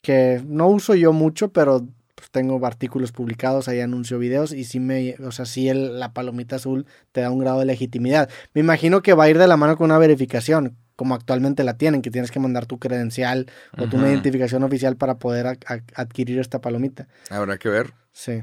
que 0.00 0.42
no 0.46 0.68
uso 0.68 0.94
yo 0.94 1.12
mucho, 1.12 1.52
pero 1.52 1.86
pues, 2.14 2.30
tengo 2.30 2.64
artículos 2.64 3.12
publicados, 3.12 3.68
ahí 3.68 3.80
anuncio 3.80 4.18
videos 4.18 4.52
y 4.52 4.64
sí 4.64 4.80
me, 4.80 5.14
o 5.16 5.32
sea, 5.32 5.44
sí 5.44 5.68
el, 5.68 5.98
la 5.98 6.12
palomita 6.12 6.56
azul 6.56 6.86
te 7.12 7.20
da 7.20 7.30
un 7.30 7.38
grado 7.38 7.60
de 7.60 7.66
legitimidad. 7.66 8.30
Me 8.54 8.60
imagino 8.60 9.02
que 9.02 9.14
va 9.14 9.24
a 9.24 9.30
ir 9.30 9.38
de 9.38 9.46
la 9.46 9.56
mano 9.56 9.76
con 9.76 9.86
una 9.86 9.98
verificación, 9.98 10.76
como 11.00 11.14
actualmente 11.14 11.64
la 11.64 11.78
tienen, 11.78 12.02
que 12.02 12.10
tienes 12.10 12.30
que 12.30 12.40
mandar 12.40 12.66
tu 12.66 12.78
credencial 12.78 13.46
o 13.78 13.88
tu 13.88 13.96
una 13.96 14.10
identificación 14.10 14.62
oficial 14.64 14.96
para 14.96 15.14
poder 15.14 15.46
a- 15.46 15.56
a- 15.66 15.80
adquirir 15.94 16.38
esta 16.38 16.60
palomita. 16.60 17.08
Habrá 17.30 17.56
que 17.56 17.70
ver. 17.70 17.94
Sí. 18.12 18.42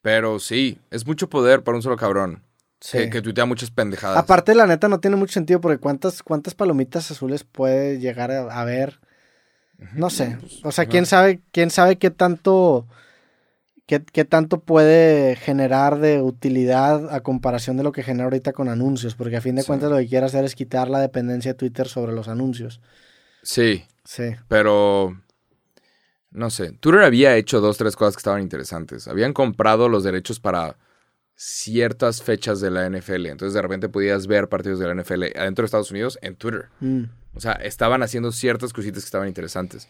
Pero 0.00 0.38
sí, 0.38 0.78
es 0.90 1.06
mucho 1.06 1.28
poder 1.28 1.62
para 1.62 1.76
un 1.76 1.82
solo 1.82 1.96
cabrón. 1.98 2.42
Sí. 2.80 2.96
Que, 2.96 3.10
que 3.10 3.20
tuitea 3.20 3.44
muchas 3.44 3.70
pendejadas. 3.70 4.16
Aparte, 4.16 4.54
la 4.54 4.66
neta, 4.66 4.88
no 4.88 4.98
tiene 4.98 5.16
mucho 5.16 5.34
sentido 5.34 5.60
porque 5.60 5.76
cuántas, 5.76 6.22
cuántas 6.22 6.54
palomitas 6.54 7.10
azules 7.10 7.44
puede 7.44 7.98
llegar 7.98 8.30
a, 8.30 8.44
a 8.60 8.64
ver. 8.64 8.98
No 9.92 10.08
sé. 10.08 10.38
O 10.62 10.72
sea, 10.72 10.86
quién 10.86 11.04
sabe, 11.04 11.42
quién 11.52 11.68
sabe 11.68 11.96
qué 11.98 12.10
tanto. 12.10 12.86
Qué, 13.86 14.02
qué 14.02 14.24
tanto 14.24 14.60
puede 14.60 15.36
generar 15.36 15.98
de 15.98 16.22
utilidad 16.22 17.14
a 17.14 17.20
comparación 17.22 17.76
de 17.76 17.82
lo 17.82 17.92
que 17.92 18.02
genera 18.02 18.24
ahorita 18.24 18.52
con 18.52 18.68
anuncios. 18.68 19.14
Porque 19.14 19.36
a 19.36 19.40
fin 19.42 19.54
de 19.56 19.62
Sí. 19.62 19.66
cuentas 19.66 19.90
lo 19.90 19.98
que 19.98 20.08
quiere 20.08 20.24
hacer 20.26 20.44
es 20.44 20.54
quitar 20.54 20.88
la 20.88 21.00
dependencia 21.00 21.52
de 21.52 21.58
Twitter 21.58 21.86
sobre 21.88 22.12
los 22.12 22.28
anuncios. 22.28 22.80
Sí, 23.42 23.84
Sí. 24.04 24.34
pero. 24.48 25.20
No 26.30 26.50
sé. 26.50 26.72
Twitter 26.80 27.02
había 27.02 27.36
hecho 27.36 27.60
dos, 27.60 27.76
tres 27.76 27.94
cosas 27.94 28.16
que 28.16 28.20
estaban 28.20 28.42
interesantes. 28.42 29.06
Habían 29.06 29.32
comprado 29.32 29.88
los 29.88 30.02
derechos 30.02 30.40
para 30.40 30.76
ciertas 31.36 32.22
fechas 32.22 32.60
de 32.60 32.70
la 32.70 32.86
NFL. 32.88 33.26
Entonces, 33.26 33.54
de 33.54 33.62
repente 33.62 33.88
podías 33.88 34.26
ver 34.26 34.48
partidos 34.48 34.78
de 34.78 34.86
la 34.86 34.92
NFL 34.94 35.24
adentro 35.36 35.62
de 35.62 35.66
Estados 35.66 35.90
Unidos 35.90 36.18
en 36.22 36.36
Twitter. 36.36 36.70
Mm. 36.80 37.04
O 37.34 37.40
sea, 37.40 37.52
estaban 37.52 38.02
haciendo 38.02 38.32
ciertas 38.32 38.72
cositas 38.72 39.02
que 39.02 39.06
estaban 39.08 39.28
interesantes. 39.28 39.88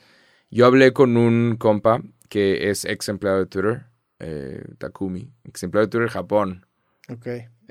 Yo 0.51 0.67
hablé 0.67 0.93
con 0.93 1.17
un 1.17 1.57
compa 1.59 2.03
que 2.35 2.69
es 2.69 2.85
ex 2.85 3.09
empleado 3.09 3.39
de 3.39 3.47
Twitter, 3.47 3.85
eh, 4.19 4.65
Takumi, 4.79 5.33
ex 5.45 5.63
empleado 5.63 5.87
de 5.87 5.91
Twitter 5.93 6.09
Japón, 6.11 6.67
Ok. 7.09 7.29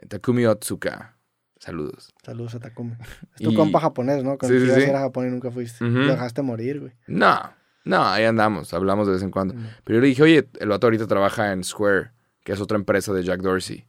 Takumi 0.08 0.46
Otsuka. 0.46 1.18
Saludos. 1.60 2.14
Saludos 2.24 2.56
a 2.56 2.60
Takumi. 2.60 2.94
Es 3.36 3.42
tu 3.44 3.52
Y- 3.52 3.56
compa 3.56 3.82
japonés, 3.82 4.24
¿no? 4.24 4.38
Con 4.38 4.48
Sí, 4.50 4.58
sí, 4.60 4.72
sí. 4.72 4.90
a 4.90 5.00
Japón 5.00 5.28
y 5.28 5.32
nunca 5.32 5.52
fuiste. 5.52 5.84
Ujú. 5.84 5.98
Lo 5.98 6.08
dejaste 6.14 6.42
morir, 6.44 6.80
güey. 6.80 6.94
No, 7.08 7.42
no, 7.84 8.06
ahí 8.06 8.24
andamos, 8.24 8.74
hablamos 8.74 9.06
de 9.08 9.14
vez 9.14 9.24
en 9.24 9.32
cuando. 9.32 9.54
Pero 9.84 9.98
yo 9.98 10.02
le 10.02 10.08
dije, 10.08 10.24
oye, 10.24 10.48
el 10.62 10.70
vato 10.70 10.88
ahorita 10.88 11.08
trabaja 11.08 11.52
en 11.52 11.64
Square, 11.66 12.12
que 12.46 12.54
es 12.54 12.62
otra 12.62 12.78
empresa 12.78 13.12
de 13.12 13.24
Jack 13.24 13.42
Dorsey. 13.42 13.86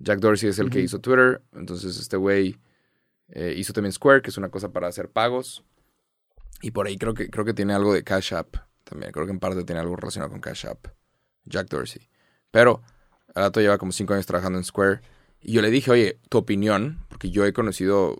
Jack 0.00 0.18
Dorsey 0.18 0.48
es 0.48 0.58
el 0.58 0.68
que 0.70 0.80
hizo 0.80 1.00
Twitter, 1.00 1.42
entonces 1.52 1.96
este 1.98 2.16
güey 2.16 2.58
eh, 3.28 3.54
hizo 3.56 3.72
también 3.72 3.92
Square, 3.92 4.22
que 4.22 4.30
es 4.30 4.38
una 4.38 4.48
cosa 4.48 4.72
para 4.72 4.88
hacer 4.88 5.08
pagos. 5.10 5.64
Y 6.62 6.70
por 6.72 6.86
ahí 6.88 6.96
creo 6.98 7.14
que, 7.14 7.30
creo 7.30 7.44
que 7.44 7.54
tiene 7.54 7.72
algo 7.74 7.92
de 7.94 8.02
Cash 8.02 8.34
App 8.34 8.56
también. 8.88 9.12
Creo 9.12 9.26
que 9.26 9.32
en 9.32 9.38
parte 9.38 9.64
tiene 9.64 9.80
algo 9.80 9.96
relacionado 9.96 10.30
con 10.30 10.40
Cash 10.40 10.66
App. 10.66 10.88
Jack 11.44 11.68
Dorsey. 11.68 12.08
Pero 12.50 12.82
el 13.34 13.42
vato 13.42 13.60
lleva 13.60 13.78
como 13.78 13.92
cinco 13.92 14.14
años 14.14 14.26
trabajando 14.26 14.58
en 14.58 14.64
Square. 14.64 15.00
Y 15.40 15.52
yo 15.52 15.62
le 15.62 15.70
dije, 15.70 15.90
oye, 15.90 16.20
tu 16.28 16.38
opinión, 16.38 17.06
porque 17.08 17.30
yo 17.30 17.44
he 17.46 17.52
conocido, 17.52 18.18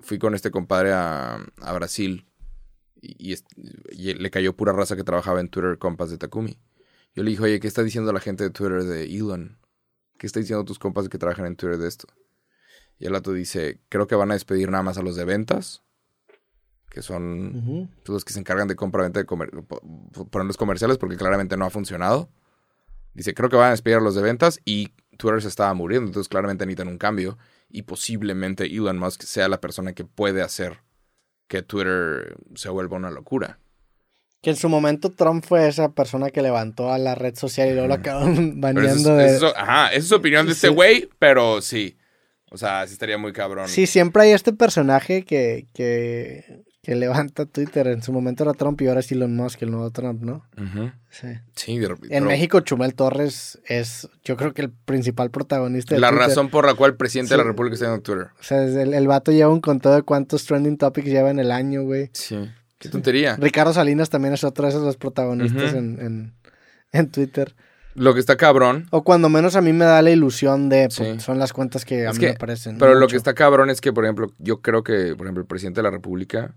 fui 0.00 0.18
con 0.18 0.34
este 0.34 0.50
compadre 0.50 0.92
a, 0.92 1.38
Brasil 1.74 2.26
y, 3.00 3.36
le 4.14 4.30
cayó 4.30 4.56
pura 4.56 4.72
raza 4.72 4.96
que 4.96 5.04
trabajaba 5.04 5.40
en 5.40 5.48
Twitter 5.48 5.78
compas 5.78 6.10
de 6.10 6.18
Takumi. 6.18 6.58
Yo 7.14 7.22
le 7.22 7.30
dije, 7.30 7.42
oye, 7.42 7.60
¿qué 7.60 7.68
está 7.68 7.82
diciendo 7.82 8.12
la 8.12 8.20
gente 8.20 8.44
de 8.44 8.50
Twitter 8.50 8.84
de 8.84 9.04
Elon? 9.04 9.58
¿Qué 10.18 10.26
está 10.26 10.40
diciendo 10.40 10.64
tus 10.64 10.78
compas 10.78 11.08
que 11.08 11.18
trabajan 11.18 11.46
en 11.46 11.56
Twitter 11.56 11.78
de 11.78 11.88
esto? 11.88 12.08
Y 12.98 13.06
el 13.06 13.12
vato 13.12 13.32
dice, 13.32 13.80
creo 13.88 14.06
que 14.06 14.14
van 14.14 14.30
a 14.30 14.34
despedir 14.34 14.70
nada 14.70 14.82
más 14.82 14.98
a 14.98 15.02
los 15.02 15.16
de 15.16 15.24
ventas, 15.24 15.82
que 16.90 17.02
son 17.02 17.90
pues, 18.04 18.08
los 18.08 18.24
que 18.24 18.32
se 18.32 18.40
encargan 18.40 18.68
de 18.68 18.76
compra-venta 18.76 19.20
de 19.20 19.26
comer 19.26 19.50
po- 19.50 19.80
po- 20.12 20.26
poner 20.28 20.46
los 20.46 20.56
comerciales 20.56 20.98
porque 20.98 21.16
claramente 21.16 21.56
no 21.56 21.64
ha 21.66 21.70
funcionado. 21.70 22.28
Dice, 23.14 23.34
creo 23.34 23.48
que 23.48 23.56
van 23.56 23.68
a 23.68 23.70
despedir 23.70 23.96
a 23.98 24.00
los 24.00 24.14
de 24.14 24.22
ventas 24.22 24.60
y 24.64 24.92
Twitter 25.16 25.40
se 25.42 25.48
estaba 25.48 25.72
muriendo, 25.74 26.06
entonces 26.08 26.28
claramente 26.28 26.66
necesitan 26.66 26.88
un 26.88 26.98
cambio 26.98 27.38
y 27.70 27.82
posiblemente 27.82 28.64
Elon 28.66 28.98
Musk 28.98 29.22
sea 29.22 29.48
la 29.48 29.60
persona 29.60 29.92
que 29.94 30.04
puede 30.04 30.42
hacer 30.42 30.78
que 31.48 31.62
Twitter 31.62 32.36
se 32.54 32.68
vuelva 32.68 32.96
una 32.96 33.10
locura. 33.10 33.58
Que 34.42 34.50
en 34.50 34.56
su 34.56 34.68
momento 34.68 35.10
Trump 35.10 35.44
fue 35.44 35.66
esa 35.66 35.92
persona 35.92 36.30
que 36.30 36.42
levantó 36.42 36.92
a 36.92 36.98
la 36.98 37.14
red 37.14 37.34
social 37.34 37.68
y 37.68 37.72
luego 37.72 37.88
lo 37.88 37.94
acaban 37.94 38.32
eso 38.32 38.42
es- 38.42 38.60
baneando 38.60 39.16
de... 39.16 39.36
eso- 39.36 39.56
ajá, 39.56 39.88
esa 39.88 39.98
es 39.98 40.08
su 40.08 40.14
opinión 40.16 40.46
de 40.46 40.52
este 40.52 40.68
Sí. 40.68 40.74
güey, 40.74 41.08
pero 41.18 41.60
sí. 41.62 41.96
O 42.50 42.58
sea, 42.58 42.86
sí 42.86 42.92
estaría 42.92 43.18
muy 43.18 43.32
cabrón. 43.32 43.66
Sí, 43.68 43.86
siempre 43.86 44.22
hay 44.22 44.30
este 44.32 44.52
personaje 44.52 45.24
que, 45.24 45.66
que, 45.74 46.62
que 46.86 46.94
levanta 46.94 47.46
Twitter. 47.46 47.88
En 47.88 48.00
su 48.00 48.12
momento 48.12 48.44
era 48.44 48.52
Trump 48.52 48.80
y 48.80 48.86
ahora 48.86 49.00
es 49.00 49.10
Elon 49.10 49.34
Musk, 49.34 49.60
el 49.62 49.72
nuevo 49.72 49.90
Trump, 49.90 50.22
¿no? 50.22 50.44
Ujú. 50.56 50.92
Sí. 51.10 51.26
Sí, 51.56 51.78
de- 51.80 51.86
En 51.86 51.96
pero 52.08 52.26
México, 52.26 52.60
Chumel 52.60 52.94
Torres 52.94 53.58
es, 53.66 54.08
yo 54.22 54.36
creo 54.36 54.54
que 54.54 54.62
el 54.62 54.70
principal 54.70 55.32
protagonista 55.32 55.96
de 55.96 56.00
La 56.00 56.10
Twitter. 56.10 56.28
razón 56.28 56.48
por 56.48 56.64
la 56.64 56.74
cual 56.74 56.92
el 56.92 56.96
presidente 56.96 57.34
de 57.34 57.38
la. 57.38 57.42
República 57.42 57.74
está 57.74 57.92
en 57.92 58.02
Twitter. 58.02 58.28
O 58.38 58.42
sea, 58.44 58.62
el, 58.62 58.94
el 58.94 59.08
vato 59.08 59.32
lleva 59.32 59.50
un 59.52 59.60
conteo 59.60 59.92
de 59.96 60.02
cuántos 60.02 60.46
trending 60.46 60.78
topics 60.78 61.08
lleva 61.08 61.30
en 61.30 61.40
el 61.40 61.50
año, 61.50 61.82
güey. 61.82 62.08
Sí. 62.12 62.48
Qué 62.78 62.88
tontería. 62.88 63.34
Ricardo 63.40 63.72
Salinas 63.72 64.08
también 64.08 64.34
es 64.34 64.44
otro 64.44 64.62
de 64.66 64.70
esos 64.70 64.84
los 64.84 64.96
protagonistas 64.96 65.74
en, 65.74 65.98
en, 66.00 66.34
en 66.92 67.10
Twitter. 67.10 67.56
Lo 67.94 68.12
que 68.14 68.20
está 68.20 68.36
cabrón 68.36 68.86
O 68.90 69.02
cuando 69.04 69.30
menos 69.30 69.56
a 69.56 69.62
mí 69.62 69.72
me 69.72 69.86
da 69.86 70.02
la 70.02 70.10
ilusión 70.10 70.68
de, 70.68 70.86
Sí. 70.90 71.02
pues, 71.02 71.22
son 71.22 71.38
las 71.40 71.52
cuentas 71.54 71.84
que 71.86 72.06
a 72.06 72.10
Es 72.10 72.16
mí 72.18 72.20
que- 72.26 72.32
me 72.32 72.38
parecen. 72.38 72.76
Pero 72.78 72.94
lo 72.94 73.08
que 73.08 73.16
está 73.16 73.32
cabrón 73.34 73.70
es 73.70 73.80
que, 73.80 73.92
por 73.92 74.04
ejemplo, 74.04 74.32
yo 74.38 74.60
creo 74.60 74.84
que, 74.84 75.16
por 75.16 75.26
ejemplo, 75.26 75.40
el 75.40 75.46
presidente 75.48 75.78
de 75.80 75.84
la 75.84 75.90
República, 75.90 76.54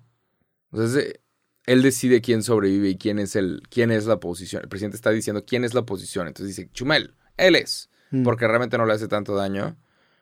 o 0.71 0.77
sea, 0.77 0.85
es 0.85 0.93
de- 0.93 1.21
él 1.65 1.81
decide 1.83 2.21
quién 2.21 2.41
sobrevive 2.41 2.89
y 2.89 2.97
quién 2.97 3.19
es 3.19 3.35
el, 3.35 3.61
quién 3.69 3.91
es 3.91 4.05
la 4.05 4.15
oposición. 4.15 4.63
El 4.63 4.69
presidente 4.69 4.95
está 4.95 5.11
diciendo 5.11 5.45
quién 5.45 5.63
es 5.63 5.73
la 5.75 5.81
oposición. 5.81 6.27
Entonces 6.27 6.55
dice, 6.55 6.69
Chumel, 6.71 7.15
él 7.37 7.55
es. 7.55 7.89
Mm. 8.11 8.23
Porque 8.23 8.47
realmente 8.47 8.77
no 8.77 8.85
le 8.87 8.93
hace 8.93 9.07
tanto 9.07 9.35
daño. 9.35 9.77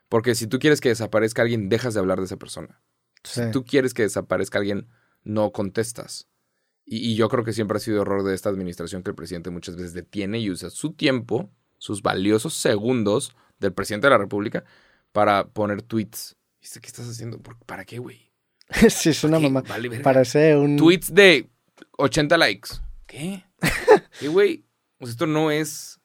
Porque 0.10 0.36
si 0.36 0.48
tú 0.48 0.60
quieres 0.60 0.82
que 0.82 0.90
desaparezca 0.90 1.42
alguien, 1.44 1.70
dejas 1.70 1.94
de 1.94 2.02
hablar 2.02 2.20
de 2.20 2.26
esa 2.26 2.36
persona. 2.38 2.82
Sí. 3.24 3.42
Si 3.46 3.52
tú 3.52 3.64
quieres 3.64 3.94
que 3.94 4.02
desaparezca 4.04 4.58
alguien, 4.60 4.88
no 5.24 5.52
contestas. 5.52 6.28
Y, 6.86 6.98
y 7.12 7.16
yo 7.16 7.30
creo 7.30 7.44
que 7.46 7.54
siempre 7.54 7.78
ha 7.78 7.80
sido 7.82 8.02
error 8.02 8.24
de 8.24 8.34
esta 8.36 8.50
administración 8.50 9.04
que 9.04 9.12
el 9.12 9.16
presidente 9.16 9.50
muchas 9.50 9.76
veces 9.78 9.94
detiene 9.94 10.40
y 10.40 10.50
usa 10.50 10.70
su 10.70 10.94
tiempo, 10.94 11.50
sus 11.78 12.02
valiosos 12.02 12.56
segundos 12.56 13.36
del 13.60 13.74
presidente 13.74 14.08
de 14.08 14.12
la 14.12 14.18
República 14.18 14.66
para 15.14 15.48
poner 15.48 15.82
tweets. 15.82 16.36
¿Viste 16.62 16.82
qué 16.82 16.88
estás 16.88 17.08
haciendo? 17.08 17.40
¿Por- 17.40 17.58
¿Para 17.66 17.86
qué, 17.86 18.00
güey? 18.00 18.27
sí, 18.90 19.10
es 19.10 19.24
una 19.24 19.38
¿Qué? 19.40 19.44
mamá. 19.50 19.64
Vale. 19.68 20.00
Parece 20.02 20.56
un... 20.56 20.78
Tweets 20.78 21.14
de 21.14 21.50
80 21.98 22.38
likes. 22.38 22.70
¿Qué? 23.06 23.44
¿Qué, 24.20 24.28
güey? 24.28 24.66
Pues 24.98 25.12
esto 25.12 25.28
no 25.28 25.52
es... 25.52 26.00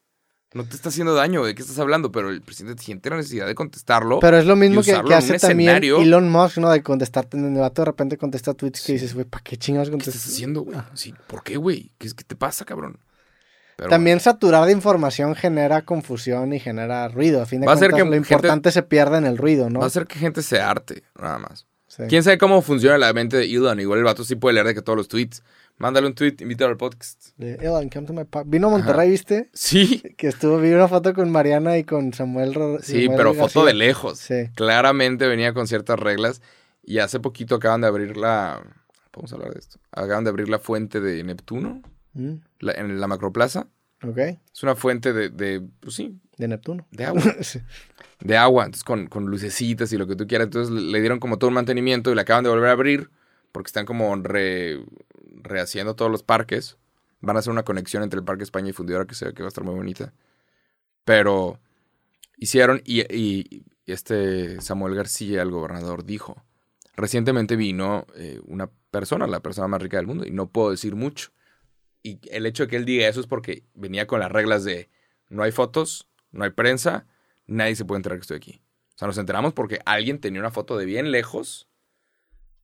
No 0.55 0.65
te 0.65 0.77
está 0.77 0.91
haciendo 0.91 1.15
daño, 1.15 1.43
¿de 1.45 1.55
qué 1.55 1.63
estás 1.63 1.79
hablando? 1.79 2.13
Pero 2.13 2.29
el 2.29 2.43
presidente 2.43 2.83
siente 2.83 3.09
la 3.09 3.17
necesidad 3.17 3.47
de 3.47 3.55
contestarlo. 3.55 4.21
Pero 4.21 4.37
es 4.37 4.45
lo 4.45 4.55
mismo 4.55 4.83
que, 4.83 4.93
hace 4.93 5.39
también 5.39 5.71
escenario. 5.71 6.03
Elon 6.03 6.29
Musk, 6.29 6.59
¿no? 6.59 6.69
De 6.71 6.83
contestarte 6.83 7.39
en 7.39 7.47
el 7.47 7.55
debate, 7.55 7.81
de 7.81 7.87
repente 7.87 8.19
contesta 8.19 8.53
tweets 8.53 8.83
que 8.83 8.93
dices, 8.93 9.15
güey, 9.15 9.25
¿para 9.25 9.43
qué 9.43 9.57
chingados 9.57 9.89
¿Qué 9.89 9.93
contestas? 9.93 10.17
estás 10.17 10.35
haciendo, 10.35 10.61
güey? 10.61 10.77
Sí, 10.93 11.15
¿Por 11.27 11.43
qué, 11.43 11.57
güey? 11.57 11.91
¿Qué, 11.97 12.07
es- 12.07 12.13
qué 12.13 12.25
te 12.25 12.37
pasa, 12.37 12.67
cabrón? 12.67 12.99
Pero 13.79 13.89
También 13.89 14.21
saturar 14.21 14.67
de 14.67 14.73
información 14.73 15.35
genera 15.35 15.81
confusión 15.87 16.53
y 16.53 16.61
genera 16.61 17.09
ruido. 17.09 17.41
A 17.41 17.47
fin 17.47 17.63
de 17.63 17.67
Va 17.67 17.73
a 17.73 17.77
ser 17.79 17.91
cuentas, 17.93 17.97
que 17.97 18.05
lo 18.11 18.13
gente- 18.23 18.35
importante 18.35 18.71
se 18.73 18.83
pierda 18.83 19.17
en 19.17 19.25
el 19.25 19.39
ruido, 19.39 19.71
¿no? 19.71 19.79
Va 19.81 19.87
a 19.87 19.89
hacer 19.89 20.07
que 20.07 20.19
gente 20.19 20.43
se 20.43 20.61
arte, 20.61 21.03
nada 21.19 21.39
más. 21.39 21.67
Sí. 21.95 22.05
¿Quién 22.09 22.23
sabe 22.23 22.39
cómo 22.39 22.63
funciona 22.63 22.97
la 22.97 23.13
mente 23.13 23.37
de 23.37 23.45
Elon? 23.45 23.79
Igual 23.79 23.99
el 23.99 24.05
vato 24.07 24.25
sí 24.25 24.35
puede 24.35 24.55
leer 24.55 24.67
de 24.69 24.75
que 24.75 24.81
todos 24.81 24.97
los 24.97 25.09
tweets. 25.09 25.43
Mándale 25.77 26.07
un 26.07 26.15
tweet, 26.15 26.37
invítalo 26.41 26.71
al 26.71 26.79
podcast. 26.79 27.37
De, 27.37 27.57
Elon, 27.57 27.91
come 27.91 28.07
to 28.07 28.15
my 28.15 28.25
park. 28.25 28.47
Vino 28.49 28.69
a 28.69 28.71
Monterrey, 28.71 29.11
¿viste? 29.11 29.51
Sí, 29.53 30.03
Que 30.17 30.29
estuvo, 30.29 30.59
vi 30.59 30.71
una 30.73 30.89
foto 30.89 31.13
con 31.13 31.31
Mariana 31.31 31.77
y 31.77 31.85
con 31.85 32.15
Samuel. 32.15 32.55
Ro- 32.55 32.79
sí, 32.81 33.03
Samuel 33.05 33.17
pero 33.19 33.35
García. 33.35 33.49
foto 33.49 33.67
de 33.67 33.75
lejos. 33.75 34.19
Sí. 34.21 34.49
Claramente 34.55 35.27
venía 35.27 35.53
con 35.53 35.67
ciertas 35.67 35.99
reglas. 35.99 36.41
Y 36.83 36.99
hace 36.99 37.21
poquito 37.21 37.57
acaban 37.57 37.83
de 37.83 37.89
abrir 37.89 38.17
la... 38.17 38.63
Podemos 39.11 39.33
hablar 39.35 39.53
de 39.53 39.59
esto. 39.59 39.79
Acaban 39.91 40.25
de 40.25 40.31
abrir 40.31 40.49
la 40.49 40.59
fuente 40.59 41.01
de 41.01 41.23
Neptuno 41.25 41.83
Mm, 42.15 42.37
la- 42.61 42.73
en 42.73 43.01
la 43.01 43.07
macroplaza. 43.07 43.69
ok. 44.03 44.19
Es 44.19 44.63
una 44.63 44.77
fuente 44.77 45.13
de, 45.13 45.29
de 45.29 45.63
pues 45.81 45.95
sí, 45.95 46.19
De 46.39 46.49
Neptuno. 46.49 46.87
de 46.91 47.05
agua. 47.05 47.23
Sí. 47.43 47.61
de 48.21 48.37
agua, 48.37 48.65
entonces 48.65 48.85
con, 48.85 49.07
con 49.09 49.27
lucecitas 49.27 49.93
y 49.93 49.99
lo 49.99 50.07
que 50.07 50.17
tú 50.17 50.27
quieras. 50.27 50.47
Entonces 50.47 50.73
le, 50.75 51.01
dieron 51.01 51.19
como 51.21 51.39
todo 51.39 51.49
un 51.49 51.55
mantenimiento 51.55 52.11
y 52.11 52.15
la 52.15 52.23
acaban 52.23 52.45
de 52.45 52.51
volver 52.51 52.69
a 52.69 52.73
abrir 52.73 53.11
porque 53.53 53.69
están 53.69 53.85
como 53.87 54.15
re- 54.17 54.85
rehaciendo 55.43 55.95
todos 55.97 56.11
los 56.11 56.23
parques. 56.23 56.77
Van 57.21 57.37
a 57.37 57.41
hacer 57.41 57.53
una 57.53 57.65
conexión 57.65 58.03
entre 58.03 58.19
el 58.19 58.25
Parque 58.25 58.45
España 58.45 58.71
y 58.71 58.73
Fundidora 58.73 59.07
que 59.07 59.15
se 59.15 59.27
ve 59.27 59.35
que 59.35 59.43
va 59.43 59.49
a 59.49 59.51
estar 59.51 59.65
muy 59.65 59.75
bonita. 59.75 60.13
Pero 61.05 61.59
hicieron 62.37 62.81
y, 62.85 63.01
y 63.15 63.65
este 63.87 64.61
Samuel 64.61 64.95
García, 64.95 65.43
el 65.43 65.51
gobernador, 65.51 66.05
dijo, 66.05 66.43
recientemente 66.97 67.57
vino 67.57 68.07
eh, 68.15 68.41
una 68.47 68.71
persona, 68.91 69.27
la 69.27 69.41
persona 69.41 69.69
más 69.69 69.83
rica 69.83 69.97
del 69.97 70.07
mundo, 70.07 70.25
y 70.27 70.31
no 70.31 70.51
puedo 70.51 70.71
decir 70.71 70.95
mucho. 70.95 71.31
Y 72.03 72.19
el 72.31 72.47
hecho 72.47 72.65
de 72.65 72.69
que 72.69 72.77
él 72.77 72.85
diga 72.85 73.09
eso 73.09 73.21
es 73.21 73.27
porque 73.27 73.65
venía 73.75 74.07
con 74.07 74.21
las 74.21 74.31
reglas 74.33 74.65
de 74.65 74.91
no 75.29 75.43
hay 75.43 75.53
fotos, 75.53 76.09
no 76.33 76.45
hay 76.45 76.51
prensa, 76.51 77.07
nadie 77.47 77.77
se 77.77 77.85
puede 77.85 77.99
enterar 77.99 78.19
que 78.19 78.23
estoy 78.23 78.37
aquí. 78.39 78.63
O 78.95 78.99
sea, 78.99 79.07
nos 79.09 79.19
enteramos 79.19 79.53
porque 79.53 79.81
alguien 79.87 80.19
tenía 80.21 80.41
una 80.41 80.51
foto 80.51 80.77
de 80.77 80.85
bien 80.85 81.11
lejos 81.11 81.69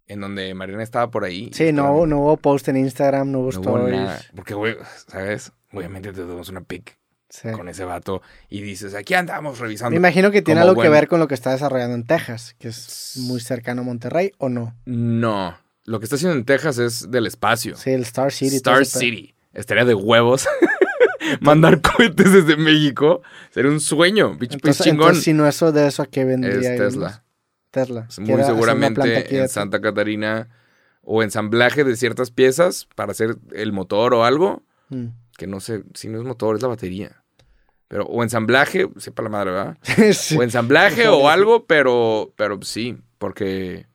en 0.07 0.21
donde 0.21 0.55
Mariana 0.55 0.83
estaba 0.83 1.11
por 1.11 1.25
ahí. 1.25 1.51
Sí, 1.53 1.73
no, 1.73 1.93
hubo- 1.93 2.07
no 2.07 2.21
hubo 2.21 2.37
post 2.39 2.69
en 2.69 2.77
Instagram, 2.79 3.31
no 3.31 3.41
hubo 3.41 3.51
no 3.53 3.61
hubo 3.61 3.79
stories. 3.79 4.01
nada. 4.01 4.21
Porque, 4.35 4.55
güey, 4.55 4.77
¿sabes? 5.07 5.53
Obviamente 5.73 6.12
te 6.12 6.21
damos 6.27 6.49
una 6.49 6.62
pic 6.62 6.99
Sí. 7.31 7.51
con 7.53 7.69
ese 7.69 7.85
vato 7.85 8.23
y 8.49 8.62
dices, 8.62 8.95
aquí 8.95 9.12
andamos 9.12 9.59
revisando. 9.59 9.91
Me 9.91 9.97
imagino 9.99 10.31
que 10.31 10.41
tiene 10.41 10.61
como 10.62 10.71
algo 10.71 10.83
que 10.83 10.89
ver 10.89 11.09
con 11.09 11.21
lo 11.21 11.29
que 11.29 11.35
está 11.35 11.53
desarrollando 11.53 11.95
en 11.95 12.07
Texas, 12.07 12.55
que 12.59 12.69
es 12.69 13.19
muy 13.21 13.39
cercano 13.41 13.83
a 13.83 13.85
Monterrey, 13.85 14.33
¿o 14.39 14.49
no? 14.49 14.75
No, 14.87 15.59
lo 15.85 15.99
que 16.01 16.05
está 16.05 16.16
haciendo 16.16 16.39
en 16.39 16.47
Texas 16.47 16.79
es 16.79 17.11
del 17.11 17.27
espacio. 17.27 17.77
Sí, 17.77 17.91
el 17.91 18.01
Star 18.03 18.33
City. 18.33 18.57
Star. 18.57 18.87
City. 18.87 19.35
Estaría 19.53 19.85
de 19.85 19.93
huevos 19.95 20.47
mandar 21.41 21.81
cohetes 21.81 22.33
desde 22.33 22.57
México 22.57 23.23
sería 23.51 23.71
un 23.71 23.81
sueño. 23.81 24.37
Entonces, 24.41 24.85
chingón. 24.85 25.01
entonces, 25.09 25.25
si 25.25 25.33
no 25.33 25.47
eso 25.47 25.73
de 25.73 25.87
eso, 25.87 26.03
¿a 26.03 26.07
qué 26.07 26.25
vendría? 26.25 26.75
es 26.75 26.79
Tesla. 26.79 27.25
Tesla. 27.71 28.09
Muy 28.19 28.43
seguramente 28.45 29.39
en 29.39 29.49
Santa 29.49 29.81
Catarina 29.81 30.49
o 31.03 31.23
ensamblaje 31.23 31.85
de 31.85 31.97
ciertas 31.97 32.31
piezas 32.31 32.87
para 32.95 33.12
hacer 33.12 33.37
el 33.53 33.73
motor 33.73 34.14
o 34.14 34.25
algo. 34.25 34.62
Mm. 34.89 35.07
Que 35.37 35.47
no 35.47 35.61
sé, 35.61 35.85
si 35.95 36.09
no 36.09 36.19
es 36.19 36.25
motor, 36.25 36.57
es 36.57 36.62
la 36.62 36.69
batería. 36.69 37.23
Pero, 37.89 38.05
o 38.05 38.23
ensamblaje, 38.23 38.89
sepa 38.99 39.23
la 39.23 39.29
madre, 39.31 39.51
¿verdad? 39.53 39.79
Sí. 40.12 40.37
O 40.37 40.43
ensamblaje 40.43 41.09
o 41.09 41.29
algo, 41.29 41.64
pero, 41.66 42.35
pero 42.37 42.59
sí, 42.62 42.99
porque, 43.16 43.87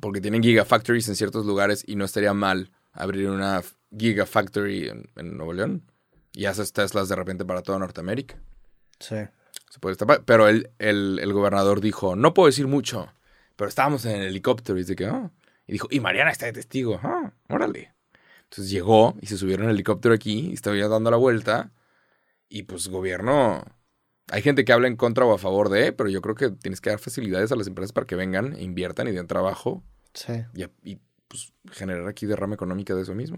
porque 0.00 0.20
tienen 0.20 0.42
gigafactories 0.42 1.08
en 1.08 1.16
ciertos 1.16 1.46
lugares 1.46 1.82
y 1.86 1.96
no 1.96 2.04
estaría 2.04 2.34
mal 2.34 2.70
abrir 2.92 3.30
una 3.30 3.62
gigafactory 3.96 4.88
en, 4.88 5.10
en 5.16 5.36
Nuevo 5.36 5.52
León 5.52 5.82
y 6.32 6.46
haces 6.46 6.72
Teslas 6.72 7.08
de 7.08 7.16
repente 7.16 7.44
para 7.44 7.62
toda 7.62 7.78
Norteamérica. 7.78 8.36
Sí. 8.98 9.16
Se 9.70 9.78
puede 9.80 9.96
estar- 9.96 10.22
pero 10.24 10.48
el, 10.48 10.70
el, 10.78 11.18
el 11.20 11.32
gobernador 11.32 11.80
dijo, 11.80 12.16
no 12.16 12.34
puedo 12.34 12.46
decir 12.46 12.66
mucho, 12.66 13.12
pero 13.56 13.68
estábamos 13.68 14.04
en 14.04 14.20
el 14.20 14.28
helicóptero 14.28 14.78
y 14.78 14.82
dice 14.82 14.96
que, 14.96 15.06
"Ah". 15.06 15.30
y 15.66 15.72
dijo, 15.72 15.88
y 15.90 16.00
Mariana 16.00 16.30
está 16.30 16.46
de 16.46 16.52
testigo, 16.52 16.98
ah, 17.02 17.32
órale. 17.48 17.92
Entonces 18.44 18.70
llegó 18.70 19.14
y 19.20 19.26
se 19.26 19.36
subieron 19.36 19.66
al 19.66 19.74
helicóptero 19.74 20.14
aquí 20.14 20.48
y 20.50 20.52
estaba 20.54 20.76
dando 20.76 21.10
la 21.10 21.16
vuelta 21.16 21.70
y 22.48 22.64
pues 22.64 22.88
gobierno, 22.88 23.64
hay 24.32 24.42
gente 24.42 24.64
que 24.64 24.72
habla 24.72 24.88
en 24.88 24.96
contra 24.96 25.24
o 25.24 25.32
a 25.32 25.38
favor 25.38 25.68
de, 25.68 25.92
pero 25.92 26.08
yo 26.08 26.20
creo 26.20 26.34
que 26.34 26.50
tienes 26.50 26.80
que 26.80 26.90
dar 26.90 26.98
facilidades 26.98 27.52
a 27.52 27.56
las 27.56 27.68
empresas 27.68 27.92
para 27.92 28.06
que 28.08 28.16
vengan, 28.16 28.54
e 28.54 28.62
inviertan 28.64 29.06
y 29.08 29.12
den 29.12 29.26
trabajo 29.28 29.84
Sí. 30.14 30.32
y, 30.54 30.64
y, 30.90 30.98
pues 31.28 31.52
generar 31.70 32.08
aquí 32.08 32.26
derrama 32.26 32.54
económica 32.54 32.94
de 32.96 33.02
eso 33.02 33.14
mismo. 33.14 33.36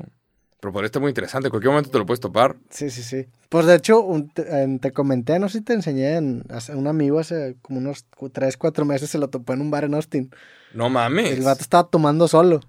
Pero 0.62 0.72
podría 0.72 0.86
estar 0.86 1.02
muy 1.02 1.08
interesante, 1.08 1.48
en 1.48 1.50
cualquier 1.50 1.72
momento 1.72 1.90
te 1.90 1.98
lo 1.98 2.06
puedes 2.06 2.20
topar. 2.20 2.54
Sí, 2.70 2.88
sí, 2.88 3.02
sí. 3.02 3.26
Pues 3.48 3.66
de 3.66 3.74
hecho, 3.74 4.00
un- 4.00 4.28
te, 4.28 4.62
en- 4.62 4.78
te 4.78 4.92
comenté, 4.92 5.40
no 5.40 5.48
sé 5.48 5.58
si 5.58 5.64
te 5.64 5.72
enseñé, 5.72 6.14
en, 6.14 6.44
un 6.76 6.86
amigo 6.86 7.18
hace 7.18 7.56
como 7.62 7.80
unos 7.80 8.06
3, 8.32 8.56
4 8.56 8.84
meses 8.84 9.10
se 9.10 9.18
lo 9.18 9.26
topó 9.28 9.54
en 9.54 9.60
un 9.60 9.72
bar 9.72 9.82
en 9.82 9.94
Austin. 9.94 10.30
No 10.72 10.88
mames. 10.88 11.32
El 11.32 11.42
vato 11.42 11.62
estaba 11.62 11.88
tomando 11.90 12.28
solo. 12.28 12.60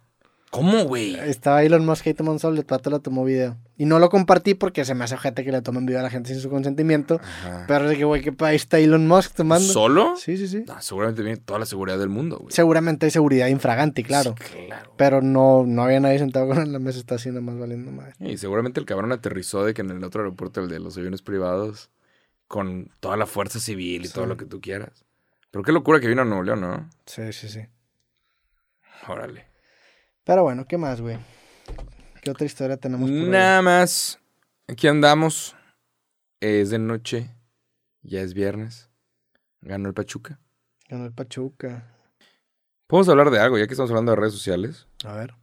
¿Cómo, 0.50 0.86
güey? 0.86 1.14
Estaba 1.20 1.62
Elon 1.64 1.86
Musk 1.86 2.08
ahí 2.08 2.16
tomando 2.16 2.40
solo, 2.40 2.58
el 2.60 2.66
vato 2.68 2.90
lo 2.90 3.00
tomó 3.00 3.24
video. 3.26 3.58
Y 3.76 3.86
no 3.86 3.98
lo 3.98 4.10
compartí 4.10 4.54
porque 4.54 4.86
se 4.86 4.94
me 4.94 5.04
hace 5.04 5.18
gente 5.18 5.44
que 5.44 5.52
le 5.52 5.62
tomen 5.64 5.86
video 5.88 6.00
a 6.00 6.04
la 6.04 6.12
gente 6.12 6.30
sin 6.32 6.40
su 6.40 6.50
consentimiento. 6.50 7.20
Ajá. 7.24 7.66
Pero 7.68 7.90
es 7.90 7.98
que, 7.98 8.04
güey, 8.04 8.22
¿qué 8.22 8.32
país 8.32 8.62
está 8.62 8.78
Elon 8.78 9.08
Musk 9.08 9.34
tomando? 9.34 9.74
¿Solo? 9.74 10.16
Sí, 10.16 10.38
sí, 10.38 10.48
sí. 10.48 10.64
No, 10.68 10.80
seguramente 10.80 11.24
viene 11.24 11.38
toda 11.38 11.58
la 11.60 11.66
seguridad 11.66 11.98
del 11.98 12.10
mundo, 12.10 12.38
güey. 12.38 12.52
Seguramente 12.54 13.08
hay 13.08 13.12
seguridad 13.12 13.48
infragante, 13.48 14.04
claro. 14.04 14.36
Sí, 14.40 14.66
claro. 14.68 14.94
Pero 14.96 15.22
no, 15.24 15.64
no 15.66 15.84
había 15.84 16.00
nadie 16.00 16.20
sentado 16.20 16.48
con 16.48 16.58
él 16.58 16.64
en 16.66 16.74
la 16.74 16.78
mesa, 16.80 17.00
está 17.00 17.16
así 17.16 17.32
nomás 17.32 17.58
valiendo 17.58 17.90
madre. 17.92 18.14
Y 18.20 18.38
seguramente 18.38 18.80
el 18.80 18.86
cabrón 18.86 19.12
aterrizó 19.12 19.66
de 19.66 19.74
que 19.74 19.82
en 19.82 19.90
el 19.90 20.04
otro 20.04 20.22
aeropuerto, 20.22 20.62
el 20.62 20.70
de 20.70 20.80
los 20.80 20.96
aviones 20.98 21.24
privados, 21.24 21.90
con 22.48 22.92
toda 23.00 23.18
la 23.18 23.26
fuerza 23.26 23.60
civil 23.60 24.04
y 24.04 24.08
Sí. 24.08 24.14
todo 24.14 24.28
lo 24.28 24.38
que 24.38 24.46
tú 24.46 24.62
quieras. 24.62 25.04
Pero 25.50 25.64
qué 25.64 25.72
locura 25.72 26.00
que 26.00 26.08
vino 26.08 26.22
a 26.22 26.26
Nuevo 26.26 26.44
León, 26.44 26.62
¿no? 26.62 26.90
Sí, 27.08 27.34
sí, 27.34 27.50
sí. 27.50 27.62
Órale. 29.08 29.46
Pero 30.24 30.44
bueno, 30.44 30.66
¿qué 30.68 30.78
más, 30.78 31.02
güey? 31.02 31.18
¿Qué 32.24 32.32
otra 32.32 32.46
historia 32.46 32.78
tenemos 32.78 33.10
por 33.10 33.20
ahí? 33.20 33.26
Nada 33.26 33.62
más. 33.62 34.18
Aquí 34.70 34.88
andamos. 34.88 35.58
Es 36.40 36.70
de 36.70 36.80
noche. 36.80 37.36
Ya 38.02 38.22
es 38.22 38.34
viernes. 38.34 38.90
Ganó 39.60 39.90
el 39.90 39.94
Pachuca. 39.94 40.40
Ganó 40.88 41.06
el 41.06 41.12
Pachuca. 41.12 41.94
Podemos 42.88 43.10
hablar 43.10 43.30
de 43.30 43.40
algo, 43.40 43.58
ya 43.58 43.68
que 43.68 43.74
estamos 43.74 43.92
hablando 43.92 44.14
de 44.14 44.16
redes 44.16 44.32
sociales. 44.32 44.88
A 45.04 45.16
ver. 45.18 45.36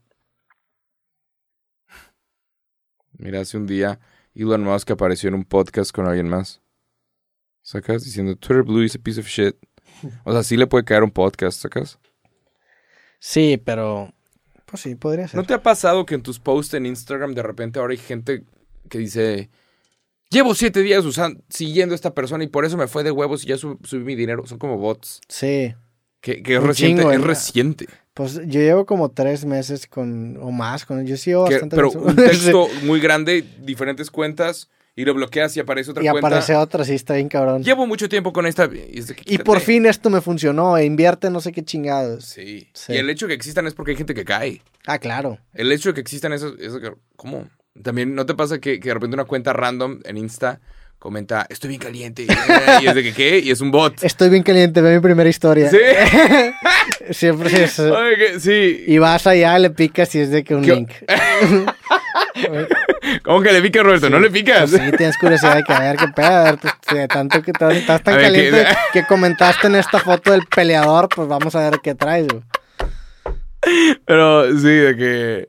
Mira, 3.12 3.40
hace 3.40 3.58
un 3.58 3.66
día 3.66 4.00
Elon 4.34 4.64
Musk 4.64 4.90
apareció 4.90 5.28
en 5.28 5.34
un 5.34 5.44
podcast 5.44 5.92
con 5.92 6.06
alguien 6.06 6.30
más. 6.30 6.62
¿Sacas? 7.60 8.04
Diciendo, 8.04 8.36
Twitter 8.36 8.62
Blue 8.62 8.84
is 8.84 8.96
a 8.96 8.98
piece 8.98 9.20
of 9.20 9.26
shit. 9.26 9.54
O 10.24 10.32
sea, 10.32 10.42
sí 10.42 10.56
le 10.56 10.66
puede 10.66 10.84
caer 10.84 11.02
un 11.02 11.10
podcast, 11.10 11.60
¿sacas? 11.60 11.98
Sí, 13.18 13.60
pero. 13.62 14.14
Pues 14.70 14.82
sí, 14.82 14.94
podría 14.94 15.26
ser. 15.28 15.36
¿No 15.36 15.44
te 15.44 15.54
ha 15.54 15.62
pasado 15.62 16.06
que 16.06 16.14
en 16.14 16.22
tus 16.22 16.38
posts 16.38 16.74
en 16.74 16.86
Instagram 16.86 17.34
de 17.34 17.42
repente 17.42 17.78
ahora 17.80 17.92
hay 17.92 17.98
gente 17.98 18.44
que 18.88 18.98
dice, 18.98 19.50
llevo 20.30 20.54
siete 20.54 20.80
días 20.82 21.04
usan- 21.04 21.42
siguiendo 21.48 21.94
a 21.94 21.96
esta 21.96 22.14
persona 22.14 22.44
y 22.44 22.48
por 22.48 22.64
eso 22.64 22.76
me 22.76 22.86
fue 22.86 23.02
de 23.02 23.10
huevos 23.10 23.44
y 23.44 23.48
ya 23.48 23.56
sub- 23.58 23.84
subí 23.86 24.04
mi 24.04 24.14
dinero? 24.14 24.46
Son 24.46 24.58
como 24.58 24.78
bots. 24.78 25.20
Sí. 25.28 25.74
Que, 26.20 26.42
que 26.42 26.56
es 26.56 26.62
reciente. 26.62 27.00
chingo, 27.02 27.12
es 27.12 27.18
¿eh? 27.18 27.22
reciente. 27.24 27.86
Pues 28.14 28.34
yo 28.34 28.60
llevo 28.60 28.84
como 28.86 29.10
tres 29.10 29.44
meses 29.46 29.86
con. 29.86 30.36
o 30.42 30.50
más 30.50 30.84
con. 30.84 31.06
Yo 31.06 31.16
sigo 31.16 31.46
Que- 31.46 31.54
bastante. 31.54 31.76
pero 31.76 31.90
un 31.92 32.14
texto 32.16 32.68
muy 32.84 33.00
grande, 33.00 33.44
diferentes 33.62 34.10
cuentas, 34.10 34.68
y 34.96 35.04
lo 35.04 35.14
bloqueas 35.14 35.56
y 35.56 35.60
aparece 35.60 35.90
otra 35.92 36.02
y 36.04 36.08
cuenta. 36.08 36.26
aparece 36.28 36.54
otra, 36.56 36.84
sí, 36.84 36.94
está 36.94 37.14
bien 37.14 37.28
cabrón. 37.28 37.62
Llevo 37.62 37.86
mucho 37.86 38.08
tiempo 38.08 38.32
con 38.32 38.46
esta. 38.46 38.64
Y, 38.66 38.98
es 38.98 39.06
de 39.08 39.14
que 39.14 39.22
Y 39.26 39.38
por 39.38 39.60
fin 39.60 39.86
esto 39.86 40.10
me 40.10 40.20
funcionó. 40.20 40.76
E 40.76 40.84
invierte 40.84 41.30
no 41.30 41.40
sé 41.40 41.52
qué 41.52 41.64
chingados. 41.64 42.24
Sí. 42.24 42.68
Sí. 42.74 42.92
Y 42.92 42.96
el 42.96 43.08
hecho 43.08 43.26
de 43.26 43.30
que 43.30 43.34
existan 43.36 43.66
es 43.66 43.74
porque 43.74 43.92
hay 43.92 43.96
gente 43.96 44.14
que 44.14 44.24
cae. 44.24 44.60
Ah, 44.86 44.98
claro. 44.98 45.38
El 45.54 45.70
hecho 45.72 45.90
de 45.90 45.94
que 45.94 46.00
existan 46.00 46.32
esos. 46.32 46.58
eso 46.60 46.80
que- 46.80 46.92
¿Cómo? 47.16 47.48
También, 47.82 48.14
¿no 48.14 48.26
te 48.26 48.34
pasa 48.34 48.58
que, 48.58 48.80
que 48.80 48.88
de 48.88 48.94
repente 48.94 49.14
una 49.14 49.24
cuenta 49.24 49.52
random 49.52 50.00
en 50.04 50.16
Insta 50.18 50.60
comenta, 50.98 51.46
estoy 51.48 51.68
bien 51.68 51.80
caliente? 51.80 52.26
Y 52.82 52.86
es 52.86 52.94
de 52.94 53.02
que, 53.02 53.14
¿qué? 53.14 53.38
Y 53.38 53.50
es 53.52 53.60
un 53.60 53.70
bot. 53.70 54.02
Estoy 54.02 54.28
bien 54.28 54.42
caliente, 54.42 54.82
ve 54.82 54.94
mi 54.96 55.00
primera 55.00 55.30
historia. 55.30 55.70
Sí. 55.70 55.78
Siempre 57.10 57.64
es. 57.64 57.78
Oye, 57.78 58.16
que- 58.16 58.40
sí. 58.40 58.84
Y 58.86 58.98
vas 58.98 59.26
allá, 59.26 59.58
le 59.58 59.70
picas 59.70 60.14
y 60.14 60.20
es 60.20 60.30
de 60.30 60.44
que 60.44 60.54
un 60.54 60.62
¿Qué- 60.62 60.74
link. 60.74 60.90
¿Cómo 63.24 63.40
que 63.42 63.52
le 63.52 63.62
picas, 63.62 63.82
Roberto? 63.84 64.08
¿No 64.10 64.18
le 64.20 64.30
picas? 64.30 64.70
Pues 64.70 64.82
sí, 64.82 64.90
tienes 64.96 65.16
curiosidad 65.18 65.56
de 65.56 65.62
que 65.64 65.72
a 65.72 65.80
ver 65.80 65.96
qué 65.96 66.08
pedo, 66.08 66.56
pues, 66.58 66.74
de 66.92 67.08
tanto 67.08 67.42
que 67.42 67.50
estás, 67.50 67.74
estás 67.74 68.02
tan 68.02 68.16
ver, 68.16 68.24
caliente 68.24 68.64
¿qué- 68.92 69.00
que 69.00 69.06
comentaste 69.06 69.66
en 69.66 69.76
esta 69.76 69.98
foto 69.98 70.32
del 70.32 70.42
peleador, 70.46 71.08
pues 71.14 71.28
vamos 71.28 71.54
a 71.54 71.70
ver 71.70 71.80
qué 71.82 71.94
traes, 71.94 72.26
güey. 72.28 72.42
Pero 74.06 74.50
sí, 74.58 74.68
de 74.68 74.96
que. 74.96 75.48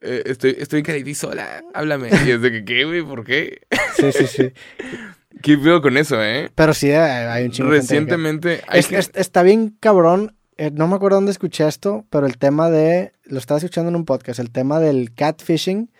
eh, 0.00 0.22
estoy, 0.26 0.56
estoy 0.58 0.82
caliente 0.82 1.10
y 1.10 1.14
sola. 1.14 1.62
Háblame. 1.74 2.08
Y 2.26 2.30
es 2.30 2.40
de 2.42 2.50
que, 2.50 2.64
¿qué, 2.64 2.84
güey? 2.84 3.02
¿Por 3.02 3.24
qué? 3.24 3.60
Sí, 3.96 4.12
sí, 4.12 4.26
sí. 4.26 4.52
¿Qué 5.42 5.56
veo 5.56 5.80
con 5.82 5.96
eso, 5.96 6.22
eh? 6.22 6.50
Pero 6.54 6.74
sí, 6.74 6.90
hay 6.90 7.44
un 7.44 7.52
chingo 7.52 7.70
Recientemente. 7.70 8.62
hay 8.66 8.80
Es- 8.80 8.86
que- 8.88 8.98
es- 8.98 9.10
está 9.14 9.42
bien 9.42 9.76
cabrón. 9.80 10.34
Eh, 10.58 10.72
no 10.72 10.88
me 10.88 10.96
acuerdo 10.96 11.16
dónde 11.18 11.30
escuché 11.30 11.66
esto, 11.66 12.04
pero 12.10 12.26
el 12.26 12.36
tema 12.36 12.68
de. 12.68 13.12
Lo 13.24 13.38
estaba 13.38 13.58
escuchando 13.58 13.90
en 13.90 13.96
un 13.96 14.04
podcast. 14.04 14.40
El 14.40 14.50
tema 14.50 14.80
del 14.80 15.14
catfishing, 15.14 15.90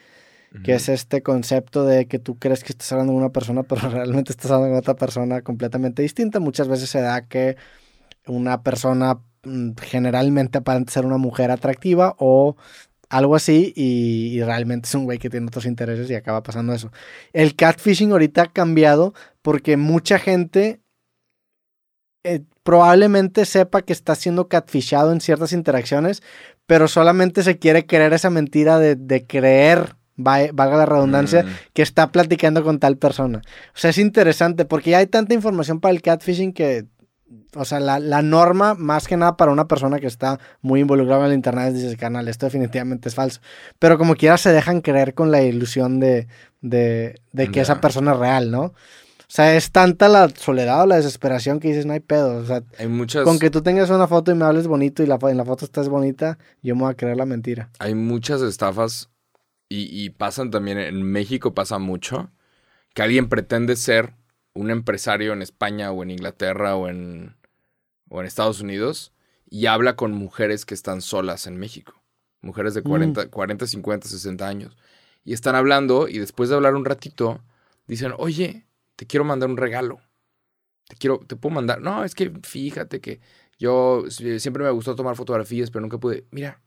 que 0.65 0.75
es 0.75 0.89
este 0.89 1.23
concepto 1.23 1.85
de 1.85 2.09
que 2.09 2.19
tú 2.19 2.39
crees 2.39 2.65
que 2.65 2.73
estás 2.73 2.91
hablando 2.93 3.13
con 3.13 3.23
una 3.23 3.33
persona, 3.33 3.63
pero 3.69 3.89
realmente 3.89 4.33
estás 4.33 4.51
hablando 4.51 4.73
con 4.73 4.79
otra 4.81 4.97
persona 4.97 5.43
completamente 5.43 6.03
distinta. 6.03 6.41
Muchas 6.41 6.67
veces 6.67 6.91
se 6.91 7.01
da 7.01 7.27
que 7.29 7.57
una 8.27 8.63
persona 8.65 9.21
mm, 9.45 9.73
generalmente 9.81 10.59
aparenta 10.59 10.93
ser 10.93 11.07
una 11.07 11.19
mujer 11.19 11.53
atractiva 11.53 12.17
o 12.19 12.57
algo 13.11 13.37
así 13.37 13.73
y, 13.77 14.37
y 14.37 14.43
realmente 14.43 14.89
es 14.89 14.95
un 14.95 15.05
güey 15.05 15.19
que 15.19 15.31
tiene 15.31 15.47
otros 15.47 15.67
intereses 15.67 16.11
y 16.11 16.15
acaba 16.15 16.43
pasando 16.43 16.75
eso. 16.75 16.91
El 17.33 17.55
catfishing 17.55 18.11
ahorita 18.13 18.43
ha 18.43 18.53
cambiado 18.53 19.15
porque 19.43 19.77
mucha 19.77 20.19
gente 20.19 20.81
eh, 22.25 22.43
probablemente 22.69 23.47
sepa 23.47 23.81
que 23.81 23.95
está 23.95 24.15
siendo 24.15 24.47
catfishado 24.49 25.11
en 25.13 25.23
ciertas 25.23 25.55
interacciones, 25.55 26.23
pero 26.67 26.87
solamente 26.87 27.43
se 27.43 27.59
quiere 27.59 27.87
creer 27.87 28.13
esa 28.13 28.29
mentira 28.29 28.79
de, 28.79 28.95
de 28.95 29.27
creer, 29.27 29.97
va- 30.19 30.53
valga 30.53 30.77
la 30.77 30.85
redundancia, 30.85 31.45
Mm. 31.45 31.49
que 31.73 31.81
está 31.81 32.13
platicando 32.13 32.63
con 32.63 32.79
tal 32.79 32.99
persona. 32.99 33.41
O 33.75 33.79
sea, 33.79 33.89
es 33.89 33.97
interesante 33.97 34.67
porque 34.67 34.91
ya 34.91 34.99
hay 34.99 35.07
tanta 35.07 35.33
información 35.33 35.81
para 35.81 35.93
el 35.95 36.03
catfishing 36.03 36.53
que, 36.53 36.85
o 37.55 37.65
sea, 37.65 37.81
la, 37.81 37.99
la 38.01 38.21
norma, 38.21 38.75
más 38.75 39.09
que 39.09 39.17
nada 39.17 39.39
para 39.39 39.51
una 39.51 39.67
persona 39.67 39.99
que 39.99 40.07
está 40.07 40.39
muy 40.61 40.81
involucrada 40.81 41.21
en 41.25 41.31
el 41.31 41.37
internet, 41.37 41.73
dices, 41.73 41.97
canal, 41.97 42.29
esto 42.29 42.45
definitivamente 42.45 43.09
es 43.09 43.15
falso. 43.15 43.41
Pero 43.79 43.97
como 43.97 44.15
quiera 44.15 44.37
se 44.37 44.53
dejan 44.53 44.83
creer 44.83 45.15
con 45.15 45.31
la 45.31 45.41
ilusión 45.41 46.01
de, 46.01 46.29
de, 46.61 47.19
de 47.33 47.51
que 47.51 47.63
esa 47.63 47.81
persona 47.81 48.13
es 48.13 48.19
real, 48.19 48.51
¿no? 48.51 48.75
O 49.29 49.31
sea, 49.31 49.55
es 49.57 49.71
tanta 49.73 50.09
la 50.09 50.31
soledad 50.31 50.83
o 50.85 50.87
la 50.87 50.97
desesperación 50.97 51.61
que 51.61 51.69
dices, 51.69 51.85
no 51.85 51.93
hay 51.93 52.01
pedo. 52.01 52.39
O 52.39 52.47
sea, 52.47 52.63
Hay 52.79 52.89
muchas. 52.89 53.25
con 53.25 53.39
que 53.39 53.51
tú 53.51 53.61
tengas 53.63 53.91
una 53.91 54.07
foto 54.09 54.33
y 54.33 54.35
me 54.35 54.47
hables 54.47 54.67
bonito 54.67 55.03
y 55.03 55.07
la, 55.07 55.19
en 55.21 55.37
la 55.37 55.45
foto 55.45 55.67
estás 55.67 55.91
bonita, 55.91 56.39
yo 56.63 56.75
me 56.75 56.83
voy 56.83 56.93
a 56.93 56.97
creer 56.97 57.19
la 57.19 57.27
mentira. 57.27 57.71
Hay 57.79 57.95
muchas 57.95 58.41
estafas 58.41 59.11
y, 59.69 59.85
y 60.03 60.09
pasan 60.11 60.51
también 60.51 60.79
en 60.79 61.03
México, 61.03 61.53
pasa 61.53 61.79
mucho, 61.79 62.31
que 62.95 63.03
alguien 63.03 63.29
pretende 63.29 63.77
ser 63.77 64.15
un 64.55 64.71
empresario 64.71 65.35
en 65.35 65.43
España 65.43 65.93
o 65.93 66.03
en 66.03 66.11
Inglaterra 66.11 66.75
o 66.75 66.89
en, 66.89 67.37
o 68.09 68.21
en 68.21 68.27
Estados 68.27 68.63
Unidos 68.63 69.13
y 69.51 69.67
habla 69.67 69.95
con 69.95 70.13
mujeres 70.13 70.65
que 70.65 70.73
están 70.75 71.03
solas 71.03 71.47
en 71.47 71.59
México. 71.59 71.93
Mujeres 72.41 72.73
de 72.73 72.83
40, 72.83 73.29
40, 73.29 73.67
50, 73.67 74.09
60 74.09 74.47
años. 74.49 74.77
Y 75.23 75.35
están 75.35 75.55
hablando 75.55 76.09
y 76.09 76.19
después 76.19 76.49
de 76.49 76.55
hablar 76.57 76.75
un 76.77 76.87
ratito, 76.87 77.43
dicen, 77.87 78.13
oye, 78.17 78.65
te 78.99 79.07
quiero 79.07 79.25
mandar 79.25 79.49
un 79.49 79.57
regalo. 79.57 80.01
Te 80.89 80.97
quiero, 80.97 81.21
te 81.21 81.37
puedo 81.37 81.55
mandar. 81.55 81.81
No, 81.81 82.03
es 82.03 82.17
que 82.17 82.33
fíjate 82.43 83.01
que 83.01 83.21
yo 83.57 84.03
siempre 84.11 84.65
me 84.65 84.71
gustó 84.71 84.97
tomar 84.97 85.15
fotografías, 85.15 85.71
pero 85.71 85.83
nunca 85.83 85.99
pude. 85.99 86.27
Mira, 86.33 86.61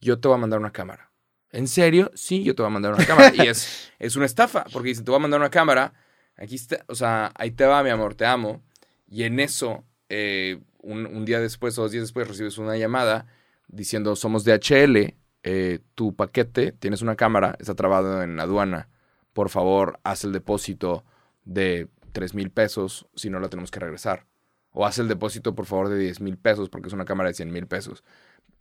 yo 0.00 0.18
te 0.18 0.28
voy 0.28 0.38
a 0.38 0.40
mandar 0.40 0.60
una 0.60 0.72
cámara. 0.72 1.12
¿En 1.50 1.68
serio? 1.68 2.10
Sí, 2.14 2.42
yo 2.42 2.54
te 2.54 2.62
voy 2.62 2.70
a 2.70 2.72
mandar 2.72 2.94
una 2.94 3.04
cámara. 3.04 3.32
y 3.34 3.46
es, 3.46 3.92
es 3.98 4.16
una 4.16 4.24
estafa, 4.24 4.64
porque 4.72 4.88
dice, 4.88 5.02
te 5.02 5.10
voy 5.10 5.18
a 5.18 5.20
mandar 5.20 5.40
una 5.40 5.50
cámara, 5.50 5.92
aquí 6.36 6.54
está, 6.54 6.86
o 6.88 6.94
sea, 6.94 7.30
ahí 7.34 7.50
te 7.50 7.66
va, 7.66 7.82
mi 7.82 7.90
amor, 7.90 8.14
te 8.14 8.24
amo. 8.24 8.62
Y 9.06 9.24
en 9.24 9.38
eso, 9.38 9.84
eh, 10.08 10.58
un, 10.78 11.04
un 11.04 11.26
día 11.26 11.38
después 11.38 11.76
o 11.78 11.82
dos 11.82 11.92
días 11.92 12.04
después 12.04 12.28
recibes 12.28 12.56
una 12.56 12.78
llamada 12.78 13.26
diciendo, 13.68 14.16
somos 14.16 14.44
DHL, 14.44 15.14
eh, 15.42 15.80
tu 15.94 16.16
paquete, 16.16 16.72
tienes 16.72 17.02
una 17.02 17.14
cámara, 17.14 17.56
está 17.58 17.74
trabado 17.74 18.22
en 18.22 18.40
aduana, 18.40 18.88
por 19.34 19.50
favor, 19.50 20.00
haz 20.02 20.24
el 20.24 20.32
depósito 20.32 21.04
de 21.44 21.88
3 22.12 22.34
mil 22.34 22.50
pesos, 22.50 23.08
si 23.14 23.30
no 23.30 23.40
la 23.40 23.48
tenemos 23.48 23.70
que 23.70 23.80
regresar. 23.80 24.26
O 24.72 24.86
haz 24.86 24.98
el 24.98 25.08
depósito, 25.08 25.54
por 25.54 25.66
favor, 25.66 25.88
de 25.88 25.98
10 25.98 26.20
mil 26.20 26.38
pesos, 26.38 26.68
porque 26.70 26.88
es 26.88 26.94
una 26.94 27.04
cámara 27.04 27.28
de 27.28 27.34
100 27.34 27.52
mil 27.52 27.66
pesos. 27.66 28.04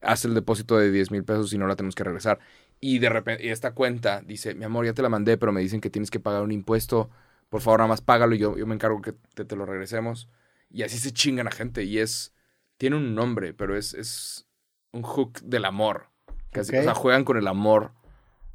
Haz 0.01 0.25
el 0.25 0.33
depósito 0.33 0.77
de 0.77 0.91
10 0.91 1.11
mil 1.11 1.23
pesos, 1.23 1.51
si 1.51 1.57
no 1.57 1.67
la 1.67 1.75
tenemos 1.75 1.95
que 1.95 2.03
regresar. 2.03 2.39
Y 2.79 2.99
de 2.99 3.09
repente, 3.09 3.45
y 3.45 3.49
esta 3.49 3.73
cuenta 3.73 4.21
dice, 4.21 4.55
mi 4.55 4.65
amor, 4.65 4.85
ya 4.85 4.93
te 4.93 5.01
la 5.01 5.09
mandé, 5.09 5.37
pero 5.37 5.51
me 5.51 5.61
dicen 5.61 5.79
que 5.79 5.89
tienes 5.89 6.11
que 6.11 6.19
pagar 6.19 6.41
un 6.41 6.51
impuesto. 6.51 7.09
Por 7.49 7.61
favor, 7.61 7.79
nada 7.79 7.89
más 7.89 8.01
págalo 8.01 8.35
y 8.35 8.39
yo, 8.39 8.57
yo 8.57 8.65
me 8.65 8.73
encargo 8.73 9.01
que 9.01 9.13
te, 9.35 9.45
te 9.45 9.55
lo 9.55 9.65
regresemos. 9.65 10.27
Y 10.69 10.83
así 10.83 10.97
se 10.97 11.11
chingan 11.11 11.47
a 11.47 11.51
gente. 11.51 11.83
Y 11.83 11.99
es, 11.99 12.33
tiene 12.77 12.95
un 12.95 13.13
nombre, 13.13 13.53
pero 13.53 13.77
es, 13.77 13.93
es 13.93 14.47
un 14.91 15.03
hook 15.03 15.41
del 15.41 15.65
amor. 15.65 16.07
Casi, 16.51 16.75
Ok. 16.75 16.81
O 16.81 16.83
sea, 16.83 16.95
juegan 16.95 17.23
con 17.23 17.37
el 17.37 17.47
amor 17.47 17.93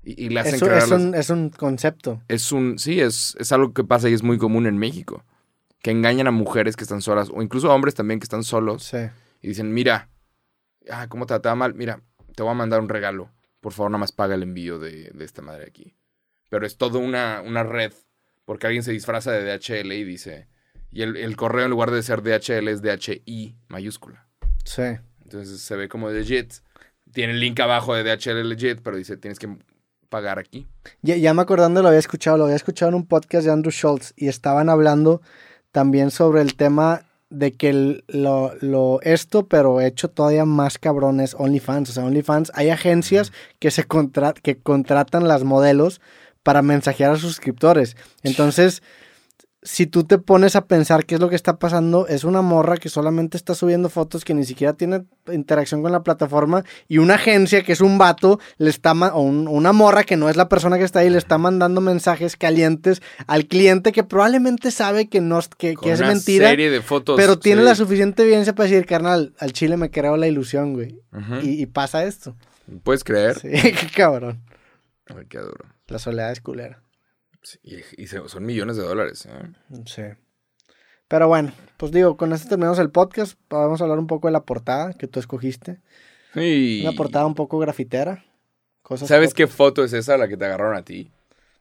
y, 0.06 0.26
y 0.26 0.28
le 0.30 0.40
hacen 0.40 0.54
Es, 0.54 0.62
es 0.62 0.90
los- 0.90 1.00
un, 1.00 1.14
es 1.14 1.30
un 1.30 1.50
concepto. 1.50 2.22
es 2.28 2.52
un, 2.52 2.78
sí, 2.78 3.00
es, 3.00 3.36
es 3.40 3.50
algo 3.52 3.72
que 3.74 3.84
pasa 3.84 4.08
y 4.08 4.14
es 4.14 4.22
muy 4.22 4.38
común 4.38 4.66
en 4.66 4.78
México. 4.78 5.24
Que 5.82 5.90
engañan 5.90 6.26
a 6.26 6.30
mujeres 6.30 6.76
que 6.76 6.84
están 6.84 7.02
solas, 7.02 7.28
o 7.32 7.42
incluso 7.42 7.70
a 7.70 7.74
hombres 7.74 7.94
también 7.94 8.18
que 8.20 8.24
están 8.24 8.42
solos, 8.44 8.84
Sí. 8.84 8.98
y 9.42 9.48
dicen, 9.48 9.72
mira, 9.74 10.08
ah, 10.90 11.06
¿cómo 11.08 11.26
te 11.26 11.34
trataba 11.34 11.54
mal? 11.56 11.74
Mira, 11.74 12.00
te 12.34 12.42
voy 12.42 12.52
a 12.52 12.54
mandar 12.54 12.80
un 12.80 12.88
regalo. 12.88 13.30
Por 13.60 13.72
favor, 13.72 13.90
nada 13.90 13.98
más 14.00 14.12
paga 14.12 14.34
el 14.36 14.42
envío 14.42 14.78
de, 14.78 15.10
de 15.12 15.24
esta 15.24 15.42
madre 15.42 15.64
aquí. 15.68 15.94
Pero 16.48 16.66
es 16.66 16.76
toda 16.76 16.98
una, 17.00 17.42
una 17.44 17.62
red, 17.64 17.92
porque 18.44 18.66
alguien 18.66 18.82
se 18.84 18.92
disfraza 18.92 19.32
de 19.32 19.44
DHL 19.44 19.92
y 19.92 20.04
dice, 20.04 20.46
y 20.92 21.02
el, 21.02 21.16
el 21.16 21.36
correo 21.36 21.64
en 21.64 21.70
lugar 21.72 21.90
de 21.90 22.02
ser 22.02 22.22
DHL 22.22 22.68
es 22.68 22.80
DHI 22.82 23.56
mayúscula. 23.68 24.26
Sí. 24.64 24.82
Entonces 25.22 25.60
se 25.60 25.74
ve 25.76 25.88
como 25.88 26.08
legit. 26.10 26.52
Tiene 27.12 27.32
el 27.32 27.40
link 27.40 27.58
abajo 27.60 27.94
de 27.94 28.02
DHL 28.04 28.48
legit, 28.48 28.80
pero 28.82 28.96
dice, 28.96 29.16
tienes 29.16 29.38
que 29.40 29.56
pagar 30.08 30.38
aquí. 30.38 30.66
Ya, 31.02 31.16
ya 31.16 31.34
me 31.34 31.42
acordando, 31.42 31.82
lo 31.82 31.88
había 31.88 32.00
escuchado, 32.00 32.36
lo 32.38 32.44
había 32.44 32.56
escuchado 32.56 32.88
en 32.90 32.94
un 32.96 33.06
podcast 33.06 33.44
de 33.46 33.52
Andrew 33.52 33.70
Schultz 33.72 34.12
y 34.16 34.28
estaban 34.28 34.68
hablando 34.68 35.20
también 35.72 36.10
sobre 36.10 36.40
el 36.42 36.54
tema 36.56 37.02
de 37.28 37.52
que 37.52 37.68
el- 37.70 38.04
lo, 38.08 38.52
lo 38.60 39.00
esto, 39.02 39.46
pero 39.46 39.80
hecho 39.80 40.08
todavía 40.08 40.44
más 40.44 40.78
cabrón 40.78 41.20
es 41.20 41.34
OnlyFans. 41.34 41.90
O 41.90 41.92
sea, 41.92 42.04
OnlyFans, 42.04 42.52
hay 42.54 42.70
agencias 42.70 43.32
que 43.58 43.70
se 43.70 43.84
contra- 43.84 44.32
que 44.32 44.58
contratan 44.58 45.26
las 45.26 45.42
modelos 45.44 46.00
para 46.42 46.62
mensajear 46.62 47.10
a 47.10 47.14
sus 47.16 47.22
suscriptores. 47.32 47.96
Entonces, 48.22 48.82
si 49.68 49.88
tú 49.88 50.04
te 50.04 50.18
pones 50.18 50.54
a 50.54 50.66
pensar 50.66 51.04
qué 51.06 51.16
es 51.16 51.20
lo 51.20 51.28
que 51.28 51.34
está 51.34 51.58
pasando, 51.58 52.06
es 52.06 52.22
una 52.22 52.40
morra 52.40 52.76
que 52.76 52.88
solamente 52.88 53.36
está 53.36 53.52
subiendo 53.56 53.88
fotos 53.88 54.24
que 54.24 54.32
ni 54.32 54.44
siquiera 54.44 54.74
tiene 54.74 55.04
interacción 55.32 55.82
con 55.82 55.90
la 55.90 56.04
plataforma 56.04 56.64
y 56.86 56.98
una 56.98 57.14
agencia 57.14 57.64
que 57.64 57.72
es 57.72 57.80
un 57.80 57.98
vato 57.98 58.38
le 58.58 58.70
está 58.70 58.92
o 58.92 59.20
un- 59.22 59.48
una 59.48 59.72
morra 59.72 60.04
que 60.04 60.16
no 60.16 60.28
es 60.28 60.36
la 60.36 60.48
persona 60.48 60.78
que 60.78 60.84
está 60.84 61.00
ahí 61.00 61.10
le 61.10 61.18
está 61.18 61.36
mandando 61.36 61.80
mensajes 61.80 62.36
calientes 62.36 63.02
al 63.26 63.46
cliente 63.46 63.90
que 63.90 64.04
probablemente 64.04 64.70
sabe 64.70 65.08
que 65.08 65.20
no 65.20 65.40
es- 65.40 65.48
que, 65.48 65.74
Con 65.74 65.84
que 65.88 65.92
es 65.94 65.98
una 65.98 66.10
mentira, 66.10 66.48
serie 66.50 66.70
de 66.70 66.80
fotos. 66.80 67.16
pero 67.16 67.36
tiene 67.38 67.62
sí. 67.62 67.64
la 67.66 67.74
suficiente 67.74 68.22
evidencia 68.22 68.54
para 68.54 68.68
decir, 68.68 68.86
carnal, 68.86 69.34
al 69.40 69.52
chile 69.52 69.76
me 69.76 69.90
creo 69.90 70.16
la 70.16 70.28
ilusión, 70.28 70.74
güey. 70.74 71.00
Y, 71.42 71.60
y 71.60 71.66
pasa 71.66 72.04
esto. 72.04 72.36
¿Puedes 72.84 73.02
creer? 73.02 73.36
Sí, 73.40 73.48
qué 73.50 73.88
cabrón. 73.96 74.42
Ay, 75.08 75.24
qué 75.28 75.38
duro. 75.38 75.64
La 75.88 75.98
soledad 75.98 76.30
es 76.30 76.40
culera. 76.40 76.82
Sí, 77.46 77.60
y, 77.96 78.06
son 78.08 78.44
millones 78.44 78.76
de 78.76 78.82
dólares. 78.82 79.24
¿eh? 79.26 79.52
Sí. 79.84 80.02
Pero 81.06 81.28
bueno, 81.28 81.52
pues 81.76 81.92
digo, 81.92 82.16
con 82.16 82.32
esto 82.32 82.48
terminamos 82.48 82.80
el 82.80 82.90
podcast. 82.90 83.38
Vamos 83.48 83.80
a 83.80 83.84
hablar 83.84 84.00
un 84.00 84.08
poco 84.08 84.26
de 84.26 84.32
la 84.32 84.42
portada 84.42 84.94
que 84.94 85.06
tú 85.06 85.20
escogiste. 85.20 85.80
Y- 86.34 86.82
Una 86.82 86.90
portada 86.90 87.24
un 87.24 87.36
poco 87.36 87.60
grafitera. 87.60 88.24
Cosas 88.82 89.06
¿Sabes 89.06 89.32
qué 89.32 89.46
foto 89.46 89.84
es 89.84 89.92
esa 89.92 90.16
la 90.16 90.26
que 90.26 90.36
te 90.36 90.44
agarraron 90.44 90.76
a 90.76 90.82
ti? 90.82 91.12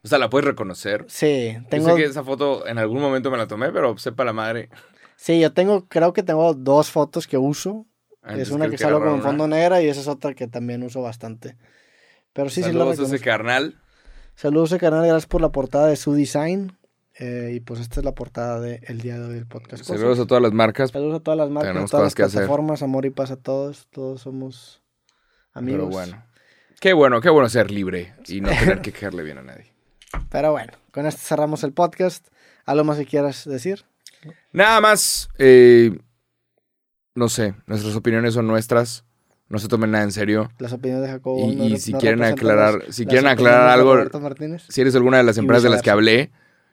O 0.01 0.07
sea, 0.07 0.17
la 0.17 0.27
puedes 0.27 0.45
reconocer. 0.45 1.05
Sí, 1.07 1.53
Yo 1.53 1.67
tengo, 1.69 1.89
sé 1.89 1.95
que 1.97 2.05
esa 2.05 2.23
foto 2.23 2.65
en 2.65 2.79
algún 2.79 2.99
momento 2.99 3.29
me 3.29 3.37
la 3.37 3.47
tomé, 3.47 3.71
pero 3.71 3.95
sepa 3.99 4.25
la 4.25 4.33
madre. 4.33 4.69
sí, 5.17 5.39
yo 5.39 5.53
tengo, 5.53 5.87
creo 5.87 6.13
que 6.13 6.23
tengo 6.23 6.55
dos 6.55 6.89
fotos 6.89 7.27
que 7.27 7.37
uso. 7.37 7.85
Antes 8.23 8.47
es 8.47 8.51
una 8.51 8.65
el 8.65 8.71
que 8.71 8.79
salgo 8.79 9.01
con 9.01 9.21
fondo 9.21 9.47
negra 9.47 9.83
y 9.83 9.87
esa 9.87 10.01
es 10.01 10.07
otra 10.07 10.33
que 10.33 10.47
también 10.47 10.81
uso 10.81 11.03
bastante. 11.03 11.57
Pero 12.33 12.49
sí, 12.49 12.63
sí 12.63 12.71
la 12.71 12.79
Saludos 12.79 12.99
a 12.99 13.03
ese 13.15 13.23
carnal. 13.23 13.79
Saludos 14.35 14.73
a 14.73 14.79
canal, 14.79 15.01
gracias 15.05 15.27
por 15.27 15.41
la 15.41 15.49
portada 15.49 15.87
de 15.87 15.95
su 15.95 16.13
design. 16.13 16.77
Eh, 17.17 17.53
y 17.55 17.59
pues 17.61 17.79
esta 17.79 18.01
es 18.01 18.05
la 18.05 18.13
portada 18.13 18.59
del 18.59 18.99
día 18.99 19.17
de 19.17 19.25
hoy 19.25 19.33
del 19.35 19.47
podcast. 19.47 19.85
Saludos 19.85 20.19
a 20.19 20.25
todas 20.25 20.43
las 20.43 20.51
marcas. 20.51 20.91
Saludos 20.91 21.21
a 21.21 21.23
todas 21.23 21.37
las 21.37 21.49
marcas, 21.49 21.69
a 21.69 21.73
Tenemos 21.73 21.91
todas 21.91 22.13
cosas 22.13 22.19
las 22.19 22.27
hacer. 22.27 22.39
plataformas, 22.41 22.83
amor 22.83 23.05
y 23.05 23.09
paz 23.11 23.31
a 23.31 23.37
todos. 23.37 23.87
Todos 23.89 24.21
somos 24.21 24.81
amigos. 25.53 25.87
Pero 25.87 25.89
bueno. 25.89 26.25
Qué 26.81 26.91
bueno, 26.91 27.21
qué 27.21 27.29
bueno 27.29 27.47
ser 27.47 27.71
libre 27.71 28.13
y 28.27 28.41
no 28.41 28.49
tener 28.59 28.81
que 28.81 28.91
caerle 28.91 29.23
bien 29.23 29.37
a 29.37 29.43
nadie. 29.43 29.71
Pero 30.29 30.51
bueno, 30.51 30.73
con 30.91 31.05
esto 31.05 31.21
cerramos 31.23 31.63
el 31.63 31.71
podcast. 31.71 32.27
¿Algo 32.65 32.83
más 32.83 32.97
que 32.97 33.05
quieras 33.05 33.45
decir? 33.45 33.85
Nada 34.51 34.81
más, 34.81 35.29
eh, 35.37 35.97
no 37.13 37.29
sé, 37.29 37.55
nuestras 37.65 37.95
opiniones 37.95 38.33
son 38.33 38.47
nuestras. 38.47 39.05
No 39.55 39.59
se 39.59 39.69
tomen 39.69 39.89
nada 39.91 40.03
en 40.03 40.11
serio. 40.11 40.51
Las 40.59 40.73
opiniones 40.73 41.07
de 41.07 41.13
Jacobo. 41.13 41.49
Y- 41.49 41.55
no 41.55 41.63
y 41.63 41.77
si 41.77 41.93
no 41.93 41.99
quieren 41.99 42.21
aclarar- 42.25 42.83
si 42.89 43.05
quieren 43.05 43.25
aclarar 43.27 43.69
algo-. 43.69 44.03
Si 44.67 44.81
eres 44.81 44.93
alguna 44.95 45.15
de 45.19 45.23
las 45.23 45.37
empresas 45.37 45.63
de 45.63 45.69
las 45.69 45.81
que 45.81 45.89
hablé 45.91 46.29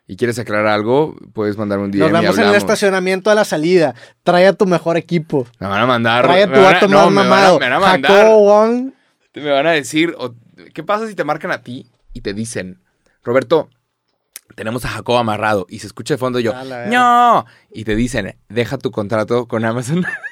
y 0.09 0.17
quieres 0.17 0.37
aclarar 0.41 0.67
algo, 0.67 1.15
puedes 1.33 1.57
mandar 1.57 1.79
un 1.79 1.93
DM 1.93 2.01
Nos 2.01 2.09
y 2.11 2.13
vemos 2.13 2.39
en 2.39 2.49
el 2.49 2.55
estacionamiento 2.57 3.31
a 3.31 3.37
la 3.37 3.45
salida. 3.45 3.95
Trae 4.25 4.49
a 4.49 4.53
tu 4.53 4.67
mejor 4.67 4.97
equipo. 4.97 5.47
Me 5.61 5.69
van 5.69 5.81
a 5.81 5.87
mandar. 5.87 6.25
Trae 6.25 6.43
a 6.43 6.53
tu 6.53 6.59
a- 6.59 6.73
vato 6.73 6.89
no, 6.89 7.09
más 7.09 7.25
me 7.25 7.31
van 7.31 7.45
a-. 7.45 7.53
Me 7.53 7.59
van 7.61 7.73
a 7.75 7.79
mandar. 7.79 8.11
Jacobo 8.11 8.41
Wong. 8.47 8.91
Me 9.35 9.51
van 9.51 9.67
a 9.69 9.71
decir, 9.71 10.13
o- 10.19 10.35
¿qué 10.75 10.83
pasa 10.83 11.07
si 11.07 11.15
te 11.15 11.23
marcan 11.23 11.53
a 11.53 11.63
ti 11.63 11.87
y 12.13 12.23
te 12.23 12.35
dicen, 12.35 12.81
Roberto, 13.23 13.69
tenemos 14.57 14.85
a 14.85 14.89
Jacob 14.89 15.17
amarrado 15.19 15.67
y 15.71 15.79
se 15.79 15.87
escucha 15.87 16.15
de 16.15 16.19
fondo 16.19 16.39
yo, 16.41 16.53
no, 16.89 17.47
y 17.73 17.85
te 17.85 17.95
dicen, 17.95 18.37
deja 18.49 18.77
tu 18.77 18.91
contrato 18.91 19.47
con 19.47 19.65
Amazon 19.65 20.05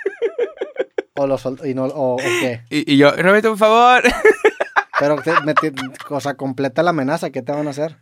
O, 1.23 1.27
lo 1.27 1.37
sol- 1.37 1.61
y 1.65 1.75
no, 1.75 1.85
o, 1.85 2.15
o 2.15 2.17
qué. 2.17 2.63
y, 2.71 2.95
y 2.95 2.97
yo, 2.97 3.11
Roberto, 3.13 3.51
por 3.51 3.59
favor. 3.59 4.03
Pero, 4.99 5.17
te, 5.17 5.33
me 5.43 5.53
ti- 5.55 5.71
o 6.09 6.21
sea, 6.21 6.35
completa 6.35 6.83
la 6.83 6.91
amenaza. 6.91 7.29
¿Qué 7.31 7.43
te 7.43 7.53
van 7.53 7.67
a 7.67 7.71
hacer? 7.71 7.97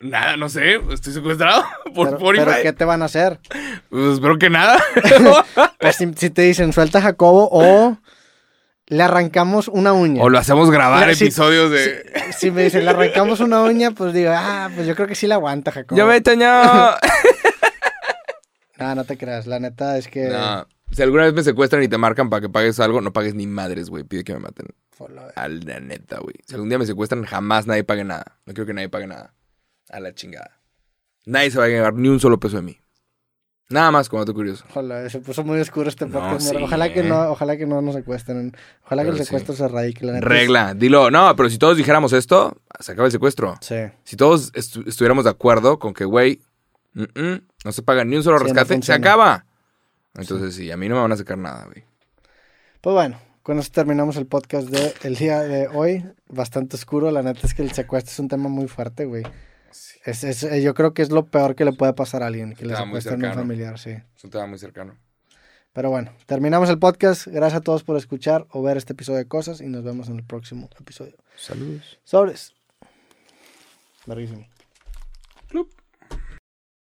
Nada, 0.00 0.36
no 0.36 0.48
sé, 0.48 0.80
estoy 0.90 1.12
secuestrado 1.12 1.62
por 1.94 2.06
pero, 2.08 2.16
Spotify. 2.18 2.44
pero 2.46 2.62
¿qué 2.62 2.72
te 2.72 2.84
van 2.84 3.02
a 3.02 3.04
hacer? 3.04 3.38
Pues 3.88 4.14
espero 4.14 4.36
que 4.38 4.50
nada. 4.50 4.82
Pues 5.78 5.96
si, 5.96 6.12
si 6.14 6.30
te 6.30 6.42
dicen 6.42 6.72
suelta 6.72 6.98
a 6.98 7.02
Jacobo 7.02 7.48
o 7.52 7.96
le 8.88 9.02
arrancamos 9.02 9.68
una 9.68 9.92
uña. 9.92 10.22
o 10.22 10.28
lo 10.28 10.38
hacemos 10.38 10.70
grabar 10.70 11.00
Mira, 11.02 11.14
si- 11.14 11.24
episodios 11.24 11.70
de... 11.70 12.04
Si 12.36 12.50
me 12.50 12.64
dicen 12.64 12.84
le 12.84 12.90
arrancamos 12.90 13.40
una 13.40 13.60
uña, 13.62 13.92
pues 13.92 14.12
digo, 14.12 14.32
ah, 14.34 14.70
pues 14.74 14.86
yo 14.86 14.94
creo 14.96 15.06
que 15.06 15.14
sí 15.14 15.26
la 15.26 15.36
aguanta, 15.36 15.70
Jacobo. 15.72 15.96
¡Ya 15.96 16.04
vete, 16.04 16.36
ño! 16.36 16.46
No, 18.78 18.94
no 18.94 19.04
te 19.04 19.16
creas. 19.16 19.46
La 19.46 19.60
neta 19.60 19.96
es 19.96 20.08
que. 20.08 20.28
No, 20.28 20.66
si 20.92 21.02
alguna 21.02 21.24
vez 21.24 21.34
me 21.34 21.42
secuestran 21.42 21.82
y 21.82 21.88
te 21.88 21.98
marcan 21.98 22.30
para 22.30 22.40
que 22.40 22.48
pagues 22.48 22.78
algo, 22.80 23.00
no 23.00 23.12
pagues 23.12 23.34
ni 23.34 23.46
madres, 23.46 23.90
güey. 23.90 24.04
Pide 24.04 24.24
que 24.24 24.32
me 24.34 24.40
maten. 24.40 24.68
A 25.34 25.48
la 25.48 25.80
neta, 25.80 26.18
güey. 26.20 26.34
Si 26.46 26.54
algún 26.54 26.68
día 26.68 26.78
me 26.78 26.86
secuestran, 26.86 27.24
jamás 27.24 27.66
nadie 27.66 27.82
pague 27.84 28.04
nada. 28.04 28.38
No 28.46 28.52
quiero 28.54 28.66
que 28.66 28.74
nadie 28.74 28.88
pague 28.88 29.06
nada. 29.06 29.34
A 29.90 29.98
la 30.00 30.14
chingada. 30.14 30.60
Nadie 31.26 31.50
se 31.50 31.58
va 31.58 31.64
a 31.64 31.68
llevar 31.68 31.94
ni 31.94 32.08
un 32.08 32.20
solo 32.20 32.38
peso 32.38 32.56
de 32.56 32.62
mí. 32.62 32.78
Nada 33.68 33.90
más, 33.90 34.08
como 34.08 34.20
dato 34.22 34.34
curioso. 34.34 34.64
Ojalá, 34.68 35.08
se 35.08 35.18
puso 35.20 35.44
muy 35.44 35.58
oscuro 35.58 35.88
este 35.88 36.04
No, 36.06 36.12
podcast. 36.12 36.42
sí, 36.42 36.50
mira, 36.54 36.64
ojalá 36.66 36.92
que 36.92 37.00
eh. 37.00 37.04
no, 37.04 37.30
ojalá 37.30 37.56
que 37.56 37.64
no 37.66 37.80
nos 37.80 37.94
secuestren. 37.94 38.54
Ojalá 38.84 39.02
que 39.04 39.10
el 39.10 39.18
secuestro 39.18 39.54
se 39.54 39.66
radique. 39.66 40.04
La 40.04 40.12
neta 40.12 40.26
es- 40.26 40.30
Regla. 40.30 40.74
Dilo. 40.74 41.10
No, 41.10 41.34
pero 41.36 41.48
si 41.48 41.56
todos 41.58 41.76
dijéramos 41.78 42.12
esto, 42.12 42.54
se 42.80 42.92
acaba 42.92 43.06
el 43.06 43.12
secuestro. 43.12 43.54
Sí. 43.62 43.76
Si 44.04 44.16
todos 44.16 44.52
estu- 44.52 44.86
estuviéramos 44.86 45.24
de 45.24 45.30
acuerdo 45.30 45.78
con 45.78 45.94
que, 45.94 46.04
güey, 46.04 46.42
mm, 46.92 47.02
mm, 47.18 47.40
no 47.64 47.72
se 47.72 47.82
paga 47.82 48.04
ni 48.04 48.16
un 48.16 48.22
solo 48.22 48.38
Sí, 48.38 48.44
no 48.44 48.52
rescate, 48.52 48.82
se 48.82 48.92
acaba. 48.92 49.46
Entonces 50.14 50.54
sí, 50.54 50.70
a 50.70 50.76
mí 50.76 50.88
no 50.88 50.96
me 50.96 51.00
van 51.02 51.12
a 51.12 51.16
sacar 51.16 51.38
nada, 51.38 51.64
güey. 51.66 51.84
Pues 52.80 52.94
bueno, 52.94 53.18
con 53.42 53.58
eso 53.58 53.70
terminamos 53.72 54.16
el 54.16 54.26
podcast 54.26 54.68
de 54.68 54.92
el 55.04 55.16
día 55.16 55.40
de 55.40 55.68
hoy. 55.68 56.04
Bastante 56.28 56.76
oscuro. 56.76 57.10
La 57.10 57.22
neta 57.22 57.46
es 57.46 57.54
que 57.54 57.62
el 57.62 57.72
secuestro 57.72 58.12
es 58.12 58.18
un 58.18 58.28
tema 58.28 58.48
muy 58.48 58.68
fuerte, 58.68 59.04
güey. 59.06 59.22
Es, 60.04 60.24
es- 60.24 60.42
eh, 60.42 60.62
yo 60.62 60.74
creo 60.74 60.92
que 60.92 61.02
es 61.02 61.10
lo 61.10 61.24
peor 61.26 61.54
que 61.54 61.64
le 61.64 61.72
puede 61.72 61.94
pasar 61.94 62.22
a 62.22 62.26
alguien, 62.26 62.54
que 62.54 62.66
le 62.66 62.74
secuestren 62.86 63.14
a 63.14 63.16
un 63.16 63.20
familiar, 63.42 63.78
sí. 63.78 63.90
Es 64.16 64.24
un 64.24 64.30
tema 64.30 64.46
muy 64.46 64.58
cercano. 64.58 64.96
Pero 65.72 65.88
bueno, 65.88 66.12
terminamos 66.26 66.68
el 66.68 66.78
podcast. 66.78 67.26
Gracias 67.28 67.60
a 67.60 67.64
todos 67.64 67.82
por 67.82 67.96
escuchar 67.96 68.46
o 68.50 68.62
ver 68.62 68.76
este 68.76 68.92
episodio 68.92 69.18
de 69.18 69.26
cosas 69.28 69.62
y 69.62 69.68
nos 69.68 69.82
vemos 69.82 70.08
en 70.08 70.16
el 70.16 70.24
próximo 70.24 70.68
episodio. 70.78 71.16
Saludos. 71.36 71.98
Sobres. 72.04 72.52
Verguísimo. 74.04 74.46
Club. 75.48 75.70